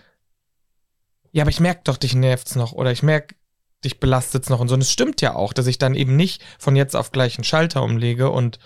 ja, 1.32 1.42
aber 1.42 1.50
ich 1.50 1.60
merke 1.60 1.82
doch, 1.84 1.96
dich 1.96 2.14
nervt's 2.14 2.56
noch 2.56 2.72
oder 2.72 2.92
ich 2.92 3.02
merke, 3.02 3.34
dich 3.84 4.00
belastet's 4.00 4.50
noch 4.50 4.60
und 4.60 4.68
so. 4.68 4.74
Und 4.74 4.80
es 4.80 4.92
stimmt 4.92 5.20
ja 5.20 5.34
auch, 5.34 5.52
dass 5.52 5.66
ich 5.66 5.78
dann 5.78 5.94
eben 5.94 6.16
nicht 6.16 6.42
von 6.58 6.76
jetzt 6.76 6.96
auf 6.96 7.12
gleich 7.12 7.36
einen 7.36 7.44
Schalter 7.44 7.82
umlege 7.82 8.30
und 8.30 8.58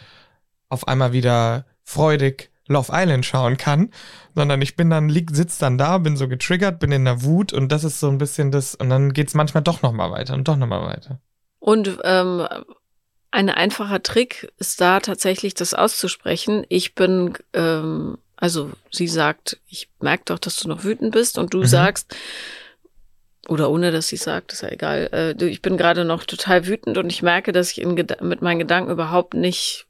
auf 0.69 0.89
einmal 0.89 1.13
wieder 1.13 1.67
freudig 1.83 2.51
Love 2.69 2.93
Island 2.93 3.27
schauen 3.27 3.57
kann, 3.57 3.91
sondern 4.37 4.63
ich 4.63 4.77
bin 4.77 4.91
dann, 4.91 5.09
lieg, 5.09 5.31
sitz 5.33 5.59
dann 5.59 5.77
da, 5.77 5.99
bin 5.99 6.17
so 6.17 6.29
getriggert, 6.29 6.79
bin 6.79 6.93
in 6.93 7.05
der 7.05 7.25
Wut 7.25 7.53
und 7.53 7.73
das 7.73 7.83
ist 7.83 7.99
so 7.99 8.09
ein 8.09 8.19
bisschen 8.19 8.53
das, 8.53 8.77
und 8.77 8.89
dann 8.89 9.13
geht's 9.13 9.35
manchmal 9.35 9.65
doch 9.65 9.83
nochmal 9.83 10.13
weiter 10.13 10.35
und 10.35 10.47
doch 10.47 10.57
nochmal 10.57 10.87
weiter. 10.87 11.21
Und 11.59 11.99
ähm, 12.05 12.47
ein 13.31 13.49
einfacher 13.49 14.03
Trick 14.03 14.53
ist 14.59 14.81
da 14.81 15.01
tatsächlich 15.01 15.55
das 15.55 15.75
auszusprechen. 15.75 16.65
Ich 16.69 16.95
bin, 16.95 17.35
ähm, 17.53 18.19
also 18.37 18.71
sie 18.91 19.09
sagt, 19.09 19.59
ich 19.69 19.89
merke 20.01 20.25
doch, 20.27 20.39
dass 20.39 20.57
du 20.57 20.69
noch 20.69 20.85
wütend 20.85 21.13
bist 21.13 21.39
und 21.39 21.55
du 21.55 21.59
mhm. 21.59 21.67
sagst, 21.67 22.15
oder 23.49 23.71
ohne 23.71 23.93
dass 23.93 24.09
sie 24.09 24.17
sagt, 24.17 24.53
ist 24.53 24.63
ja 24.63 24.71
egal, 24.71 25.09
äh, 25.13 25.45
ich 25.45 25.63
bin 25.63 25.77
gerade 25.77 26.05
noch 26.05 26.25
total 26.25 26.67
wütend 26.67 26.99
und 26.99 27.11
ich 27.11 27.23
merke, 27.23 27.53
dass 27.53 27.71
ich 27.71 27.81
in, 27.81 27.95
mit 27.95 28.43
meinen 28.43 28.59
Gedanken 28.59 28.91
überhaupt 28.91 29.35
nicht 29.35 29.87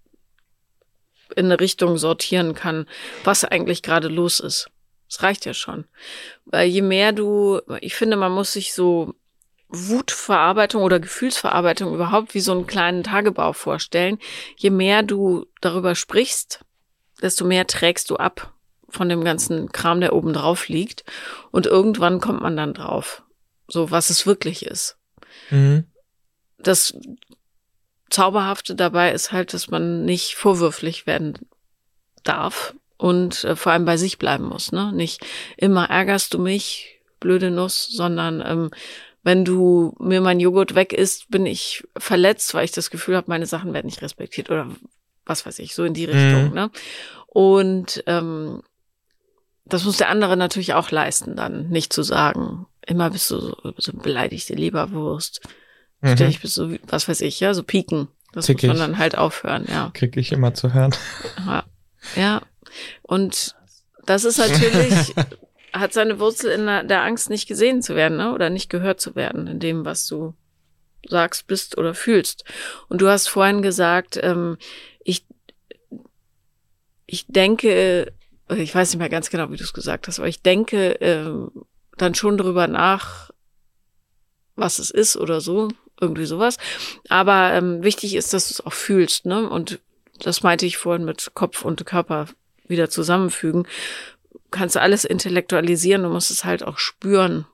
in 1.36 1.46
eine 1.46 1.60
Richtung 1.60 1.96
sortieren 1.96 2.54
kann, 2.54 2.86
was 3.24 3.44
eigentlich 3.44 3.82
gerade 3.82 4.08
los 4.08 4.40
ist. 4.40 4.68
Das 5.08 5.22
reicht 5.22 5.44
ja 5.44 5.54
schon. 5.54 5.84
Weil 6.44 6.68
je 6.68 6.82
mehr 6.82 7.12
du, 7.12 7.60
ich 7.80 7.94
finde, 7.94 8.16
man 8.16 8.32
muss 8.32 8.52
sich 8.52 8.74
so 8.74 9.14
Wutverarbeitung 9.70 10.82
oder 10.82 11.00
Gefühlsverarbeitung 11.00 11.94
überhaupt 11.94 12.34
wie 12.34 12.40
so 12.40 12.52
einen 12.52 12.66
kleinen 12.66 13.04
Tagebau 13.04 13.52
vorstellen. 13.52 14.18
Je 14.56 14.70
mehr 14.70 15.02
du 15.02 15.46
darüber 15.60 15.94
sprichst, 15.94 16.64
desto 17.22 17.44
mehr 17.44 17.66
trägst 17.66 18.10
du 18.10 18.16
ab 18.16 18.52
von 18.88 19.08
dem 19.08 19.22
ganzen 19.22 19.70
Kram, 19.70 20.00
der 20.00 20.12
oben 20.12 20.32
drauf 20.32 20.68
liegt. 20.68 21.04
Und 21.52 21.66
irgendwann 21.66 22.20
kommt 22.20 22.42
man 22.42 22.56
dann 22.56 22.74
drauf, 22.74 23.22
so 23.68 23.90
was 23.90 24.10
es 24.10 24.26
wirklich 24.26 24.66
ist. 24.66 24.98
Mhm. 25.50 25.84
Das 26.58 26.94
Zauberhafte 28.10 28.74
dabei 28.74 29.12
ist 29.12 29.30
halt, 29.30 29.54
dass 29.54 29.70
man 29.70 30.04
nicht 30.04 30.34
vorwürflich 30.34 31.06
werden 31.06 31.38
darf 32.24 32.74
und 32.96 33.44
äh, 33.44 33.56
vor 33.56 33.72
allem 33.72 33.84
bei 33.84 33.96
sich 33.96 34.18
bleiben 34.18 34.44
muss. 34.44 34.72
Ne? 34.72 34.92
Nicht 34.92 35.24
immer 35.56 35.88
ärgerst 35.88 36.34
du 36.34 36.38
mich, 36.38 37.00
blöde 37.20 37.50
Nuss, 37.50 37.86
sondern 37.86 38.42
ähm, 38.44 38.70
wenn 39.22 39.44
du 39.44 39.94
mir 39.98 40.20
mein 40.20 40.40
Joghurt 40.40 40.74
weg 40.74 40.92
isst, 40.92 41.30
bin 41.30 41.46
ich 41.46 41.84
verletzt, 41.96 42.54
weil 42.54 42.64
ich 42.64 42.72
das 42.72 42.90
Gefühl 42.90 43.16
habe, 43.16 43.28
meine 43.28 43.46
Sachen 43.46 43.74
werden 43.74 43.86
nicht 43.86 44.02
respektiert 44.02 44.50
oder 44.50 44.68
was 45.26 45.44
weiß 45.44 45.58
ich, 45.58 45.74
so 45.74 45.84
in 45.84 45.94
die 45.94 46.06
Richtung. 46.06 46.48
Mhm. 46.48 46.54
Ne? 46.54 46.70
Und 47.26 48.02
ähm, 48.06 48.62
das 49.66 49.84
muss 49.84 49.98
der 49.98 50.08
andere 50.08 50.36
natürlich 50.36 50.74
auch 50.74 50.90
leisten, 50.90 51.36
dann 51.36 51.68
nicht 51.68 51.92
zu 51.92 52.02
sagen, 52.02 52.66
immer 52.86 53.10
bist 53.10 53.30
du 53.30 53.40
so, 53.40 53.56
so 53.76 53.92
beleidigte 53.92 54.54
Leberwurst. 54.54 55.40
Mhm. 56.00 56.14
Ständig 56.14 56.40
bist 56.40 56.56
du, 56.56 56.78
was 56.88 57.08
weiß 57.08 57.20
ich, 57.20 57.40
ja, 57.40 57.54
so 57.54 57.62
pieken. 57.62 58.08
Das 58.32 58.46
Tick 58.46 58.62
muss 58.62 58.68
man 58.68 58.78
dann 58.78 58.98
halt 58.98 59.18
aufhören, 59.18 59.66
ja. 59.68 59.90
Krieg 59.92 60.16
ich 60.16 60.32
immer 60.32 60.54
zu 60.54 60.72
hören. 60.72 60.94
Ja. 61.46 61.64
ja. 62.16 62.42
Und 63.02 63.54
das 64.06 64.24
ist 64.24 64.38
natürlich 64.38 65.14
hat 65.72 65.92
seine 65.92 66.18
Wurzel 66.18 66.50
in 66.50 66.66
der, 66.66 67.02
Angst, 67.02 67.30
nicht 67.30 67.48
gesehen 67.48 67.82
zu 67.82 67.94
werden 67.94 68.16
ne? 68.16 68.34
oder 68.34 68.50
nicht 68.50 68.70
gehört 68.70 69.00
zu 69.00 69.14
werden 69.14 69.46
in 69.46 69.60
dem, 69.60 69.84
was 69.84 70.06
du 70.06 70.34
sagst, 71.08 71.46
bist 71.46 71.78
oder 71.78 71.94
fühlst. 71.94 72.44
Und 72.88 73.00
du 73.00 73.08
hast 73.08 73.28
vorhin 73.28 73.62
gesagt, 73.62 74.18
ähm, 74.22 74.58
ich, 75.02 75.24
ich 77.06 77.26
denke, 77.26 78.12
ich 78.48 78.74
weiß 78.74 78.90
nicht 78.90 78.98
mehr 78.98 79.08
ganz 79.08 79.30
genau, 79.30 79.50
wie 79.50 79.56
du 79.56 79.64
es 79.64 79.72
gesagt 79.72 80.08
hast, 80.08 80.18
aber 80.18 80.28
ich 80.28 80.42
denke 80.42 80.92
ähm, 81.00 81.50
dann 81.96 82.14
schon 82.14 82.36
darüber 82.36 82.66
nach, 82.66 83.30
was 84.56 84.78
es 84.78 84.90
ist 84.90 85.16
oder 85.16 85.40
so, 85.40 85.68
irgendwie 86.00 86.26
sowas. 86.26 86.56
Aber 87.08 87.52
ähm, 87.52 87.82
wichtig 87.82 88.14
ist, 88.14 88.32
dass 88.32 88.48
du 88.48 88.54
es 88.54 88.66
auch 88.66 88.72
fühlst, 88.72 89.26
ne? 89.26 89.48
Und 89.48 89.80
das 90.18 90.42
meinte 90.42 90.66
ich 90.66 90.76
vorhin 90.76 91.04
mit 91.04 91.32
Kopf 91.34 91.64
und 91.64 91.84
Körper 91.86 92.26
wieder 92.66 92.90
zusammenfügen 92.90 93.66
kannst 94.50 94.76
du 94.76 94.80
alles 94.80 95.04
intellektualisieren, 95.04 96.02
du 96.02 96.08
musst 96.08 96.30
es 96.30 96.44
halt 96.44 96.62
auch 96.62 96.78
spüren, 96.78 97.46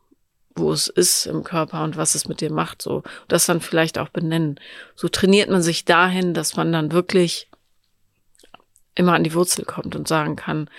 wo 0.54 0.72
es 0.72 0.88
ist 0.88 1.26
im 1.26 1.44
Körper 1.44 1.84
und 1.84 1.96
was 1.96 2.14
es 2.14 2.28
mit 2.28 2.40
dir 2.40 2.50
macht, 2.50 2.80
so. 2.80 3.02
Das 3.28 3.46
dann 3.46 3.60
vielleicht 3.60 3.98
auch 3.98 4.08
benennen. 4.08 4.58
So 4.94 5.08
trainiert 5.08 5.50
man 5.50 5.62
sich 5.62 5.84
dahin, 5.84 6.34
dass 6.34 6.56
man 6.56 6.72
dann 6.72 6.92
wirklich 6.92 7.48
immer 8.94 9.12
an 9.12 9.24
die 9.24 9.34
Wurzel 9.34 9.64
kommt 9.64 9.94
und 9.94 10.08
sagen 10.08 10.36
kann, 10.36 10.70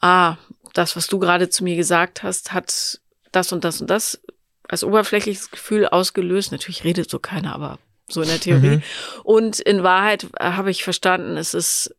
ah, 0.00 0.36
das, 0.74 0.94
was 0.94 1.06
du 1.06 1.18
gerade 1.18 1.48
zu 1.48 1.64
mir 1.64 1.76
gesagt 1.76 2.22
hast, 2.22 2.52
hat 2.52 3.00
das 3.32 3.52
und 3.52 3.64
das 3.64 3.80
und 3.80 3.88
das 3.88 4.20
als 4.68 4.84
oberflächliches 4.84 5.50
Gefühl 5.50 5.88
ausgelöst. 5.88 6.52
Natürlich 6.52 6.84
redet 6.84 7.08
so 7.10 7.18
keiner, 7.18 7.54
aber 7.54 7.78
so 8.06 8.22
in 8.22 8.28
der 8.28 8.40
Theorie. 8.40 8.76
Mhm. 8.76 8.82
Und 9.24 9.60
in 9.60 9.82
Wahrheit 9.82 10.26
habe 10.38 10.70
ich 10.70 10.84
verstanden, 10.84 11.36
es 11.36 11.54
ist 11.54 11.94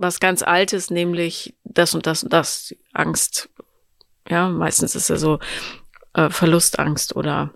was 0.00 0.18
ganz 0.18 0.42
Altes, 0.42 0.90
nämlich 0.90 1.54
das 1.62 1.94
und 1.94 2.06
das 2.06 2.24
und 2.24 2.32
das, 2.32 2.74
Angst. 2.92 3.50
Ja, 4.28 4.48
meistens 4.48 4.94
ist 4.94 5.10
ja 5.10 5.16
so 5.16 5.38
äh, 6.14 6.30
Verlustangst 6.30 7.14
oder 7.14 7.52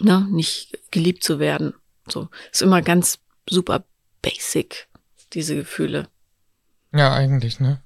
ne, 0.00 0.26
nicht 0.30 0.78
geliebt 0.90 1.22
zu 1.22 1.38
werden. 1.38 1.74
So 2.08 2.28
ist 2.52 2.62
immer 2.62 2.82
ganz 2.82 3.20
super 3.48 3.84
basic 4.22 4.88
diese 5.32 5.54
Gefühle. 5.54 6.08
Ja, 6.92 7.12
eigentlich, 7.12 7.60
ne? 7.60 7.80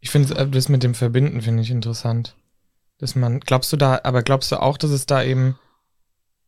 Ich 0.00 0.10
finde 0.10 0.34
äh, 0.34 0.48
das 0.48 0.68
mit 0.68 0.82
dem 0.82 0.94
Verbinden 0.94 1.42
finde 1.42 1.62
ich 1.62 1.70
interessant. 1.70 2.34
Dass 2.98 3.14
man, 3.14 3.40
glaubst 3.40 3.72
du 3.72 3.76
da, 3.76 4.00
aber 4.02 4.22
glaubst 4.22 4.50
du 4.50 4.60
auch, 4.60 4.78
dass 4.78 4.90
es 4.90 5.06
da 5.06 5.22
eben, 5.22 5.58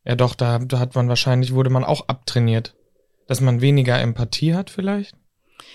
ja 0.04 0.16
doch, 0.16 0.34
da, 0.34 0.58
da 0.58 0.78
hat 0.78 0.94
man 0.94 1.08
wahrscheinlich, 1.08 1.52
wurde 1.52 1.70
man 1.70 1.84
auch 1.84 2.08
abtrainiert. 2.08 2.74
Dass 3.26 3.40
man 3.40 3.60
weniger 3.60 4.00
Empathie 4.00 4.54
hat 4.54 4.70
vielleicht? 4.70 5.14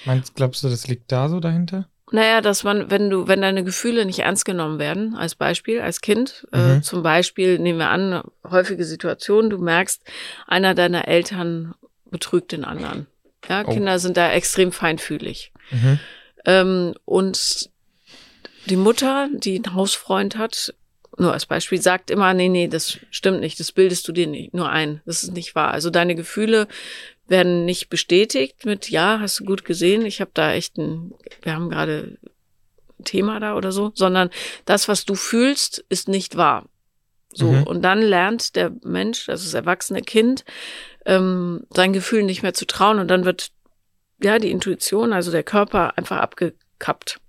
Meinst, 0.05 0.36
glaubst 0.36 0.63
du, 0.63 0.69
das 0.69 0.88
liegt 0.88 1.11
da 1.11 1.29
so 1.29 1.39
dahinter? 1.39 1.88
Naja, 2.11 2.41
dass 2.41 2.63
man, 2.63 2.91
wenn 2.91 3.09
du, 3.09 3.27
wenn 3.27 3.41
deine 3.41 3.63
Gefühle 3.63 4.05
nicht 4.05 4.19
ernst 4.19 4.45
genommen 4.45 4.77
werden, 4.77 5.15
als 5.15 5.36
Beispiel, 5.36 5.81
als 5.81 6.01
Kind, 6.01 6.45
äh, 6.51 6.57
mhm. 6.57 6.77
äh, 6.77 6.81
zum 6.81 7.01
Beispiel, 7.01 7.57
nehmen 7.57 7.79
wir 7.79 7.89
an, 7.89 8.21
häufige 8.47 8.86
Situation, 8.86 9.49
du 9.49 9.57
merkst, 9.57 10.03
einer 10.45 10.75
deiner 10.75 11.07
Eltern 11.07 11.73
betrügt 12.11 12.51
den 12.51 12.65
anderen. 12.65 13.07
Ja, 13.49 13.63
Oh. 13.65 13.71
Kinder 13.71 13.99
sind 13.99 14.15
da 14.15 14.31
extrem 14.31 14.71
feinfühlig. 14.71 15.51
Mhm. 15.71 15.99
Ähm, 16.45 16.93
und 17.05 17.69
die 18.67 18.75
Mutter, 18.77 19.29
die 19.34 19.55
einen 19.55 19.73
Hausfreund 19.73 20.38
hat, 20.38 20.73
nur 21.17 21.34
als 21.34 21.45
Beispiel, 21.45 21.81
sagt 21.81 22.09
immer, 22.09 22.34
nee, 22.34 22.49
nee, 22.49 22.67
das 22.67 22.99
stimmt 23.11 23.39
nicht, 23.39 23.59
das 23.59 23.71
bildest 23.71 24.07
du 24.07 24.11
dir 24.11 24.27
nicht 24.27 24.53
nur 24.53 24.69
ein, 24.69 25.01
das 25.05 25.23
ist 25.23 25.34
nicht 25.34 25.55
wahr. 25.55 25.71
Also 25.71 25.89
deine 25.89 26.15
Gefühle 26.15 26.67
werden 27.34 27.65
nicht 27.65 27.89
bestätigt 27.89 28.63
mit, 28.63 28.89
ja, 28.89 29.19
hast 29.19 29.39
du 29.39 29.43
gut 29.43 29.65
gesehen, 29.65 30.05
ich 30.05 30.21
habe 30.21 30.31
da 30.34 30.53
echt 30.53 30.77
ein, 30.77 31.13
wir 31.41 31.53
haben 31.53 31.69
gerade 31.69 32.17
ein 32.99 33.03
Thema 33.03 33.39
da 33.41 33.55
oder 33.55 33.71
so, 33.73 33.91
sondern 33.95 34.29
das, 34.65 34.88
was 34.88 35.03
du 35.03 35.15
fühlst, 35.15 35.84
ist 35.89 36.07
nicht 36.07 36.38
wahr. 36.38 36.69
So, 37.34 37.47
Mhm. 37.51 37.63
und 37.63 37.81
dann 37.81 38.01
lernt 38.01 38.55
der 38.55 38.71
Mensch, 38.84 39.27
also 39.27 39.43
das 39.43 39.55
erwachsene 39.55 40.03
Kind, 40.03 40.45
ähm, 41.05 41.65
sein 41.71 41.91
Gefühl 41.91 42.23
nicht 42.23 42.43
mehr 42.43 42.53
zu 42.53 42.65
trauen 42.67 42.99
und 42.99 43.07
dann 43.09 43.25
wird 43.25 43.49
ja 44.21 44.38
die 44.38 44.51
Intuition, 44.51 45.11
also 45.11 45.31
der 45.31 45.43
Körper 45.43 45.97
einfach 45.97 46.17
abgekappt. 46.17 47.19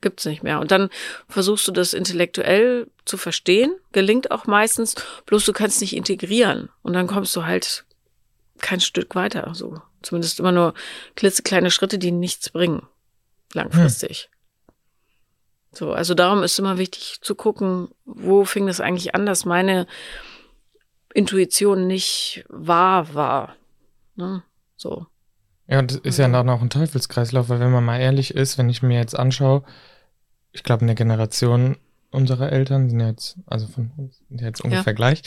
Gibt's 0.00 0.24
nicht 0.26 0.42
mehr. 0.44 0.60
Und 0.60 0.70
dann 0.70 0.88
versuchst 1.28 1.66
du 1.66 1.72
das 1.72 1.94
intellektuell 1.94 2.86
zu 3.06 3.16
verstehen, 3.16 3.74
gelingt 3.92 4.30
auch 4.30 4.46
meistens, 4.46 4.94
bloß 5.26 5.44
du 5.46 5.52
kannst 5.52 5.80
nicht 5.80 5.96
integrieren. 5.96 6.68
Und 6.82 6.92
dann 6.92 7.06
kommst 7.08 7.34
du 7.34 7.44
halt 7.44 7.84
kein 8.64 8.80
Stück 8.80 9.14
weiter. 9.14 9.54
So. 9.54 9.80
Zumindest 10.02 10.40
immer 10.40 10.52
nur 10.52 10.74
klitzekleine 11.14 11.70
Schritte, 11.70 11.98
die 11.98 12.10
nichts 12.10 12.50
bringen. 12.50 12.82
Langfristig. 13.52 14.30
So, 15.72 15.92
also 15.92 16.14
darum 16.14 16.42
ist 16.42 16.58
immer 16.58 16.78
wichtig 16.78 17.18
zu 17.20 17.34
gucken, 17.34 17.88
wo 18.04 18.44
fing 18.44 18.66
das 18.66 18.80
eigentlich 18.80 19.14
an, 19.14 19.26
dass 19.26 19.44
meine 19.44 19.86
Intuition 21.12 21.86
nicht 21.86 22.44
wahr 22.48 23.14
war. 23.14 23.56
Ne? 24.16 24.42
So. 24.76 25.06
Ja, 25.66 25.78
und 25.80 25.90
das 25.90 25.98
ist 25.98 26.18
ja 26.18 26.28
dann 26.28 26.48
auch 26.48 26.62
ein 26.62 26.70
Teufelskreislauf, 26.70 27.48
weil 27.48 27.60
wenn 27.60 27.72
man 27.72 27.84
mal 27.84 28.00
ehrlich 28.00 28.34
ist, 28.34 28.56
wenn 28.58 28.68
ich 28.68 28.82
mir 28.82 28.98
jetzt 28.98 29.18
anschaue, 29.18 29.64
ich 30.52 30.62
glaube, 30.62 30.82
in 30.82 30.86
der 30.86 30.96
Generation 30.96 31.76
unserer 32.10 32.52
Eltern 32.52 32.88
sind 32.88 33.00
ja 33.00 33.08
jetzt, 33.08 33.38
also 33.46 33.66
von 33.66 33.90
uns 33.96 34.22
sind 34.28 34.40
ja 34.40 34.46
jetzt 34.46 34.60
ungefähr 34.60 34.94
gleich, 34.94 35.22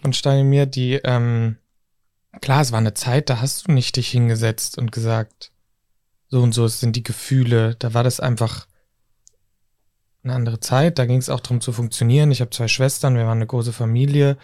von 0.00 0.12
Stein 0.12 0.40
und 0.40 0.50
mir, 0.50 0.66
die, 0.66 1.00
ähm, 1.04 1.56
klar, 2.40 2.60
es 2.60 2.72
war 2.72 2.78
eine 2.78 2.94
Zeit, 2.94 3.30
da 3.30 3.40
hast 3.40 3.66
du 3.66 3.72
nicht 3.72 3.96
dich 3.96 4.08
hingesetzt 4.08 4.78
und 4.78 4.92
gesagt, 4.92 5.52
so 6.28 6.42
und 6.42 6.52
so 6.52 6.66
sind 6.68 6.96
die 6.96 7.02
Gefühle, 7.02 7.76
da 7.76 7.94
war 7.94 8.04
das 8.04 8.20
einfach 8.20 8.66
eine 10.22 10.34
andere 10.34 10.60
Zeit, 10.60 10.98
da 10.98 11.06
ging 11.06 11.18
es 11.18 11.30
auch 11.30 11.40
darum 11.40 11.60
zu 11.60 11.72
funktionieren. 11.72 12.30
Ich 12.30 12.40
habe 12.40 12.50
zwei 12.50 12.68
Schwestern, 12.68 13.14
wir 13.14 13.26
waren 13.26 13.38
eine 13.38 13.46
große 13.46 13.72
Familie, 13.72 14.36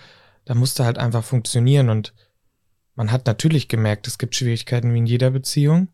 da 0.45 0.55
musste 0.55 0.85
halt 0.85 0.99
einfach 0.99 1.25
funktionieren 1.25 1.91
und 1.91 2.15
man 2.95 3.11
hat 3.11 3.27
natürlich 3.27 3.69
gemerkt, 3.69 4.07
es 4.07 4.19
gibt 4.19 4.37
Schwierigkeiten 4.37 4.93
wie 4.93 4.99
in 4.99 5.07
jeder 5.07 5.31
Beziehung. 5.31 5.89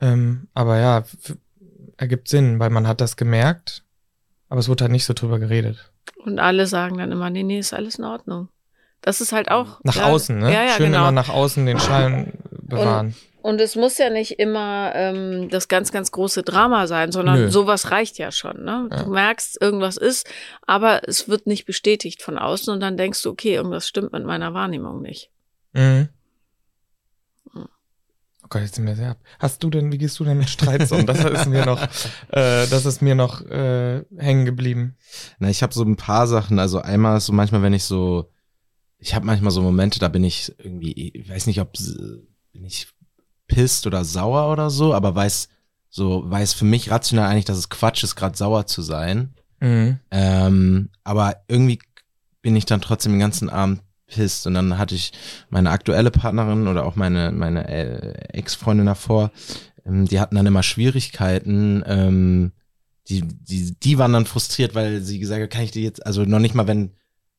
Ähm, 0.00 0.48
aber 0.54 0.78
ja, 0.78 1.04
ergibt 1.96 2.28
Sinn, 2.28 2.58
weil 2.58 2.70
man 2.70 2.86
hat 2.86 3.00
das 3.00 3.16
gemerkt, 3.16 3.84
aber 4.48 4.60
es 4.60 4.68
wurde 4.68 4.84
halt 4.84 4.92
nicht 4.92 5.04
so 5.04 5.12
drüber 5.12 5.38
geredet. 5.38 5.92
Und 6.24 6.38
alle 6.38 6.66
sagen 6.66 6.98
dann 6.98 7.12
immer, 7.12 7.30
nee, 7.30 7.42
nee, 7.42 7.58
ist 7.58 7.74
alles 7.74 7.96
in 7.96 8.04
Ordnung. 8.04 8.48
Das 9.00 9.20
ist 9.20 9.32
halt 9.32 9.50
auch. 9.50 9.80
Nach 9.84 9.96
ja, 9.96 10.04
außen, 10.04 10.38
ne? 10.38 10.52
Ja, 10.52 10.64
ja, 10.64 10.72
Schön 10.72 10.86
genau. 10.86 10.98
immer 10.98 11.12
nach 11.12 11.28
außen 11.28 11.64
den 11.66 11.78
Schein 11.78 12.32
bewahren. 12.50 13.14
Und 13.40 13.60
es 13.60 13.76
muss 13.76 13.96
ja 13.98 14.10
nicht 14.10 14.32
immer 14.32 14.92
ähm, 14.94 15.48
das 15.48 15.68
ganz, 15.68 15.92
ganz 15.92 16.10
große 16.10 16.42
Drama 16.42 16.86
sein, 16.86 17.12
sondern 17.12 17.44
Nö. 17.44 17.50
sowas 17.50 17.90
reicht 17.92 18.18
ja 18.18 18.32
schon. 18.32 18.64
Ne? 18.64 18.88
Ja. 18.90 19.04
Du 19.04 19.10
merkst, 19.10 19.60
irgendwas 19.60 19.96
ist, 19.96 20.28
aber 20.66 21.08
es 21.08 21.28
wird 21.28 21.46
nicht 21.46 21.64
bestätigt 21.64 22.22
von 22.22 22.36
außen 22.36 22.72
und 22.72 22.80
dann 22.80 22.96
denkst 22.96 23.22
du, 23.22 23.30
okay, 23.30 23.54
irgendwas 23.54 23.86
stimmt 23.86 24.12
mit 24.12 24.24
meiner 24.24 24.54
Wahrnehmung 24.54 25.00
nicht. 25.00 25.30
Mhm. 25.72 26.08
Hm. 27.52 27.68
Oh 28.42 28.48
Gott, 28.50 28.62
jetzt 28.62 28.74
sind 28.74 28.86
wir 28.86 28.96
sehr 28.96 29.12
ab. 29.12 29.18
Hast 29.38 29.62
du 29.62 29.70
denn, 29.70 29.92
wie 29.92 29.98
gehst 29.98 30.18
du 30.18 30.24
denn 30.24 30.38
mit 30.38 30.50
Streits 30.50 30.90
um? 30.90 31.06
Das 31.06 31.24
ist 31.24 31.46
mir 31.46 31.64
noch, 31.64 31.80
äh, 32.28 32.66
das 32.66 32.86
ist 32.86 33.02
mir 33.02 33.14
noch 33.14 33.40
äh, 33.42 34.04
hängen 34.16 34.46
geblieben. 34.46 34.96
Na, 35.38 35.48
ich 35.48 35.62
habe 35.62 35.72
so 35.72 35.84
ein 35.84 35.96
paar 35.96 36.26
Sachen. 36.26 36.58
Also 36.58 36.80
einmal 36.80 37.16
ist 37.16 37.26
so 37.26 37.32
manchmal, 37.32 37.62
wenn 37.62 37.72
ich 37.72 37.84
so, 37.84 38.30
ich 38.98 39.14
habe 39.14 39.26
manchmal 39.26 39.50
so 39.50 39.62
Momente, 39.62 39.98
da 39.98 40.08
bin 40.08 40.24
ich 40.24 40.52
irgendwie, 40.58 40.92
ich 40.92 41.28
weiß 41.28 41.46
nicht, 41.46 41.60
ob 41.60 41.72
bin 42.52 42.64
ich 42.64 42.88
pisst 43.46 43.86
oder 43.86 44.04
sauer 44.04 44.52
oder 44.52 44.70
so, 44.70 44.94
aber 44.94 45.14
weiß 45.14 45.48
so 45.90 46.22
weiß 46.26 46.52
für 46.52 46.64
mich 46.64 46.90
rational 46.90 47.30
eigentlich, 47.30 47.46
dass 47.46 47.58
es 47.58 47.70
Quatsch 47.70 48.04
ist, 48.04 48.16
gerade 48.16 48.36
sauer 48.36 48.66
zu 48.66 48.82
sein. 48.82 49.34
Mhm. 49.60 49.98
Ähm, 50.10 50.90
aber 51.04 51.36
irgendwie 51.48 51.78
bin 52.42 52.56
ich 52.56 52.66
dann 52.66 52.80
trotzdem 52.80 53.12
den 53.12 53.20
ganzen 53.20 53.48
Abend 53.48 53.80
pisst. 54.06 54.46
Und 54.46 54.54
dann 54.54 54.78
hatte 54.78 54.94
ich 54.94 55.12
meine 55.50 55.70
aktuelle 55.70 56.10
Partnerin 56.10 56.68
oder 56.68 56.84
auch 56.84 56.96
meine, 56.96 57.32
meine 57.32 57.68
äh, 57.68 58.12
Ex-Freundin 58.36 58.86
davor, 58.86 59.30
ähm, 59.84 60.06
die 60.06 60.20
hatten 60.20 60.36
dann 60.36 60.46
immer 60.46 60.62
Schwierigkeiten. 60.62 61.82
Ähm, 61.86 62.52
die, 63.08 63.22
die, 63.22 63.74
die 63.74 63.98
waren 63.98 64.12
dann 64.12 64.26
frustriert, 64.26 64.74
weil 64.74 65.00
sie 65.00 65.18
gesagt 65.18 65.42
hat, 65.42 65.50
kann 65.50 65.62
ich 65.62 65.70
dir 65.70 65.82
jetzt, 65.82 66.04
also 66.04 66.24
noch 66.24 66.38
nicht 66.38 66.54
mal, 66.54 66.66
wenn, 66.66 66.92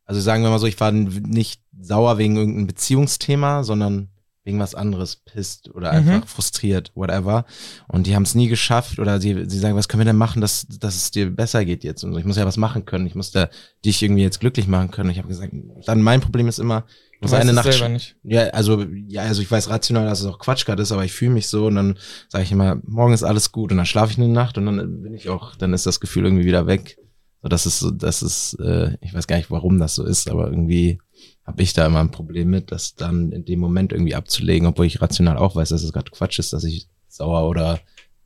also 0.10 0.22
sagen 0.22 0.42
wir 0.42 0.50
mal 0.50 0.58
so, 0.58 0.66
ich 0.66 0.80
war 0.80 0.92
nicht 0.92 1.62
sauer 1.80 2.18
wegen 2.18 2.36
irgendeinem 2.36 2.66
Beziehungsthema, 2.66 3.64
sondern 3.64 4.10
wegen 4.44 4.58
was 4.60 4.74
anderes 4.74 5.18
pisst 5.18 5.70
oder 5.76 5.92
Mhm. 5.94 6.10
einfach 6.10 6.28
frustriert, 6.28 6.92
whatever. 6.96 7.46
Und 7.88 8.08
die 8.08 8.16
haben 8.16 8.24
es 8.24 8.34
nie 8.34 8.48
geschafft 8.48 8.98
oder 8.98 9.22
sie, 9.22 9.46
sie 9.48 9.60
sagen, 9.60 9.76
was 9.76 9.88
können 9.88 10.02
wir 10.02 10.06
denn 10.06 10.16
machen, 10.16 10.42
dass, 10.42 10.66
dass 10.68 10.96
es 10.96 11.12
dir 11.12 11.30
besser 11.30 11.64
geht 11.64 11.84
jetzt? 11.84 12.04
Und 12.04 12.14
so. 12.14 12.20
ich 12.20 12.26
muss 12.26 12.38
ja 12.38 12.46
was 12.48 12.58
machen 12.58 12.86
können. 12.86 13.06
Ich 13.06 13.14
muss 13.14 13.30
da 13.30 13.50
dich 13.86 14.02
irgendwie 14.02 14.24
jetzt 14.24 14.40
glücklich 14.40 14.68
machen 14.68 14.90
können. 14.90 15.12
Ich 15.12 15.20
habe 15.20 15.28
gesagt, 15.28 15.54
dann 15.86 16.02
mein 16.02 16.22
Problem 16.22 16.48
ist 16.48 16.58
immer, 16.58 16.86
ich 17.14 17.22
muss 17.22 17.34
eine 17.34 17.54
Nacht 17.54 17.72
selber 17.72 17.90
nicht. 17.90 18.16
ja, 18.24 18.48
also, 18.48 18.84
ja, 19.08 19.22
also 19.24 19.44
ich 19.44 19.52
weiß 19.52 19.70
rational, 19.70 20.06
dass 20.06 20.22
es 20.22 20.26
auch 20.26 20.40
Quatsch 20.40 20.66
gerade 20.66 20.82
ist, 20.82 20.92
aber 20.92 21.06
ich 21.06 21.12
fühle 21.12 21.32
mich 21.32 21.48
so 21.48 21.68
und 21.68 21.76
dann 21.76 22.00
sage 22.30 22.46
ich 22.46 22.52
immer, 22.52 22.82
morgen 22.88 23.14
ist 23.14 23.24
alles 23.24 23.52
gut 23.52 23.72
und 23.72 23.78
dann 23.78 23.86
schlafe 23.86 24.14
ich 24.14 24.18
eine 24.18 24.30
Nacht 24.30 24.58
und 24.58 24.66
dann 24.66 25.02
bin 25.04 25.14
ich 25.14 25.30
auch, 25.30 25.56
dann 25.56 25.74
ist 25.74 25.86
das 25.86 26.00
Gefühl 26.00 26.24
irgendwie 26.26 26.46
wieder 26.46 26.66
weg. 26.66 26.98
So, 27.42 27.48
das 27.48 27.66
ist 27.66 27.80
so, 27.80 27.92
das 27.92 28.22
ist, 28.22 28.54
äh, 28.60 28.98
ich 29.02 29.14
weiß 29.14 29.28
gar 29.28 29.38
nicht, 29.38 29.50
warum 29.52 29.80
das 29.80 29.96
so 29.96 30.04
ist, 30.04 30.30
aber 30.30 30.48
irgendwie 30.50 31.00
habe 31.46 31.62
ich 31.62 31.74
da 31.74 31.86
immer 31.86 32.00
ein 32.02 32.12
Problem 32.12 32.50
mit, 32.50 32.72
das 32.72 32.96
dann 32.96 33.32
in 33.32 33.46
dem 33.46 33.60
Moment 33.60 33.92
irgendwie 33.94 34.16
abzulegen, 34.16 34.68
obwohl 34.68 34.86
ich 34.86 35.02
rational 35.02 35.38
auch 35.38 35.56
weiß, 35.56 35.70
dass 35.70 35.84
es 35.84 35.94
gerade 35.94 36.12
Quatsch 36.12 36.40
ist, 36.40 36.54
dass 36.54 36.64
ich 36.64 36.88
sauer 37.08 37.48
oder 37.48 37.80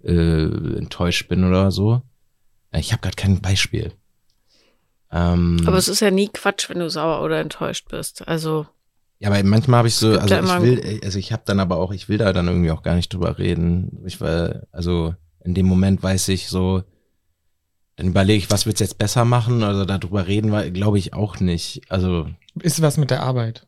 äh, 0.03 0.77
enttäuscht 0.77 1.27
bin 1.29 1.43
oder 1.43 1.71
so. 1.71 2.01
Ja, 2.73 2.79
Ich 2.79 2.91
habe 2.91 3.01
gerade 3.01 3.15
kein 3.15 3.39
Beispiel. 3.39 3.93
Ähm, 5.11 5.61
Aber 5.65 5.77
es 5.77 5.87
ist 5.87 5.99
ja 5.99 6.11
nie 6.11 6.27
Quatsch, 6.27 6.69
wenn 6.69 6.79
du 6.79 6.89
sauer 6.89 7.21
oder 7.23 7.39
enttäuscht 7.39 7.87
bist. 7.89 8.27
Also, 8.27 8.65
Ja, 9.19 9.29
aber 9.29 9.41
manchmal 9.43 9.77
habe 9.79 9.87
ich 9.87 9.95
so, 9.95 10.17
also 10.17 10.35
ich 10.35 10.61
will, 10.61 10.99
also 11.03 11.19
ich 11.19 11.31
habe 11.31 11.43
dann 11.45 11.59
aber 11.59 11.77
auch, 11.77 11.91
ich 11.93 12.09
will 12.09 12.17
da 12.17 12.33
dann 12.33 12.47
irgendwie 12.47 12.71
auch 12.71 12.81
gar 12.81 12.95
nicht 12.95 13.13
drüber 13.13 13.37
reden. 13.37 14.01
Ich 14.05 14.19
war, 14.19 14.63
also 14.71 15.13
in 15.43 15.53
dem 15.53 15.67
Moment 15.67 16.01
weiß 16.01 16.29
ich 16.29 16.47
so, 16.49 16.83
dann 17.95 18.07
überlege 18.07 18.39
ich, 18.39 18.51
was 18.51 18.65
wird's 18.65 18.79
jetzt 18.79 18.97
besser 18.97 19.25
machen? 19.25 19.63
Also 19.63 19.85
darüber 19.85 20.27
reden 20.27 20.73
glaube 20.73 20.97
ich 20.97 21.13
auch 21.13 21.39
nicht. 21.39 21.81
Also 21.89 22.27
Ist 22.59 22.81
was 22.81 22.97
mit 22.97 23.11
der 23.11 23.21
Arbeit? 23.21 23.67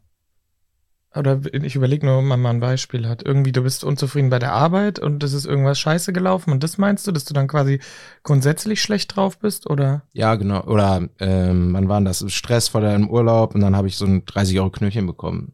Oder 1.15 1.39
ich 1.53 1.75
überlege 1.75 2.05
nur, 2.05 2.19
ob 2.19 2.25
man 2.25 2.41
mal 2.41 2.49
ein 2.49 2.59
Beispiel 2.59 3.07
hat. 3.07 3.23
Irgendwie, 3.23 3.53
du 3.53 3.61
bist 3.61 3.85
unzufrieden 3.85 4.29
bei 4.29 4.39
der 4.39 4.51
Arbeit 4.51 4.99
und 4.99 5.23
es 5.23 5.31
ist 5.31 5.45
irgendwas 5.45 5.79
scheiße 5.79 6.11
gelaufen 6.11 6.51
und 6.51 6.61
das 6.61 6.77
meinst 6.77 7.07
du, 7.07 7.13
dass 7.13 7.23
du 7.23 7.33
dann 7.33 7.47
quasi 7.47 7.79
grundsätzlich 8.23 8.81
schlecht 8.81 9.15
drauf 9.15 9.37
bist? 9.39 9.69
Oder? 9.69 10.03
ja, 10.11 10.35
genau. 10.35 10.63
Oder 10.65 11.07
ähm, 11.19 11.73
wann 11.73 11.87
war 11.87 12.01
das? 12.01 12.25
Stress 12.33 12.67
vor 12.67 12.81
deinem 12.81 13.09
Urlaub 13.09 13.55
und 13.55 13.61
dann 13.61 13.77
habe 13.77 13.87
ich 13.87 13.95
so 13.95 14.05
ein 14.05 14.25
30 14.25 14.59
Euro 14.59 14.71
Knöllchen 14.71 15.07
bekommen. 15.07 15.53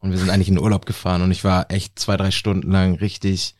Und 0.00 0.10
wir 0.10 0.18
sind 0.18 0.28
eigentlich 0.28 0.48
in 0.48 0.56
den 0.56 0.64
Urlaub 0.64 0.84
gefahren 0.84 1.22
und 1.22 1.30
ich 1.30 1.44
war 1.44 1.70
echt 1.70 1.98
zwei, 1.98 2.16
drei 2.16 2.30
Stunden 2.30 2.70
lang 2.70 2.96
richtig 2.96 3.54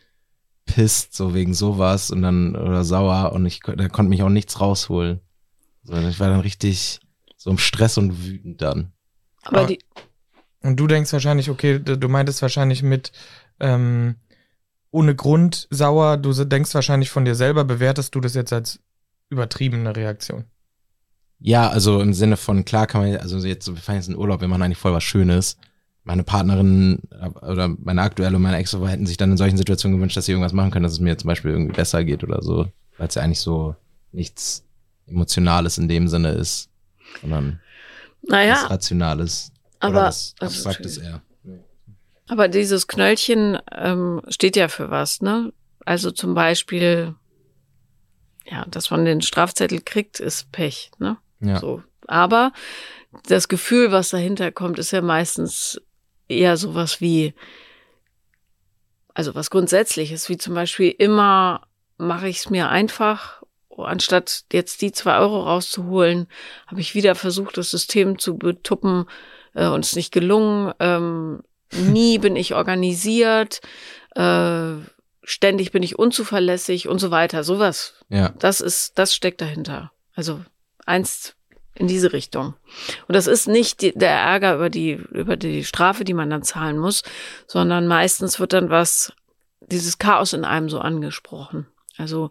pisst, 0.74 1.14
so 1.14 1.34
wegen 1.34 1.54
sowas 1.54 2.10
und 2.10 2.22
dann 2.22 2.56
oder 2.56 2.84
sauer 2.84 3.32
und 3.32 3.46
ich 3.46 3.60
da 3.60 3.88
konnte 3.88 4.08
mich 4.10 4.22
auch 4.22 4.28
nichts 4.28 4.60
rausholen. 4.60 5.20
So, 5.84 5.94
ich 5.96 6.20
war 6.20 6.28
dann 6.28 6.40
richtig 6.40 7.00
so 7.36 7.50
im 7.50 7.58
Stress 7.58 7.98
und 7.98 8.24
wütend 8.24 8.62
dann. 8.62 8.92
aber 9.42 9.58
Aber- 9.60 9.66
die, 9.68 9.78
Und 10.62 10.76
du 10.78 10.86
denkst 10.86 11.12
wahrscheinlich, 11.12 11.50
okay, 11.50 11.78
du 11.80 12.08
meintest 12.08 12.40
wahrscheinlich 12.42 12.82
mit 12.82 13.10
ähm, 13.60 14.16
ohne 14.92 15.14
Grund 15.14 15.66
sauer, 15.70 16.16
du 16.18 16.32
denkst 16.44 16.74
wahrscheinlich 16.74 17.10
von 17.10 17.24
dir 17.24 17.34
selber, 17.34 17.64
bewertest 17.64 18.14
du 18.14 18.20
das 18.20 18.34
jetzt 18.34 18.52
als 18.52 18.78
übertriebene 19.30 19.96
Reaktion. 19.96 20.44
Ja, 21.40 21.68
also 21.68 22.00
im 22.00 22.12
Sinne 22.14 22.36
von, 22.36 22.64
klar 22.64 22.86
kann 22.86 23.00
man, 23.02 23.16
also 23.16 23.38
jetzt, 23.38 23.66
wir 23.66 23.76
fahren 23.80 23.96
jetzt 23.96 24.08
in 24.08 24.16
Urlaub, 24.16 24.40
wir 24.40 24.48
machen 24.48 24.62
eigentlich 24.62 24.78
voll 24.78 24.92
was 24.92 25.02
Schönes. 25.02 25.56
Meine 26.04 26.24
Partnerin 26.24 27.00
oder 27.42 27.68
meine 27.68 28.02
aktuelle 28.02 28.36
und 28.36 28.42
meine 28.42 28.56
ex 28.56 28.72
hätten 28.72 29.06
sich 29.06 29.16
dann 29.16 29.30
in 29.30 29.36
solchen 29.36 29.56
Situationen 29.56 29.98
gewünscht, 29.98 30.16
dass 30.16 30.26
sie 30.26 30.32
irgendwas 30.32 30.52
machen 30.52 30.72
können, 30.72 30.82
dass 30.82 30.92
es 30.92 31.00
mir 31.00 31.16
zum 31.16 31.28
Beispiel 31.28 31.52
irgendwie 31.52 31.74
besser 31.74 32.02
geht 32.02 32.24
oder 32.24 32.42
so. 32.42 32.66
Weil 32.98 33.08
es 33.08 33.14
ja 33.14 33.22
eigentlich 33.22 33.40
so 33.40 33.76
nichts 34.10 34.64
Emotionales 35.06 35.78
in 35.78 35.88
dem 35.88 36.08
Sinne 36.08 36.32
ist, 36.32 36.70
sondern 37.20 37.60
was 38.22 38.30
naja, 38.30 38.66
Rationales. 38.66 39.52
aber, 39.80 39.92
oder 39.92 40.06
was 40.06 40.34
also, 40.38 40.68
Abstraktes 40.68 40.98
eher. 40.98 41.22
aber 42.28 42.48
dieses 42.48 42.86
Knöllchen 42.86 43.58
ähm, 43.72 44.22
steht 44.28 44.56
ja 44.56 44.68
für 44.68 44.90
was, 44.90 45.20
ne? 45.20 45.52
Also 45.84 46.10
zum 46.12 46.34
Beispiel, 46.34 47.14
ja, 48.46 48.64
dass 48.68 48.90
man 48.90 49.04
den 49.04 49.22
Strafzettel 49.22 49.80
kriegt, 49.80 50.20
ist 50.20 50.52
Pech, 50.52 50.90
ne? 50.98 51.16
Ja. 51.40 51.58
So. 51.58 51.82
Aber 52.06 52.52
das 53.26 53.48
Gefühl, 53.48 53.92
was 53.92 54.10
dahinter 54.10 54.52
kommt, 54.52 54.78
ist 54.78 54.92
ja 54.92 55.02
meistens 55.02 55.80
eher 56.38 56.56
sowas 56.56 57.00
wie, 57.00 57.34
also 59.14 59.34
was 59.34 59.50
Grundsätzliches, 59.50 60.28
wie 60.28 60.38
zum 60.38 60.54
Beispiel 60.54 60.94
immer 60.96 61.66
mache 61.98 62.28
ich 62.28 62.38
es 62.38 62.50
mir 62.50 62.68
einfach, 62.68 63.42
anstatt 63.76 64.44
jetzt 64.52 64.82
die 64.82 64.92
zwei 64.92 65.18
Euro 65.18 65.42
rauszuholen, 65.42 66.26
habe 66.66 66.80
ich 66.80 66.94
wieder 66.94 67.14
versucht, 67.14 67.56
das 67.56 67.70
System 67.70 68.18
zu 68.18 68.36
betuppen 68.36 69.06
äh, 69.54 69.66
und 69.66 69.84
es 69.84 69.96
nicht 69.96 70.12
gelungen. 70.12 70.72
Ähm, 70.80 71.42
nie 71.72 72.18
bin 72.18 72.36
ich 72.36 72.54
organisiert, 72.54 73.60
äh, 74.14 74.74
ständig 75.22 75.72
bin 75.72 75.82
ich 75.82 75.98
unzuverlässig 75.98 76.88
und 76.88 76.98
so 76.98 77.10
weiter. 77.10 77.44
Sowas. 77.44 77.94
Ja. 78.08 78.30
Das 78.38 78.60
ist, 78.60 78.98
das 78.98 79.14
steckt 79.14 79.40
dahinter. 79.40 79.92
Also 80.14 80.40
eins 80.84 81.34
in 81.74 81.88
diese 81.88 82.12
Richtung. 82.12 82.54
Und 83.08 83.16
das 83.16 83.26
ist 83.26 83.48
nicht 83.48 83.80
die, 83.82 83.92
der 83.92 84.10
Ärger 84.10 84.54
über 84.56 84.70
die, 84.70 84.92
über 84.92 85.36
die 85.36 85.64
Strafe, 85.64 86.04
die 86.04 86.14
man 86.14 86.30
dann 86.30 86.42
zahlen 86.42 86.78
muss, 86.78 87.02
sondern 87.46 87.86
meistens 87.86 88.38
wird 88.40 88.52
dann 88.52 88.70
was, 88.70 89.12
dieses 89.60 89.98
Chaos 89.98 90.32
in 90.32 90.44
einem 90.44 90.68
so 90.68 90.80
angesprochen. 90.80 91.66
Also 91.96 92.30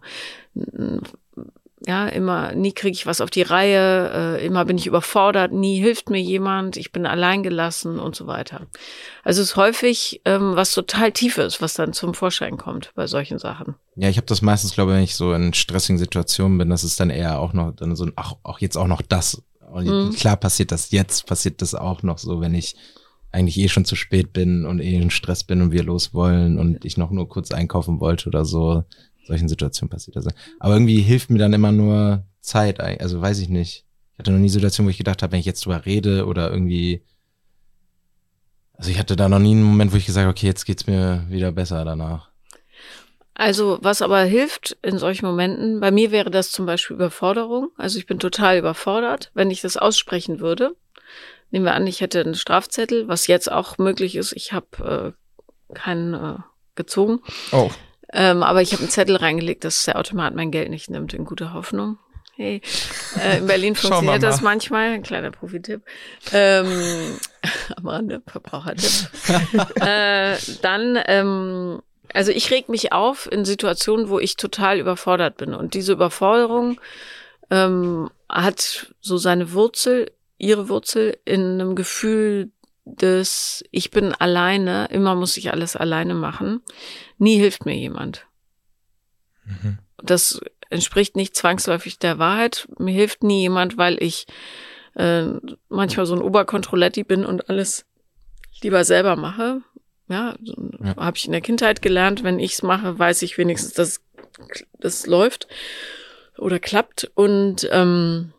ja, 1.86 2.06
immer, 2.08 2.52
nie 2.52 2.72
kriege 2.72 2.94
ich 2.94 3.06
was 3.06 3.20
auf 3.20 3.30
die 3.30 3.42
Reihe, 3.42 4.38
äh, 4.38 4.46
immer 4.46 4.64
bin 4.64 4.78
ich 4.78 4.86
überfordert, 4.86 5.52
nie 5.52 5.80
hilft 5.80 6.10
mir 6.10 6.20
jemand, 6.20 6.76
ich 6.76 6.92
bin 6.92 7.06
alleingelassen 7.06 7.98
und 7.98 8.14
so 8.14 8.26
weiter. 8.26 8.66
Also 9.24 9.42
es 9.42 9.50
ist 9.50 9.56
häufig 9.56 10.20
ähm, 10.24 10.54
was 10.54 10.72
total 10.72 11.12
Tiefes, 11.12 11.60
was 11.60 11.74
dann 11.74 11.92
zum 11.92 12.14
Vorschein 12.14 12.56
kommt 12.56 12.92
bei 12.94 13.06
solchen 13.06 13.38
Sachen. 13.38 13.74
Ja, 13.96 14.08
ich 14.08 14.16
habe 14.16 14.26
das 14.26 14.42
meistens, 14.42 14.74
glaube 14.74 14.92
ich, 14.92 14.96
wenn 14.96 15.04
ich 15.04 15.16
so 15.16 15.32
in 15.32 15.54
stressigen 15.54 15.98
Situationen 15.98 16.58
bin, 16.58 16.70
dass 16.70 16.84
es 16.84 16.96
dann 16.96 17.10
eher 17.10 17.40
auch 17.40 17.52
noch 17.52 17.72
dann 17.72 17.96
so 17.96 18.04
ein, 18.04 18.12
ach, 18.16 18.34
auch 18.42 18.60
jetzt 18.60 18.76
auch 18.76 18.86
noch 18.86 19.02
das. 19.02 19.42
Und 19.72 19.86
mhm. 19.86 20.12
klar 20.12 20.36
passiert 20.36 20.72
das 20.72 20.90
jetzt, 20.90 21.26
passiert 21.26 21.62
das 21.62 21.74
auch 21.74 22.02
noch 22.02 22.18
so, 22.18 22.40
wenn 22.40 22.54
ich 22.54 22.76
eigentlich 23.32 23.58
eh 23.58 23.68
schon 23.68 23.86
zu 23.86 23.96
spät 23.96 24.32
bin 24.32 24.66
und 24.66 24.80
eh 24.80 24.94
in 24.94 25.10
Stress 25.10 25.42
bin 25.42 25.62
und 25.62 25.72
wir 25.72 25.82
los 25.82 26.12
wollen 26.12 26.58
und 26.58 26.84
ich 26.84 26.98
noch 26.98 27.10
nur 27.10 27.28
kurz 27.28 27.50
einkaufen 27.50 27.98
wollte 27.98 28.28
oder 28.28 28.44
so 28.44 28.84
solchen 29.26 29.48
Situationen 29.48 29.90
passiert 29.90 30.16
das. 30.16 30.26
Aber 30.58 30.74
irgendwie 30.74 31.00
hilft 31.00 31.30
mir 31.30 31.38
dann 31.38 31.52
immer 31.52 31.72
nur 31.72 32.24
Zeit, 32.40 32.80
also 32.80 33.20
weiß 33.20 33.38
ich 33.38 33.48
nicht. 33.48 33.84
Ich 34.12 34.18
hatte 34.18 34.32
noch 34.32 34.38
nie 34.38 34.48
Situationen, 34.48 34.88
wo 34.88 34.90
ich 34.90 34.98
gedacht 34.98 35.22
habe, 35.22 35.32
wenn 35.32 35.40
ich 35.40 35.46
jetzt 35.46 35.64
drüber 35.64 35.86
rede 35.86 36.26
oder 36.26 36.50
irgendwie, 36.50 37.02
also 38.74 38.90
ich 38.90 38.98
hatte 38.98 39.16
da 39.16 39.28
noch 39.28 39.38
nie 39.38 39.52
einen 39.52 39.62
Moment, 39.62 39.92
wo 39.92 39.96
ich 39.96 40.06
gesagt 40.06 40.24
habe, 40.24 40.32
okay, 40.32 40.46
jetzt 40.46 40.64
geht's 40.64 40.86
mir 40.86 41.24
wieder 41.28 41.52
besser 41.52 41.84
danach. 41.84 42.30
Also 43.34 43.78
was 43.80 44.02
aber 44.02 44.20
hilft 44.22 44.76
in 44.82 44.98
solchen 44.98 45.26
Momenten, 45.26 45.80
bei 45.80 45.90
mir 45.90 46.10
wäre 46.10 46.30
das 46.30 46.50
zum 46.50 46.66
Beispiel 46.66 46.96
Überforderung. 46.96 47.70
Also 47.76 47.98
ich 47.98 48.06
bin 48.06 48.18
total 48.18 48.58
überfordert, 48.58 49.30
wenn 49.34 49.50
ich 49.50 49.62
das 49.62 49.76
aussprechen 49.76 50.40
würde. 50.40 50.76
Nehmen 51.50 51.64
wir 51.64 51.74
an, 51.74 51.86
ich 51.86 52.00
hätte 52.00 52.20
einen 52.20 52.34
Strafzettel, 52.34 53.08
was 53.08 53.26
jetzt 53.26 53.50
auch 53.50 53.78
möglich 53.78 54.16
ist. 54.16 54.32
Ich 54.32 54.52
habe 54.52 55.14
äh, 55.70 55.74
keinen 55.74 56.14
äh, 56.14 56.38
gezogen. 56.74 57.20
Oh. 57.52 57.70
Ähm, 58.12 58.42
aber 58.42 58.62
ich 58.62 58.72
habe 58.72 58.82
einen 58.82 58.90
Zettel 58.90 59.16
reingelegt, 59.16 59.64
dass 59.64 59.84
der 59.84 59.98
Automat 59.98 60.34
mein 60.34 60.50
Geld 60.50 60.70
nicht 60.70 60.90
nimmt, 60.90 61.14
in 61.14 61.24
guter 61.24 61.54
Hoffnung. 61.54 61.98
Hey, 62.34 62.60
äh, 63.20 63.38
in 63.38 63.46
Berlin 63.46 63.74
funktioniert 63.76 64.22
das 64.22 64.40
manchmal, 64.40 64.92
ein 64.92 65.02
kleiner 65.02 65.30
Profitipp. 65.30 65.82
Ähm, 66.32 67.18
am 67.76 67.86
Rande, 67.86 68.22
Verbrauchertipp. 68.26 69.10
äh, 69.80 70.36
dann, 70.62 70.98
ähm, 71.06 71.82
also 72.12 72.32
ich 72.32 72.50
reg 72.50 72.68
mich 72.68 72.92
auf 72.92 73.30
in 73.30 73.44
Situationen, 73.44 74.08
wo 74.08 74.18
ich 74.18 74.36
total 74.36 74.78
überfordert 74.78 75.36
bin. 75.36 75.54
Und 75.54 75.74
diese 75.74 75.92
Überforderung 75.92 76.80
ähm, 77.50 78.10
hat 78.28 78.92
so 79.00 79.18
seine 79.18 79.52
Wurzel, 79.52 80.10
ihre 80.38 80.68
Wurzel 80.68 81.18
in 81.24 81.60
einem 81.60 81.76
Gefühl 81.76 82.50
des 82.84 83.64
Ich 83.70 83.90
bin 83.90 84.12
alleine, 84.12 84.86
immer 84.90 85.14
muss 85.14 85.36
ich 85.36 85.52
alles 85.52 85.76
alleine 85.76 86.14
machen. 86.14 86.60
Nie 87.18 87.38
hilft 87.38 87.64
mir 87.64 87.76
jemand. 87.76 88.26
Mhm. 89.44 89.78
Das 90.02 90.40
entspricht 90.70 91.16
nicht 91.16 91.36
zwangsläufig 91.36 91.98
der 91.98 92.18
Wahrheit. 92.18 92.66
Mir 92.78 92.92
hilft 92.92 93.22
nie 93.22 93.42
jemand, 93.42 93.76
weil 93.76 94.02
ich 94.02 94.26
äh, 94.94 95.26
manchmal 95.68 96.06
so 96.06 96.14
ein 96.14 96.22
Oberkontrolletti 96.22 97.04
bin 97.04 97.24
und 97.24 97.48
alles 97.48 97.86
lieber 98.62 98.84
selber 98.84 99.16
mache. 99.16 99.62
Ja, 100.08 100.36
ja. 100.40 100.96
habe 100.96 101.16
ich 101.16 101.26
in 101.26 101.32
der 101.32 101.40
Kindheit 101.40 101.82
gelernt. 101.82 102.22
Wenn 102.24 102.38
ich 102.38 102.54
es 102.54 102.62
mache, 102.62 102.98
weiß 102.98 103.22
ich 103.22 103.38
wenigstens, 103.38 103.74
dass 103.74 104.02
das 104.78 105.06
läuft 105.06 105.46
oder 106.36 106.58
klappt. 106.58 107.10
Und 107.14 107.68
ähm, 107.70 108.32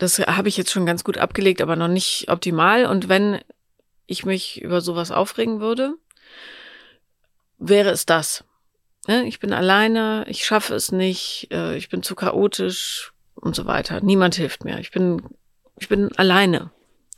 das 0.00 0.18
habe 0.18 0.48
ich 0.48 0.56
jetzt 0.56 0.70
schon 0.70 0.86
ganz 0.86 1.04
gut 1.04 1.18
abgelegt, 1.18 1.60
aber 1.60 1.76
noch 1.76 1.88
nicht 1.88 2.26
optimal. 2.28 2.86
Und 2.86 3.08
wenn 3.08 3.38
ich 4.06 4.24
mich 4.24 4.60
über 4.62 4.80
sowas 4.80 5.10
aufregen 5.10 5.60
würde, 5.60 5.94
wäre 7.58 7.90
es 7.90 8.06
das. 8.06 8.44
Ne? 9.06 9.26
Ich 9.26 9.40
bin 9.40 9.52
alleine, 9.52 10.24
ich 10.26 10.44
schaffe 10.44 10.74
es 10.74 10.90
nicht, 10.90 11.48
äh, 11.52 11.76
ich 11.76 11.90
bin 11.90 12.02
zu 12.02 12.14
chaotisch 12.14 13.12
und 13.34 13.54
so 13.54 13.66
weiter. 13.66 14.00
Niemand 14.00 14.34
hilft 14.36 14.64
mir. 14.64 14.78
Ich 14.78 14.90
bin, 14.90 15.22
ich 15.78 15.88
bin 15.88 16.10
alleine. 16.16 16.70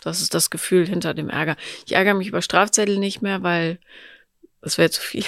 Das 0.02 0.20
ist 0.20 0.34
das 0.34 0.50
Gefühl 0.50 0.84
hinter 0.86 1.14
dem 1.14 1.30
Ärger. 1.30 1.56
Ich 1.86 1.94
ärgere 1.94 2.14
mich 2.14 2.26
über 2.26 2.42
Strafzettel 2.42 2.98
nicht 2.98 3.22
mehr, 3.22 3.44
weil 3.44 3.78
das 4.60 4.76
wäre 4.76 4.90
zu 4.90 5.00
viel. 5.00 5.24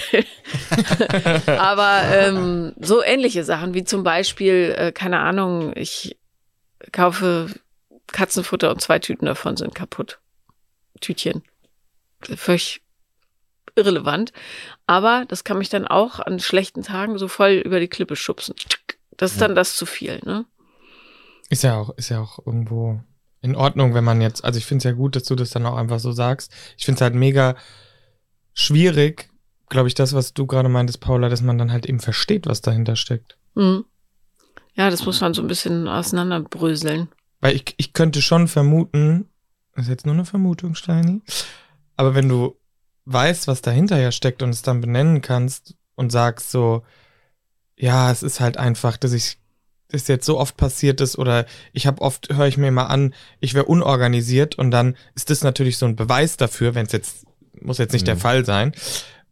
Aber 1.47 2.03
ähm, 2.13 2.75
so 2.81 3.03
ähnliche 3.03 3.45
Sachen 3.45 3.75
wie 3.75 3.85
zum 3.85 4.03
Beispiel, 4.03 4.75
äh, 4.77 4.91
keine 4.91 5.21
Ahnung, 5.21 5.73
ich 5.77 6.17
kaufe 6.95 7.53
Katzenfutter 8.07 8.71
und 8.71 8.81
zwei 8.81 8.99
Tüten 8.99 9.27
davon 9.27 9.57
sind 9.57 9.75
kaputt. 9.75 10.21
Tütchen. 11.01 11.43
Völlig 12.23 12.81
irrelevant. 13.75 14.33
Aber 14.87 15.25
das 15.29 15.45
kann 15.45 15.59
mich 15.59 15.69
dann 15.69 15.87
auch 15.87 16.21
an 16.21 16.39
schlechten 16.39 16.83
Tagen 16.83 17.19
so 17.19 17.29
voll 17.29 17.63
über 17.65 17.81
die 17.81 17.89
Klippe 17.89 18.17
schubsen. 18.17 18.55
Das 19.17 19.33
ist 19.33 19.41
dann 19.41 19.55
das 19.55 19.77
zu 19.77 19.87
viel, 19.87 20.21
ne? 20.25 20.47
Ist 21.51 21.63
ja 21.63 21.77
auch, 21.77 21.91
ist 21.97 22.09
ja 22.09 22.21
auch 22.21 22.39
irgendwo 22.47 23.01
in 23.43 23.55
Ordnung, 23.55 23.95
wenn 23.95 24.05
man 24.05 24.21
jetzt, 24.21 24.45
also 24.45 24.59
ich 24.59 24.65
finde 24.65 24.79
es 24.79 24.85
ja 24.85 24.93
gut, 24.93 25.17
dass 25.17 25.25
du 25.25 25.35
das 25.35 25.51
dann 25.51 25.67
auch 25.67 25.77
einfach 25.77 26.01
so 26.01 26.13
sagst. 26.13 26.53
Ich 26.79 26.85
finde 26.85 26.97
es 26.97 27.03
halt 27.03 27.15
mega 27.15 27.57
schwierig, 28.55 29.29
glaube 29.69 29.89
ich, 29.89 29.95
das, 29.95 30.15
was 30.15 30.33
du 30.33 30.47
gerade 30.47 30.69
meintest, 30.69 31.01
Paula, 31.01 31.29
dass 31.29 31.43
man 31.43 31.59
dann 31.59 31.71
halt 31.71 31.87
eben 31.87 32.01
versteht, 32.01 32.47
was 32.47 32.61
dahinter 32.61 32.97
steckt. 32.97 33.37
Mhm. 33.55 33.85
Ja, 34.75 34.91
das 34.91 35.05
muss 35.07 35.21
man 35.21 35.35
so 35.35 35.43
ein 35.43 35.49
bisschen 35.49 35.89
auseinanderbröseln. 35.89 37.09
Weil 37.41 37.57
ich, 37.57 37.75
ich 37.77 37.93
könnte 37.93 38.23
schon 38.23 38.49
vermuten, 38.49 39.29
das 39.75 39.85
ist 39.85 39.91
jetzt 39.91 40.07
nur 40.07 40.15
eine 40.15 40.25
Vermutung, 40.25 40.75
Steini, 40.75 41.23
aber 41.97 42.15
wenn 42.15 42.29
du 42.29 42.57
weißt, 43.07 43.49
was 43.49 43.63
dahinter 43.63 44.01
ja 44.01 44.13
steckt 44.13 44.43
und 44.43 44.51
es 44.51 44.63
dann 44.63 44.81
benennen 44.81 45.21
kannst 45.21 45.75
und 45.95 46.11
sagst 46.11 46.51
so, 46.51 46.83
ja, 47.77 48.11
es 48.11 48.23
ist 48.23 48.41
halt 48.41 48.57
einfach, 48.57 48.97
dass 48.97 49.13
ich 49.13 49.39
das 49.89 50.09
jetzt 50.09 50.27
so 50.27 50.39
oft 50.39 50.57
passiert 50.57 51.01
ist 51.01 51.19
oder 51.19 51.47
ich 51.73 51.87
habe 51.87 52.03
oft, 52.03 52.35
höre 52.35 52.47
ich 52.47 52.57
mir 52.57 52.69
immer 52.69 52.91
an, 52.91 53.15
ich 53.41 53.55
wäre 53.55 53.67
unorganisiert 53.67 54.57
und 54.57 54.71
dann 54.71 54.97
ist 55.15 55.31
das 55.31 55.43
natürlich 55.43 55.79
so 55.79 55.87
ein 55.87 55.97
Beweis 55.97 56.37
dafür, 56.37 56.75
wenn 56.75 56.87
es 56.87 56.93
jetzt, 56.93 57.27
muss 57.61 57.79
jetzt 57.79 57.93
nicht 57.93 58.03
mhm. 58.03 58.07
der 58.07 58.17
Fall 58.17 58.45
sein. 58.45 58.73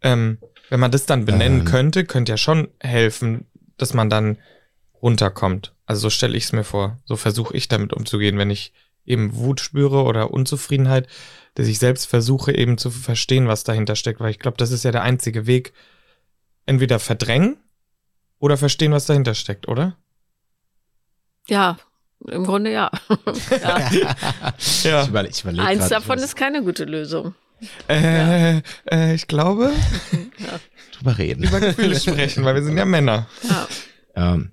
Ähm, 0.03 0.39
wenn 0.69 0.81
man 0.81 0.91
das 0.91 1.07
dann 1.07 1.25
benennen 1.25 1.61
ähm. 1.61 1.65
könnte, 1.65 2.05
könnte 2.05 2.33
ja 2.33 2.37
schon 2.37 2.69
helfen, 2.81 3.47
dass 3.77 3.95
man 3.95 4.09
dann 4.09 4.39
runterkommt. 5.03 5.75
Also 5.87 6.03
so 6.03 6.11
stelle 6.11 6.37
ich 6.37 6.45
es 6.45 6.53
mir 6.53 6.65
vor. 6.65 6.99
So 7.05 7.17
versuche 7.17 7.57
ich 7.57 7.69
damit 7.69 7.93
umzugehen, 7.93 8.39
wenn 8.39 8.51
ich 8.51 8.73
eben 9.05 9.35
Wut 9.37 9.61
spüre 9.61 10.05
oder 10.05 10.31
Unzufriedenheit, 10.31 11.09
dass 11.55 11.67
ich 11.67 11.79
selbst 11.79 12.07
versuche 12.07 12.55
eben 12.55 12.79
zu 12.79 12.91
verstehen, 12.91 13.49
was 13.49 13.65
dahinter 13.65 13.97
steckt, 13.97 14.21
weil 14.21 14.31
ich 14.31 14.39
glaube, 14.39 14.57
das 14.57 14.71
ist 14.71 14.85
ja 14.85 14.93
der 14.93 15.03
einzige 15.03 15.47
Weg. 15.47 15.73
Entweder 16.65 17.01
verdrängen 17.01 17.57
oder 18.39 18.57
verstehen, 18.57 18.93
was 18.93 19.07
dahinter 19.07 19.35
steckt, 19.35 19.67
oder? 19.67 19.97
Ja, 21.49 21.77
im 22.29 22.45
Grunde 22.45 22.71
ja. 22.71 22.91
ja. 23.51 23.91
ja. 24.85 25.03
Ich 25.03 25.09
überle 25.09 25.29
ich 25.29 25.43
überleg 25.43 25.65
Eins 25.65 25.81
grad, 25.81 25.93
davon 25.93 26.19
ist 26.19 26.37
keine 26.37 26.63
gute 26.63 26.85
Lösung. 26.85 27.35
Äh, 27.89 28.55
ja. 28.55 28.63
äh, 28.91 29.15
ich 29.15 29.27
glaube, 29.27 29.73
ja. 30.39 30.61
drüber 30.97 31.19
reden. 31.19 31.45
Über 31.45 31.61
Gefühle 31.61 31.99
sprechen, 32.01 32.45
weil 32.45 32.55
wir 32.55 32.63
sind 32.63 32.77
ja 32.77 32.85
Männer. 32.85 33.27
Ja. 33.43 33.69
Ähm. 34.15 34.53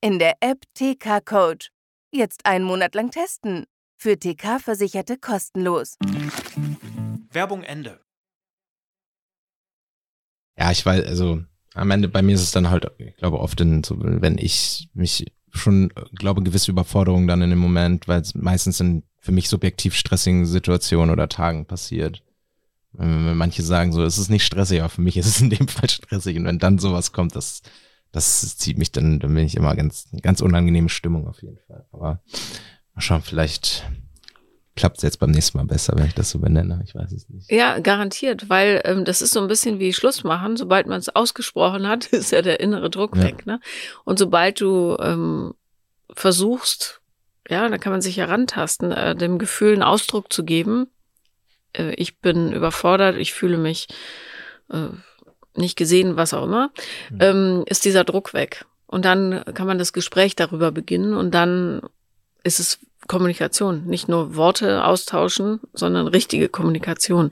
in 0.00 0.18
der 0.18 0.34
App 0.40 0.62
TK 0.74 1.20
Coach. 1.24 1.70
Jetzt 2.12 2.46
einen 2.46 2.64
Monat 2.64 2.94
lang 2.94 3.10
testen. 3.10 3.66
Für 3.96 4.18
TK-Versicherte 4.18 5.18
kostenlos. 5.18 5.96
Werbung 7.30 7.62
Ende. 7.62 8.00
Ja, 10.56 10.70
ich 10.70 10.84
weiß, 10.84 11.04
also 11.06 11.42
am 11.74 11.90
Ende 11.90 12.08
bei 12.08 12.22
mir 12.22 12.34
ist 12.34 12.42
es 12.42 12.50
dann 12.50 12.70
halt, 12.70 12.90
ich 12.98 13.16
glaube, 13.16 13.38
oft 13.38 13.60
in 13.60 13.84
so, 13.84 13.96
wenn 13.98 14.38
ich 14.38 14.88
mich 14.94 15.32
schon, 15.52 15.92
glaube, 16.14 16.42
gewisse 16.42 16.70
Überforderungen 16.70 17.26
dann 17.26 17.42
in 17.42 17.50
dem 17.50 17.58
Moment, 17.58 18.08
weil 18.08 18.20
es 18.20 18.34
meistens 18.34 18.80
in 18.80 19.02
für 19.18 19.32
mich 19.32 19.48
subjektiv 19.48 19.94
stressigen 19.94 20.46
Situationen 20.46 21.12
oder 21.12 21.28
Tagen 21.28 21.66
passiert. 21.66 22.22
Wenn 22.92 23.36
manche 23.36 23.62
sagen 23.62 23.92
so, 23.92 24.02
es 24.02 24.18
ist 24.18 24.30
nicht 24.30 24.44
stressig, 24.44 24.80
aber 24.80 24.88
für 24.88 25.02
mich 25.02 25.16
ist 25.16 25.26
es 25.26 25.40
in 25.40 25.50
dem 25.50 25.68
Fall 25.68 25.90
stressig. 25.90 26.36
Und 26.38 26.46
wenn 26.46 26.58
dann 26.58 26.78
sowas 26.78 27.12
kommt, 27.12 27.36
das, 27.36 27.60
das 28.12 28.56
zieht 28.58 28.78
mich 28.78 28.92
dann, 28.92 29.20
dann 29.20 29.34
bin 29.34 29.44
ich 29.44 29.56
immer 29.56 29.74
ganz, 29.76 30.08
ganz 30.22 30.40
unangenehme 30.40 30.88
Stimmung 30.88 31.28
auf 31.28 31.42
jeden 31.42 31.58
Fall. 31.66 31.86
Aber 31.92 32.20
mal 32.94 33.00
schauen, 33.00 33.22
vielleicht 33.22 33.84
klappt 34.76 34.96
es 34.98 35.02
jetzt 35.02 35.18
beim 35.20 35.30
nächsten 35.30 35.58
Mal 35.58 35.64
besser, 35.66 35.92
wenn 35.96 36.06
ich 36.06 36.14
das 36.14 36.30
so 36.30 36.38
benenne. 36.38 36.80
Ich 36.84 36.94
weiß 36.94 37.12
es 37.12 37.28
nicht. 37.28 37.50
Ja, 37.52 37.78
garantiert, 37.80 38.48
weil 38.48 38.80
ähm, 38.84 39.04
das 39.04 39.20
ist 39.20 39.32
so 39.32 39.40
ein 39.40 39.48
bisschen 39.48 39.78
wie 39.78 39.92
Schluss 39.92 40.24
machen. 40.24 40.56
Sobald 40.56 40.86
man 40.86 40.98
es 40.98 41.08
ausgesprochen 41.08 41.86
hat, 41.86 42.06
ist 42.12 42.32
ja 42.32 42.42
der 42.42 42.60
innere 42.60 42.88
Druck 42.90 43.16
Ja. 43.16 43.24
weg. 43.24 43.46
Ne? 43.46 43.60
Und 44.04 44.18
sobald 44.18 44.60
du 44.60 44.96
ähm, 45.00 45.54
versuchst, 46.14 47.00
ja, 47.48 47.68
da 47.68 47.78
kann 47.78 47.92
man 47.92 48.00
sich 48.00 48.16
herantasten, 48.16 48.92
äh, 48.92 49.14
dem 49.16 49.38
Gefühl 49.38 49.72
einen 49.74 49.82
Ausdruck 49.82 50.32
zu 50.32 50.44
geben. 50.44 50.86
Äh, 51.72 51.94
ich 51.94 52.18
bin 52.20 52.52
überfordert, 52.52 53.16
ich 53.16 53.32
fühle 53.32 53.58
mich 53.58 53.88
äh, 54.70 54.88
nicht 55.56 55.76
gesehen, 55.76 56.16
was 56.16 56.32
auch 56.34 56.44
immer, 56.44 56.70
Mhm. 57.10 57.18
ähm, 57.20 57.64
ist 57.66 57.84
dieser 57.84 58.04
Druck 58.04 58.32
weg. 58.34 58.64
Und 58.86 59.04
dann 59.04 59.44
kann 59.54 59.66
man 59.66 59.78
das 59.78 59.92
Gespräch 59.92 60.34
darüber 60.36 60.72
beginnen 60.72 61.14
und 61.14 61.32
dann 61.32 61.80
ist 62.42 62.58
es 62.60 62.78
Kommunikation. 63.06 63.84
Nicht 63.86 64.08
nur 64.08 64.34
Worte 64.36 64.84
austauschen, 64.84 65.60
sondern 65.72 66.06
richtige 66.08 66.48
Kommunikation. 66.48 67.30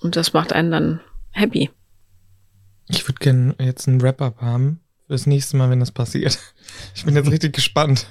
Und 0.00 0.16
das 0.16 0.32
macht 0.32 0.52
einen 0.52 0.70
dann 0.70 1.00
happy. 1.30 1.70
Ich 2.88 3.06
würde 3.08 3.18
gerne 3.18 3.54
jetzt 3.58 3.88
einen 3.88 4.02
Wrap-up 4.02 4.40
haben 4.40 4.80
fürs 5.06 5.26
nächste 5.26 5.56
Mal, 5.56 5.70
wenn 5.70 5.80
das 5.80 5.92
passiert. 5.92 6.38
Ich 6.94 7.04
bin 7.04 7.14
jetzt 7.16 7.30
richtig 7.30 7.54
gespannt. 7.54 8.06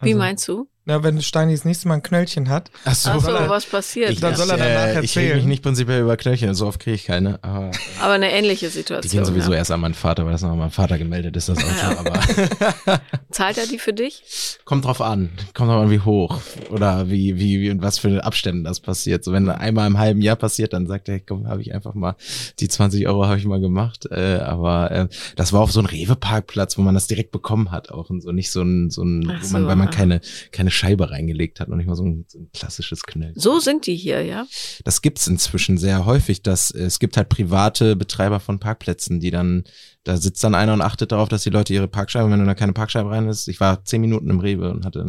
Wie 0.00 0.10
Also, 0.12 0.18
meinst 0.18 0.48
du? 0.48 0.68
Na, 0.88 1.02
wenn 1.02 1.20
Steini 1.20 1.52
das 1.52 1.64
nächste 1.64 1.88
Mal 1.88 1.94
ein 1.94 2.02
Knöllchen 2.04 2.48
hat, 2.48 2.70
Ach 2.84 2.94
so, 2.94 3.10
Ach 3.10 3.14
so, 3.16 3.20
soll 3.22 3.34
er- 3.34 3.48
was 3.48 3.66
passiert? 3.66 4.10
Ich- 4.10 4.20
dann 4.20 4.36
soll 4.36 4.48
er 4.50 4.56
danach 4.56 4.68
äh, 4.86 4.90
Ich 5.04 5.16
reg 5.16 5.24
erzählen. 5.24 5.36
mich 5.38 5.46
nicht 5.46 5.62
prinzipiell 5.64 6.02
über 6.02 6.16
Knöchel, 6.16 6.54
so 6.54 6.68
oft 6.68 6.78
kriege 6.78 6.94
ich 6.94 7.04
keine. 7.06 7.42
Aber 7.42 7.72
Aber 8.00 8.12
eine 8.12 8.30
ähnliche 8.30 8.66
die 8.66 8.72
Situation. 8.72 9.10
gehen 9.10 9.24
sowieso 9.24 9.50
ja. 9.50 9.58
erst 9.58 9.72
an 9.72 9.80
meinen 9.80 9.94
Vater, 9.94 10.24
weil 10.24 10.30
das 10.32 10.42
noch 10.42 10.50
an 10.52 10.58
meinem 10.58 10.70
Vater 10.70 10.96
gemeldet 10.96 11.36
ist, 11.36 11.48
das 11.48 11.58
Auto. 11.58 11.98
Aber 11.98 12.20
Zahlt 13.32 13.58
er 13.58 13.66
die 13.66 13.78
für 13.80 13.92
dich? 13.92 14.22
kommt 14.64 14.84
drauf 14.84 15.00
an. 15.00 15.30
Kommt 15.54 15.70
drauf 15.70 15.82
an, 15.82 15.90
wie 15.90 16.00
hoch 16.00 16.40
oder 16.70 17.08
wie, 17.10 17.36
wie, 17.36 17.60
wie 17.60 17.70
und 17.70 17.82
was 17.82 17.98
für 17.98 18.24
Abständen 18.24 18.62
das 18.62 18.78
passiert. 18.78 19.24
So, 19.24 19.32
wenn 19.32 19.48
einmal 19.50 19.88
im 19.88 19.98
halben 19.98 20.20
Jahr 20.22 20.36
passiert, 20.36 20.72
dann 20.72 20.86
sagt 20.86 21.08
er, 21.08 21.18
komm, 21.18 21.48
habe 21.48 21.62
ich 21.62 21.74
einfach 21.74 21.94
mal, 21.94 22.14
die 22.60 22.68
20 22.68 23.08
Euro 23.08 23.26
habe 23.26 23.38
ich 23.38 23.44
mal 23.44 23.60
gemacht. 23.60 24.06
Äh, 24.12 24.36
aber 24.38 24.90
äh, 24.92 25.08
das 25.34 25.52
war 25.52 25.62
auf 25.62 25.72
so 25.72 25.80
einem 25.80 25.86
Rewe-Parkplatz, 25.88 26.78
wo 26.78 26.82
man 26.82 26.94
das 26.94 27.08
direkt 27.08 27.32
bekommen 27.32 27.72
hat 27.72 27.90
auch 27.90 28.08
und 28.08 28.20
so 28.22 28.30
nicht 28.30 28.52
so 28.52 28.62
ein, 28.62 28.90
so 28.90 29.02
ein, 29.02 29.24
wo 29.24 29.32
man, 29.32 29.42
so, 29.62 29.66
weil 29.66 29.76
man 29.76 29.90
keine, 29.90 30.20
keine 30.52 30.70
Scheibe 30.76 31.10
reingelegt 31.10 31.58
hat 31.60 31.68
und 31.68 31.78
nicht 31.78 31.86
mal 31.86 31.96
so 31.96 32.04
ein, 32.04 32.24
so 32.28 32.38
ein 32.38 32.50
klassisches 32.52 33.02
Knöll. 33.02 33.32
So 33.34 33.58
sind 33.58 33.86
die 33.86 33.96
hier, 33.96 34.22
ja? 34.22 34.46
Das 34.84 35.02
gibt's 35.02 35.26
inzwischen 35.26 35.78
sehr 35.78 36.04
häufig, 36.04 36.42
dass 36.42 36.70
es 36.70 36.98
gibt 36.98 37.16
halt 37.16 37.28
private 37.28 37.96
Betreiber 37.96 38.38
von 38.40 38.60
Parkplätzen, 38.60 39.18
die 39.20 39.30
dann, 39.30 39.64
da 40.04 40.16
sitzt 40.16 40.44
dann 40.44 40.54
einer 40.54 40.72
und 40.72 40.82
achtet 40.82 41.12
darauf, 41.12 41.28
dass 41.28 41.42
die 41.42 41.50
Leute 41.50 41.74
ihre 41.74 41.88
Parkscheibe, 41.88 42.30
wenn 42.30 42.44
da 42.46 42.54
keine 42.54 42.72
Parkscheibe 42.72 43.10
rein 43.10 43.28
ist, 43.28 43.48
ich 43.48 43.58
war 43.60 43.84
zehn 43.84 44.00
Minuten 44.00 44.30
im 44.30 44.40
Rewe 44.40 44.70
und 44.70 44.84
hatte 44.84 45.06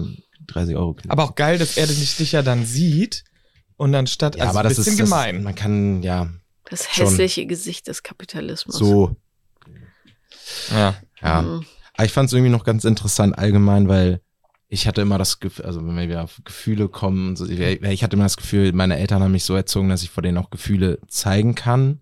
30 0.48 0.76
Euro. 0.76 0.96
aber 1.08 1.24
auch 1.24 1.36
geil, 1.36 1.58
dass 1.58 1.78
er 1.78 1.88
dich, 1.88 2.18
dich 2.18 2.32
ja 2.32 2.42
dann 2.42 2.66
sieht 2.66 3.24
und 3.76 3.92
dann 3.92 4.08
statt, 4.08 4.36
ja, 4.36 4.46
also 4.46 4.52
aber 4.58 4.68
ein 4.68 4.70
das 4.70 4.78
bisschen 4.78 4.94
ist 4.94 5.00
gemein. 5.00 5.36
Das, 5.36 5.44
man 5.44 5.56
kann 5.56 6.02
ja 6.04 6.30
Das 6.70 6.88
Schon. 6.92 7.06
hässliche 7.06 7.46
Gesicht 7.46 7.88
des 7.88 8.04
Kapitalismus. 8.04 8.78
so, 8.78 9.16
ja. 10.72 10.96
ja. 11.22 11.42
Mhm. 11.42 11.66
Aber 11.94 12.06
ich 12.06 12.12
fand 12.12 12.28
es 12.28 12.34
irgendwie 12.34 12.52
noch 12.52 12.64
ganz 12.64 12.84
interessant 12.86 13.38
allgemein, 13.38 13.88
weil 13.88 14.22
ich 14.70 14.88
hatte 14.88 15.02
immer 15.02 15.18
das 15.18 15.40
Gefühl, 15.40 15.66
also 15.66 15.86
wenn 15.86 16.10
wir 16.10 16.24
auf 16.24 16.42
Gefühle 16.44 16.90
kommen, 16.90 17.36
so, 17.36 17.46
ich 17.48 17.60
ich 17.60 18.04
hatte 18.04 18.16
immer 18.16 18.26
das 18.26 18.38
Gefühl, 18.38 18.74
meine 18.74 18.98
Eltern 18.98 19.24
haben 19.24 19.32
mich 19.32 19.46
so 19.46 19.56
erzogen, 19.56 19.90
dass 19.90 20.04
ich 20.04 20.10
vor 20.10 20.24
denen 20.24 20.38
auch 20.38 20.50
Gefühle 20.50 21.00
zeigen 21.08 21.56
kann 21.56 22.02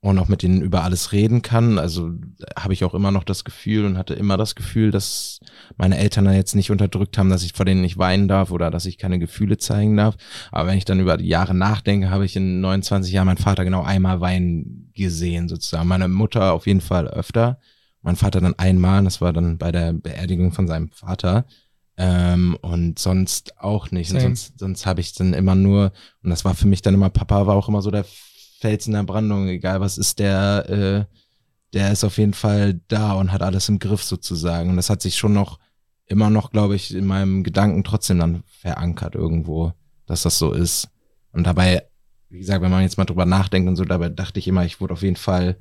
und 0.00 0.18
auch 0.18 0.28
mit 0.28 0.42
denen 0.42 0.60
über 0.60 0.82
alles 0.82 1.12
reden 1.12 1.42
kann. 1.42 1.78
Also 1.78 2.10
habe 2.58 2.74
ich 2.74 2.84
auch 2.84 2.92
immer 2.92 3.12
noch 3.12 3.24
das 3.24 3.44
Gefühl 3.44 3.86
und 3.86 3.96
hatte 3.96 4.14
immer 4.14 4.36
das 4.36 4.54
Gefühl, 4.56 4.90
dass 4.90 5.38
meine 5.76 5.96
Eltern 5.96 6.26
da 6.26 6.32
jetzt 6.32 6.54
nicht 6.54 6.70
unterdrückt 6.70 7.16
haben, 7.16 7.30
dass 7.30 7.44
ich 7.44 7.52
vor 7.52 7.64
denen 7.64 7.80
nicht 7.80 7.98
weinen 7.98 8.28
darf 8.28 8.50
oder 8.50 8.70
dass 8.70 8.84
ich 8.84 8.98
keine 8.98 9.18
Gefühle 9.18 9.58
zeigen 9.58 9.96
darf. 9.96 10.16
Aber 10.50 10.68
wenn 10.68 10.76
ich 10.76 10.84
dann 10.84 11.00
über 11.00 11.16
die 11.16 11.28
Jahre 11.28 11.54
nachdenke, 11.54 12.10
habe 12.10 12.26
ich 12.26 12.36
in 12.36 12.60
29 12.60 13.12
Jahren 13.12 13.26
meinen 13.26 13.36
Vater 13.38 13.64
genau 13.64 13.84
einmal 13.84 14.20
weinen 14.20 14.90
gesehen, 14.92 15.48
sozusagen. 15.48 15.88
Meine 15.88 16.08
Mutter 16.08 16.52
auf 16.52 16.66
jeden 16.66 16.80
Fall 16.80 17.06
öfter. 17.06 17.58
Mein 18.02 18.16
Vater 18.16 18.40
dann 18.40 18.58
einmal, 18.58 19.04
das 19.04 19.20
war 19.20 19.32
dann 19.32 19.56
bei 19.56 19.70
der 19.70 19.92
Beerdigung 19.92 20.52
von 20.52 20.66
seinem 20.66 20.90
Vater. 20.90 21.46
Ähm, 22.04 22.58
und 22.62 22.98
sonst 22.98 23.60
auch 23.60 23.92
nicht. 23.92 24.12
Und 24.12 24.18
sonst, 24.20 24.58
sonst 24.58 24.86
habe 24.86 25.00
ich 25.00 25.12
dann 25.12 25.34
immer 25.34 25.54
nur, 25.54 25.92
und 26.24 26.30
das 26.30 26.44
war 26.44 26.56
für 26.56 26.66
mich 26.66 26.82
dann 26.82 26.94
immer, 26.94 27.10
Papa 27.10 27.46
war 27.46 27.54
auch 27.54 27.68
immer 27.68 27.80
so 27.80 27.92
der 27.92 28.04
Fels 28.58 28.88
in 28.88 28.94
der 28.94 29.04
Brandung, 29.04 29.46
egal 29.46 29.80
was 29.80 29.98
ist, 29.98 30.18
der, 30.18 30.68
äh, 30.68 31.16
der 31.72 31.92
ist 31.92 32.02
auf 32.02 32.18
jeden 32.18 32.34
Fall 32.34 32.80
da 32.88 33.12
und 33.12 33.30
hat 33.30 33.42
alles 33.42 33.68
im 33.68 33.78
Griff 33.78 34.02
sozusagen. 34.02 34.70
Und 34.70 34.76
das 34.76 34.90
hat 34.90 35.00
sich 35.00 35.16
schon 35.16 35.32
noch, 35.32 35.60
immer 36.06 36.28
noch, 36.28 36.50
glaube 36.50 36.74
ich, 36.74 36.92
in 36.92 37.06
meinem 37.06 37.44
Gedanken 37.44 37.84
trotzdem 37.84 38.18
dann 38.18 38.42
verankert 38.46 39.14
irgendwo, 39.14 39.72
dass 40.06 40.22
das 40.22 40.38
so 40.38 40.52
ist. 40.52 40.88
Und 41.30 41.46
dabei, 41.46 41.84
wie 42.30 42.40
gesagt, 42.40 42.62
wenn 42.62 42.72
man 42.72 42.82
jetzt 42.82 42.98
mal 42.98 43.04
drüber 43.04 43.26
nachdenkt 43.26 43.68
und 43.68 43.76
so, 43.76 43.84
dabei 43.84 44.08
dachte 44.08 44.40
ich 44.40 44.48
immer, 44.48 44.64
ich 44.64 44.80
wurde 44.80 44.94
auf 44.94 45.02
jeden 45.02 45.14
Fall 45.14 45.56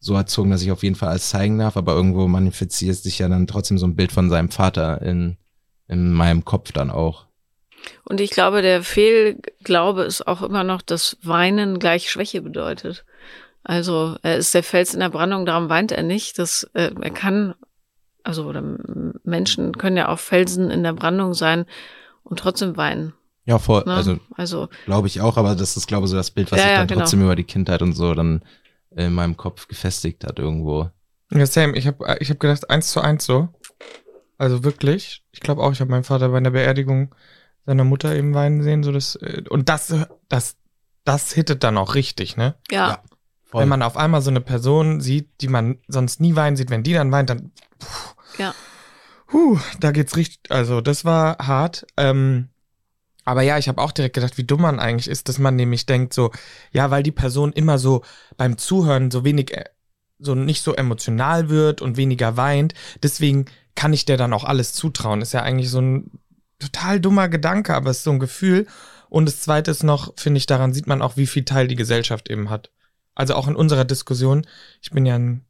so 0.00 0.14
erzogen, 0.14 0.50
dass 0.50 0.62
ich 0.62 0.72
auf 0.72 0.82
jeden 0.82 0.96
Fall 0.96 1.10
alles 1.10 1.30
zeigen 1.30 1.58
darf, 1.58 1.76
aber 1.76 1.94
irgendwo 1.94 2.26
manifestiert 2.26 2.96
sich 2.96 3.20
ja 3.20 3.28
dann 3.28 3.46
trotzdem 3.46 3.78
so 3.78 3.86
ein 3.86 3.94
Bild 3.94 4.10
von 4.10 4.28
seinem 4.30 4.50
Vater 4.50 5.00
in, 5.00 5.36
in 5.88 6.12
meinem 6.12 6.44
Kopf 6.44 6.72
dann 6.72 6.90
auch. 6.90 7.26
Und 8.04 8.20
ich 8.20 8.30
glaube, 8.30 8.62
der 8.62 8.82
Fehlglaube 8.82 10.02
ist 10.02 10.26
auch 10.26 10.42
immer 10.42 10.64
noch, 10.64 10.82
dass 10.82 11.16
Weinen 11.22 11.78
gleich 11.78 12.10
Schwäche 12.10 12.42
bedeutet. 12.42 13.04
Also 13.62 14.16
er 14.22 14.36
ist 14.36 14.54
der 14.54 14.62
Fels 14.62 14.94
in 14.94 15.00
der 15.00 15.10
Brandung, 15.10 15.46
darum 15.46 15.68
weint 15.68 15.92
er 15.92 16.02
nicht. 16.02 16.38
Das, 16.38 16.64
äh, 16.74 16.90
er 17.00 17.10
kann, 17.10 17.54
also 18.22 18.44
oder 18.46 18.62
Menschen 19.24 19.76
können 19.76 19.96
ja 19.96 20.08
auch 20.08 20.18
Felsen 20.18 20.70
in 20.70 20.82
der 20.82 20.92
Brandung 20.92 21.34
sein 21.34 21.66
und 22.22 22.38
trotzdem 22.38 22.76
weinen. 22.76 23.12
Ja, 23.44 23.58
voll, 23.60 23.84
Ne? 23.86 23.94
also 23.94 24.18
also 24.36 24.68
glaube 24.86 25.06
ich 25.06 25.20
auch, 25.20 25.36
aber 25.36 25.54
das 25.54 25.76
ist, 25.76 25.86
glaube 25.86 26.06
ich, 26.06 26.10
so 26.10 26.16
das 26.16 26.32
Bild, 26.32 26.50
was 26.50 26.58
Ja, 26.58 26.64
sich 26.64 26.72
ja, 26.72 26.78
dann 26.78 26.88
genau. 26.88 27.00
trotzdem 27.02 27.22
über 27.22 27.36
die 27.36 27.44
Kindheit 27.44 27.82
und 27.82 27.92
so 27.92 28.12
dann 28.14 28.42
in 28.90 29.12
meinem 29.12 29.36
Kopf 29.36 29.68
gefestigt 29.68 30.24
hat 30.24 30.38
irgendwo. 30.40 30.90
Ja, 31.30 31.46
Sam, 31.46 31.74
ich 31.74 31.86
habe 31.86 32.16
ich 32.20 32.30
hab 32.30 32.40
gedacht, 32.40 32.70
eins 32.70 32.90
zu 32.90 33.00
eins 33.00 33.24
so. 33.24 33.48
Also 34.38 34.64
wirklich. 34.64 35.24
Ich 35.32 35.40
glaube 35.40 35.62
auch, 35.62 35.72
ich 35.72 35.80
habe 35.80 35.90
meinen 35.90 36.04
Vater 36.04 36.28
bei 36.28 36.36
einer 36.38 36.50
Beerdigung 36.50 37.14
seiner 37.64 37.84
Mutter 37.84 38.14
eben 38.14 38.34
weinen 38.34 38.62
sehen. 38.62 38.82
So 38.82 38.92
das, 38.92 39.16
äh, 39.16 39.42
und 39.48 39.68
das, 39.68 39.94
das, 40.28 40.56
das 41.04 41.32
hittet 41.32 41.64
dann 41.64 41.78
auch 41.78 41.94
richtig, 41.94 42.36
ne? 42.36 42.54
ja, 42.70 42.88
Ja. 42.88 43.02
Voll. 43.44 43.62
Wenn 43.62 43.68
man 43.68 43.82
auf 43.82 43.96
einmal 43.96 44.22
so 44.22 44.30
eine 44.30 44.40
Person 44.40 45.00
sieht, 45.00 45.40
die 45.40 45.46
man 45.46 45.78
sonst 45.86 46.20
nie 46.20 46.34
weinen 46.34 46.56
sieht, 46.56 46.70
wenn 46.70 46.82
die 46.82 46.94
dann 46.94 47.12
weint, 47.12 47.30
dann. 47.30 47.52
Ja. 48.38 48.54
Puh, 49.28 49.58
da 49.78 49.92
geht's 49.92 50.16
richtig. 50.16 50.50
Also, 50.50 50.80
das 50.80 51.04
war 51.04 51.38
hart. 51.38 51.86
Ähm, 51.96 52.48
aber 53.24 53.42
ja, 53.42 53.56
ich 53.56 53.68
habe 53.68 53.80
auch 53.80 53.92
direkt 53.92 54.14
gedacht, 54.14 54.36
wie 54.36 54.44
dumm 54.44 54.62
man 54.62 54.80
eigentlich 54.80 55.08
ist, 55.08 55.28
dass 55.28 55.38
man 55.38 55.56
nämlich 55.56 55.86
denkt, 55.86 56.12
so, 56.12 56.30
ja, 56.72 56.90
weil 56.90 57.02
die 57.02 57.12
Person 57.12 57.52
immer 57.52 57.78
so 57.78 58.02
beim 58.36 58.58
Zuhören 58.58 59.10
so 59.10 59.24
wenig, 59.24 59.56
äh, 59.56 59.64
so 60.18 60.34
nicht 60.34 60.62
so 60.62 60.74
emotional 60.74 61.48
wird 61.48 61.82
und 61.82 61.96
weniger 61.96 62.36
weint, 62.36 62.74
deswegen 63.02 63.46
kann 63.76 63.92
ich 63.92 64.04
der 64.04 64.16
dann 64.16 64.32
auch 64.32 64.44
alles 64.44 64.72
zutrauen. 64.72 65.22
Ist 65.22 65.32
ja 65.32 65.42
eigentlich 65.42 65.70
so 65.70 65.80
ein 65.80 66.10
total 66.58 67.00
dummer 67.00 67.28
Gedanke, 67.28 67.74
aber 67.74 67.90
es 67.90 67.98
ist 67.98 68.04
so 68.04 68.10
ein 68.10 68.18
Gefühl. 68.18 68.66
Und 69.08 69.26
das 69.26 69.40
zweite 69.40 69.70
ist 69.70 69.84
noch, 69.84 70.14
finde 70.16 70.38
ich, 70.38 70.46
daran 70.46 70.72
sieht 70.72 70.86
man 70.86 71.02
auch, 71.02 71.16
wie 71.16 71.26
viel 71.26 71.44
Teil 71.44 71.68
die 71.68 71.76
Gesellschaft 71.76 72.28
eben 72.28 72.50
hat. 72.50 72.72
Also 73.14 73.34
auch 73.34 73.46
in 73.46 73.56
unserer 73.56 73.84
Diskussion. 73.84 74.46
Ich 74.82 74.90
bin 74.90 75.06
ja 75.06 75.16
ein 75.16 75.44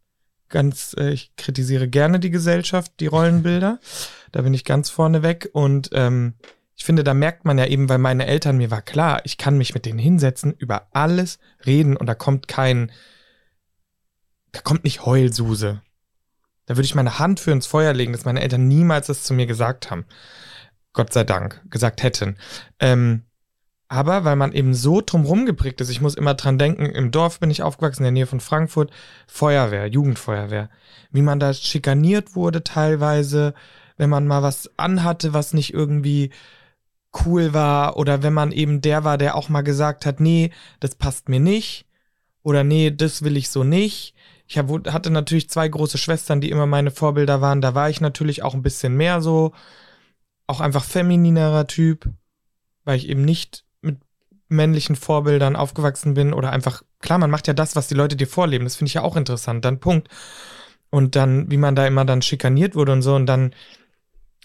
ganz, 0.48 0.94
äh, 0.98 1.10
ich 1.10 1.34
kritisiere 1.36 1.88
gerne 1.88 2.20
die 2.20 2.30
Gesellschaft, 2.30 2.92
die 3.00 3.06
Rollenbilder. 3.06 3.80
Da 4.32 4.42
bin 4.42 4.52
ich 4.52 4.64
ganz 4.64 4.90
vorne 4.90 5.22
weg. 5.22 5.48
Und 5.54 5.88
ähm, 5.94 6.34
ich 6.76 6.84
finde, 6.84 7.04
da 7.04 7.14
merkt 7.14 7.46
man 7.46 7.56
ja 7.56 7.64
eben, 7.64 7.88
weil 7.88 7.96
meine 7.96 8.26
Eltern, 8.26 8.58
mir 8.58 8.70
war 8.70 8.82
klar, 8.82 9.22
ich 9.24 9.38
kann 9.38 9.56
mich 9.56 9.72
mit 9.72 9.86
denen 9.86 9.98
hinsetzen, 9.98 10.52
über 10.52 10.88
alles 10.92 11.38
reden 11.64 11.96
und 11.96 12.06
da 12.06 12.14
kommt 12.14 12.46
kein, 12.46 12.92
da 14.52 14.60
kommt 14.60 14.84
nicht 14.84 15.06
Heulsuse. 15.06 15.80
Da 16.66 16.76
würde 16.76 16.84
ich 16.86 16.94
meine 16.94 17.18
Hand 17.18 17.40
für 17.40 17.52
ins 17.52 17.66
Feuer 17.66 17.92
legen, 17.92 18.12
dass 18.12 18.24
meine 18.24 18.42
Eltern 18.42 18.68
niemals 18.68 19.06
das 19.06 19.22
zu 19.22 19.34
mir 19.34 19.46
gesagt 19.46 19.90
haben. 19.90 20.04
Gott 20.92 21.12
sei 21.12 21.24
Dank, 21.24 21.62
gesagt 21.70 22.02
hätten. 22.02 22.36
Ähm, 22.80 23.22
aber 23.88 24.24
weil 24.24 24.34
man 24.34 24.52
eben 24.52 24.74
so 24.74 25.00
drumrum 25.00 25.46
geprägt 25.46 25.80
ist, 25.80 25.90
ich 25.90 26.00
muss 26.00 26.16
immer 26.16 26.34
dran 26.34 26.58
denken, 26.58 26.86
im 26.86 27.12
Dorf 27.12 27.38
bin 27.38 27.50
ich 27.50 27.62
aufgewachsen, 27.62 28.02
in 28.02 28.06
der 28.06 28.12
Nähe 28.12 28.26
von 28.26 28.40
Frankfurt, 28.40 28.90
Feuerwehr, 29.28 29.86
Jugendfeuerwehr. 29.86 30.70
Wie 31.12 31.22
man 31.22 31.38
da 31.38 31.54
schikaniert 31.54 32.34
wurde 32.34 32.64
teilweise, 32.64 33.54
wenn 33.96 34.10
man 34.10 34.26
mal 34.26 34.42
was 34.42 34.70
anhatte, 34.76 35.34
was 35.34 35.52
nicht 35.52 35.72
irgendwie 35.72 36.30
cool 37.24 37.54
war 37.54 37.96
oder 37.96 38.24
wenn 38.24 38.34
man 38.34 38.50
eben 38.50 38.80
der 38.80 39.04
war, 39.04 39.18
der 39.18 39.36
auch 39.36 39.48
mal 39.48 39.62
gesagt 39.62 40.04
hat, 40.04 40.18
nee, 40.18 40.50
das 40.80 40.96
passt 40.96 41.28
mir 41.28 41.40
nicht 41.40 41.86
oder 42.42 42.64
nee, 42.64 42.90
das 42.90 43.22
will 43.22 43.36
ich 43.36 43.50
so 43.50 43.62
nicht. 43.62 44.14
Ich 44.46 44.58
hab, 44.58 44.68
hatte 44.92 45.10
natürlich 45.10 45.50
zwei 45.50 45.68
große 45.68 45.98
Schwestern, 45.98 46.40
die 46.40 46.50
immer 46.50 46.66
meine 46.66 46.90
Vorbilder 46.90 47.40
waren. 47.40 47.60
Da 47.60 47.74
war 47.74 47.90
ich 47.90 48.00
natürlich 48.00 48.42
auch 48.42 48.54
ein 48.54 48.62
bisschen 48.62 48.96
mehr 48.96 49.20
so, 49.20 49.52
auch 50.46 50.60
einfach 50.60 50.84
femininerer 50.84 51.66
Typ, 51.66 52.08
weil 52.84 52.96
ich 52.96 53.08
eben 53.08 53.24
nicht 53.24 53.64
mit 53.80 53.98
männlichen 54.48 54.94
Vorbildern 54.94 55.56
aufgewachsen 55.56 56.14
bin 56.14 56.32
oder 56.32 56.52
einfach, 56.52 56.82
klar, 57.00 57.18
man 57.18 57.30
macht 57.30 57.48
ja 57.48 57.54
das, 57.54 57.74
was 57.74 57.88
die 57.88 57.94
Leute 57.94 58.16
dir 58.16 58.28
vorleben. 58.28 58.64
Das 58.64 58.76
finde 58.76 58.88
ich 58.88 58.94
ja 58.94 59.02
auch 59.02 59.16
interessant. 59.16 59.64
Dann 59.64 59.80
Punkt. 59.80 60.08
Und 60.90 61.16
dann, 61.16 61.50
wie 61.50 61.56
man 61.56 61.74
da 61.74 61.86
immer 61.86 62.04
dann 62.04 62.22
schikaniert 62.22 62.76
wurde 62.76 62.92
und 62.92 63.02
so 63.02 63.16
und 63.16 63.26
dann 63.26 63.52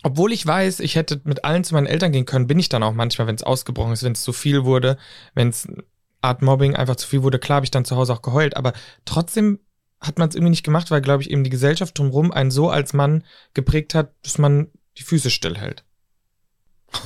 obwohl 0.04 0.32
ich 0.32 0.45
weiß, 0.45 0.80
ich 0.80 0.95
hätte 0.95 1.22
mit 1.24 1.45
allen 1.45 1.64
zu 1.64 1.76
meinen 1.76 1.86
Eltern 1.86 2.12
gehen 2.12 2.26
können, 2.26 2.47
bin 2.47 2.60
ich 2.60 2.70
dann 2.70 2.84
auch 2.84 2.93
manchmal, 2.93 3.28
wenn 3.28 3.36
es 3.36 3.43
ausgebrochen 3.43 3.93
ist, 3.93 4.04
wenn 4.04 4.14
es 4.14 4.24
zu 4.24 4.34
viel 4.34 4.64
wurde, 4.64 4.97
wenn 5.36 5.49
es 5.49 5.68
Art 6.22 6.41
Mobbing 6.41 6.76
einfach 6.76 6.95
zu 6.95 7.08
viel 7.08 7.24
wurde, 7.24 7.39
klar 7.39 7.58
habe 7.58 7.66
ich 7.66 7.72
dann 7.72 7.86
zu 7.86 7.95
Hause 7.95 8.14
auch 8.14 8.22
geheult, 8.22 8.58
aber 8.58 8.74
trotzdem 9.06 9.60
hat 10.02 10.18
man 10.18 10.30
es 10.30 10.36
irgendwie 10.36 10.49
nicht 10.49 10.66
gemacht, 10.66 10.91
weil, 10.91 11.02
glaube 11.02 11.24
ich, 11.24 11.30
eben 11.30 11.43
die 11.43 11.49
Gesellschaft 11.49 11.97
drumherum 11.97 12.32
einen 12.32 12.52
so 12.52 12.70
als 12.70 12.93
Mann 12.93 13.24
geprägt 13.54 13.93
hat, 13.93 14.14
dass 14.24 14.38
man 14.38 14.72
die 14.97 15.04
Füße 15.04 15.30
stillhält. 15.30 15.84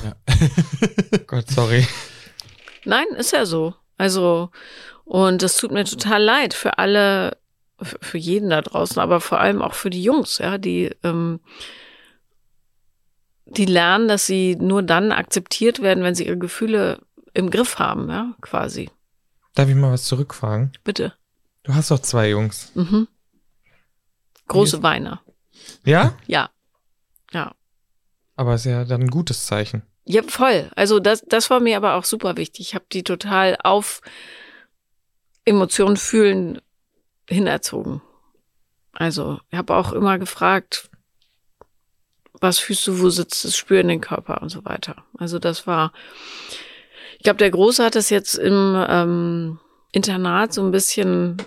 Ja. 0.02 0.16
Gott, 1.26 1.50
sorry. 1.50 1.86
Nein, 2.84 3.06
ist 3.16 3.32
ja 3.32 3.46
so. 3.46 3.74
Also, 3.98 4.50
und 5.04 5.42
es 5.42 5.56
tut 5.56 5.72
mir 5.72 5.84
total 5.84 6.22
leid 6.22 6.54
für 6.54 6.78
alle, 6.78 7.36
für 7.80 8.18
jeden 8.18 8.50
da 8.50 8.62
draußen, 8.62 9.00
aber 9.00 9.20
vor 9.20 9.40
allem 9.40 9.62
auch 9.62 9.74
für 9.74 9.90
die 9.90 10.02
Jungs, 10.02 10.38
ja, 10.38 10.58
die 10.58 10.90
ähm, 11.02 11.40
die 13.46 13.64
lernen, 13.64 14.08
dass 14.08 14.26
sie 14.26 14.56
nur 14.56 14.82
dann 14.82 15.12
akzeptiert 15.12 15.80
werden, 15.80 16.02
wenn 16.02 16.14
sie 16.14 16.26
ihre 16.26 16.38
Gefühle 16.38 17.00
im 17.32 17.50
Griff 17.50 17.78
haben, 17.78 18.08
ja, 18.08 18.34
quasi. 18.40 18.90
Darf 19.54 19.68
ich 19.68 19.74
mal 19.74 19.92
was 19.92 20.04
zurückfragen? 20.04 20.72
Bitte. 20.84 21.14
Du 21.66 21.74
hast 21.74 21.90
doch 21.90 21.98
zwei 21.98 22.30
Jungs. 22.30 22.70
Mhm. 22.76 23.08
Große 24.46 24.84
Weiner. 24.84 25.20
Ja? 25.84 26.16
Ja. 26.28 26.50
Ja. 27.32 27.56
Aber 28.36 28.54
ist 28.54 28.66
ja 28.66 28.84
dann 28.84 29.02
ein 29.02 29.10
gutes 29.10 29.46
Zeichen. 29.46 29.82
Ja, 30.04 30.22
voll. 30.22 30.70
Also 30.76 31.00
das, 31.00 31.22
das 31.22 31.50
war 31.50 31.58
mir 31.58 31.76
aber 31.76 31.94
auch 31.94 32.04
super 32.04 32.36
wichtig. 32.36 32.68
Ich 32.68 32.74
habe 32.76 32.84
die 32.92 33.02
total 33.02 33.58
auf 33.64 34.00
Emotionen 35.44 35.96
fühlen 35.96 36.60
hinerzogen. 37.28 38.00
Also 38.92 39.40
ich 39.50 39.58
habe 39.58 39.74
auch 39.74 39.92
immer 39.92 40.20
gefragt, 40.20 40.88
was 42.34 42.60
fühlst 42.60 42.86
du, 42.86 43.00
wo 43.00 43.10
sitzt 43.10 43.44
es, 43.44 43.56
spüren 43.56 43.88
den 43.88 44.00
Körper 44.00 44.40
und 44.40 44.50
so 44.50 44.64
weiter. 44.64 45.04
Also 45.18 45.40
das 45.40 45.66
war, 45.66 45.92
ich 47.16 47.24
glaube, 47.24 47.38
der 47.38 47.50
Große 47.50 47.84
hat 47.84 47.96
das 47.96 48.10
jetzt 48.10 48.36
im 48.36 48.86
ähm, 48.88 49.58
Internat 49.90 50.52
so 50.52 50.62
ein 50.62 50.70
bisschen 50.70 51.38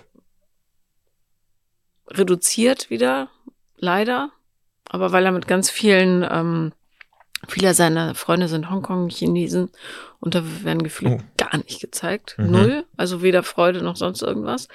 reduziert 2.10 2.90
wieder, 2.90 3.28
leider. 3.76 4.30
Aber 4.88 5.12
weil 5.12 5.24
er 5.24 5.32
mit 5.32 5.46
ganz 5.46 5.70
vielen, 5.70 6.26
ähm, 6.28 6.72
viele 7.48 7.74
seiner 7.74 8.14
Freunde 8.14 8.48
sind 8.48 8.70
Hongkong-Chinesen 8.70 9.70
und 10.18 10.34
da 10.34 10.42
werden 10.64 10.82
Gefühle 10.82 11.18
oh. 11.20 11.24
gar 11.36 11.56
nicht 11.58 11.80
gezeigt. 11.80 12.36
Mhm. 12.38 12.50
Null. 12.50 12.84
Also 12.96 13.22
weder 13.22 13.42
Freude 13.42 13.82
noch 13.82 13.96
sonst 13.96 14.22
irgendwas. 14.22 14.68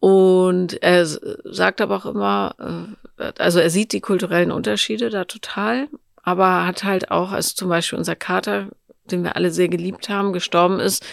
Und 0.00 0.82
er 0.82 1.06
sagt 1.06 1.80
aber 1.80 1.96
auch 1.96 2.06
immer, 2.06 2.96
äh, 3.18 3.32
also 3.38 3.60
er 3.60 3.70
sieht 3.70 3.92
die 3.92 4.00
kulturellen 4.00 4.50
Unterschiede 4.50 5.10
da 5.10 5.24
total, 5.24 5.88
aber 6.24 6.66
hat 6.66 6.82
halt 6.82 7.12
auch, 7.12 7.30
als 7.30 7.54
zum 7.54 7.68
Beispiel 7.68 7.98
unser 7.98 8.16
Kater, 8.16 8.68
den 9.04 9.22
wir 9.22 9.36
alle 9.36 9.52
sehr 9.52 9.68
geliebt 9.68 10.08
haben, 10.08 10.32
gestorben 10.32 10.80
ist, 10.80 11.06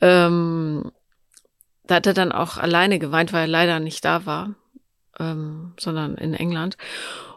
ähm, 0.00 0.90
da 1.86 1.96
hat 1.96 2.06
er 2.06 2.14
dann 2.14 2.32
auch 2.32 2.56
alleine 2.56 2.98
geweint, 2.98 3.32
weil 3.32 3.42
er 3.42 3.48
leider 3.48 3.80
nicht 3.80 4.04
da 4.04 4.26
war, 4.26 4.54
ähm, 5.18 5.72
sondern 5.78 6.16
in 6.16 6.34
England. 6.34 6.76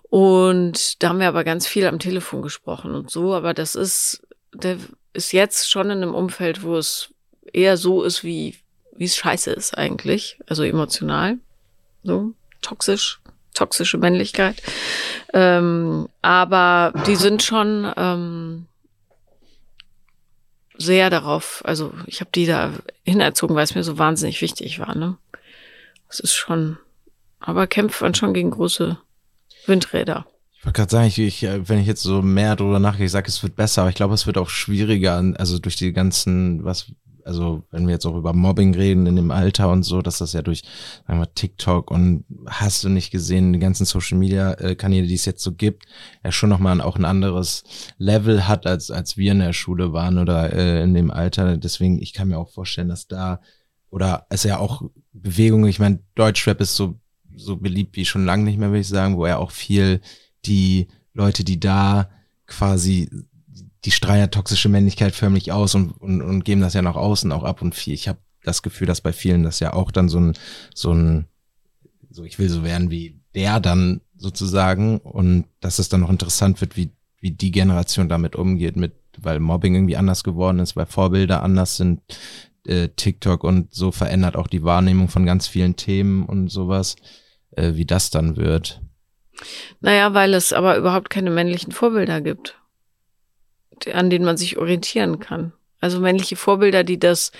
Und 0.04 1.02
da 1.04 1.10
haben 1.10 1.20
wir 1.20 1.28
aber 1.28 1.44
ganz 1.44 1.68
viel 1.68 1.86
am 1.86 2.00
Telefon 2.00 2.42
gesprochen 2.42 2.96
und 2.96 3.12
so, 3.12 3.34
aber 3.34 3.54
das 3.54 3.76
ist, 3.76 4.26
der 4.54 4.78
ist 5.14 5.34
jetzt 5.34 5.70
schon 5.70 5.92
in 5.92 6.02
einem 6.04 6.16
Umfeld, 6.16 6.64
wo 6.64 6.78
es 6.78 7.14
eher 7.54 7.78
so 7.78 8.04
ist 8.04 8.24
wie 8.24 8.56
wie 9.00 9.06
es 9.06 9.16
scheiße 9.16 9.52
ist 9.52 9.78
eigentlich, 9.78 10.38
also 10.48 10.64
emotional, 10.64 11.38
so 12.04 12.34
toxisch, 12.62 13.22
toxische 13.54 13.98
Männlichkeit. 13.98 14.62
Ähm, 15.34 16.10
aber 16.22 16.92
die 17.08 17.16
sind 17.16 17.42
schon 17.42 17.90
ähm, 17.96 18.66
sehr 20.80 21.10
darauf, 21.10 21.62
also 21.66 21.94
ich 22.08 22.22
habe 22.22 22.32
die 22.34 22.46
da 22.46 22.72
hinerzogen, 23.04 23.56
weil 23.56 23.66
es 23.66 23.76
mir 23.76 23.84
so 23.84 23.98
wahnsinnig 23.98 24.42
wichtig 24.42 24.80
war. 24.80 24.96
Ne? 24.96 25.18
Das 26.08 26.20
ist 26.20 26.34
schon, 26.34 26.78
aber 27.40 27.68
kämpft 27.68 28.02
man 28.02 28.16
schon 28.16 28.34
gegen 28.34 28.52
große 28.52 28.98
Windräder. 29.68 30.26
Ich 30.58 30.66
wollte 30.66 30.78
gerade 30.78 30.92
sagen, 30.92 31.08
ich, 31.08 31.20
ich, 31.20 31.42
wenn 31.44 31.80
ich 31.80 31.88
jetzt 31.88 32.02
so 32.02 32.22
mehr 32.22 32.56
drüber 32.56 32.80
nachdenke, 32.80 33.06
ich 33.06 33.12
sage, 33.12 33.28
es 33.28 33.44
wird 33.44 33.56
besser, 33.56 33.82
aber 33.82 33.90
ich 33.90 33.96
glaube, 33.96 34.14
es 34.14 34.26
wird 34.26 34.38
auch 34.38 34.50
schwieriger, 34.50 35.24
also 35.38 35.60
durch 35.60 35.76
die 35.76 35.94
ganzen, 35.94 36.64
was 36.64 36.92
also 37.30 37.64
wenn 37.70 37.86
wir 37.86 37.94
jetzt 37.94 38.08
auch 38.08 38.18
über 38.18 38.34
Mobbing 38.34 38.74
reden 38.74 39.06
in 39.06 39.16
dem 39.16 39.30
Alter 39.30 39.72
und 39.72 39.84
so, 39.84 40.02
dass 40.02 40.18
das 40.18 40.34
ja 40.34 40.42
durch 40.42 40.64
sagen 41.08 41.20
wir, 41.20 41.32
TikTok 41.34 41.92
und 41.92 42.26
hast 42.48 42.84
du 42.84 42.90
nicht 42.90 43.12
gesehen, 43.12 43.54
die 43.54 43.60
ganzen 43.60 43.86
Social 43.86 44.18
Media 44.18 44.54
äh, 44.54 44.76
Kanäle, 44.76 45.06
die 45.06 45.14
es 45.14 45.26
jetzt 45.26 45.44
so 45.44 45.54
gibt, 45.54 45.86
ja 46.24 46.32
schon 46.32 46.50
nochmal 46.50 46.82
auch 46.82 46.98
ein 46.98 47.06
anderes 47.06 47.64
Level 48.00 48.48
hat, 48.48 48.66
als, 48.66 48.90
als 48.90 49.16
wir 49.16 49.32
in 49.32 49.40
der 49.40 49.54
Schule 49.54 49.94
waren 49.94 50.18
oder 50.18 50.52
äh, 50.52 50.82
in 50.84 50.96
dem 50.96 51.12
Alter. 51.12 51.56
Deswegen, 51.58 52.02
ich 52.02 52.14
kann 52.14 52.30
mir 52.30 52.40
auch 52.40 52.50
vorstellen, 52.50 52.90
dass 52.90 53.08
da, 53.08 53.42
oder 53.92 54.26
es 54.30 54.44
ja 54.44 54.58
auch 54.58 54.82
Bewegung, 55.14 55.68
ich 55.68 55.80
meine, 55.80 56.00
Deutschrap 56.16 56.60
ist 56.62 56.76
so, 56.76 57.00
so 57.36 57.58
beliebt 57.58 57.96
wie 57.96 58.06
schon 58.06 58.26
lange 58.26 58.44
nicht 58.44 58.58
mehr, 58.58 58.70
würde 58.70 58.82
ich 58.82 58.88
sagen, 58.88 59.18
wo 59.18 59.26
er 59.26 59.40
auch 59.40 59.52
viel 59.52 60.02
die 60.46 60.88
Leute, 61.14 61.44
die 61.44 61.60
da 61.60 62.10
quasi 62.48 63.10
die 63.86 63.92
ja 63.92 64.28
toxische 64.28 64.70
Männlichkeit 64.70 65.16
förmlich 65.16 65.52
aus 65.52 65.76
und, 65.76 65.92
und, 65.92 66.22
und 66.22 66.44
geben 66.44 66.62
das 66.62 66.74
ja 66.74 66.82
nach 66.82 66.96
außen 66.96 67.32
auch 67.32 67.44
ab 67.44 67.62
und 67.62 67.76
viel. 67.76 67.94
Ich 67.94 68.08
habe 68.08 68.20
das 68.44 68.62
Gefühl, 68.62 68.88
dass 68.88 69.02
bei 69.02 69.14
vielen 69.14 69.44
das 69.44 69.60
ja 69.60 69.74
auch 69.74 69.92
dann 69.92 70.10
so 70.10 70.20
ein, 70.20 70.34
so 70.74 70.94
ein, 70.94 71.28
so 72.10 72.24
ich 72.24 72.40
will 72.40 72.50
so 72.50 72.64
werden 72.64 72.90
wie 72.90 73.20
der 73.36 73.60
dann 73.60 74.02
sozusagen 74.18 74.98
und 75.00 75.46
dass 75.62 75.80
es 75.80 75.88
dann 75.88 76.02
noch 76.02 76.10
interessant 76.10 76.60
wird, 76.62 76.76
wie, 76.76 76.92
wie 77.20 77.32
die 77.32 77.52
Generation 77.52 78.10
damit 78.10 78.36
umgeht, 78.36 78.76
mit, 78.76 78.94
weil 79.18 79.40
Mobbing 79.40 79.76
irgendwie 79.76 79.98
anders 79.98 80.24
geworden 80.24 80.60
ist, 80.60 80.76
weil 80.76 80.86
Vorbilder 80.88 81.44
anders 81.44 81.78
sind, 81.78 82.02
äh, 82.66 82.90
TikTok 82.90 83.44
und 83.44 83.74
so 83.74 83.92
verändert 83.92 84.36
auch 84.36 84.48
die 84.48 84.64
Wahrnehmung 84.64 85.08
von 85.08 85.26
ganz 85.26 85.48
vielen 85.48 85.76
Themen 85.76 86.26
und 86.26 86.50
sowas, 86.50 86.96
äh, 87.52 87.76
wie 87.76 87.86
das 87.86 88.10
dann 88.10 88.36
wird. 88.36 88.82
Naja, 89.80 90.14
weil 90.14 90.34
es 90.34 90.52
aber 90.52 90.78
überhaupt 90.78 91.10
keine 91.10 91.30
männlichen 91.30 91.72
Vorbilder 91.72 92.20
gibt 92.20 92.59
an 93.88 94.10
denen 94.10 94.26
man 94.26 94.38
sich 94.38 94.58
orientieren 94.58 95.20
kann. 95.20 95.54
Also 95.82 96.00
männliche 96.00 96.36
Vorbilder, 96.36 96.84
die 96.84 97.00
das, 97.00 97.32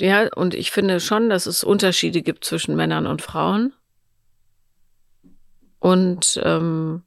ja, 0.00 0.28
und 0.34 0.54
ich 0.54 0.70
finde 0.70 1.00
schon, 1.00 1.28
dass 1.28 1.46
es 1.46 1.62
Unterschiede 1.62 2.22
gibt 2.22 2.44
zwischen 2.44 2.76
Männern 2.76 3.06
und 3.06 3.22
Frauen. 3.22 3.72
Und 5.78 6.40
ähm, 6.44 7.02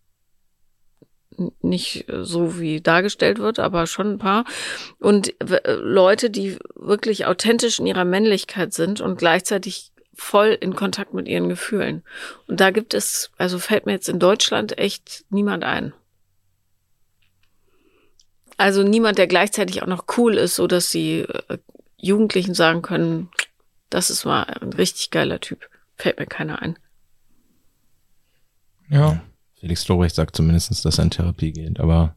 nicht 1.62 2.06
so 2.22 2.60
wie 2.60 2.82
dargestellt 2.82 3.40
wird, 3.40 3.60
aber 3.60 3.88
schon 3.88 4.14
ein 4.14 4.18
paar. 4.18 4.46
Und 5.00 5.34
Leute, 5.66 6.30
die 6.30 6.58
wirklich 6.76 7.26
authentisch 7.26 7.80
in 7.80 7.88
ihrer 7.88 8.06
Männlichkeit 8.06 8.74
sind 8.74 9.02
und 9.02 9.18
gleichzeitig 9.18 9.92
voll 10.16 10.58
in 10.60 10.76
Kontakt 10.76 11.14
mit 11.14 11.28
ihren 11.28 11.50
Gefühlen. 11.50 12.04
Und 12.48 12.60
da 12.60 12.70
gibt 12.72 12.94
es, 12.94 13.32
also 13.38 13.58
fällt 13.60 13.86
mir 13.86 13.94
jetzt 13.94 14.10
in 14.10 14.20
Deutschland 14.20 14.78
echt 14.78 15.26
niemand 15.30 15.64
ein. 15.64 15.94
Also 18.58 18.84
niemand, 18.84 19.18
der 19.18 19.28
gleichzeitig 19.28 19.82
auch 19.82 19.88
noch 19.88 20.06
cool 20.18 20.36
ist, 20.36 20.56
so 20.56 20.68
dass 20.68 20.90
die 20.92 21.22
äh, 21.22 21.58
Jugendlichen 21.98 22.54
sagen 22.54 22.82
können, 22.82 23.30
das 23.90 24.10
ist 24.10 24.26
mal 24.26 24.44
ein 24.44 24.74
richtig 24.74 25.12
geiler 25.12 25.40
Typ. 25.40 25.70
Fällt 25.96 26.20
mir 26.20 26.26
keiner 26.26 26.62
ein. 26.62 26.78
Ja. 28.90 29.22
Felix 29.60 29.88
Lobrecht 29.88 30.16
sagt 30.16 30.36
zumindest, 30.36 30.84
dass 30.84 30.98
er 30.98 31.04
in 31.04 31.10
Therapie 31.10 31.54
geht, 31.54 31.80
aber 31.80 32.16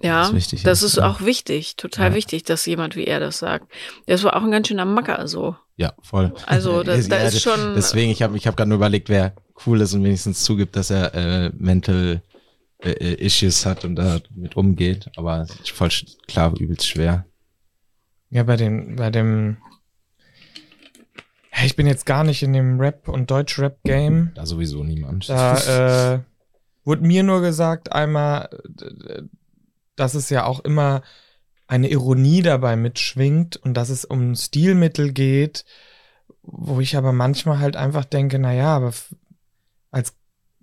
ja, 0.00 0.20
das, 0.20 0.28
ist, 0.28 0.34
wichtig, 0.34 0.62
das 0.62 0.82
ist 0.84 0.98
auch 0.98 1.22
wichtig, 1.22 1.76
total 1.76 2.10
ja. 2.10 2.14
wichtig, 2.14 2.44
dass 2.44 2.64
jemand 2.66 2.94
wie 2.94 3.04
er 3.04 3.18
das 3.18 3.38
sagt. 3.38 3.72
Das 4.06 4.22
war 4.22 4.36
auch 4.36 4.42
ein 4.42 4.52
ganz 4.52 4.68
schöner 4.68 4.84
Macker 4.84 5.26
so. 5.26 5.56
Ja, 5.76 5.92
voll. 6.02 6.32
Also 6.46 6.82
da, 6.84 6.96
da 6.96 7.16
ist 7.16 7.42
schon. 7.42 7.74
Deswegen, 7.74 8.12
ich 8.12 8.22
habe 8.22 8.36
ich 8.36 8.46
hab 8.46 8.56
gerade 8.56 8.68
nur 8.68 8.76
überlegt, 8.76 9.08
wer 9.08 9.34
cool 9.66 9.80
ist 9.80 9.94
und 9.94 10.04
wenigstens 10.04 10.44
zugibt, 10.44 10.76
dass 10.76 10.90
er 10.90 11.14
äh, 11.14 11.50
mental 11.58 12.22
äh, 12.80 12.90
äh, 12.90 13.14
Issues 13.14 13.66
hat 13.66 13.84
und 13.84 13.96
da 13.96 14.20
mit 14.34 14.56
umgeht, 14.56 15.10
aber 15.16 15.46
voll 15.64 15.90
klar 16.28 16.54
übelst 16.58 16.86
schwer. 16.86 17.26
Ja, 18.30 18.44
bei 18.44 18.56
dem, 18.56 18.96
bei 18.96 19.10
dem, 19.10 19.56
ich 21.64 21.74
bin 21.74 21.86
jetzt 21.86 22.06
gar 22.06 22.22
nicht 22.22 22.42
in 22.42 22.52
dem 22.52 22.78
Rap- 22.78 23.08
und 23.08 23.30
Deutsch-Rap-Game. 23.30 24.32
Da 24.34 24.46
sowieso 24.46 24.84
niemand. 24.84 25.28
Da 25.28 26.14
äh, 26.14 26.20
wurde 26.84 27.02
mir 27.02 27.22
nur 27.22 27.40
gesagt 27.40 27.92
einmal, 27.92 28.48
dass 29.96 30.14
es 30.14 30.30
ja 30.30 30.44
auch 30.44 30.60
immer 30.60 31.02
eine 31.66 31.90
Ironie 31.90 32.42
dabei 32.42 32.76
mitschwingt 32.76 33.56
und 33.56 33.74
dass 33.74 33.88
es 33.90 34.04
um 34.04 34.34
Stilmittel 34.34 35.12
geht, 35.12 35.64
wo 36.42 36.80
ich 36.80 36.96
aber 36.96 37.12
manchmal 37.12 37.58
halt 37.58 37.76
einfach 37.76 38.04
denke, 38.04 38.38
na 38.38 38.54
ja, 38.54 38.76
aber 38.76 38.92
als 39.90 40.17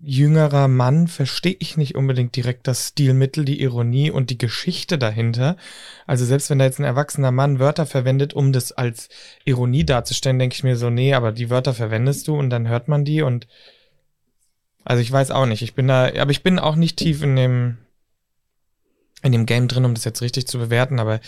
jüngerer 0.07 0.67
Mann 0.67 1.07
verstehe 1.07 1.55
ich 1.59 1.77
nicht 1.77 1.95
unbedingt 1.95 2.35
direkt 2.35 2.67
das 2.67 2.89
Stilmittel, 2.89 3.43
die 3.43 3.59
Ironie 3.61 4.11
und 4.11 4.29
die 4.29 4.37
Geschichte 4.37 4.99
dahinter. 4.99 5.57
Also 6.05 6.25
selbst 6.25 6.49
wenn 6.49 6.59
da 6.59 6.65
jetzt 6.65 6.79
ein 6.79 6.85
erwachsener 6.85 7.31
Mann 7.31 7.59
Wörter 7.59 7.87
verwendet, 7.87 8.33
um 8.33 8.53
das 8.53 8.71
als 8.71 9.09
Ironie 9.45 9.83
darzustellen, 9.83 10.37
denke 10.37 10.55
ich 10.55 10.63
mir 10.63 10.75
so, 10.75 10.91
nee, 10.91 11.15
aber 11.15 11.31
die 11.31 11.49
Wörter 11.49 11.73
verwendest 11.73 12.27
du 12.27 12.37
und 12.37 12.51
dann 12.51 12.67
hört 12.67 12.87
man 12.87 13.03
die 13.03 13.23
und 13.23 13.47
also 14.83 15.01
ich 15.01 15.11
weiß 15.11 15.31
auch 15.31 15.47
nicht. 15.47 15.63
Ich 15.63 15.73
bin 15.73 15.87
da, 15.87 16.11
aber 16.15 16.29
ich 16.29 16.43
bin 16.43 16.59
auch 16.59 16.75
nicht 16.75 16.97
tief 16.97 17.23
in 17.23 17.35
dem 17.35 17.77
in 19.23 19.31
dem 19.31 19.47
Game 19.47 19.67
drin, 19.67 19.85
um 19.85 19.95
das 19.95 20.03
jetzt 20.03 20.21
richtig 20.21 20.45
zu 20.45 20.59
bewerten, 20.59 20.99
aber 20.99 21.19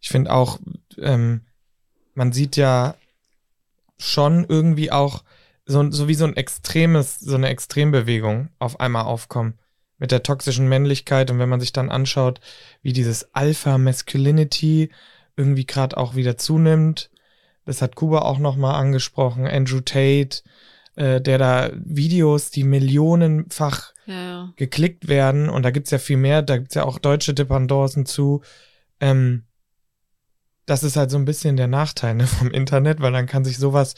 ich 0.00 0.08
finde 0.08 0.32
auch, 0.32 0.58
ähm, 0.98 1.42
man 2.14 2.32
sieht 2.32 2.56
ja 2.56 2.94
schon 3.98 4.46
irgendwie 4.48 4.90
auch 4.90 5.24
so, 5.66 5.90
so 5.90 6.08
wie 6.08 6.14
so 6.14 6.24
ein 6.24 6.36
extremes, 6.36 7.20
so 7.20 7.34
eine 7.34 7.48
Extrembewegung 7.48 8.50
auf 8.58 8.80
einmal 8.80 9.04
aufkommen 9.04 9.58
mit 9.98 10.10
der 10.10 10.22
toxischen 10.22 10.68
Männlichkeit. 10.68 11.30
Und 11.30 11.38
wenn 11.38 11.48
man 11.48 11.60
sich 11.60 11.72
dann 11.72 11.90
anschaut, 11.90 12.40
wie 12.82 12.92
dieses 12.92 13.34
Alpha 13.34 13.78
Masculinity 13.78 14.90
irgendwie 15.36 15.66
gerade 15.66 15.96
auch 15.96 16.14
wieder 16.14 16.36
zunimmt, 16.36 17.10
das 17.64 17.80
hat 17.80 17.96
Kuba 17.96 18.20
auch 18.20 18.38
nochmal 18.38 18.74
angesprochen, 18.74 19.46
Andrew 19.46 19.80
Tate, 19.80 20.42
äh, 20.96 21.20
der 21.20 21.38
da 21.38 21.70
Videos, 21.74 22.50
die 22.50 22.64
millionenfach 22.64 23.94
ja, 24.06 24.14
ja. 24.14 24.52
geklickt 24.56 25.08
werden. 25.08 25.48
Und 25.48 25.62
da 25.62 25.70
gibt's 25.70 25.90
ja 25.90 25.98
viel 25.98 26.18
mehr, 26.18 26.42
da 26.42 26.58
gibt's 26.58 26.74
ja 26.74 26.84
auch 26.84 26.98
deutsche 26.98 27.32
Dependancen 27.32 28.04
zu, 28.04 28.42
ähm, 29.00 29.44
das 30.66 30.82
ist 30.82 30.96
halt 30.96 31.10
so 31.10 31.18
ein 31.18 31.24
bisschen 31.24 31.56
der 31.56 31.66
Nachteil 31.66 32.14
ne, 32.14 32.26
vom 32.26 32.50
Internet, 32.50 33.00
weil 33.00 33.12
dann 33.12 33.26
kann 33.26 33.44
sich 33.44 33.58
sowas 33.58 33.94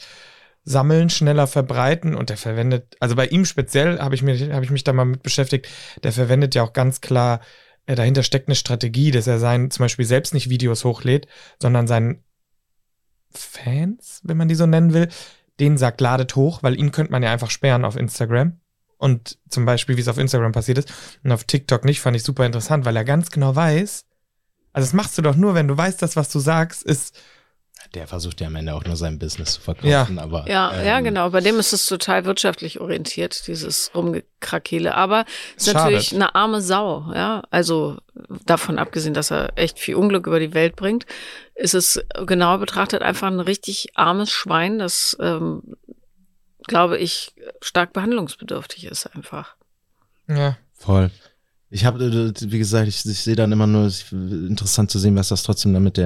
sammeln, 0.67 1.09
schneller 1.09 1.47
verbreiten 1.47 2.13
und 2.13 2.29
der 2.29 2.35
verwendet, 2.35 2.97
also 2.99 3.15
bei 3.15 3.27
ihm 3.27 3.45
speziell 3.45 3.99
habe 3.99 4.15
ich, 4.15 4.21
hab 4.21 4.63
ich 4.63 4.69
mich 4.69 4.83
da 4.83 4.91
mal 4.91 5.05
mit 5.05 5.23
beschäftigt, 5.23 5.67
der 6.03 6.11
verwendet 6.11 6.55
ja 6.55 6.63
auch 6.63 6.73
ganz 6.73 6.99
klar, 6.99 7.39
äh, 7.85 7.95
dahinter 7.95 8.21
steckt 8.21 8.49
eine 8.49 8.55
Strategie, 8.55 9.11
dass 9.11 9.27
er 9.27 9.39
sein, 9.39 9.71
zum 9.71 9.85
Beispiel 9.85 10.05
selbst 10.05 10.33
nicht 10.33 10.49
Videos 10.49 10.83
hochlädt, 10.83 11.27
sondern 11.61 11.87
seinen 11.87 12.21
Fans, 13.31 14.19
wenn 14.23 14.35
man 14.35 14.49
die 14.49 14.55
so 14.55 14.65
nennen 14.65 14.93
will, 14.93 15.07
denen 15.59 15.77
sagt, 15.77 16.01
ladet 16.01 16.35
hoch, 16.35 16.63
weil 16.63 16.77
ihn 16.77 16.91
könnte 16.91 17.13
man 17.13 17.23
ja 17.23 17.31
einfach 17.31 17.49
sperren 17.49 17.85
auf 17.85 17.95
Instagram. 17.95 18.59
Und 18.97 19.37
zum 19.47 19.63
Beispiel, 19.65 19.95
wie 19.95 20.01
es 20.01 20.07
auf 20.07 20.17
Instagram 20.17 20.51
passiert 20.51 20.79
ist, 20.79 20.91
und 21.23 21.31
auf 21.31 21.45
TikTok 21.45 21.85
nicht, 21.85 22.01
fand 22.01 22.17
ich 22.17 22.23
super 22.23 22.45
interessant, 22.45 22.83
weil 22.83 22.95
er 22.95 23.05
ganz 23.05 23.31
genau 23.31 23.55
weiß, 23.55 24.05
also 24.73 24.85
das 24.85 24.93
machst 24.93 25.17
du 25.17 25.21
doch 25.21 25.35
nur, 25.35 25.55
wenn 25.55 25.67
du 25.67 25.77
weißt, 25.77 26.01
dass 26.01 26.17
was 26.17 26.29
du 26.29 26.39
sagst, 26.39 26.83
ist 26.83 27.17
der 27.93 28.07
versucht 28.07 28.41
ja 28.41 28.47
am 28.47 28.55
Ende 28.55 28.73
auch 28.73 28.83
nur 28.83 28.95
sein 28.95 29.19
Business 29.19 29.53
zu 29.53 29.61
verkaufen. 29.61 29.89
Ja, 29.89 30.07
aber, 30.17 30.49
ja, 30.49 30.73
ähm, 30.73 30.85
ja, 30.85 30.99
genau. 31.01 31.29
Bei 31.29 31.41
dem 31.41 31.59
ist 31.59 31.73
es 31.73 31.85
total 31.85 32.25
wirtschaftlich 32.25 32.79
orientiert, 32.79 33.47
dieses 33.47 33.91
Rumgekrakele. 33.93 34.95
Aber 34.95 35.25
es 35.55 35.67
ist 35.67 35.73
natürlich 35.73 36.13
eine 36.13 36.35
arme 36.35 36.61
Sau, 36.61 37.11
ja. 37.13 37.43
Also 37.49 37.97
davon 38.45 38.79
abgesehen, 38.79 39.13
dass 39.13 39.31
er 39.31 39.57
echt 39.57 39.79
viel 39.79 39.95
Unglück 39.95 40.27
über 40.27 40.39
die 40.39 40.53
Welt 40.53 40.75
bringt, 40.75 41.05
ist 41.55 41.73
es 41.73 42.01
genau 42.25 42.57
betrachtet 42.57 43.01
einfach 43.01 43.27
ein 43.27 43.39
richtig 43.39 43.89
armes 43.95 44.29
Schwein, 44.29 44.79
das, 44.79 45.17
ähm, 45.19 45.63
glaube 46.63 46.97
ich, 46.97 47.33
stark 47.61 47.93
behandlungsbedürftig 47.93 48.85
ist 48.85 49.05
einfach. 49.07 49.55
Ja. 50.27 50.57
Voll. 50.77 51.11
Ich 51.69 51.85
habe, 51.85 52.03
äh, 52.03 52.33
wie 52.51 52.59
gesagt, 52.59 52.87
ich, 52.87 53.05
ich 53.05 53.19
sehe 53.19 53.35
dann 53.35 53.51
immer 53.51 53.67
nur 53.67 53.91
interessant 54.11 54.89
zu 54.89 54.99
sehen, 54.99 55.15
was 55.15 55.29
das 55.29 55.43
trotzdem 55.43 55.73
dann 55.73 55.83
mit 55.83 55.97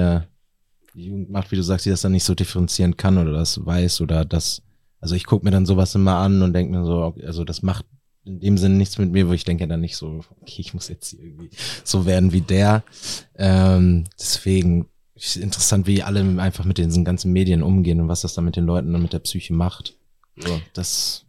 der 0.94 1.02
Jugend 1.02 1.30
macht, 1.30 1.50
wie 1.50 1.56
du 1.56 1.62
sagst, 1.62 1.86
die 1.86 1.90
das 1.90 2.02
dann 2.02 2.12
nicht 2.12 2.24
so 2.24 2.34
differenzieren 2.34 2.96
kann 2.96 3.18
oder 3.18 3.32
das 3.32 3.64
weiß 3.64 4.00
oder 4.00 4.24
das. 4.24 4.62
Also 5.00 5.14
ich 5.14 5.26
gucke 5.26 5.44
mir 5.44 5.50
dann 5.50 5.66
sowas 5.66 5.94
immer 5.94 6.16
an 6.16 6.42
und 6.42 6.52
denke 6.52 6.72
mir 6.72 6.84
so, 6.84 7.14
also 7.24 7.44
das 7.44 7.62
macht 7.62 7.86
in 8.24 8.38
dem 8.38 8.56
Sinne 8.56 8.76
nichts 8.76 8.98
mit 8.98 9.10
mir, 9.10 9.28
wo 9.28 9.32
ich 9.32 9.44
denke 9.44 9.66
dann 9.66 9.80
nicht 9.80 9.96
so, 9.96 10.20
okay, 10.40 10.60
ich 10.60 10.74
muss 10.74 10.88
jetzt 10.88 11.12
irgendwie 11.12 11.50
so 11.82 12.06
werden 12.06 12.32
wie 12.32 12.40
der. 12.40 12.84
Ähm, 13.34 14.04
deswegen 14.18 14.86
ist 15.14 15.36
interessant, 15.36 15.86
wie 15.86 16.02
alle 16.02 16.20
einfach 16.40 16.64
mit 16.64 16.78
diesen 16.78 17.04
ganzen 17.04 17.32
Medien 17.32 17.62
umgehen 17.62 18.00
und 18.00 18.08
was 18.08 18.20
das 18.20 18.34
dann 18.34 18.44
mit 18.44 18.56
den 18.56 18.64
Leuten 18.64 18.94
und 18.94 19.02
mit 19.02 19.12
der 19.12 19.18
Psyche 19.18 19.54
macht. 19.54 19.96
So, 20.36 20.60
das, 20.72 21.24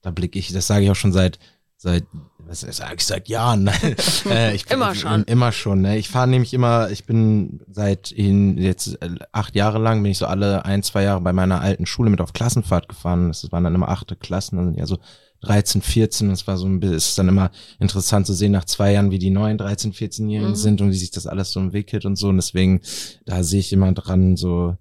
da 0.00 0.10
blicke 0.10 0.38
ich, 0.38 0.50
das 0.52 0.66
sage 0.66 0.84
ich 0.84 0.90
auch 0.90 0.96
schon 0.96 1.12
seit 1.12 1.38
seit 1.78 2.04
was 2.48 2.60
sag 2.60 2.94
ich 2.96 3.04
seit 3.04 3.28
Jahren 3.28 3.66
äh, 4.30 4.54
ich, 4.54 4.70
immer 4.70 4.94
schon. 4.94 5.22
immer 5.24 5.52
schon 5.52 5.82
ne? 5.82 5.98
ich 5.98 6.08
fahre 6.08 6.28
nämlich 6.28 6.54
immer 6.54 6.90
ich 6.90 7.04
bin 7.04 7.60
seit 7.70 8.10
in, 8.10 8.56
jetzt 8.56 9.00
äh, 9.02 9.10
acht 9.32 9.54
Jahre 9.54 9.78
lang 9.78 10.02
bin 10.02 10.12
ich 10.12 10.18
so 10.18 10.26
alle 10.26 10.64
ein 10.64 10.82
zwei 10.82 11.02
Jahre 11.02 11.20
bei 11.20 11.32
meiner 11.32 11.60
alten 11.60 11.86
Schule 11.86 12.10
mit 12.10 12.20
auf 12.20 12.32
Klassenfahrt 12.32 12.88
gefahren. 12.88 13.28
Das 13.28 13.50
waren 13.52 13.64
dann 13.64 13.74
immer 13.74 13.88
achte 13.88 14.16
Klassen 14.16 14.56
dann 14.56 14.66
sind 14.66 14.78
ja 14.78 14.86
so 14.86 14.98
13 15.42 15.82
14 15.82 16.30
das 16.30 16.46
war 16.46 16.56
so 16.56 16.66
ein 16.66 16.80
bisschen 16.80 16.96
ist 16.96 17.18
dann 17.18 17.28
immer 17.28 17.50
interessant 17.78 18.26
zu 18.26 18.32
sehen 18.32 18.52
nach 18.52 18.64
zwei 18.64 18.92
Jahren 18.92 19.10
wie 19.10 19.18
die 19.18 19.30
neuen 19.30 19.58
13 19.58 19.92
14-Jährigen 19.92 20.50
mhm. 20.50 20.56
sind 20.56 20.80
und 20.80 20.90
wie 20.90 20.96
sich 20.96 21.10
das 21.10 21.26
alles 21.26 21.52
so 21.52 21.60
entwickelt 21.60 22.06
und 22.06 22.16
so. 22.16 22.28
Und 22.28 22.36
deswegen 22.36 22.80
da 23.26 23.42
sehe 23.42 23.60
ich 23.60 23.72
immer 23.72 23.92
dran 23.92 24.36
so 24.36 24.76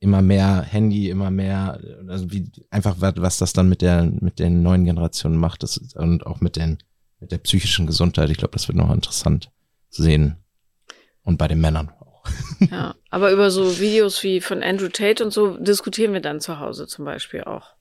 immer 0.00 0.22
mehr 0.22 0.62
Handy, 0.62 1.10
immer 1.10 1.30
mehr, 1.30 1.80
also 2.06 2.30
wie 2.30 2.50
einfach 2.70 2.96
was 2.98 3.38
das 3.38 3.52
dann 3.52 3.68
mit 3.68 3.82
der 3.82 4.04
mit 4.04 4.38
den 4.38 4.62
neuen 4.62 4.84
Generationen 4.84 5.36
macht. 5.36 5.62
Das, 5.62 5.78
und 5.94 6.26
auch 6.26 6.40
mit 6.40 6.56
den 6.56 6.78
mit 7.20 7.32
der 7.32 7.38
psychischen 7.38 7.86
Gesundheit. 7.86 8.30
Ich 8.30 8.38
glaube, 8.38 8.52
das 8.52 8.68
wird 8.68 8.78
noch 8.78 8.92
interessant 8.92 9.50
sehen 9.88 10.36
und 11.22 11.38
bei 11.38 11.48
den 11.48 11.60
Männern 11.60 11.90
auch. 11.90 12.24
Ja, 12.70 12.94
aber 13.10 13.30
über 13.30 13.50
so 13.50 13.78
Videos 13.78 14.22
wie 14.22 14.40
von 14.40 14.62
Andrew 14.62 14.88
Tate 14.88 15.24
und 15.24 15.30
so 15.30 15.56
diskutieren 15.56 16.12
wir 16.12 16.20
dann 16.20 16.40
zu 16.40 16.58
Hause 16.58 16.86
zum 16.86 17.04
Beispiel 17.04 17.44
auch. 17.44 17.74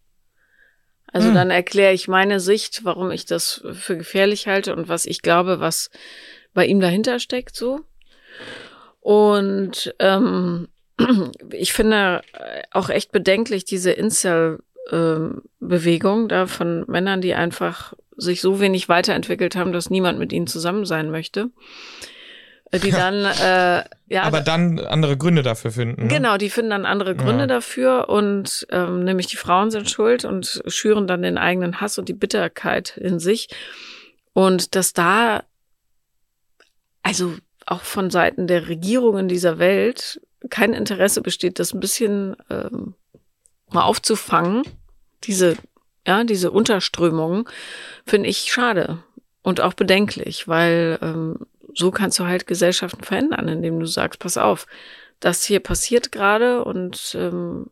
Also 1.12 1.30
hm. 1.30 1.36
dann 1.36 1.52
erkläre 1.52 1.94
ich 1.94 2.08
meine 2.08 2.40
Sicht, 2.40 2.86
warum 2.86 3.12
ich 3.12 3.26
das 3.26 3.66
für 3.74 3.98
gefährlich 3.98 4.48
halte 4.48 4.76
und 4.76 4.88
was 4.88 5.06
ich 5.06 5.22
glaube, 5.22 5.60
was 5.60 5.90
bei 6.54 6.66
ihm 6.66 6.80
dahinter 6.80 7.20
steckt 7.20 7.56
so. 7.56 7.82
Und 9.00 9.94
ähm, 10.00 10.68
ich 11.52 11.74
finde 11.74 12.22
auch 12.72 12.90
echt 12.90 13.12
bedenklich 13.12 13.66
diese 13.66 13.92
Incel-Bewegung 13.92 16.22
ähm, 16.22 16.28
da 16.28 16.48
von 16.48 16.86
Männern, 16.88 17.22
die 17.22 17.34
einfach 17.34 17.94
sich 18.18 18.41
so 18.41 18.59
wenig 18.59 18.89
weiterentwickelt 18.89 19.55
haben, 19.55 19.72
dass 19.72 19.89
niemand 19.89 20.20
mit 20.20 20.34
ihnen 20.34 20.47
zusammen 20.47 20.86
sein 20.86 21.09
möchte. 21.11 21.51
Äh, 22.72 22.80
die 22.80 22.91
dann, 22.91 23.24
äh, 23.26 23.84
ja. 24.07 24.24
Aber 24.24 24.41
dann 24.41 24.80
andere 24.80 25.18
Gründe 25.18 25.41
dafür 25.43 25.72
finden. 25.72 26.03
Ne? 26.03 26.07
Genau, 26.07 26.38
die 26.38 26.49
finden 26.49 26.72
dann 26.72 26.86
andere 26.86 27.15
Gründe 27.15 27.43
ja. 27.43 27.47
dafür 27.47 28.09
und 28.09 28.68
ähm, 28.72 29.03
nämlich 29.03 29.28
die 29.28 29.38
Frauen 29.38 29.72
sind 29.72 29.89
schuld 29.89 30.26
und 30.26 30.61
schüren 30.68 31.07
dann 31.07 31.22
den 31.22 31.38
eigenen 31.38 31.80
Hass 31.80 31.97
und 31.97 32.09
die 32.09 32.13
Bitterkeit 32.13 32.97
in 32.97 33.20
sich. 33.20 33.47
Und 34.34 34.76
dass 34.76 34.93
da, 34.93 35.43
also 37.03 37.36
auch 37.65 37.82
von 37.82 38.09
Seiten 38.09 38.47
der 38.47 38.68
Regierungen 38.68 39.28
dieser 39.28 39.59
Welt 39.59 40.22
kein 40.49 40.74
Interesse 40.74 41.22
besteht, 41.22 41.59
das 41.59 41.74
ein 41.74 41.80
bisschen 41.80 42.36
ähm, 42.49 42.95
mal 43.70 43.84
aufzufangen, 43.84 44.63
diese, 45.24 45.57
ja, 46.08 46.24
diese 46.24 46.51
Unterströmungen, 46.51 47.45
finde 48.05 48.30
ich 48.30 48.51
schade 48.51 49.03
und 49.43 49.62
auch 49.62 49.74
bedenklich, 49.74 50.47
weil 50.47 50.97
ähm, 51.01 51.45
so 51.76 51.91
kannst 51.91 52.18
du 52.18 52.26
halt 52.26 52.47
Gesellschaften 52.47 53.03
verändern, 53.03 53.47
indem 53.49 53.80
du 53.80 53.86
sagst, 53.86 54.20
pass 54.20 54.38
auf, 54.38 54.66
das 55.20 55.43
hier 55.43 55.60
passiert 55.60 56.12
gerade 56.12 56.64
und 56.64 57.16
ähm, 57.20 57.70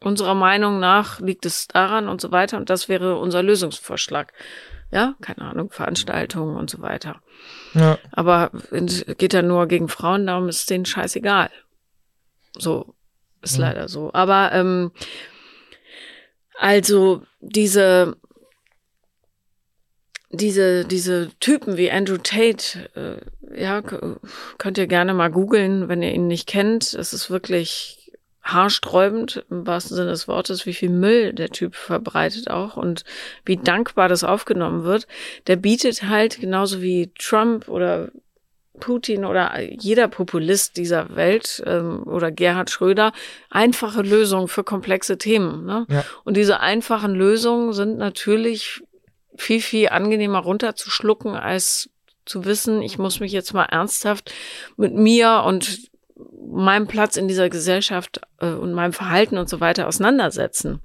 unserer 0.00 0.34
Meinung 0.34 0.80
nach 0.80 1.18
liegt 1.20 1.46
es 1.46 1.66
daran 1.66 2.08
und 2.08 2.20
so 2.20 2.30
weiter 2.30 2.58
und 2.58 2.68
das 2.68 2.88
wäre 2.88 3.18
unser 3.18 3.42
Lösungsvorschlag. 3.42 4.32
Ja, 4.90 5.14
keine 5.22 5.42
Ahnung, 5.42 5.70
Veranstaltungen 5.70 6.56
und 6.56 6.70
so 6.70 6.82
weiter. 6.82 7.20
Ja. 7.72 7.98
Aber 8.12 8.50
geht 9.18 9.32
ja 9.32 9.42
nur 9.42 9.66
gegen 9.66 9.88
Frauen, 9.88 10.26
darum 10.26 10.48
ist 10.48 10.60
es 10.60 10.66
denen 10.66 10.84
scheißegal. 10.84 11.50
So, 12.56 12.94
ist 13.42 13.56
ja. 13.56 13.66
leider 13.66 13.88
so. 13.88 14.12
Aber 14.12 14.52
ähm, 14.52 14.92
also 16.58 17.22
diese 17.40 18.16
diese, 20.34 20.84
diese 20.84 21.30
Typen 21.40 21.76
wie 21.76 21.90
Andrew 21.90 22.18
Tate, 22.18 22.90
äh, 22.94 23.60
ja, 23.60 23.82
könnt 24.58 24.78
ihr 24.78 24.86
gerne 24.86 25.14
mal 25.14 25.30
googeln, 25.30 25.88
wenn 25.88 26.02
ihr 26.02 26.12
ihn 26.12 26.26
nicht 26.26 26.48
kennt. 26.48 26.92
Es 26.92 27.12
ist 27.12 27.30
wirklich 27.30 28.12
haarsträubend 28.42 29.44
im 29.48 29.66
wahrsten 29.66 29.96
Sinne 29.96 30.10
des 30.10 30.28
Wortes, 30.28 30.66
wie 30.66 30.74
viel 30.74 30.90
Müll 30.90 31.32
der 31.32 31.50
Typ 31.50 31.74
verbreitet 31.74 32.50
auch 32.50 32.76
und 32.76 33.04
wie 33.44 33.56
dankbar 33.56 34.08
das 34.08 34.22
aufgenommen 34.22 34.84
wird. 34.84 35.06
Der 35.46 35.56
bietet 35.56 36.02
halt 36.02 36.40
genauso 36.40 36.82
wie 36.82 37.12
Trump 37.18 37.68
oder 37.68 38.10
Putin 38.80 39.24
oder 39.24 39.60
jeder 39.60 40.08
Populist 40.08 40.76
dieser 40.76 41.14
Welt 41.16 41.62
ähm, 41.66 42.02
oder 42.04 42.30
Gerhard 42.30 42.70
Schröder 42.70 43.12
einfache 43.50 44.02
Lösungen 44.02 44.48
für 44.48 44.64
komplexe 44.64 45.16
Themen. 45.16 45.64
Ne? 45.64 45.86
Ja. 45.88 46.04
Und 46.24 46.36
diese 46.36 46.60
einfachen 46.60 47.14
Lösungen 47.14 47.72
sind 47.72 47.98
natürlich 47.98 48.82
viel, 49.36 49.60
viel 49.60 49.88
angenehmer 49.88 50.40
runterzuschlucken, 50.40 51.34
als 51.34 51.90
zu 52.24 52.44
wissen, 52.44 52.82
ich 52.82 52.98
muss 52.98 53.20
mich 53.20 53.32
jetzt 53.32 53.52
mal 53.52 53.64
ernsthaft 53.64 54.32
mit 54.76 54.94
mir 54.94 55.42
und 55.46 55.90
meinem 56.46 56.86
Platz 56.86 57.16
in 57.16 57.28
dieser 57.28 57.50
Gesellschaft 57.50 58.20
äh, 58.40 58.46
und 58.46 58.72
meinem 58.72 58.92
Verhalten 58.92 59.38
und 59.38 59.48
so 59.48 59.60
weiter 59.60 59.88
auseinandersetzen. 59.88 60.80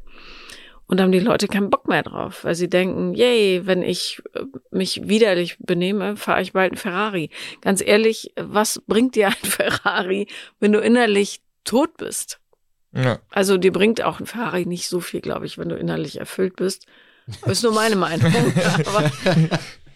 Und 0.90 1.00
haben 1.00 1.12
die 1.12 1.20
Leute 1.20 1.48
keinen 1.48 1.70
Bock 1.70 1.88
mehr 1.88 2.02
drauf, 2.02 2.44
weil 2.44 2.56
sie 2.56 2.68
denken, 2.68 3.14
yay, 3.14 3.62
wenn 3.66 3.84
ich 3.84 4.24
äh, 4.34 4.42
mich 4.72 5.08
widerlich 5.08 5.58
benehme, 5.60 6.18
fahre 6.18 6.42
ich 6.42 6.54
bald 6.54 6.72
einen 6.72 6.78
Ferrari. 6.78 7.30
Ganz 7.62 7.82
ehrlich, 7.86 8.34
was 8.36 8.82
bringt 8.88 9.14
dir 9.14 9.28
ein 9.28 9.34
Ferrari, 9.44 10.28
wenn 10.60 10.72
du 10.72 10.80
innerlich 10.80 11.42
tot 11.64 11.96
bist? 11.98 12.40
Ja. 12.92 13.20
Also 13.30 13.58
dir 13.58 13.72
bringt 13.72 14.02
auch 14.02 14.20
ein 14.20 14.26
Ferrari 14.26 14.66
nicht 14.66 14.90
so 14.90 15.00
viel, 15.00 15.22
glaube 15.22 15.46
ich, 15.46 15.60
wenn 15.60 15.70
du 15.70 15.76
innerlich 15.76 16.20
erfüllt 16.20 16.56
bist. 16.56 16.88
Das 17.44 17.52
ist 17.52 17.64
nur 17.64 17.74
meine 17.74 17.96
Meinung. 17.96 18.34
Aber 18.88 19.12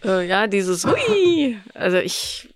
äh, 0.04 0.28
ja, 0.28 0.46
dieses 0.46 0.86
Hui, 0.86 1.58
also 1.74 1.96
ich 1.96 2.53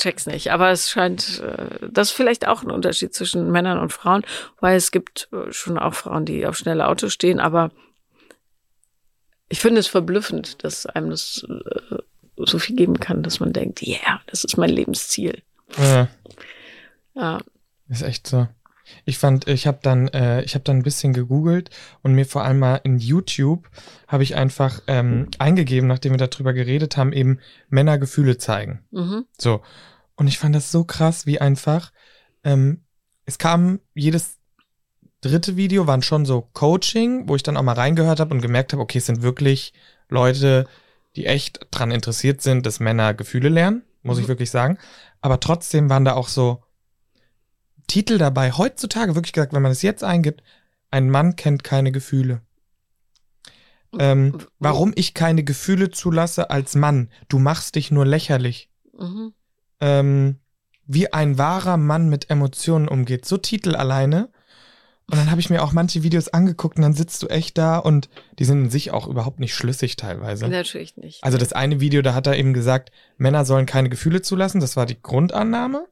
check's 0.00 0.26
nicht. 0.26 0.50
Aber 0.52 0.70
es 0.70 0.90
scheint, 0.90 1.40
äh, 1.40 1.88
das 1.90 2.08
ist 2.08 2.16
vielleicht 2.16 2.46
auch 2.48 2.62
ein 2.62 2.70
Unterschied 2.70 3.14
zwischen 3.14 3.50
Männern 3.50 3.78
und 3.78 3.92
Frauen, 3.92 4.24
weil 4.60 4.76
es 4.76 4.90
gibt 4.90 5.28
äh, 5.32 5.52
schon 5.52 5.78
auch 5.78 5.94
Frauen, 5.94 6.24
die 6.24 6.46
auf 6.46 6.56
schnelle 6.56 6.88
Autos 6.88 7.12
stehen, 7.12 7.40
aber 7.40 7.70
ich 9.48 9.60
finde 9.60 9.80
es 9.80 9.88
verblüffend, 9.88 10.62
dass 10.64 10.86
einem 10.86 11.10
das 11.10 11.46
äh, 11.48 11.98
so 12.36 12.58
viel 12.58 12.76
geben 12.76 13.00
kann, 13.00 13.22
dass 13.22 13.40
man 13.40 13.52
denkt, 13.52 13.82
yeah, 13.82 14.20
das 14.26 14.44
ist 14.44 14.56
mein 14.56 14.70
Lebensziel. 14.70 15.42
ja. 15.76 16.08
Ja, 17.14 17.40
Ist 17.88 18.02
echt 18.02 18.26
so. 18.26 18.46
Ich 19.04 19.18
fand, 19.18 19.46
ich 19.48 19.66
habe 19.66 19.78
dann, 19.82 20.08
äh, 20.08 20.42
ich 20.42 20.54
habe 20.54 20.64
dann 20.64 20.78
ein 20.78 20.82
bisschen 20.82 21.12
gegoogelt 21.12 21.70
und 22.02 22.14
mir 22.14 22.26
vor 22.26 22.44
allem 22.44 22.58
mal 22.58 22.80
in 22.82 22.98
YouTube 22.98 23.68
habe 24.08 24.22
ich 24.22 24.36
einfach 24.36 24.80
ähm, 24.86 25.28
eingegeben, 25.38 25.88
nachdem 25.88 26.12
wir 26.12 26.26
darüber 26.26 26.52
geredet 26.52 26.96
haben, 26.96 27.12
eben 27.12 27.38
Männer 27.68 27.98
Gefühle 27.98 28.38
zeigen. 28.38 28.80
mhm. 28.90 29.26
So. 29.38 29.62
Und 30.20 30.26
ich 30.26 30.38
fand 30.38 30.54
das 30.54 30.70
so 30.70 30.84
krass, 30.84 31.24
wie 31.24 31.40
einfach, 31.40 31.92
ähm, 32.44 32.84
es 33.24 33.38
kam 33.38 33.80
jedes 33.94 34.36
dritte 35.22 35.56
Video, 35.56 35.86
waren 35.86 36.02
schon 36.02 36.26
so 36.26 36.42
Coaching, 36.52 37.26
wo 37.26 37.36
ich 37.36 37.42
dann 37.42 37.56
auch 37.56 37.62
mal 37.62 37.72
reingehört 37.72 38.20
habe 38.20 38.34
und 38.34 38.42
gemerkt 38.42 38.74
habe, 38.74 38.82
okay, 38.82 38.98
es 38.98 39.06
sind 39.06 39.22
wirklich 39.22 39.72
Leute, 40.10 40.68
die 41.16 41.24
echt 41.24 41.60
dran 41.70 41.90
interessiert 41.90 42.42
sind, 42.42 42.66
dass 42.66 42.80
Männer 42.80 43.14
Gefühle 43.14 43.48
lernen, 43.48 43.82
muss 44.02 44.18
ich 44.18 44.24
Mhm. 44.24 44.28
wirklich 44.28 44.50
sagen. 44.50 44.76
Aber 45.22 45.40
trotzdem 45.40 45.88
waren 45.88 46.04
da 46.04 46.12
auch 46.12 46.28
so 46.28 46.64
Titel 47.86 48.18
dabei, 48.18 48.52
heutzutage 48.52 49.14
wirklich 49.14 49.32
gesagt, 49.32 49.54
wenn 49.54 49.62
man 49.62 49.72
es 49.72 49.80
jetzt 49.80 50.04
eingibt, 50.04 50.42
ein 50.90 51.08
Mann 51.08 51.34
kennt 51.34 51.64
keine 51.64 51.92
Gefühle. 51.92 52.42
Ähm, 53.98 54.38
warum 54.58 54.92
ich 54.96 55.14
keine 55.14 55.44
Gefühle 55.44 55.90
zulasse 55.90 56.50
als 56.50 56.74
Mann? 56.74 57.10
Du 57.30 57.38
machst 57.38 57.74
dich 57.76 57.90
nur 57.90 58.04
lächerlich 58.04 58.68
Mhm. 58.92 59.32
Ähm, 59.80 60.36
wie 60.86 61.12
ein 61.12 61.38
wahrer 61.38 61.76
Mann 61.76 62.08
mit 62.08 62.30
Emotionen 62.30 62.88
umgeht. 62.88 63.24
So 63.24 63.36
Titel 63.36 63.74
alleine. 63.76 64.28
Und 65.06 65.18
dann 65.18 65.30
habe 65.30 65.40
ich 65.40 65.50
mir 65.50 65.62
auch 65.62 65.72
manche 65.72 66.04
Videos 66.04 66.28
angeguckt 66.28 66.76
und 66.76 66.82
dann 66.82 66.92
sitzt 66.92 67.22
du 67.22 67.26
echt 67.26 67.58
da 67.58 67.78
und 67.78 68.08
die 68.38 68.44
sind 68.44 68.64
in 68.64 68.70
sich 68.70 68.92
auch 68.92 69.08
überhaupt 69.08 69.40
nicht 69.40 69.54
schlüssig 69.54 69.96
teilweise. 69.96 70.46
Natürlich 70.48 70.96
nicht. 70.96 71.24
Also 71.24 71.36
das 71.36 71.52
eine 71.52 71.80
Video, 71.80 72.00
da 72.00 72.14
hat 72.14 72.28
er 72.28 72.36
eben 72.36 72.54
gesagt, 72.54 72.92
Männer 73.18 73.44
sollen 73.44 73.66
keine 73.66 73.88
Gefühle 73.88 74.22
zulassen. 74.22 74.60
Das 74.60 74.76
war 74.76 74.86
die 74.86 75.02
Grundannahme. 75.02 75.86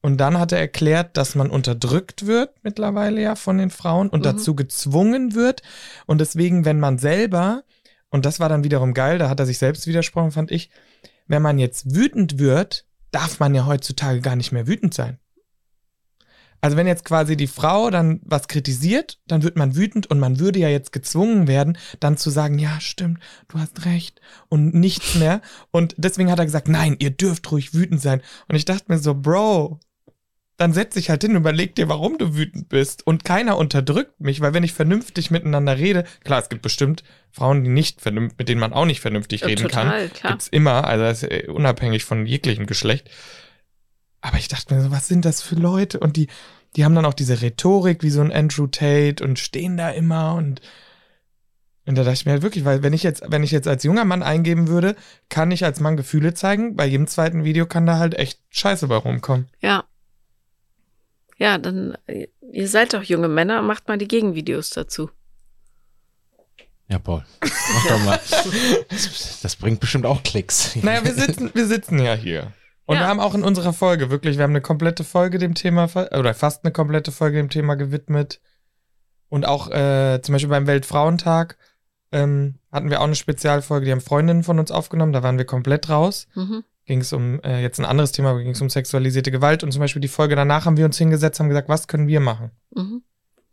Und 0.00 0.18
dann 0.18 0.38
hat 0.38 0.52
er 0.52 0.58
erklärt, 0.58 1.16
dass 1.16 1.34
man 1.34 1.50
unterdrückt 1.50 2.26
wird 2.26 2.50
mittlerweile 2.62 3.20
ja 3.20 3.34
von 3.34 3.58
den 3.58 3.70
Frauen 3.70 4.08
und 4.08 4.20
Mhm. 4.20 4.24
dazu 4.24 4.54
gezwungen 4.54 5.34
wird. 5.34 5.62
Und 6.06 6.20
deswegen, 6.22 6.64
wenn 6.64 6.80
man 6.80 6.98
selber, 6.98 7.64
und 8.10 8.24
das 8.24 8.40
war 8.40 8.48
dann 8.48 8.64
wiederum 8.64 8.94
geil, 8.94 9.18
da 9.18 9.28
hat 9.28 9.40
er 9.40 9.46
sich 9.46 9.58
selbst 9.58 9.86
widersprochen, 9.86 10.30
fand 10.30 10.50
ich, 10.50 10.70
wenn 11.26 11.42
man 11.42 11.58
jetzt 11.58 11.94
wütend 11.94 12.38
wird, 12.38 12.86
darf 13.14 13.40
man 13.40 13.54
ja 13.54 13.66
heutzutage 13.66 14.20
gar 14.20 14.36
nicht 14.36 14.52
mehr 14.52 14.66
wütend 14.66 14.94
sein. 14.94 15.18
Also 16.60 16.78
wenn 16.78 16.86
jetzt 16.86 17.04
quasi 17.04 17.36
die 17.36 17.46
Frau 17.46 17.90
dann 17.90 18.20
was 18.24 18.48
kritisiert, 18.48 19.20
dann 19.26 19.42
wird 19.42 19.56
man 19.56 19.76
wütend 19.76 20.06
und 20.06 20.18
man 20.18 20.38
würde 20.38 20.58
ja 20.58 20.68
jetzt 20.70 20.92
gezwungen 20.92 21.46
werden, 21.46 21.76
dann 22.00 22.16
zu 22.16 22.30
sagen, 22.30 22.58
ja, 22.58 22.80
stimmt, 22.80 23.20
du 23.48 23.58
hast 23.58 23.84
recht 23.84 24.22
und 24.48 24.72
nichts 24.72 25.14
mehr. 25.16 25.42
Und 25.70 25.94
deswegen 25.98 26.30
hat 26.30 26.38
er 26.38 26.46
gesagt, 26.46 26.68
nein, 26.68 26.96
ihr 27.00 27.10
dürft 27.10 27.52
ruhig 27.52 27.74
wütend 27.74 28.00
sein. 28.00 28.22
Und 28.48 28.56
ich 28.56 28.64
dachte 28.64 28.86
mir 28.88 28.98
so, 28.98 29.14
Bro, 29.14 29.78
dann 30.56 30.72
setz 30.72 30.94
dich 30.94 31.10
halt 31.10 31.22
hin 31.22 31.32
und 31.32 31.38
überleg 31.38 31.74
dir, 31.74 31.88
warum 31.88 32.16
du 32.18 32.36
wütend 32.36 32.68
bist. 32.68 33.06
Und 33.06 33.24
keiner 33.24 33.56
unterdrückt 33.56 34.20
mich, 34.20 34.40
weil 34.40 34.54
wenn 34.54 34.62
ich 34.62 34.72
vernünftig 34.72 35.30
miteinander 35.30 35.76
rede, 35.78 36.04
klar, 36.22 36.40
es 36.40 36.48
gibt 36.48 36.62
bestimmt 36.62 37.02
Frauen, 37.32 37.64
die 37.64 37.70
nicht 37.70 38.00
vernünftig, 38.00 38.38
mit 38.38 38.48
denen 38.48 38.60
man 38.60 38.72
auch 38.72 38.84
nicht 38.86 39.00
vernünftig 39.00 39.40
Ja, 39.40 39.48
reden 39.48 39.66
kann. 39.68 39.86
total, 39.88 40.08
klar. 40.10 40.32
Gibt's 40.32 40.48
immer, 40.48 40.84
also 40.86 41.04
das 41.04 41.22
ist 41.24 41.30
äh, 41.30 41.48
unabhängig 41.48 42.04
von 42.04 42.26
jeglichem 42.26 42.66
Geschlecht. 42.66 43.10
Aber 44.20 44.38
ich 44.38 44.48
dachte 44.48 44.72
mir 44.74 44.80
so, 44.80 44.90
was 44.90 45.08
sind 45.08 45.24
das 45.24 45.42
für 45.42 45.56
Leute? 45.56 45.98
Und 45.98 46.16
die, 46.16 46.28
die 46.76 46.84
haben 46.84 46.94
dann 46.94 47.04
auch 47.04 47.14
diese 47.14 47.42
Rhetorik 47.42 48.02
wie 48.02 48.10
so 48.10 48.20
ein 48.20 48.32
Andrew 48.32 48.66
Tate 48.68 49.22
und 49.24 49.38
stehen 49.38 49.76
da 49.76 49.90
immer 49.90 50.34
und 50.34 50.60
und 51.86 51.98
da 51.98 52.02
dachte 52.02 52.14
ich 52.14 52.24
mir 52.24 52.32
halt 52.32 52.42
wirklich, 52.42 52.64
weil 52.64 52.82
wenn 52.82 52.94
ich 52.94 53.02
jetzt, 53.02 53.22
wenn 53.28 53.42
ich 53.42 53.50
jetzt 53.50 53.68
als 53.68 53.84
junger 53.84 54.06
Mann 54.06 54.22
eingeben 54.22 54.68
würde, 54.68 54.96
kann 55.28 55.50
ich 55.50 55.66
als 55.66 55.80
Mann 55.80 55.98
Gefühle 55.98 56.32
zeigen. 56.32 56.76
Bei 56.76 56.86
jedem 56.86 57.06
zweiten 57.06 57.44
Video 57.44 57.66
kann 57.66 57.84
da 57.84 57.98
halt 57.98 58.14
echt 58.14 58.40
Scheiße 58.48 58.88
bei 58.88 58.96
rumkommen. 58.96 59.48
Ja. 59.60 59.84
Ja, 61.44 61.58
dann, 61.58 61.94
äh, 62.06 62.28
ihr 62.52 62.68
seid 62.68 62.94
doch 62.94 63.02
junge 63.02 63.28
Männer, 63.28 63.60
macht 63.60 63.86
mal 63.86 63.98
die 63.98 64.08
Gegenvideos 64.08 64.70
dazu. 64.70 65.10
Ja, 66.88 66.98
Paul. 66.98 67.22
Mach 67.42 67.86
doch 67.86 68.02
mal. 68.02 68.18
Das, 68.88 69.40
das 69.42 69.56
bringt 69.56 69.78
bestimmt 69.78 70.06
auch 70.06 70.22
Klicks. 70.22 70.74
Naja, 70.76 71.04
wir 71.04 71.12
sitzen, 71.12 71.50
wir 71.52 71.66
sitzen 71.66 71.98
ja 71.98 72.14
hier. 72.14 72.54
Und 72.86 72.94
Ja. 72.96 73.02
wir 73.02 73.08
haben 73.08 73.20
auch 73.20 73.34
in 73.34 73.42
unserer 73.42 73.74
Folge 73.74 74.08
wirklich, 74.08 74.38
wir 74.38 74.44
haben 74.44 74.52
eine 74.52 74.62
komplette 74.62 75.04
Folge 75.04 75.36
dem 75.36 75.54
Thema, 75.54 75.84
oder 76.18 76.32
fast 76.32 76.64
eine 76.64 76.72
komplette 76.72 77.12
Folge 77.12 77.36
dem 77.36 77.50
Thema 77.50 77.74
gewidmet. 77.74 78.40
Und 79.28 79.44
auch 79.44 79.70
äh, 79.70 80.20
zum 80.22 80.32
Beispiel 80.32 80.48
beim 80.48 80.66
Weltfrauentag 80.66 81.58
ähm, 82.10 82.54
hatten 82.72 82.88
wir 82.88 83.00
auch 83.00 83.04
eine 83.06 83.16
Spezialfolge, 83.16 83.84
die 83.84 83.92
haben 83.92 84.00
Freundinnen 84.00 84.44
von 84.44 84.58
uns 84.58 84.70
aufgenommen, 84.70 85.12
da 85.12 85.22
waren 85.22 85.36
wir 85.36 85.44
komplett 85.44 85.90
raus. 85.90 86.26
Mhm. 86.34 86.64
Ging 86.86 87.00
es 87.00 87.12
um, 87.14 87.40
äh, 87.42 87.62
jetzt 87.62 87.78
ein 87.78 87.86
anderes 87.86 88.12
Thema, 88.12 88.36
ging 88.38 88.50
es 88.52 88.60
um 88.60 88.68
sexualisierte 88.68 89.30
Gewalt. 89.30 89.62
Und 89.62 89.72
zum 89.72 89.80
Beispiel 89.80 90.02
die 90.02 90.08
Folge 90.08 90.36
danach 90.36 90.66
haben 90.66 90.76
wir 90.76 90.84
uns 90.84 90.98
hingesetzt, 90.98 91.40
haben 91.40 91.48
gesagt, 91.48 91.68
was 91.68 91.88
können 91.88 92.06
wir 92.08 92.20
machen? 92.20 92.50
Mhm. 92.74 93.02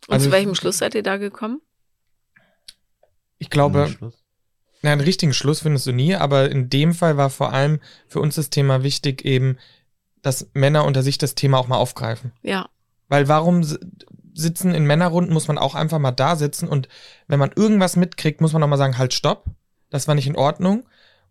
Und 0.07 0.13
Also- 0.13 0.25
zu 0.25 0.31
welchem 0.31 0.55
Schluss 0.55 0.79
seid 0.79 0.95
ihr 0.95 1.03
da 1.03 1.17
gekommen? 1.17 1.61
Ich 3.37 3.49
glaube, 3.49 3.95
Na, 4.83 4.91
einen 4.91 5.01
richtigen 5.01 5.33
Schluss 5.33 5.59
findest 5.61 5.85
du 5.85 5.91
nie, 5.91 6.15
aber 6.15 6.49
in 6.49 6.67
dem 6.69 6.93
Fall 6.95 7.15
war 7.15 7.29
vor 7.29 7.53
allem 7.53 7.79
für 8.07 8.19
uns 8.19 8.33
das 8.35 8.49
Thema 8.49 8.81
wichtig, 8.81 9.23
eben, 9.23 9.57
dass 10.23 10.49
Männer 10.53 10.85
unter 10.85 11.03
sich 11.03 11.19
das 11.19 11.35
Thema 11.35 11.59
auch 11.59 11.67
mal 11.67 11.77
aufgreifen. 11.77 12.31
Ja. 12.41 12.67
Weil 13.07 13.27
warum 13.27 13.63
si- 13.63 13.77
sitzen 14.33 14.73
in 14.73 14.85
Männerrunden, 14.85 15.33
muss 15.33 15.47
man 15.47 15.59
auch 15.59 15.75
einfach 15.75 15.99
mal 15.99 16.11
da 16.11 16.35
sitzen 16.35 16.67
und 16.67 16.87
wenn 17.27 17.37
man 17.39 17.51
irgendwas 17.55 17.95
mitkriegt, 17.95 18.41
muss 18.41 18.53
man 18.53 18.63
auch 18.63 18.67
mal 18.67 18.77
sagen, 18.77 18.97
halt, 18.97 19.13
stopp, 19.13 19.45
das 19.91 20.07
war 20.07 20.15
nicht 20.15 20.25
in 20.27 20.35
Ordnung. 20.35 20.83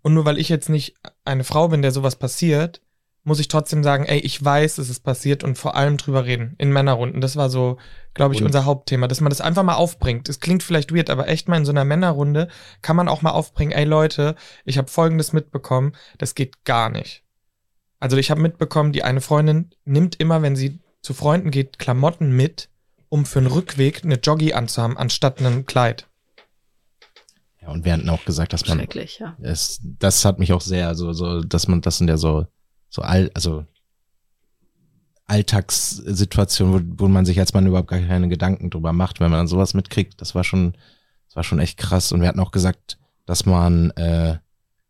Und 0.03 0.15
nur 0.15 0.25
weil 0.25 0.39
ich 0.39 0.49
jetzt 0.49 0.69
nicht 0.69 0.95
eine 1.25 1.45
Frau 1.45 1.69
bin, 1.69 1.83
der 1.83 1.93
sowas 1.93 2.17
passiert, 2.17 2.81
muss 3.23 3.39
ich 3.39 3.49
trotzdem 3.49 3.83
sagen, 3.85 4.07
ey, 4.07 4.19
ich 4.19 4.43
weiß, 4.43 4.79
es 4.79 4.89
ist 4.89 5.01
passiert 5.01 5.45
und 5.45 5.59
vor 5.59 5.75
allem 5.77 5.99
drüber 5.99 6.25
reden 6.25 6.55
in 6.57 6.73
Männerrunden. 6.73 7.21
Das 7.21 7.37
war 7.37 7.51
so, 7.51 7.77
glaube 8.15 8.35
ich, 8.35 8.41
Und- 8.41 8.47
unser 8.47 8.65
Hauptthema, 8.65 9.09
dass 9.09 9.21
man 9.21 9.29
das 9.29 9.43
einfach 9.43 9.63
mal 9.63 9.75
aufbringt. 9.75 10.29
Es 10.31 10.41
klingt 10.41 10.63
vielleicht 10.63 10.95
weird, 10.95 11.11
aber 11.11 11.29
echt 11.29 11.47
mal 11.47 11.59
in 11.59 11.67
so 11.67 11.71
einer 11.73 11.85
Männerrunde 11.85 12.49
kann 12.81 12.97
man 12.97 13.09
auch 13.09 13.21
mal 13.21 13.33
aufbringen, 13.33 13.73
ey 13.73 13.85
Leute, 13.85 14.37
ich 14.65 14.79
habe 14.79 14.89
Folgendes 14.89 15.35
mitbekommen, 15.35 15.93
das 16.17 16.35
geht 16.35 16.65
gar 16.65 16.89
nicht. 16.89 17.23
Also 17.99 18.17
ich 18.17 18.31
habe 18.31 18.41
mitbekommen, 18.41 18.93
die 18.93 19.05
eine 19.05 19.21
Freundin 19.21 19.71
nimmt 19.85 20.19
immer, 20.19 20.41
wenn 20.41 20.57
sie 20.57 20.79
zu 21.03 21.13
Freunden 21.13 21.51
geht, 21.51 21.79
Klamotten 21.79 22.35
mit, 22.35 22.71
um 23.11 23.27
für 23.27 23.41
einen 23.41 23.49
Rückweg 23.49 24.03
eine 24.03 24.15
Joggi 24.15 24.55
anzuhaben, 24.55 24.97
anstatt 24.97 25.41
einem 25.41 25.67
Kleid. 25.67 26.07
Ja, 27.63 27.69
und 27.69 27.85
wir 27.85 27.93
hatten 27.93 28.09
auch 28.09 28.25
gesagt, 28.25 28.53
dass 28.53 28.67
man 28.67 28.79
Schrecklich, 28.79 29.19
ja. 29.19 29.37
es, 29.43 29.81
das 29.83 30.25
hat 30.25 30.39
mich 30.39 30.53
auch 30.53 30.63
sehr, 30.63 30.95
so, 30.95 31.13
so, 31.13 31.43
dass 31.43 31.69
man, 31.69 31.83
das 31.83 31.99
sind 31.99 32.09
ja 32.09 32.17
so, 32.17 32.47
so 32.89 33.03
all, 33.03 33.31
also 33.35 33.67
Alltagssituationen, 35.27 36.99
wo, 36.99 37.05
wo 37.05 37.09
man 37.09 37.25
sich 37.25 37.39
als 37.39 37.55
Mann 37.55 37.67
überhaupt 37.67 37.89
gar 37.89 38.01
keine 38.01 38.29
Gedanken 38.29 38.71
drüber 38.71 38.93
macht, 38.93 39.21
wenn 39.21 39.31
man 39.31 39.41
dann 39.41 39.47
sowas 39.47 39.75
mitkriegt. 39.75 40.21
Das 40.21 40.35
war 40.35 40.43
schon, 40.43 40.73
das 41.29 41.37
war 41.37 41.45
schon 41.45 41.61
echt 41.61 41.79
krass. 41.79 42.11
Und 42.11 42.21
wir 42.21 42.29
hatten 42.29 42.41
auch 42.41 42.51
gesagt, 42.51 42.99
dass 43.27 43.47
man 43.47 43.93
äh, 43.93 44.39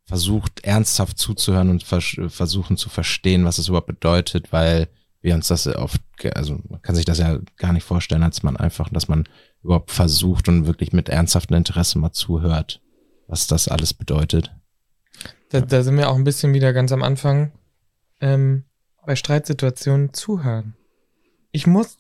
versucht, 0.07 0.64
ernsthaft 0.64 1.18
zuzuhören 1.18 1.68
und 1.68 1.83
vers 1.83 2.16
versuchen 2.29 2.79
zu 2.79 2.89
verstehen, 2.89 3.45
was 3.45 3.59
es 3.59 3.68
überhaupt 3.68 3.87
bedeutet, 3.87 4.51
weil 4.51 4.89
wir 5.21 5.35
uns 5.35 5.49
das 5.49 5.66
oft, 5.66 6.01
also 6.35 6.59
man 6.68 6.81
kann 6.81 6.95
sich 6.95 7.05
das 7.05 7.18
ja 7.18 7.39
gar 7.57 7.75
nicht 7.75 7.85
vorstellen, 7.85 8.23
als 8.23 8.43
man 8.43 8.57
einfach, 8.57 8.89
dass 8.89 9.09
man 9.09 9.29
überhaupt 9.63 9.91
versucht 9.91 10.49
und 10.49 10.67
wirklich 10.67 10.93
mit 10.93 11.09
ernsthaftem 11.09 11.57
Interesse 11.57 11.99
mal 11.99 12.13
zuhört, 12.13 12.81
was 13.27 13.47
das 13.47 13.69
alles 13.69 13.95
bedeutet. 13.95 14.55
Da, 15.51 15.61
da 15.61 15.83
sind 15.83 15.97
wir 15.97 16.09
auch 16.09 16.17
ein 16.17 16.25
bisschen 16.25 16.55
wieder 16.55 16.73
ganz 16.73 16.93
am 16.93 17.03
Anfang 17.03 17.53
ähm, 18.21 18.65
bei 19.05 19.17
Streitsituationen 19.17 20.13
zuhören. 20.13 20.77
Ich 21.53 21.67
muss 21.67 21.99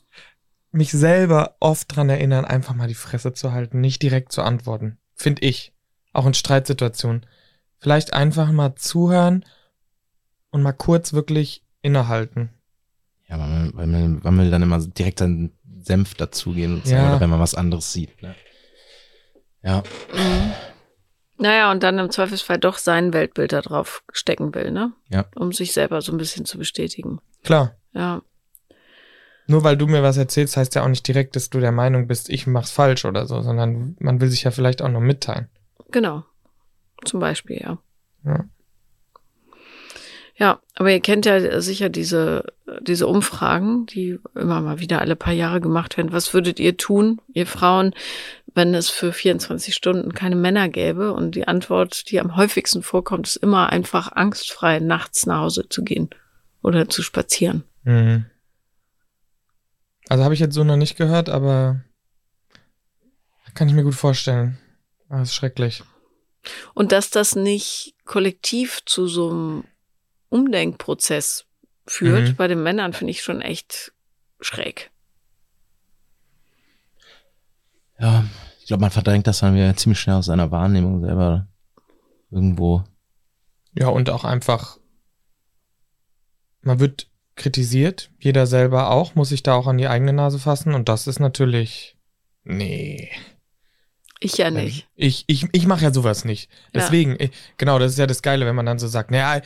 mich 0.72 0.92
selber 0.92 1.56
oft 1.58 1.94
dran 1.94 2.08
erinnern, 2.08 2.44
einfach 2.44 2.74
mal 2.74 2.88
die 2.88 2.94
Fresse 2.94 3.32
zu 3.32 3.52
halten, 3.52 3.80
nicht 3.80 4.02
direkt 4.02 4.32
zu 4.32 4.42
antworten. 4.42 4.98
Finde 5.14 5.42
ich. 5.42 5.72
Auch 6.12 6.26
in 6.26 6.34
Streitsituationen. 6.34 7.26
Vielleicht 7.78 8.12
einfach 8.12 8.52
mal 8.52 8.74
zuhören 8.76 9.44
und 10.50 10.62
mal 10.62 10.72
kurz 10.72 11.12
wirklich 11.12 11.64
innehalten. 11.82 12.50
Ja, 13.28 13.36
man, 13.36 13.72
weil 13.74 13.86
man, 13.86 14.20
man 14.22 14.38
will 14.38 14.50
dann 14.50 14.62
immer 14.62 14.78
direkt 14.78 15.20
seinen 15.20 15.52
Senf 15.82 16.14
dazugeben, 16.14 16.82
Ja. 16.84 17.08
oder 17.10 17.20
wenn 17.20 17.30
man 17.30 17.40
was 17.40 17.54
anderes 17.54 17.92
sieht. 17.92 18.22
Ne? 18.22 18.34
Ja, 19.62 19.82
Mhm. 20.14 20.52
Naja, 21.42 21.70
und 21.70 21.82
dann 21.82 21.98
im 21.98 22.10
Zweifelsfall 22.10 22.58
doch 22.58 22.76
sein 22.76 23.14
Weltbild 23.14 23.52
da 23.54 23.62
drauf 23.62 24.02
stecken 24.12 24.54
will, 24.54 24.70
ne? 24.72 24.92
Ja. 25.08 25.24
Um 25.36 25.52
sich 25.52 25.72
selber 25.72 26.02
so 26.02 26.12
ein 26.12 26.18
bisschen 26.18 26.44
zu 26.44 26.58
bestätigen. 26.58 27.18
Klar. 27.44 27.76
Ja. 27.94 28.20
Nur 29.46 29.64
weil 29.64 29.78
du 29.78 29.86
mir 29.86 30.02
was 30.02 30.18
erzählst, 30.18 30.58
heißt 30.58 30.74
ja 30.74 30.84
auch 30.84 30.88
nicht 30.88 31.08
direkt, 31.08 31.34
dass 31.36 31.48
du 31.48 31.58
der 31.58 31.72
Meinung 31.72 32.06
bist, 32.08 32.28
ich 32.28 32.46
mach's 32.46 32.70
falsch 32.70 33.06
oder 33.06 33.26
so, 33.26 33.40
sondern 33.40 33.96
man 34.00 34.20
will 34.20 34.28
sich 34.28 34.42
ja 34.42 34.50
vielleicht 34.50 34.82
auch 34.82 34.90
nur 34.90 35.00
mitteilen. 35.00 35.48
Genau. 35.90 36.24
Zum 37.06 37.20
Beispiel, 37.20 37.56
ja. 37.62 37.78
Ja. 38.24 38.44
Ja, 40.40 40.58
aber 40.74 40.90
ihr 40.90 41.00
kennt 41.00 41.26
ja 41.26 41.60
sicher 41.60 41.90
diese, 41.90 42.46
diese 42.80 43.06
Umfragen, 43.06 43.84
die 43.84 44.18
immer 44.34 44.62
mal 44.62 44.80
wieder 44.80 45.02
alle 45.02 45.14
paar 45.14 45.34
Jahre 45.34 45.60
gemacht 45.60 45.98
werden. 45.98 46.12
Was 46.12 46.32
würdet 46.32 46.58
ihr 46.58 46.78
tun, 46.78 47.20
ihr 47.34 47.46
Frauen, 47.46 47.94
wenn 48.54 48.74
es 48.74 48.88
für 48.88 49.12
24 49.12 49.74
Stunden 49.74 50.14
keine 50.14 50.36
Männer 50.36 50.70
gäbe? 50.70 51.12
Und 51.12 51.34
die 51.34 51.46
Antwort, 51.46 52.10
die 52.10 52.20
am 52.20 52.36
häufigsten 52.36 52.82
vorkommt, 52.82 53.26
ist 53.26 53.36
immer 53.36 53.68
einfach 53.68 54.12
angstfrei 54.12 54.78
nachts 54.78 55.26
nach 55.26 55.40
Hause 55.40 55.68
zu 55.68 55.84
gehen 55.84 56.08
oder 56.62 56.88
zu 56.88 57.02
spazieren. 57.02 57.64
Mhm. 57.84 58.24
Also 60.08 60.24
habe 60.24 60.32
ich 60.32 60.40
jetzt 60.40 60.54
so 60.54 60.64
noch 60.64 60.76
nicht 60.76 60.96
gehört, 60.96 61.28
aber 61.28 61.82
kann 63.52 63.68
ich 63.68 63.74
mir 63.74 63.84
gut 63.84 63.94
vorstellen. 63.94 64.56
Ah, 65.10 65.18
Das 65.18 65.28
ist 65.28 65.34
schrecklich. 65.34 65.82
Und 66.72 66.92
dass 66.92 67.10
das 67.10 67.36
nicht 67.36 67.94
kollektiv 68.06 68.80
zu 68.86 69.06
so 69.06 69.30
einem 69.30 69.64
Umdenkprozess 70.30 71.44
führt 71.86 72.28
Mhm. 72.30 72.36
bei 72.36 72.48
den 72.48 72.62
Männern, 72.62 72.92
finde 72.94 73.10
ich 73.10 73.22
schon 73.22 73.40
echt 73.42 73.92
schräg. 74.40 74.90
ja. 77.98 78.24
Ich 78.60 78.66
glaube, 78.70 78.82
man 78.82 78.92
verdrängt 78.92 79.26
das 79.26 79.40
dann 79.40 79.56
wieder 79.56 79.74
ziemlich 79.76 79.98
schnell 79.98 80.14
aus 80.16 80.26
seiner 80.26 80.52
Wahrnehmung 80.52 81.00
selber 81.04 81.48
irgendwo. 82.30 82.84
Ja, 83.72 83.88
und 83.88 84.08
auch 84.10 84.22
einfach, 84.24 84.78
man 86.60 86.78
wird 86.78 87.10
kritisiert, 87.34 88.12
jeder 88.20 88.46
selber 88.46 88.90
auch, 88.90 89.16
muss 89.16 89.30
sich 89.30 89.42
da 89.42 89.54
auch 89.54 89.66
an 89.66 89.76
die 89.78 89.88
eigene 89.88 90.12
Nase 90.12 90.38
fassen 90.38 90.74
und 90.74 90.88
das 90.88 91.08
ist 91.08 91.18
natürlich, 91.18 91.96
nee. 92.44 93.10
Ich 94.20 94.36
ja 94.36 94.52
nicht. 94.52 94.86
Ich, 94.94 95.24
ich, 95.26 95.48
ich 95.50 95.66
mache 95.66 95.82
ja 95.82 95.92
sowas 95.92 96.24
nicht. 96.24 96.48
Ja. 96.50 96.56
Deswegen, 96.74 97.16
ich, 97.18 97.32
genau, 97.56 97.80
das 97.80 97.92
ist 97.92 97.98
ja 97.98 98.06
das 98.06 98.22
Geile, 98.22 98.46
wenn 98.46 98.54
man 98.54 98.66
dann 98.66 98.78
so 98.78 98.86
sagt, 98.86 99.10
naja, 99.10 99.42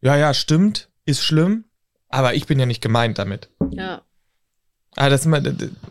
ja, 0.00 0.16
ja, 0.16 0.34
stimmt, 0.34 0.88
ist 1.04 1.24
schlimm, 1.24 1.64
aber 2.08 2.34
ich 2.34 2.46
bin 2.46 2.58
ja 2.58 2.66
nicht 2.66 2.82
gemeint 2.82 3.18
damit. 3.18 3.50
Ja. 3.70 4.02
Ah, 4.96 5.08
das 5.08 5.20
ist 5.20 5.26
immer, 5.26 5.40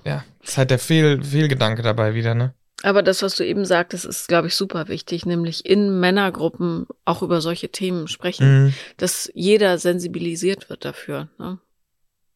ja, 0.04 0.24
das 0.42 0.50
ist 0.50 0.58
halt 0.58 0.72
der 0.72 0.80
Fehl, 0.80 1.24
Fehlgedanke 1.24 1.82
dabei 1.82 2.14
wieder, 2.14 2.34
ne? 2.36 2.54
Aber 2.84 3.02
das, 3.02 3.24
was 3.24 3.36
du 3.36 3.44
eben 3.46 3.66
sagtest, 3.66 4.06
ist, 4.06 4.28
glaube 4.28 4.48
ich, 4.48 4.56
super 4.56 4.88
wichtig, 4.88 5.26
nämlich 5.26 5.66
in 5.66 6.00
Männergruppen 6.00 6.86
auch 7.06 7.24
über 7.24 7.42
solche 7.42 7.70
Themen 7.70 8.08
sprechen, 8.08 8.66
Mhm. 8.66 8.74
dass 8.98 9.32
jeder 9.34 9.80
sensibilisiert 9.80 10.70
wird 10.70 10.86
dafür. 10.86 11.28
Ne? 11.40 11.58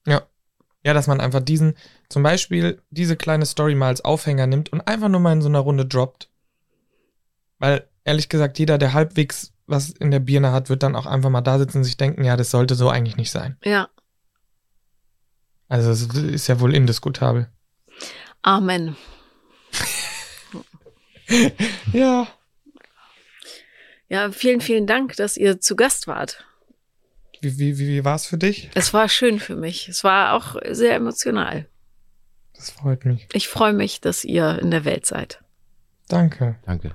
Ja. 0.07 0.23
Ja, 0.83 0.95
dass 0.95 1.05
man 1.05 1.21
einfach 1.21 1.41
diesen, 1.41 1.75
zum 2.09 2.23
Beispiel 2.23 2.81
diese 2.89 3.15
kleine 3.15 3.45
Story 3.45 3.75
mal 3.75 3.89
als 3.89 4.03
Aufhänger 4.03 4.47
nimmt 4.47 4.73
und 4.73 4.81
einfach 4.81 5.09
nur 5.09 5.19
mal 5.19 5.33
in 5.33 5.43
so 5.43 5.47
einer 5.49 5.59
Runde 5.59 5.85
droppt. 5.85 6.27
Weil, 7.59 7.87
ehrlich 8.03 8.27
gesagt, 8.29 8.57
jeder, 8.57 8.79
der 8.79 8.93
halbwegs 8.93 9.53
was 9.71 9.89
in 9.89 10.11
der 10.11 10.19
Birne 10.19 10.51
hat, 10.51 10.69
wird 10.69 10.83
dann 10.83 10.95
auch 10.95 11.05
einfach 11.05 11.29
mal 11.29 11.41
da 11.41 11.57
sitzen 11.57 11.79
und 11.79 11.83
sich 11.83 11.97
denken, 11.97 12.23
ja, 12.23 12.37
das 12.37 12.51
sollte 12.51 12.75
so 12.75 12.89
eigentlich 12.89 13.17
nicht 13.17 13.31
sein. 13.31 13.57
Ja. 13.63 13.89
Also, 15.67 15.89
das 15.89 16.17
ist 16.17 16.47
ja 16.47 16.59
wohl 16.59 16.75
indiskutabel. 16.75 17.49
Amen. 18.41 18.95
Ja. 21.93 22.27
Ja, 24.09 24.31
vielen, 24.31 24.59
vielen 24.59 24.85
Dank, 24.85 25.15
dass 25.15 25.37
ihr 25.37 25.61
zu 25.61 25.77
Gast 25.77 26.07
wart. 26.07 26.43
Wie, 27.39 27.57
wie, 27.57 27.79
wie, 27.79 27.87
wie 27.87 28.05
war 28.05 28.15
es 28.15 28.25
für 28.25 28.37
dich? 28.37 28.69
Es 28.75 28.93
war 28.93 29.07
schön 29.07 29.39
für 29.39 29.55
mich. 29.55 29.87
Es 29.87 30.03
war 30.03 30.33
auch 30.33 30.57
sehr 30.69 30.95
emotional. 30.95 31.67
Das 32.53 32.71
freut 32.71 33.05
mich. 33.05 33.27
Ich 33.31 33.47
freue 33.47 33.73
mich, 33.73 34.01
dass 34.01 34.25
ihr 34.25 34.59
in 34.59 34.69
der 34.69 34.85
Welt 34.85 35.05
seid. 35.05 35.41
Danke. 36.09 36.57
Danke. 36.65 36.93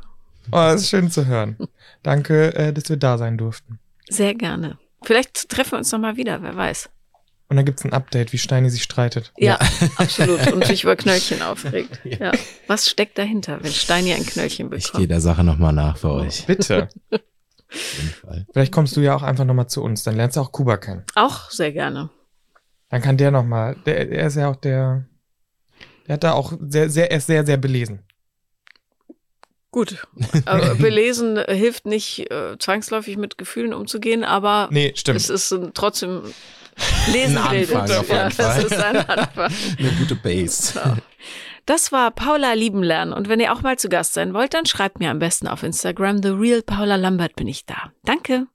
Oh, 0.49 0.57
das 0.57 0.83
ist 0.83 0.91
schön 0.91 1.11
zu 1.11 1.27
hören. 1.27 1.57
Danke, 2.03 2.55
äh, 2.55 2.73
dass 2.73 2.89
wir 2.89 2.97
da 2.97 3.19
sein 3.19 3.39
durften. 3.39 3.79
Sehr 4.09 4.35
gerne. 4.35 4.79
Vielleicht 5.03 5.49
treffen 5.49 5.73
wir 5.73 5.79
uns 5.79 5.93
noch 5.93 5.99
mal 5.99 6.17
wieder, 6.17 6.43
wer 6.43 6.57
weiß. 6.57 6.89
Und 7.49 7.57
dann 7.57 7.65
gibt's 7.65 7.85
ein 7.85 7.93
Update, 7.93 8.33
wie 8.33 8.39
Steini 8.39 8.71
sich 8.71 8.83
streitet. 8.83 9.33
Ja, 9.37 9.59
absolut. 9.97 10.53
Und 10.53 10.65
sich 10.65 10.83
über 10.83 10.97
Knöllchen 10.97 11.43
aufregt. 11.43 12.01
Ja. 12.05 12.33
Was 12.67 12.89
steckt 12.89 13.19
dahinter, 13.19 13.63
wenn 13.63 13.71
Steini 13.73 14.13
ein 14.15 14.27
Knöllchen 14.27 14.67
Ich 14.73 14.85
gehe 14.85 14.93
bekommt? 14.93 15.11
der 15.11 15.21
Sache 15.21 15.45
nochmal 15.45 15.73
nach 15.73 15.97
für 15.97 16.11
euch. 16.11 16.45
Bitte. 16.47 16.89
Auf 17.11 17.99
jeden 17.99 18.09
Fall. 18.11 18.47
Vielleicht 18.53 18.73
kommst 18.73 18.97
du 18.97 19.01
ja 19.01 19.15
auch 19.15 19.23
einfach 19.23 19.45
nochmal 19.45 19.69
zu 19.69 19.83
uns, 19.83 20.03
dann 20.03 20.17
lernst 20.17 20.37
du 20.37 20.41
auch 20.41 20.53
Kuba 20.53 20.77
kennen. 20.77 21.05
Auch 21.15 21.51
sehr 21.51 21.73
gerne. 21.73 22.11
Dann 22.89 23.03
kann 23.03 23.17
der 23.17 23.31
nochmal, 23.33 23.77
der, 23.87 24.11
er 24.11 24.27
ist 24.29 24.37
ja 24.37 24.49
auch 24.49 24.57
der, 24.57 25.05
der 26.07 26.15
hat 26.15 26.25
da 26.25 26.33
auch 26.33 26.53
sehr, 26.61 26.89
sehr, 26.89 27.11
er 27.11 27.19
ist 27.19 27.27
sehr, 27.27 27.45
sehr 27.45 27.57
belesen. 27.57 28.03
Gut. 29.77 30.07
Aber 30.47 30.75
belesen 30.77 31.37
äh, 31.37 31.55
hilft 31.55 31.85
nicht 31.85 32.31
äh, 32.31 32.57
zwangsläufig 32.59 33.19
mit 33.19 33.37
Gefühlen 33.37 33.75
umzugehen, 33.75 34.25
aber 34.25 34.69
Nee, 34.73 34.95
stimmt. 34.97 35.19
es 35.19 35.29
ist 35.29 35.53
ein, 35.53 35.73
trotzdem 35.75 36.23
Lesen 37.13 37.37
Ein 37.37 37.51
bildet. 37.51 37.77
Anfang 37.77 37.99
auf 37.99 38.09
jeden 38.09 38.19
Ja, 38.19 38.31
Fall. 38.31 38.63
das 38.63 38.65
ist 38.73 38.83
ein 38.83 38.97
Anfang. 38.97 39.53
Eine 39.79 39.91
gute 39.99 40.15
Base. 40.15 40.73
So. 40.73 40.81
Das 41.67 41.93
war 41.93 42.11
Paula 42.11 42.55
Liebenlernen. 42.55 43.13
Und 43.13 43.29
wenn 43.29 43.39
ihr 43.39 43.53
auch 43.53 43.61
mal 43.61 43.79
zu 43.79 43.91
Gast 43.91 44.15
sein 44.15 44.33
wollt, 44.33 44.55
dann 44.55 44.65
schreibt 44.65 44.99
mir 44.99 45.11
am 45.11 45.19
besten 45.19 45.47
auf 45.47 45.63
Instagram. 45.63 46.23
The 46.23 46.31
Real 46.31 46.63
Paula 46.63 46.97
Lambert 46.97 47.37
bin 47.37 47.47
ich 47.47 47.67
da. 47.67 47.93
Danke. 48.05 48.47